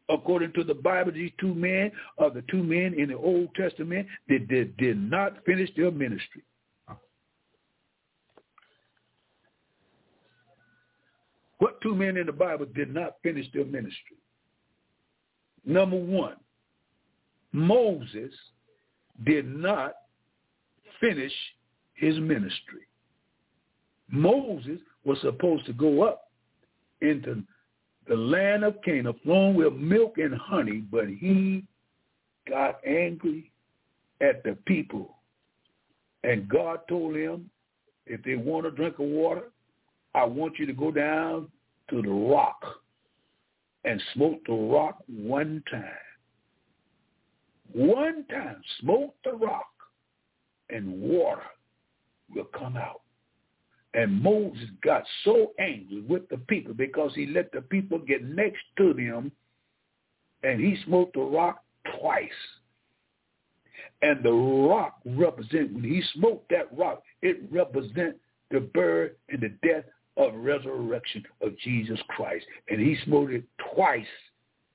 According 0.07 0.53
to 0.53 0.63
the 0.63 0.75
Bible, 0.75 1.11
these 1.11 1.31
two 1.39 1.55
men 1.55 1.91
are 2.19 2.29
the 2.29 2.43
two 2.49 2.63
men 2.63 2.93
in 2.93 3.09
the 3.09 3.17
Old 3.17 3.53
Testament 3.55 4.07
that 4.29 4.47
did, 4.47 4.77
did 4.77 4.97
not 5.01 5.43
finish 5.45 5.69
their 5.75 5.91
ministry. 5.91 6.43
What 11.57 11.81
two 11.81 11.95
men 11.95 12.17
in 12.17 12.27
the 12.27 12.33
Bible 12.33 12.67
did 12.67 12.93
not 12.93 13.15
finish 13.23 13.47
their 13.53 13.65
ministry? 13.65 14.17
Number 15.65 15.97
one, 15.97 16.35
Moses 17.51 18.31
did 19.23 19.47
not 19.47 19.93
finish 20.99 21.31
his 21.93 22.17
ministry. 22.19 22.87
Moses 24.09 24.79
was 25.03 25.19
supposed 25.21 25.65
to 25.65 25.73
go 25.73 26.03
up 26.03 26.29
into 27.01 27.43
the 28.07 28.15
land 28.15 28.63
of 28.63 28.81
Canaan, 28.83 29.15
flowing 29.23 29.55
with 29.55 29.73
milk 29.73 30.17
and 30.17 30.35
honey, 30.35 30.83
but 30.91 31.07
he 31.07 31.63
got 32.47 32.79
angry 32.85 33.51
at 34.21 34.43
the 34.43 34.57
people. 34.65 35.15
And 36.23 36.47
God 36.47 36.79
told 36.87 37.15
him, 37.15 37.49
if 38.05 38.21
they 38.23 38.35
want 38.35 38.67
a 38.67 38.71
drink 38.71 38.99
of 38.99 39.05
water, 39.05 39.49
I 40.13 40.25
want 40.25 40.59
you 40.59 40.65
to 40.65 40.73
go 40.73 40.91
down 40.91 41.47
to 41.89 42.01
the 42.01 42.09
rock 42.09 42.63
and 43.83 44.01
smoke 44.13 44.39
the 44.45 44.53
rock 44.53 44.97
one 45.07 45.63
time. 45.69 45.83
One 47.73 48.25
time, 48.25 48.61
smoke 48.79 49.15
the 49.23 49.33
rock 49.33 49.67
and 50.69 51.01
water 51.01 51.41
will 52.33 52.47
come 52.57 52.77
out. 52.77 53.01
And 53.93 54.21
Moses 54.21 54.69
got 54.83 55.03
so 55.23 55.53
angry 55.59 56.01
with 56.01 56.27
the 56.29 56.37
people 56.37 56.73
because 56.73 57.11
he 57.15 57.27
let 57.27 57.51
the 57.51 57.61
people 57.61 57.97
get 57.97 58.23
next 58.23 58.61
to 58.77 58.93
them 58.93 59.31
and 60.43 60.59
he 60.59 60.77
smoked 60.85 61.13
the 61.13 61.21
rock 61.21 61.63
twice. 61.99 62.29
And 64.01 64.23
the 64.23 64.31
rock 64.31 64.99
represent, 65.05 65.73
when 65.73 65.83
he 65.83 66.03
smoked 66.13 66.49
that 66.49 66.75
rock, 66.77 67.03
it 67.21 67.39
represent 67.49 68.17
the 68.51 68.59
birth 68.59 69.13
and 69.29 69.41
the 69.41 69.49
death 69.67 69.85
of 70.17 70.33
resurrection 70.35 71.23
of 71.41 71.57
Jesus 71.59 71.99
Christ. 72.09 72.45
And 72.69 72.79
he 72.79 72.97
smote 73.05 73.31
it 73.31 73.43
twice. 73.73 74.05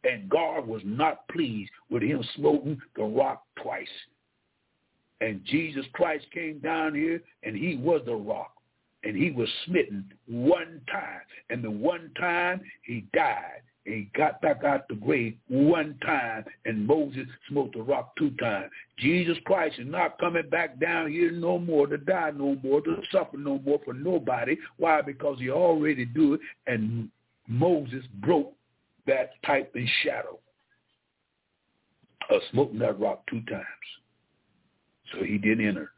And 0.04 0.28
God 0.28 0.66
was 0.66 0.82
not 0.84 1.28
pleased 1.28 1.70
with 1.90 2.02
him 2.02 2.22
smoting 2.36 2.80
the 2.96 3.04
rock 3.04 3.44
twice. 3.62 3.86
And 5.20 5.44
Jesus 5.44 5.84
Christ 5.92 6.24
came 6.32 6.58
down 6.58 6.94
here 6.94 7.22
and 7.42 7.54
he 7.54 7.76
was 7.76 8.02
the 8.06 8.14
rock. 8.14 8.52
And 9.02 9.16
he 9.16 9.30
was 9.30 9.48
smitten 9.66 10.12
one 10.26 10.80
time. 10.90 11.20
And 11.48 11.62
the 11.64 11.70
one 11.70 12.10
time 12.18 12.60
he 12.82 13.06
died. 13.12 13.62
He 13.84 14.10
got 14.14 14.42
back 14.42 14.62
out 14.62 14.88
the 14.88 14.94
grave 14.94 15.36
one 15.48 15.96
time, 16.04 16.44
and 16.66 16.86
Moses 16.86 17.26
smote 17.48 17.72
the 17.72 17.80
rock 17.82 18.14
two 18.16 18.30
times. 18.32 18.70
Jesus 18.98 19.38
Christ 19.46 19.78
is 19.78 19.86
not 19.88 20.18
coming 20.18 20.48
back 20.50 20.78
down 20.78 21.10
here 21.10 21.32
no 21.32 21.58
more 21.58 21.86
to 21.86 21.96
die 21.96 22.30
no 22.36 22.56
more, 22.62 22.82
to 22.82 23.00
suffer 23.10 23.38
no 23.38 23.58
more 23.60 23.80
for 23.84 23.94
nobody. 23.94 24.58
Why? 24.76 25.00
Because 25.00 25.38
he 25.38 25.50
already 25.50 26.04
do 26.04 26.34
it, 26.34 26.40
and 26.66 27.08
Moses 27.48 28.04
broke 28.20 28.52
that 29.06 29.30
type 29.44 29.72
and 29.74 29.88
shadow 30.04 30.38
of 32.30 32.40
smoking 32.50 32.78
that 32.78 32.98
rock 33.00 33.22
two 33.28 33.42
times. 33.42 33.64
So 35.12 35.24
he 35.24 35.38
didn't 35.38 35.66
enter. 35.66 35.90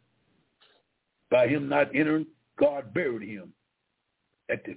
By 1.30 1.48
him 1.48 1.68
not 1.68 1.94
entering, 1.94 2.26
God 2.58 2.92
buried 2.94 3.28
him 3.28 3.52
at 4.50 4.64
the 4.64 4.76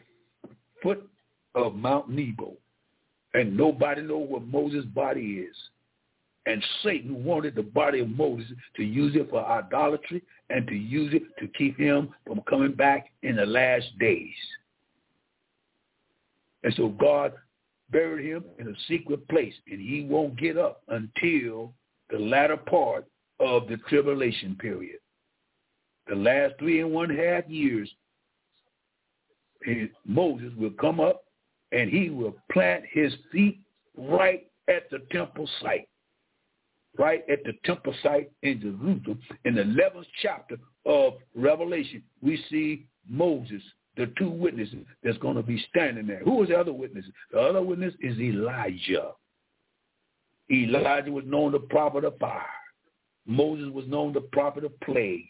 foot 0.81 1.07
of 1.53 1.75
Mount 1.75 2.09
Nebo 2.09 2.57
and 3.33 3.55
nobody 3.55 4.01
know 4.01 4.17
where 4.17 4.41
Moses' 4.41 4.85
body 4.85 5.45
is. 5.47 5.55
And 6.45 6.63
Satan 6.83 7.23
wanted 7.23 7.55
the 7.55 7.63
body 7.63 7.99
of 7.99 8.09
Moses 8.09 8.51
to 8.77 8.83
use 8.83 9.15
it 9.15 9.29
for 9.29 9.43
idolatry 9.43 10.21
and 10.49 10.67
to 10.67 10.75
use 10.75 11.13
it 11.13 11.23
to 11.39 11.47
keep 11.57 11.77
him 11.77 12.13
from 12.25 12.41
coming 12.47 12.73
back 12.73 13.07
in 13.23 13.35
the 13.35 13.45
last 13.45 13.87
days. 13.99 14.29
And 16.63 16.73
so 16.75 16.89
God 16.89 17.33
buried 17.91 18.25
him 18.25 18.43
in 18.59 18.67
a 18.67 18.75
secret 18.87 19.27
place, 19.27 19.53
and 19.69 19.79
he 19.79 20.05
won't 20.09 20.37
get 20.37 20.57
up 20.57 20.81
until 20.87 21.73
the 22.09 22.19
latter 22.19 22.57
part 22.57 23.05
of 23.39 23.67
the 23.67 23.77
tribulation 23.89 24.55
period. 24.55 24.99
The 26.07 26.15
last 26.15 26.55
three 26.59 26.81
and 26.81 26.91
one 26.91 27.09
half 27.09 27.47
years, 27.47 27.89
Moses 30.05 30.51
will 30.57 30.73
come 30.79 30.99
up 30.99 31.23
and 31.71 31.89
he 31.89 32.09
will 32.09 32.35
plant 32.51 32.83
his 32.91 33.13
feet 33.31 33.59
right 33.97 34.47
at 34.67 34.89
the 34.91 34.99
temple 35.11 35.49
site, 35.61 35.87
right 36.97 37.23
at 37.29 37.43
the 37.43 37.53
temple 37.65 37.93
site 38.03 38.31
in 38.43 38.61
Jerusalem. 38.61 39.19
In 39.45 39.55
the 39.55 39.63
11th 39.63 40.05
chapter 40.21 40.57
of 40.85 41.13
Revelation, 41.33 42.03
we 42.21 42.43
see 42.49 42.85
Moses, 43.09 43.61
the 43.97 44.11
two 44.17 44.29
witnesses 44.29 44.85
that's 45.03 45.17
going 45.19 45.35
to 45.35 45.43
be 45.43 45.63
standing 45.69 46.07
there. 46.07 46.19
Who 46.19 46.35
was 46.35 46.49
the 46.49 46.57
other 46.57 46.73
witness? 46.73 47.05
The 47.31 47.39
other 47.39 47.61
witness 47.61 47.93
is 48.01 48.17
Elijah. 48.19 49.11
Elijah 50.51 51.11
was 51.11 51.23
known 51.25 51.51
the 51.51 51.59
prophet 51.59 52.03
of 52.03 52.17
fire. 52.19 52.41
Moses 53.25 53.69
was 53.73 53.85
known 53.87 54.13
the 54.13 54.21
prophet 54.21 54.63
of 54.63 54.79
plagues. 54.81 55.25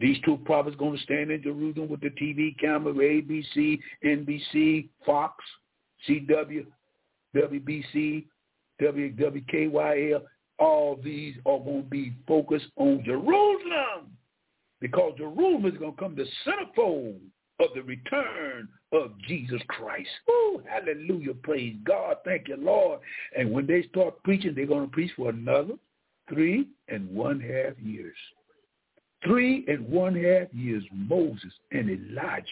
These 0.00 0.18
two 0.24 0.36
prophets 0.44 0.76
going 0.76 0.96
to 0.96 1.02
stand 1.02 1.30
in 1.30 1.42
Jerusalem 1.42 1.88
with 1.88 2.00
the 2.00 2.10
TV 2.10 2.56
camera, 2.58 2.92
ABC, 2.92 3.78
NBC, 4.04 4.88
Fox, 5.04 5.42
CW, 6.08 6.66
WBC, 7.34 8.26
WWKYL. 8.80 10.22
All 10.58 11.00
these 11.02 11.36
are 11.46 11.58
going 11.58 11.84
to 11.84 11.88
be 11.88 12.12
focused 12.26 12.66
on 12.76 13.02
Jerusalem 13.04 14.16
because 14.80 15.14
Jerusalem 15.16 15.66
is 15.66 15.78
going 15.78 15.94
to 15.94 16.00
come 16.00 16.14
the 16.14 16.26
centerfold 16.46 17.18
of 17.60 17.68
the 17.74 17.82
return 17.82 18.68
of 18.92 19.12
Jesus 19.26 19.60
Christ. 19.68 20.08
Oh, 20.28 20.62
hallelujah. 20.68 21.34
Praise 21.42 21.76
God. 21.84 22.16
Thank 22.24 22.48
you, 22.48 22.56
Lord. 22.56 23.00
And 23.36 23.52
when 23.52 23.66
they 23.66 23.82
start 23.84 24.22
preaching, 24.22 24.54
they're 24.54 24.66
going 24.66 24.86
to 24.86 24.92
preach 24.92 25.12
for 25.16 25.30
another 25.30 25.74
three 26.28 26.68
and 26.88 27.10
one 27.10 27.40
half 27.40 27.78
years. 27.82 28.16
Three 29.24 29.64
and 29.66 29.88
one 29.88 30.14
half 30.14 30.52
years, 30.52 30.84
Moses 30.92 31.52
and 31.72 31.90
Elijah 31.90 32.44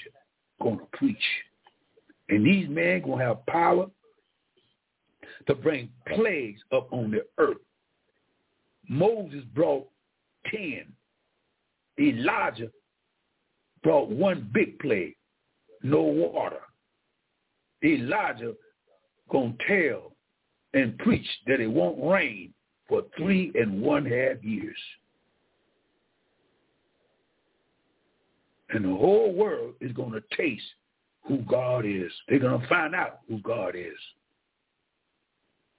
going 0.60 0.78
to 0.78 0.86
preach. 0.92 1.16
And 2.28 2.44
these 2.44 2.68
men 2.68 3.02
going 3.02 3.20
to 3.20 3.24
have 3.24 3.46
power 3.46 3.86
to 5.46 5.54
bring 5.54 5.88
plagues 6.14 6.60
up 6.72 6.92
on 6.92 7.12
the 7.12 7.24
earth. 7.38 7.58
Moses 8.88 9.44
brought 9.54 9.86
10. 10.50 10.86
Elijah 11.98 12.70
brought 13.82 14.08
one 14.08 14.50
big 14.52 14.78
plague, 14.78 15.16
no 15.82 16.02
water. 16.02 16.60
Elijah 17.84 18.54
to 19.30 19.54
tell 19.66 20.12
and 20.74 20.98
preach 20.98 21.26
that 21.46 21.60
it 21.60 21.66
won't 21.66 22.02
rain 22.02 22.52
for 22.88 23.02
three 23.16 23.52
and 23.54 23.80
one 23.80 24.04
half 24.04 24.42
years. 24.42 24.76
And 28.70 28.84
the 28.84 28.96
whole 28.96 29.32
world 29.32 29.74
is 29.80 29.92
going 29.92 30.12
to 30.12 30.22
taste 30.36 30.64
who 31.24 31.38
God 31.38 31.84
is. 31.86 32.10
They're 32.28 32.38
going 32.38 32.60
to 32.60 32.68
find 32.68 32.94
out 32.94 33.20
who 33.28 33.38
God 33.38 33.74
is. 33.76 33.98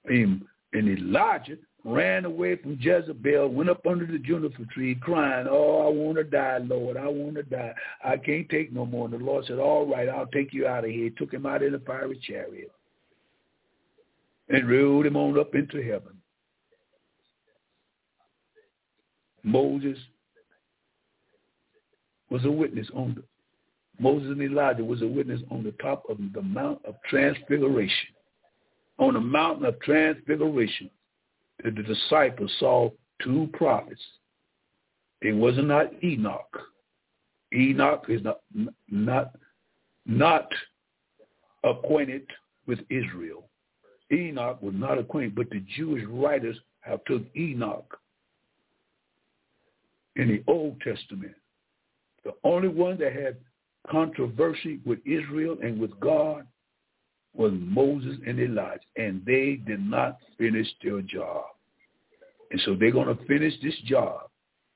And, 0.06 0.42
and 0.72 0.98
Elijah 0.98 1.56
ran 1.88 2.24
away 2.24 2.56
from 2.56 2.78
Jezebel, 2.80 3.48
went 3.48 3.70
up 3.70 3.86
under 3.86 4.06
the 4.06 4.18
juniper 4.18 4.64
tree 4.72 4.94
crying, 4.94 5.46
oh, 5.48 5.86
I 5.86 5.88
want 5.88 6.18
to 6.18 6.24
die, 6.24 6.58
Lord. 6.58 6.96
I 6.96 7.08
want 7.08 7.36
to 7.36 7.42
die. 7.42 7.74
I 8.04 8.16
can't 8.16 8.48
take 8.48 8.72
no 8.72 8.84
more. 8.84 9.06
And 9.06 9.14
the 9.14 9.24
Lord 9.24 9.46
said, 9.46 9.58
all 9.58 9.86
right, 9.86 10.08
I'll 10.08 10.26
take 10.26 10.52
you 10.52 10.66
out 10.66 10.84
of 10.84 10.90
here. 10.90 11.04
He 11.04 11.10
took 11.10 11.32
him 11.32 11.46
out 11.46 11.62
in 11.62 11.74
a 11.74 11.78
fiery 11.80 12.20
chariot 12.26 12.70
and 14.48 14.68
rode 14.68 15.06
him 15.06 15.16
on 15.16 15.38
up 15.38 15.54
into 15.54 15.82
heaven. 15.82 16.14
Moses 19.42 19.98
was 22.30 22.44
a 22.44 22.50
witness 22.50 22.88
on 22.94 23.14
the 23.14 23.22
Moses 24.00 24.28
and 24.30 24.42
Elijah 24.42 24.84
was 24.84 25.02
a 25.02 25.06
witness 25.06 25.40
on 25.50 25.64
the 25.64 25.72
top 25.82 26.04
of 26.08 26.18
the 26.32 26.42
Mount 26.42 26.78
of 26.84 26.94
Transfiguration. 27.08 28.10
On 28.98 29.14
the 29.14 29.20
mountain 29.20 29.64
of 29.64 29.80
Transfiguration, 29.80 30.88
the, 31.64 31.70
disciples 31.70 32.52
saw 32.58 32.90
two 33.22 33.48
prophets. 33.52 34.00
It 35.20 35.32
was 35.32 35.54
not 35.56 35.92
Enoch. 36.04 36.58
Enoch 37.52 38.04
is 38.08 38.22
not 38.22 38.40
not 38.88 39.34
not 40.06 40.48
acquainted 41.64 42.26
with 42.66 42.78
Israel. 42.90 43.48
Enoch 44.12 44.62
was 44.62 44.74
not 44.76 44.98
acquainted, 44.98 45.34
but 45.34 45.50
the 45.50 45.64
Jewish 45.76 46.04
writers 46.08 46.56
have 46.80 47.04
took 47.04 47.22
Enoch 47.36 47.98
in 50.16 50.28
the 50.28 50.42
Old 50.46 50.80
Testament. 50.80 51.34
The 52.24 52.32
only 52.44 52.68
one 52.68 52.98
that 52.98 53.12
had 53.12 53.36
controversy 53.90 54.80
with 54.84 54.98
Israel 55.06 55.56
and 55.62 55.80
with 55.80 55.98
God 56.00 56.46
was 57.34 57.52
Moses 57.54 58.16
and 58.26 58.40
Elijah, 58.40 58.80
and 58.96 59.22
they 59.24 59.60
did 59.66 59.80
not 59.80 60.18
finish 60.38 60.66
their 60.82 61.00
job. 61.02 61.44
And 62.50 62.60
so 62.64 62.74
they're 62.74 62.90
going 62.90 63.14
to 63.14 63.24
finish 63.26 63.54
this 63.62 63.76
job 63.84 64.22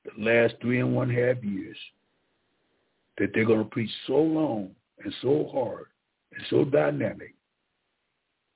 the 0.05 0.23
last 0.23 0.55
three 0.61 0.79
and 0.79 0.95
one 0.95 1.09
half 1.09 1.43
years 1.43 1.77
that 3.17 3.29
they're 3.33 3.45
going 3.45 3.63
to 3.63 3.69
preach 3.69 3.91
so 4.07 4.17
long 4.17 4.71
and 5.03 5.13
so 5.21 5.49
hard 5.53 5.85
and 6.35 6.43
so 6.49 6.65
dynamic 6.65 7.33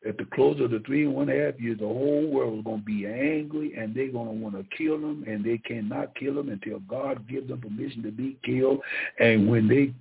at 0.07 0.17
the 0.17 0.25
close 0.33 0.59
of 0.61 0.71
the 0.71 0.79
three 0.85 1.05
and 1.05 1.13
one 1.13 1.27
half 1.27 1.59
years, 1.59 1.79
the 1.79 1.85
whole 1.85 2.27
world 2.27 2.59
is 2.59 2.63
going 2.63 2.79
to 2.79 2.85
be 2.85 3.05
angry 3.05 3.73
and 3.77 3.95
they're 3.95 4.11
going 4.11 4.27
to 4.27 4.43
want 4.43 4.55
to 4.55 4.77
kill 4.77 4.99
them 4.99 5.23
and 5.27 5.43
they 5.43 5.57
cannot 5.57 6.15
kill 6.15 6.35
them 6.35 6.49
until 6.49 6.79
God 6.81 7.27
gives 7.27 7.47
them 7.47 7.61
permission 7.61 8.03
to 8.03 8.11
be 8.11 8.37
killed. 8.43 8.79
And 9.19 9.49
when 9.49 9.67
they, 9.67 9.93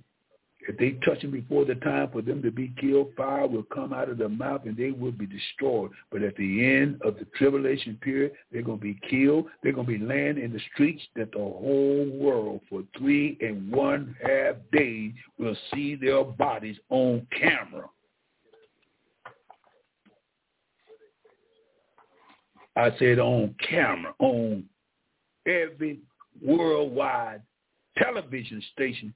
if 0.67 0.77
they 0.77 0.91
touch 1.05 1.21
them 1.21 1.31
before 1.31 1.63
the 1.63 1.75
time 1.75 2.09
for 2.11 2.21
them 2.21 2.41
to 2.41 2.51
be 2.51 2.73
killed, 2.79 3.13
fire 3.15 3.47
will 3.47 3.63
come 3.63 3.93
out 3.93 4.09
of 4.09 4.17
their 4.17 4.27
mouth 4.27 4.61
and 4.65 4.75
they 4.75 4.91
will 4.91 5.13
be 5.13 5.25
destroyed. 5.25 5.91
But 6.11 6.23
at 6.23 6.35
the 6.35 6.65
end 6.65 7.01
of 7.03 7.17
the 7.17 7.25
tribulation 7.37 7.97
period, 8.01 8.33
they're 8.51 8.63
going 8.63 8.79
to 8.79 8.83
be 8.83 8.99
killed. 9.09 9.45
They're 9.63 9.71
going 9.71 9.87
to 9.87 9.99
be 9.99 10.05
laying 10.05 10.37
in 10.37 10.51
the 10.51 10.59
streets 10.73 11.01
that 11.15 11.31
the 11.31 11.37
whole 11.37 12.09
world 12.13 12.61
for 12.69 12.83
three 12.97 13.37
and 13.39 13.71
one 13.71 14.13
half 14.21 14.55
days 14.73 15.13
will 15.39 15.55
see 15.73 15.95
their 15.95 16.25
bodies 16.25 16.77
on 16.89 17.25
camera. 17.31 17.87
I 22.75 22.91
said 22.99 23.19
on 23.19 23.55
camera, 23.67 24.13
on 24.19 24.65
every 25.47 25.99
worldwide 26.45 27.41
television 27.97 28.61
station 28.73 29.13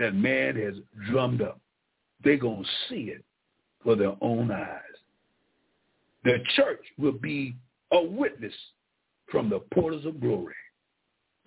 that 0.00 0.14
man 0.14 0.56
has 0.56 0.74
drummed 1.10 1.42
up. 1.42 1.60
They're 2.24 2.38
going 2.38 2.64
to 2.64 2.68
see 2.88 3.10
it 3.10 3.22
for 3.84 3.94
their 3.94 4.14
own 4.20 4.50
eyes. 4.50 4.80
The 6.24 6.38
church 6.56 6.80
will 6.98 7.12
be 7.12 7.54
a 7.92 8.02
witness 8.02 8.54
from 9.30 9.48
the 9.48 9.60
portals 9.72 10.06
of 10.06 10.20
glory. 10.20 10.54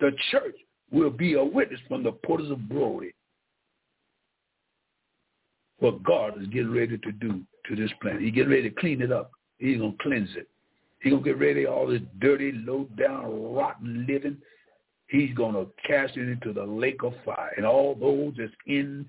The 0.00 0.12
church 0.30 0.54
will 0.90 1.10
be 1.10 1.34
a 1.34 1.44
witness 1.44 1.80
from 1.88 2.02
the 2.02 2.12
portals 2.12 2.50
of 2.50 2.68
glory. 2.68 3.14
What 5.78 6.02
God 6.04 6.40
is 6.40 6.46
getting 6.48 6.72
ready 6.72 6.96
to 6.96 7.12
do 7.12 7.40
to 7.68 7.76
this 7.76 7.90
planet. 8.00 8.22
He's 8.22 8.34
getting 8.34 8.50
ready 8.50 8.70
to 8.70 8.80
clean 8.80 9.02
it 9.02 9.12
up. 9.12 9.32
He's 9.58 9.78
going 9.78 9.92
to 9.92 10.02
cleanse 10.02 10.30
it. 10.36 10.48
He's 11.00 11.12
going 11.12 11.24
to 11.24 11.30
get 11.30 11.38
ready 11.38 11.66
all 11.66 11.86
this 11.86 12.00
dirty, 12.20 12.52
low-down, 12.52 13.54
rotten 13.54 14.06
living. 14.08 14.38
He's 15.08 15.34
going 15.34 15.54
to 15.54 15.66
cast 15.86 16.16
it 16.16 16.28
into 16.28 16.52
the 16.52 16.64
lake 16.64 17.02
of 17.02 17.12
fire. 17.24 17.52
And 17.56 17.66
all 17.66 17.94
those 17.94 18.34
that's 18.38 18.52
in 18.66 19.06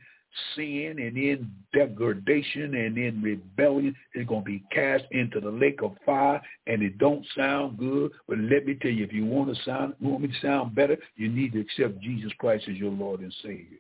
sin 0.56 0.96
and 1.00 1.18
in 1.18 1.50
degradation 1.74 2.76
and 2.76 2.98
in 2.98 3.22
rebellion 3.22 3.96
is 4.14 4.28
going 4.28 4.42
to 4.42 4.46
be 4.46 4.64
cast 4.72 5.06
into 5.12 5.40
the 5.40 5.50
lake 5.50 5.82
of 5.82 5.96
fire. 6.06 6.42
And 6.68 6.84
it 6.84 6.98
don't 6.98 7.26
sound 7.38 7.78
good, 7.78 8.12
but 8.28 8.38
let 8.38 8.66
me 8.66 8.76
tell 8.76 8.92
you, 8.92 9.06
if 9.06 9.14
you 9.14 9.26
want 9.26 9.56
to 9.56 9.64
sound, 9.64 9.94
want 10.02 10.22
me 10.22 10.28
to 10.28 10.42
sound 10.42 10.76
better, 10.76 10.98
you 11.16 11.30
need 11.30 11.54
to 11.54 11.62
accept 11.62 12.02
Jesus 12.02 12.32
Christ 12.38 12.66
as 12.70 12.76
your 12.76 12.92
Lord 12.92 13.22
and 13.22 13.34
Savior 13.42 13.80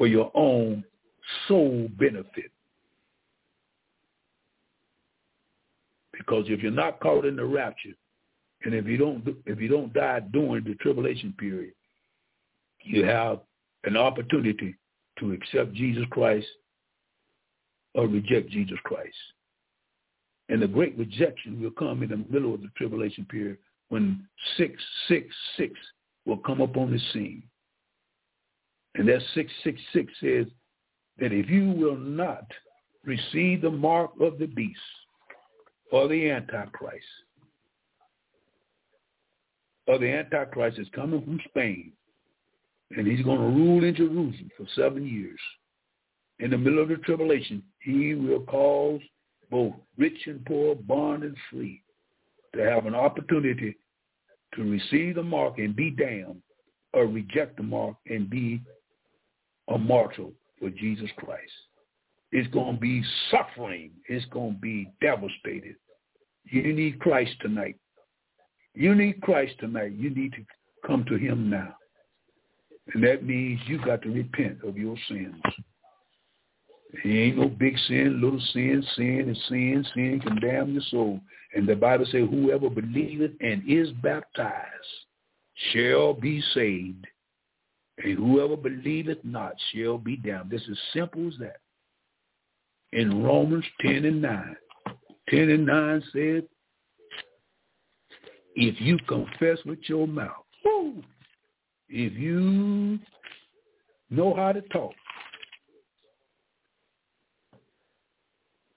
for 0.00 0.06
your 0.06 0.30
own 0.34 0.82
soul 1.46 1.88
benefit. 1.98 2.50
Because 6.12 6.44
if 6.48 6.62
you're 6.62 6.70
not 6.70 7.00
caught 7.00 7.26
in 7.26 7.36
the 7.36 7.44
rapture, 7.44 7.90
and 8.64 8.74
if 8.74 8.86
you 8.86 8.96
don't 8.96 9.26
if 9.46 9.60
you 9.60 9.68
don't 9.68 9.92
die 9.92 10.20
during 10.32 10.64
the 10.64 10.74
tribulation 10.76 11.34
period, 11.38 11.72
you 12.82 13.04
have 13.04 13.40
an 13.84 13.96
opportunity 13.96 14.74
to 15.18 15.32
accept 15.32 15.72
Jesus 15.72 16.04
Christ 16.10 16.46
or 17.94 18.06
reject 18.06 18.50
Jesus 18.50 18.78
Christ. 18.84 19.16
And 20.48 20.62
the 20.62 20.68
great 20.68 20.98
rejection 20.98 21.60
will 21.60 21.70
come 21.70 22.02
in 22.02 22.10
the 22.10 22.24
middle 22.28 22.54
of 22.54 22.60
the 22.60 22.70
tribulation 22.76 23.24
period 23.26 23.58
when 23.88 24.26
666 24.56 25.74
will 26.26 26.38
come 26.38 26.60
up 26.60 26.76
on 26.76 26.90
the 26.90 27.00
scene. 27.12 27.42
And 28.96 29.08
that 29.08 29.22
666 29.34 30.12
says 30.20 30.46
that 31.18 31.32
if 31.32 31.48
you 31.48 31.70
will 31.70 31.96
not 31.96 32.44
receive 33.04 33.62
the 33.62 33.70
mark 33.70 34.10
of 34.20 34.38
the 34.38 34.46
beast, 34.46 34.78
or 35.90 36.08
the 36.08 36.30
Antichrist. 36.30 37.04
Or 39.90 39.98
the 39.98 40.08
Antichrist 40.08 40.78
is 40.78 40.86
coming 40.94 41.20
from 41.20 41.40
Spain, 41.48 41.90
and 42.96 43.08
he's 43.08 43.24
going 43.24 43.40
to 43.40 43.44
rule 43.44 43.82
in 43.82 43.92
Jerusalem 43.92 44.48
for 44.56 44.64
seven 44.76 45.04
years. 45.04 45.40
In 46.38 46.52
the 46.52 46.58
middle 46.58 46.80
of 46.80 46.90
the 46.90 46.94
tribulation, 46.98 47.60
he 47.80 48.14
will 48.14 48.42
cause 48.42 49.00
both 49.50 49.72
rich 49.98 50.16
and 50.26 50.46
poor, 50.46 50.76
bond 50.76 51.24
and 51.24 51.36
free, 51.50 51.82
to 52.54 52.60
have 52.60 52.86
an 52.86 52.94
opportunity 52.94 53.76
to 54.54 54.62
receive 54.62 55.16
the 55.16 55.24
mark 55.24 55.58
and 55.58 55.74
be 55.74 55.90
damned, 55.90 56.40
or 56.92 57.06
reject 57.06 57.56
the 57.56 57.64
mark 57.64 57.96
and 58.06 58.30
be 58.30 58.60
a 59.74 59.76
martyr 59.76 60.26
for 60.60 60.70
Jesus 60.70 61.10
Christ. 61.16 61.50
It's 62.30 62.48
going 62.52 62.76
to 62.76 62.80
be 62.80 63.02
suffering. 63.32 63.90
It's 64.08 64.26
going 64.26 64.54
to 64.54 64.60
be 64.60 64.92
devastated. 65.00 65.74
You 66.44 66.72
need 66.72 67.00
Christ 67.00 67.32
tonight. 67.40 67.74
You 68.74 68.94
need 68.94 69.20
Christ 69.20 69.54
tonight. 69.58 69.92
You 69.92 70.10
need 70.10 70.32
to 70.32 70.44
come 70.86 71.04
to 71.08 71.16
him 71.16 71.50
now. 71.50 71.74
And 72.94 73.04
that 73.04 73.24
means 73.24 73.60
you 73.66 73.78
got 73.84 74.02
to 74.02 74.10
repent 74.10 74.58
of 74.64 74.76
your 74.76 74.96
sins. 75.08 75.40
It 77.04 77.08
ain't 77.08 77.38
no 77.38 77.48
big 77.48 77.76
sin, 77.86 78.20
little 78.20 78.40
sin. 78.52 78.84
Sin 78.96 79.28
is 79.28 79.48
sin. 79.48 79.84
Sin 79.94 80.20
can 80.20 80.40
damn 80.40 80.72
your 80.72 80.82
soul. 80.90 81.20
And 81.54 81.68
the 81.68 81.76
Bible 81.76 82.06
says, 82.06 82.28
whoever 82.30 82.68
believeth 82.68 83.32
and 83.40 83.62
is 83.68 83.90
baptized 84.02 84.66
shall 85.72 86.14
be 86.14 86.42
saved. 86.54 87.06
And 88.02 88.16
whoever 88.16 88.56
believeth 88.56 89.18
not 89.24 89.54
shall 89.72 89.98
be 89.98 90.16
damned. 90.16 90.50
This 90.50 90.62
is 90.62 90.78
simple 90.92 91.28
as 91.28 91.34
that 91.38 91.60
in 92.92 93.22
Romans 93.22 93.64
10 93.80 94.04
and 94.04 94.22
9. 94.22 94.56
10 95.28 95.38
and 95.50 95.66
9 95.66 96.02
said, 96.12 96.44
if 98.60 98.78
you 98.78 98.98
confess 99.08 99.58
with 99.64 99.78
your 99.86 100.06
mouth, 100.06 100.44
if 101.88 102.12
you 102.12 102.98
know 104.10 104.34
how 104.34 104.52
to 104.52 104.60
talk, 104.68 104.92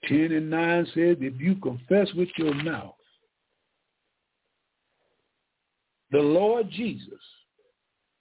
10 0.08 0.32
and 0.32 0.50
9 0.50 0.86
says, 0.86 1.18
if 1.20 1.40
you 1.40 1.56
confess 1.56 2.08
with 2.14 2.30
your 2.38 2.54
mouth 2.64 2.96
the 6.12 6.20
Lord 6.20 6.70
Jesus, 6.72 7.20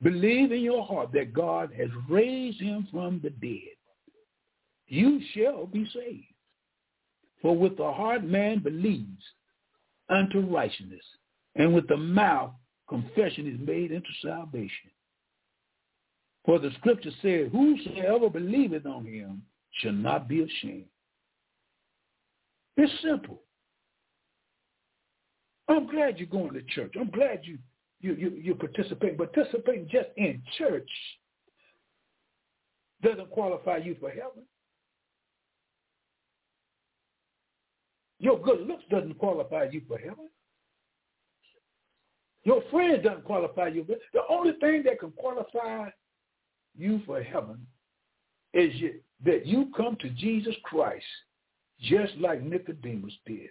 believe 0.03 0.51
in 0.51 0.63
your 0.63 0.85
heart 0.85 1.13
that 1.13 1.33
God 1.33 1.71
has 1.79 1.91
raised 2.09 2.61
him 2.61 2.89
from 2.91 3.21
the 3.23 3.31
dead, 3.31 3.77
you 4.89 5.21
shall 5.33 5.67
be 5.67 5.89
saved. 5.95 6.25
For 7.41 7.57
with 7.57 7.77
the 7.77 7.93
heart 7.93 8.25
man 8.25 8.59
believes 8.59 9.23
unto 10.09 10.41
righteousness, 10.41 11.05
and 11.57 11.75
with 11.75 11.87
the 11.89 11.97
mouth 11.97 12.53
confession 12.89 13.47
is 13.47 13.67
made 13.67 13.93
into 13.93 14.09
salvation. 14.23 14.91
For 16.45 16.59
the 16.59 16.71
scripture 16.79 17.11
says, 17.23 17.51
whosoever 17.53 18.29
believeth 18.29 18.87
on 18.87 19.05
him 19.05 19.43
shall 19.81 19.93
not 19.93 20.29
be 20.29 20.43
ashamed. 20.43 20.87
It's 22.77 22.93
simple. 23.03 23.43
I'm 25.69 25.87
glad 25.87 26.19
you're 26.19 26.27
going 26.27 26.53
to 26.55 26.63
church. 26.63 26.95
I'm 26.99 27.11
glad 27.11 27.41
you 27.45 27.59
you 28.01 28.15
you 28.15 28.31
you 28.31 28.55
participate. 28.55 29.17
Participating 29.17 29.89
just 29.91 30.09
in 30.17 30.43
church 30.59 30.89
doesn't 33.03 33.31
qualify 33.31 33.79
you 33.79 33.97
for 34.01 34.11
heaven. 34.11 34.45
Your 38.19 38.41
good 38.41 38.67
looks 38.67 38.85
doesn't 38.91 39.19
qualify 39.19 39.69
you 39.71 39.83
for 39.87 39.99
heaven. 39.99 40.29
Your 42.45 42.63
friend 42.71 43.03
doesn't 43.03 43.25
qualify 43.25 43.69
you. 43.69 43.87
The 44.13 44.21
only 44.29 44.53
thing 44.61 44.83
that 44.85 44.99
can 44.99 45.13
qualify 45.13 45.91
you 46.77 47.01
for 47.07 47.23
heaven 47.23 47.67
is 48.53 48.75
you, 48.75 48.95
that 49.25 49.47
you 49.47 49.71
come 49.77 49.97
to 50.01 50.11
Jesus 50.11 50.55
Christ 50.65 51.05
just 51.81 52.17
like 52.19 52.43
Nicodemus 52.43 53.15
did. 53.27 53.51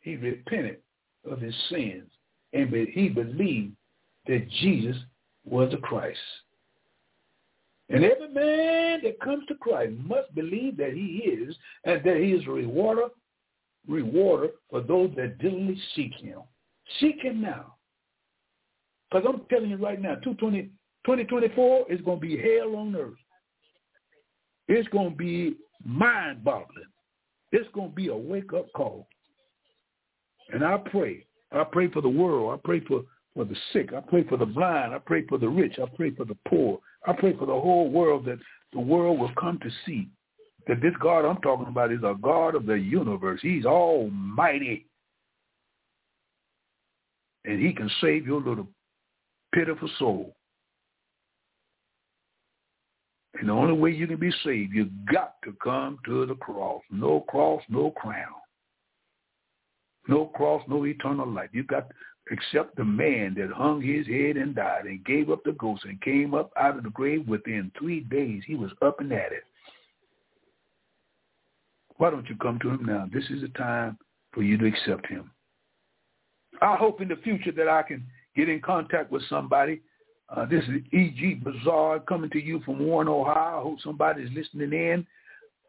He 0.00 0.16
repented 0.16 0.78
of 1.30 1.40
his 1.40 1.54
sins 1.70 2.10
and 2.52 2.72
he 2.72 3.08
believed 3.08 3.74
that 4.26 4.48
Jesus 4.62 4.96
was 5.44 5.70
the 5.70 5.78
Christ. 5.78 6.18
And 7.88 8.04
every 8.04 8.28
man 8.28 9.00
that 9.02 9.20
comes 9.20 9.44
to 9.46 9.54
Christ 9.56 9.92
must 10.04 10.34
believe 10.34 10.76
that 10.78 10.94
he 10.94 11.22
is, 11.26 11.54
and 11.84 12.02
that 12.04 12.16
he 12.16 12.32
is 12.32 12.46
a 12.46 12.50
rewarder, 12.50 13.08
rewarder 13.86 14.48
for 14.70 14.80
those 14.80 15.10
that 15.16 15.38
diligently 15.38 15.78
seek 15.94 16.14
him. 16.14 16.40
Seek 17.00 17.22
him 17.22 17.40
now. 17.40 17.74
Because 19.10 19.26
I'm 19.28 19.42
telling 19.48 19.70
you 19.70 19.76
right 19.76 20.00
now, 20.00 20.16
2020, 20.16 20.62
2024 21.04 21.92
is 21.92 22.00
going 22.00 22.20
to 22.20 22.26
be 22.26 22.36
hell 22.36 22.76
on 22.76 22.94
earth. 22.96 23.14
It's 24.68 24.88
going 24.88 25.10
to 25.10 25.16
be 25.16 25.56
mind-boggling. 25.84 26.86
It's 27.52 27.68
going 27.74 27.90
to 27.90 27.94
be 27.94 28.08
a 28.08 28.16
wake-up 28.16 28.72
call. 28.74 29.06
And 30.52 30.64
I 30.64 30.78
pray. 30.78 31.26
I 31.52 31.64
pray 31.64 31.90
for 31.90 32.02
the 32.02 32.08
world. 32.08 32.58
I 32.58 32.60
pray 32.66 32.80
for, 32.80 33.02
for 33.34 33.44
the 33.44 33.56
sick. 33.72 33.92
I 33.92 34.00
pray 34.00 34.24
for 34.24 34.36
the 34.36 34.46
blind. 34.46 34.94
I 34.94 34.98
pray 34.98 35.24
for 35.26 35.38
the 35.38 35.48
rich. 35.48 35.78
I 35.80 35.86
pray 35.94 36.10
for 36.10 36.24
the 36.24 36.36
poor. 36.48 36.80
I 37.06 37.12
pray 37.12 37.36
for 37.36 37.46
the 37.46 37.52
whole 37.52 37.90
world 37.90 38.24
that 38.26 38.38
the 38.72 38.80
world 38.80 39.20
will 39.20 39.32
come 39.38 39.58
to 39.60 39.70
see 39.86 40.08
that 40.66 40.80
this 40.80 40.94
God 41.00 41.24
I'm 41.24 41.40
talking 41.42 41.68
about 41.68 41.92
is 41.92 42.02
a 42.02 42.16
God 42.20 42.54
of 42.54 42.66
the 42.66 42.74
universe. 42.74 43.40
He's 43.42 43.66
almighty. 43.66 44.86
And 47.44 47.60
he 47.60 47.72
can 47.72 47.90
save 48.00 48.26
your 48.26 48.40
little 48.40 48.68
pitiful 49.54 49.90
soul. 49.98 50.34
And 53.34 53.48
the 53.48 53.52
only 53.52 53.74
way 53.74 53.90
you 53.90 54.06
can 54.06 54.18
be 54.18 54.30
saved, 54.44 54.72
you've 54.72 55.06
got 55.12 55.34
to 55.44 55.54
come 55.62 55.98
to 56.06 56.24
the 56.24 56.36
cross. 56.36 56.82
No 56.90 57.20
cross, 57.20 57.62
no 57.68 57.90
crown. 57.90 58.34
No 60.08 60.26
cross, 60.26 60.62
no 60.68 60.84
eternal 60.84 61.28
life. 61.28 61.50
You've 61.52 61.66
got 61.66 61.88
to 61.88 61.94
accept 62.34 62.76
the 62.76 62.84
man 62.84 63.34
that 63.36 63.50
hung 63.50 63.82
his 63.82 64.06
head 64.06 64.36
and 64.36 64.54
died 64.54 64.84
and 64.84 65.04
gave 65.04 65.30
up 65.30 65.42
the 65.44 65.52
ghost 65.52 65.84
and 65.84 66.00
came 66.00 66.34
up 66.34 66.52
out 66.58 66.76
of 66.76 66.84
the 66.84 66.90
grave 66.90 67.26
within 67.26 67.72
three 67.78 68.00
days. 68.00 68.42
He 68.46 68.54
was 68.54 68.70
up 68.82 69.00
and 69.00 69.12
at 69.12 69.32
it. 69.32 69.44
Why 71.96 72.10
don't 72.10 72.28
you 72.28 72.36
come 72.36 72.58
to 72.60 72.70
him 72.70 72.84
now? 72.84 73.08
This 73.12 73.24
is 73.30 73.40
the 73.42 73.48
time 73.48 73.98
for 74.32 74.42
you 74.42 74.58
to 74.58 74.66
accept 74.66 75.06
him. 75.06 75.30
I 76.62 76.76
hope 76.76 77.00
in 77.00 77.08
the 77.08 77.16
future 77.16 77.52
that 77.52 77.68
I 77.68 77.82
can 77.82 78.06
get 78.36 78.48
in 78.48 78.60
contact 78.60 79.10
with 79.10 79.22
somebody. 79.28 79.80
Uh, 80.34 80.46
this 80.46 80.64
is 80.64 80.80
E.G. 80.92 81.40
Bazaar 81.44 82.00
coming 82.00 82.30
to 82.30 82.42
you 82.42 82.60
from 82.64 82.78
Warren, 82.78 83.08
Ohio. 83.08 83.58
I 83.58 83.62
hope 83.62 83.78
somebody's 83.82 84.30
listening 84.34 84.72
in. 84.72 85.06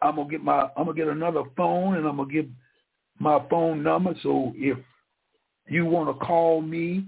I'm 0.02 0.16
gonna 0.16 0.30
get 0.30 0.44
my 0.44 0.70
I'm 0.78 0.86
gonna 0.86 0.94
get 0.94 1.08
another 1.08 1.44
phone 1.56 1.96
and 1.96 2.06
I'm 2.06 2.18
gonna 2.18 2.32
give 2.32 2.48
my 3.20 3.44
phone 3.50 3.82
number. 3.82 4.14
So 4.24 4.54
if 4.56 4.78
you 5.68 5.86
want 5.86 6.08
to 6.10 6.26
call 6.26 6.62
me 6.62 7.06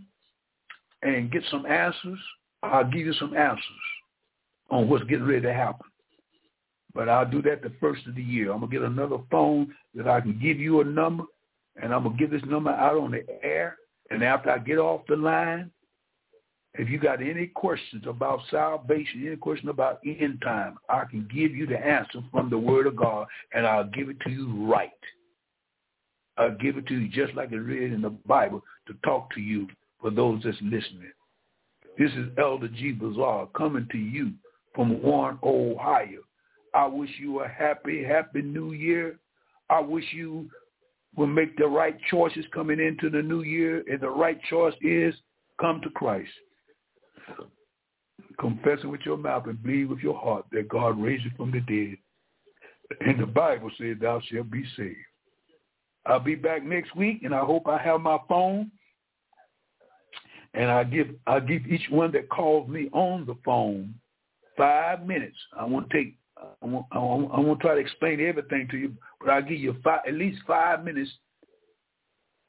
and 1.04 1.32
get 1.32 1.44
some 1.52 1.66
answers, 1.66 2.20
I'll 2.64 2.90
give 2.90 3.06
you 3.06 3.14
some 3.14 3.36
answers 3.36 3.62
on 4.70 4.90
what's 4.90 5.04
getting 5.06 5.28
ready 5.28 5.42
to 5.42 5.54
happen. 5.54 5.86
But 6.94 7.10
I'll 7.10 7.30
do 7.30 7.42
that 7.44 7.62
the 7.62 7.72
first 7.80 8.08
of 8.08 8.16
the 8.16 8.24
year. 8.24 8.52
I'm 8.52 8.62
gonna 8.62 8.72
get 8.72 8.82
another 8.82 9.18
phone 9.30 9.74
that 9.94 10.08
I 10.08 10.22
can 10.22 10.40
give 10.40 10.60
you 10.60 10.82
a 10.82 10.84
number, 10.84 11.24
and 11.82 11.94
I'm 11.94 12.04
gonna 12.04 12.18
give 12.18 12.32
this 12.32 12.46
number 12.46 12.72
out 12.72 12.98
on 12.98 13.12
the 13.12 13.26
air. 13.44 13.78
And 14.10 14.24
after 14.24 14.52
I 14.52 14.58
get 14.60 14.78
off 14.78 15.02
the 15.08 15.16
line, 15.16 15.72
if 16.76 16.90
you 16.90 17.00
got 17.00 17.22
any 17.22 17.48
questions 17.48 18.04
about 18.08 18.42
salvation, 18.52 19.26
any 19.26 19.36
question 19.36 19.70
about 19.70 20.00
end 20.06 20.42
time, 20.44 20.78
I 20.90 21.06
can 21.06 21.28
give 21.34 21.56
you 21.56 21.66
the 21.66 21.78
answer 21.78 22.20
from 22.32 22.50
the 22.50 22.58
Word 22.58 22.88
of 22.88 22.96
God, 22.96 23.28
and 23.54 23.66
I'll 23.66 23.84
give 23.84 24.10
it 24.10 24.20
to 24.22 24.30
you 24.30 24.72
right. 24.72 24.92
I'll 26.38 26.56
give 26.56 26.78
it 26.78 26.86
to 26.88 26.94
you 26.94 27.10
just 27.10 27.36
like 27.36 27.52
it 27.52 27.58
read 27.58 27.92
in 27.92 28.02
the 28.02 28.12
Bible 28.12 28.64
to 28.88 28.94
talk 29.04 29.34
to 29.34 29.42
you 29.42 29.68
for 30.00 30.12
those 30.12 30.42
that's 30.44 30.58
listening. 30.62 31.12
This 31.98 32.12
is 32.12 32.30
Elder 32.38 32.68
G. 32.68 32.92
Bazaar 32.92 33.48
coming 33.58 33.88
to 33.92 33.98
you 33.98 34.34
from 34.76 35.02
Warren, 35.02 35.40
Ohio. 35.42 36.20
I 36.76 36.86
wish 36.86 37.10
you 37.20 37.40
a 37.40 37.48
happy, 37.48 38.04
happy 38.04 38.44
new 38.44 38.74
year. 38.74 39.18
I 39.72 39.80
wish 39.80 40.06
you 40.14 40.48
will 41.18 41.28
make 41.28 41.58
the 41.58 41.68
right 41.68 41.98
choices 42.10 42.46
coming 42.54 42.80
into 42.80 43.10
the 43.10 43.22
new 43.22 43.42
year. 43.42 43.84
And 43.92 44.00
the 44.00 44.10
right 44.10 44.40
choice 44.50 44.76
is 44.82 45.14
come 45.60 45.82
to 45.82 45.90
Christ. 45.90 46.30
Confessing 48.40 48.92
with 48.92 49.02
your 49.02 49.18
mouth 49.18 49.48
and 49.48 49.62
believe 49.62 49.90
with 49.90 50.00
your 50.00 50.18
heart 50.18 50.46
that 50.52 50.70
God 50.70 51.02
raised 51.02 51.26
you 51.26 51.32
from 51.36 51.52
the 51.52 51.60
dead. 51.60 51.98
And 53.02 53.20
the 53.20 53.26
Bible 53.26 53.70
says 53.78 53.98
thou 54.00 54.22
shalt 54.32 54.50
be 54.50 54.64
saved. 54.78 54.96
I'll 56.06 56.22
be 56.22 56.36
back 56.36 56.64
next 56.64 56.96
week 56.96 57.24
and 57.24 57.36
I 57.36 57.42
hope 57.42 57.68
I 57.68 57.78
have 57.80 58.00
my 58.00 58.18
phone. 58.30 58.72
And 60.54 60.72
I 60.72 60.86
give 60.86 61.10
I 61.26 61.40
give 61.42 61.68
each 61.68 61.90
one 61.90 62.12
that 62.14 62.30
calls 62.30 62.70
me 62.70 62.90
on 62.94 63.26
the 63.26 63.36
phone 63.44 63.94
five 64.56 65.06
minutes. 65.06 65.38
I 65.58 65.66
want 65.66 65.90
to 65.90 65.98
take 65.98 66.18
I 66.62 66.66
won't, 66.66 66.86
I 66.92 67.00
won't, 67.00 67.60
I 67.60 67.62
try 67.62 67.76
to 67.76 67.82
explain 67.82 68.20
everything 68.20 68.68
to 68.72 68.78
you, 68.78 68.94
but 69.20 69.30
I'll 69.30 69.42
give 69.42 69.60
you 69.60 69.76
five, 69.84 70.02
at 70.08 70.14
least 70.14 70.42
five 70.46 70.84
minutes 70.84 71.12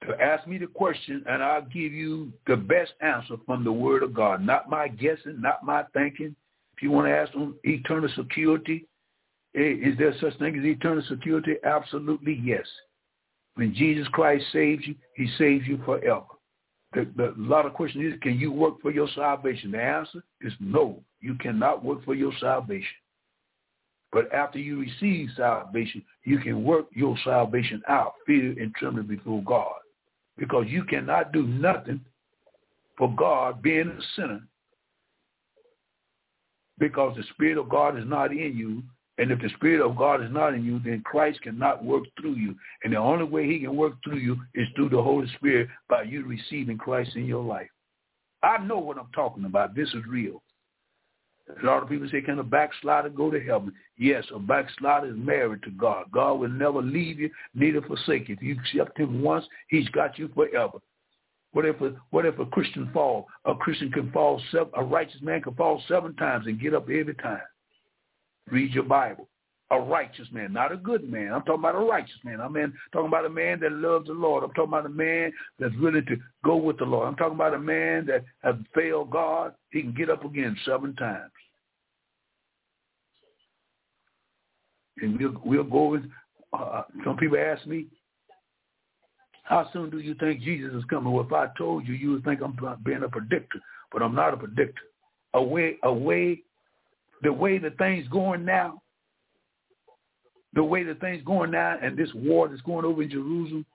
to 0.06 0.14
ask 0.20 0.46
me 0.46 0.58
the 0.58 0.66
question, 0.66 1.24
and 1.28 1.42
I'll 1.42 1.62
give 1.62 1.92
you 1.92 2.32
the 2.46 2.56
best 2.56 2.92
answer 3.00 3.34
from 3.46 3.64
the 3.64 3.72
Word 3.72 4.02
of 4.02 4.14
God. 4.14 4.44
Not 4.44 4.70
my 4.70 4.88
guessing, 4.88 5.40
not 5.40 5.64
my 5.64 5.84
thinking. 5.92 6.36
If 6.76 6.82
you 6.82 6.90
want 6.90 7.08
to 7.08 7.16
ask 7.16 7.34
on 7.34 7.54
eternal 7.64 8.08
security, 8.14 8.86
is 9.54 9.98
there 9.98 10.14
such 10.20 10.38
thing 10.38 10.56
as 10.56 10.64
eternal 10.64 11.02
security? 11.08 11.54
Absolutely 11.64 12.40
yes. 12.44 12.66
When 13.54 13.74
Jesus 13.74 14.06
Christ 14.08 14.44
saves 14.52 14.86
you, 14.86 14.94
he 15.14 15.28
saves 15.36 15.66
you 15.66 15.80
forever. 15.84 16.22
The, 16.94 17.08
the, 17.16 17.30
a 17.30 17.34
lot 17.36 17.66
of 17.66 17.74
questions 17.74 18.14
is, 18.14 18.20
can 18.20 18.38
you 18.38 18.52
work 18.52 18.80
for 18.80 18.92
your 18.92 19.08
salvation? 19.14 19.72
The 19.72 19.82
answer 19.82 20.22
is 20.40 20.52
no. 20.60 21.02
You 21.20 21.34
cannot 21.34 21.84
work 21.84 22.04
for 22.04 22.14
your 22.14 22.32
salvation. 22.40 22.86
But 24.12 24.32
after 24.32 24.58
you 24.58 24.80
receive 24.80 25.28
salvation, 25.36 26.02
you 26.24 26.38
can 26.38 26.64
work 26.64 26.86
your 26.92 27.16
salvation 27.24 27.82
out, 27.88 28.14
fear 28.26 28.54
and 28.58 28.74
trembling 28.74 29.06
before 29.06 29.42
God. 29.42 29.74
Because 30.38 30.66
you 30.68 30.84
cannot 30.84 31.32
do 31.32 31.46
nothing 31.46 32.00
for 32.96 33.14
God 33.14 33.60
being 33.60 33.88
a 33.88 34.00
sinner 34.16 34.40
because 36.78 37.16
the 37.16 37.24
Spirit 37.34 37.58
of 37.58 37.68
God 37.68 37.98
is 37.98 38.04
not 38.06 38.32
in 38.32 38.56
you. 38.56 38.82
And 39.18 39.32
if 39.32 39.40
the 39.40 39.50
Spirit 39.56 39.84
of 39.84 39.96
God 39.96 40.22
is 40.22 40.30
not 40.30 40.54
in 40.54 40.64
you, 40.64 40.80
then 40.84 41.02
Christ 41.04 41.42
cannot 41.42 41.84
work 41.84 42.04
through 42.20 42.34
you. 42.34 42.54
And 42.84 42.92
the 42.92 42.98
only 42.98 43.24
way 43.24 43.46
he 43.46 43.58
can 43.58 43.74
work 43.74 43.94
through 44.04 44.18
you 44.18 44.36
is 44.54 44.68
through 44.76 44.90
the 44.90 45.02
Holy 45.02 45.28
Spirit 45.36 45.68
by 45.88 46.02
you 46.02 46.24
receiving 46.24 46.78
Christ 46.78 47.16
in 47.16 47.26
your 47.26 47.42
life. 47.42 47.68
I 48.44 48.58
know 48.58 48.78
what 48.78 48.96
I'm 48.96 49.10
talking 49.12 49.44
about. 49.44 49.74
This 49.74 49.88
is 49.88 50.06
real. 50.08 50.40
A 51.48 51.66
lot 51.66 51.82
of 51.82 51.88
people 51.88 52.08
say, 52.10 52.20
can 52.20 52.38
a 52.38 52.44
backslider 52.44 53.08
go 53.08 53.30
to 53.30 53.40
heaven? 53.40 53.72
Yes, 53.96 54.24
a 54.34 54.38
backslider 54.38 55.08
is 55.08 55.16
married 55.16 55.62
to 55.62 55.70
God. 55.70 56.06
God 56.12 56.34
will 56.34 56.50
never 56.50 56.82
leave 56.82 57.18
you, 57.18 57.30
neither 57.54 57.80
forsake 57.82 58.28
you. 58.28 58.34
If 58.34 58.42
you 58.42 58.56
accept 58.60 58.98
him 58.98 59.22
once, 59.22 59.46
he's 59.68 59.88
got 59.88 60.18
you 60.18 60.28
forever. 60.34 60.78
What 61.52 61.64
if 61.64 61.80
a, 61.80 61.94
what 62.10 62.26
if 62.26 62.38
a 62.38 62.46
Christian 62.46 62.90
fall? 62.92 63.26
A 63.46 63.54
Christian 63.54 63.90
can 63.90 64.12
fall, 64.12 64.40
seven, 64.52 64.68
a 64.74 64.84
righteous 64.84 65.22
man 65.22 65.40
can 65.40 65.54
fall 65.54 65.82
seven 65.88 66.14
times 66.16 66.46
and 66.46 66.60
get 66.60 66.74
up 66.74 66.84
every 66.90 67.14
time. 67.14 67.40
Read 68.50 68.72
your 68.72 68.84
Bible. 68.84 69.28
A 69.70 69.78
righteous 69.78 70.28
man, 70.32 70.54
not 70.54 70.72
a 70.72 70.76
good 70.76 71.10
man. 71.10 71.32
I'm 71.32 71.42
talking 71.42 71.60
about 71.60 71.74
a 71.74 71.78
righteous 71.78 72.16
man. 72.24 72.40
I'm 72.40 72.54
talking 72.90 73.08
about 73.08 73.26
a 73.26 73.28
man 73.28 73.60
that 73.60 73.72
loves 73.72 74.06
the 74.06 74.14
Lord. 74.14 74.42
I'm 74.42 74.52
talking 74.54 74.72
about 74.72 74.86
a 74.86 74.88
man 74.88 75.30
that's 75.58 75.74
willing 75.76 76.06
to 76.06 76.16
go 76.42 76.56
with 76.56 76.78
the 76.78 76.86
Lord. 76.86 77.06
I'm 77.06 77.16
talking 77.16 77.34
about 77.34 77.52
a 77.52 77.58
man 77.58 78.06
that 78.06 78.24
has 78.42 78.54
failed 78.74 79.10
God. 79.10 79.52
He 79.70 79.82
can 79.82 79.92
get 79.92 80.08
up 80.08 80.24
again 80.24 80.56
seven 80.64 80.96
times. 80.96 81.30
and 85.00 85.18
we'll 85.18 85.40
we'll 85.44 85.64
go 85.64 85.86
with. 85.86 86.02
Uh, 86.52 86.82
some 87.04 87.16
people 87.16 87.38
ask 87.38 87.66
me, 87.66 87.86
"How 89.44 89.68
soon 89.72 89.90
do 89.90 89.98
you 89.98 90.14
think 90.14 90.40
Jesus 90.40 90.72
is 90.74 90.84
coming?" 90.84 91.12
Well, 91.12 91.24
if 91.24 91.32
I 91.32 91.48
told 91.56 91.86
you, 91.86 91.94
you 91.94 92.12
would 92.12 92.24
think 92.24 92.40
I'm 92.40 92.56
being 92.84 93.02
a 93.02 93.08
predictor, 93.08 93.60
but 93.92 94.02
I'm 94.02 94.14
not 94.14 94.34
a 94.34 94.36
predictor. 94.36 94.82
A 95.34 95.42
way, 95.42 95.76
a 95.82 95.92
way, 95.92 96.42
the 97.22 97.32
way 97.32 97.58
the 97.58 97.70
things 97.72 98.08
going 98.08 98.44
now, 98.44 98.82
the 100.54 100.62
way 100.62 100.82
the 100.82 100.94
things 100.94 101.22
going 101.24 101.50
now, 101.50 101.76
and 101.82 101.96
this 101.96 102.12
war 102.14 102.48
that's 102.48 102.62
going 102.62 102.84
over 102.84 103.02
in 103.02 103.10
Jerusalem, 103.10 103.66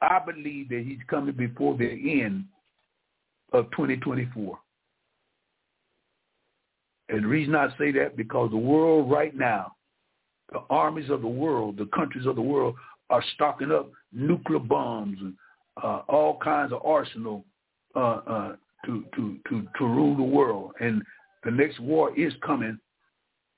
I 0.00 0.18
believe 0.18 0.68
that 0.68 0.84
he's 0.86 0.98
coming 1.08 1.34
before 1.34 1.76
the 1.76 1.88
end 2.22 2.44
of 3.52 3.70
2024. 3.70 4.58
And 7.08 7.24
the 7.24 7.28
reason 7.28 7.54
I 7.54 7.68
say 7.78 7.92
that 7.92 8.16
because 8.16 8.50
the 8.50 8.56
world 8.56 9.10
right 9.10 9.34
now 9.34 9.76
the 10.52 10.60
armies 10.70 11.10
of 11.10 11.22
the 11.22 11.28
world, 11.28 11.76
the 11.76 11.86
countries 11.86 12.26
of 12.26 12.36
the 12.36 12.42
world 12.42 12.76
are 13.10 13.24
stocking 13.34 13.72
up 13.72 13.90
nuclear 14.12 14.58
bombs 14.58 15.18
and 15.20 15.34
uh, 15.82 16.02
all 16.08 16.38
kinds 16.38 16.72
of 16.72 16.84
arsenal 16.84 17.44
uh, 17.94 18.20
uh, 18.26 18.56
to, 18.84 19.04
to, 19.14 19.38
to, 19.48 19.66
to 19.78 19.84
rule 19.84 20.16
the 20.16 20.22
world. 20.22 20.72
And 20.80 21.02
the 21.44 21.50
next 21.50 21.80
war 21.80 22.16
is 22.18 22.32
coming 22.44 22.78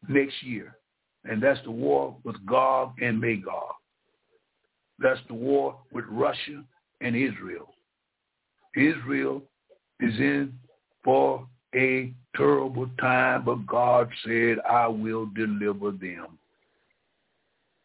next 0.08 0.42
year. 0.42 0.76
And 1.24 1.42
that's 1.42 1.60
the 1.64 1.70
war 1.70 2.16
with 2.24 2.36
Gog 2.46 2.92
and 3.02 3.20
Magog. 3.20 3.74
That's 4.98 5.20
the 5.28 5.34
war 5.34 5.76
with 5.92 6.04
Russia 6.08 6.64
and 7.00 7.14
Israel. 7.14 7.74
Israel 8.76 9.42
is 10.00 10.14
in 10.18 10.52
for 11.04 11.46
a 11.74 12.12
terrible 12.36 12.88
time, 13.00 13.44
but 13.44 13.66
God 13.66 14.08
said, 14.24 14.58
I 14.68 14.86
will 14.86 15.26
deliver 15.34 15.90
them. 15.90 16.38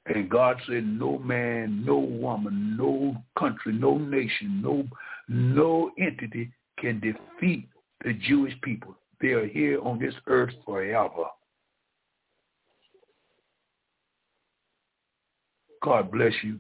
And 0.06 0.30
God 0.30 0.58
said, 0.68 0.86
no 0.86 1.18
man, 1.18 1.84
no 1.86 1.98
woman, 1.98 2.76
no 2.78 3.16
country, 3.40 3.74
no 3.74 3.98
nation, 3.98 4.62
no, 4.62 4.86
no 5.30 5.92
entity 5.98 6.52
can 6.78 7.00
defeat 7.00 7.70
the 8.04 8.14
Jewish 8.14 8.54
people. 8.62 8.96
They 9.22 9.30
are 9.30 9.48
here 9.48 9.82
on 9.82 10.00
this 10.00 10.14
earth 10.28 10.54
forever. 10.66 11.26
God 15.84 16.12
bless 16.12 16.34
you. 16.44 16.60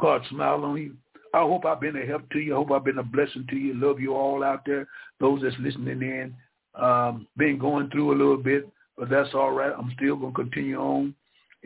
God 0.00 0.22
smile 0.30 0.64
on 0.64 0.76
you. 0.76 0.94
I 1.34 1.40
hope 1.40 1.64
I've 1.64 1.80
been 1.80 1.96
a 1.96 2.06
help 2.06 2.30
to 2.30 2.38
you. 2.38 2.54
I 2.54 2.58
hope 2.58 2.70
I've 2.70 2.84
been 2.84 2.98
a 2.98 3.02
blessing 3.02 3.46
to 3.50 3.56
you. 3.56 3.74
Love 3.74 3.98
you 3.98 4.14
all 4.14 4.44
out 4.44 4.62
there. 4.64 4.86
Those 5.18 5.42
that's 5.42 5.56
listening 5.58 6.02
in. 6.02 6.34
Um, 6.80 7.26
been 7.36 7.58
going 7.58 7.90
through 7.90 8.12
a 8.12 8.16
little 8.18 8.36
bit, 8.36 8.68
but 8.96 9.10
that's 9.10 9.34
all 9.34 9.50
right. 9.50 9.72
I'm 9.76 9.92
still 9.96 10.16
going 10.16 10.32
to 10.32 10.42
continue 10.42 10.76
on. 10.76 11.14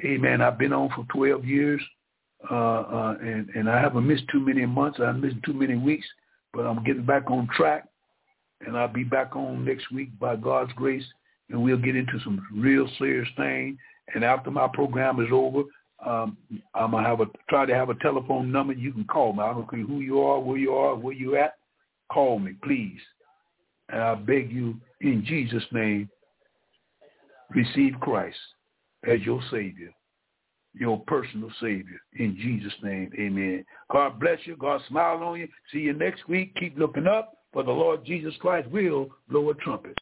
Amen. 0.04 0.40
I've 0.40 0.58
been 0.58 0.72
on 0.72 0.90
for 0.90 1.04
12 1.14 1.44
years, 1.44 1.82
uh, 2.50 2.54
uh, 2.54 3.16
and, 3.20 3.48
and 3.50 3.68
I 3.68 3.80
haven't 3.80 4.06
missed 4.06 4.24
too 4.32 4.40
many 4.40 4.64
months. 4.64 4.98
I 5.02 5.06
haven't 5.06 5.22
missed 5.22 5.42
too 5.44 5.52
many 5.54 5.76
weeks, 5.76 6.06
but 6.52 6.62
I'm 6.62 6.84
getting 6.84 7.04
back 7.04 7.30
on 7.30 7.48
track, 7.54 7.88
and 8.64 8.76
I'll 8.76 8.88
be 8.88 9.04
back 9.04 9.34
on 9.34 9.64
next 9.64 9.90
week 9.90 10.16
by 10.18 10.36
God's 10.36 10.72
grace, 10.74 11.04
and 11.50 11.62
we'll 11.62 11.78
get 11.78 11.96
into 11.96 12.20
some 12.22 12.46
real 12.54 12.88
serious 12.98 13.28
thing. 13.36 13.76
And 14.14 14.24
after 14.24 14.50
my 14.50 14.68
program 14.72 15.20
is 15.20 15.28
over, 15.32 15.64
um, 16.04 16.36
I'm 16.74 16.92
gonna 16.92 17.06
have 17.06 17.20
a 17.20 17.26
try 17.48 17.66
to 17.66 17.74
have 17.74 17.90
a 17.90 17.94
telephone 17.96 18.52
number 18.52 18.72
you 18.72 18.92
can 18.92 19.04
call 19.04 19.32
me. 19.32 19.42
I 19.42 19.52
don't 19.52 19.68
care 19.68 19.80
who 19.80 20.00
you 20.00 20.20
are, 20.20 20.38
where 20.40 20.58
you 20.58 20.74
are, 20.74 20.94
where 20.94 21.14
you 21.14 21.36
at. 21.36 21.54
Call 22.12 22.38
me, 22.38 22.54
please. 22.62 23.00
And 23.90 24.02
I 24.02 24.14
beg 24.14 24.52
you 24.52 24.76
in 25.00 25.24
Jesus' 25.24 25.64
name, 25.72 26.08
receive 27.50 27.94
Christ 28.00 28.36
as 29.08 29.20
your 29.22 29.40
Savior, 29.50 29.92
your 30.74 31.00
personal 31.06 31.50
Savior. 31.60 32.00
In 32.18 32.36
Jesus' 32.36 32.74
name, 32.82 33.10
amen. 33.18 33.64
God 33.90 34.20
bless 34.20 34.38
you. 34.44 34.56
God 34.56 34.80
smile 34.88 35.22
on 35.22 35.40
you. 35.40 35.48
See 35.72 35.78
you 35.80 35.94
next 35.94 36.28
week. 36.28 36.54
Keep 36.56 36.78
looking 36.78 37.06
up, 37.06 37.34
for 37.52 37.62
the 37.62 37.70
Lord 37.70 38.04
Jesus 38.04 38.34
Christ 38.40 38.68
will 38.70 39.08
blow 39.28 39.50
a 39.50 39.54
trumpet. 39.54 39.96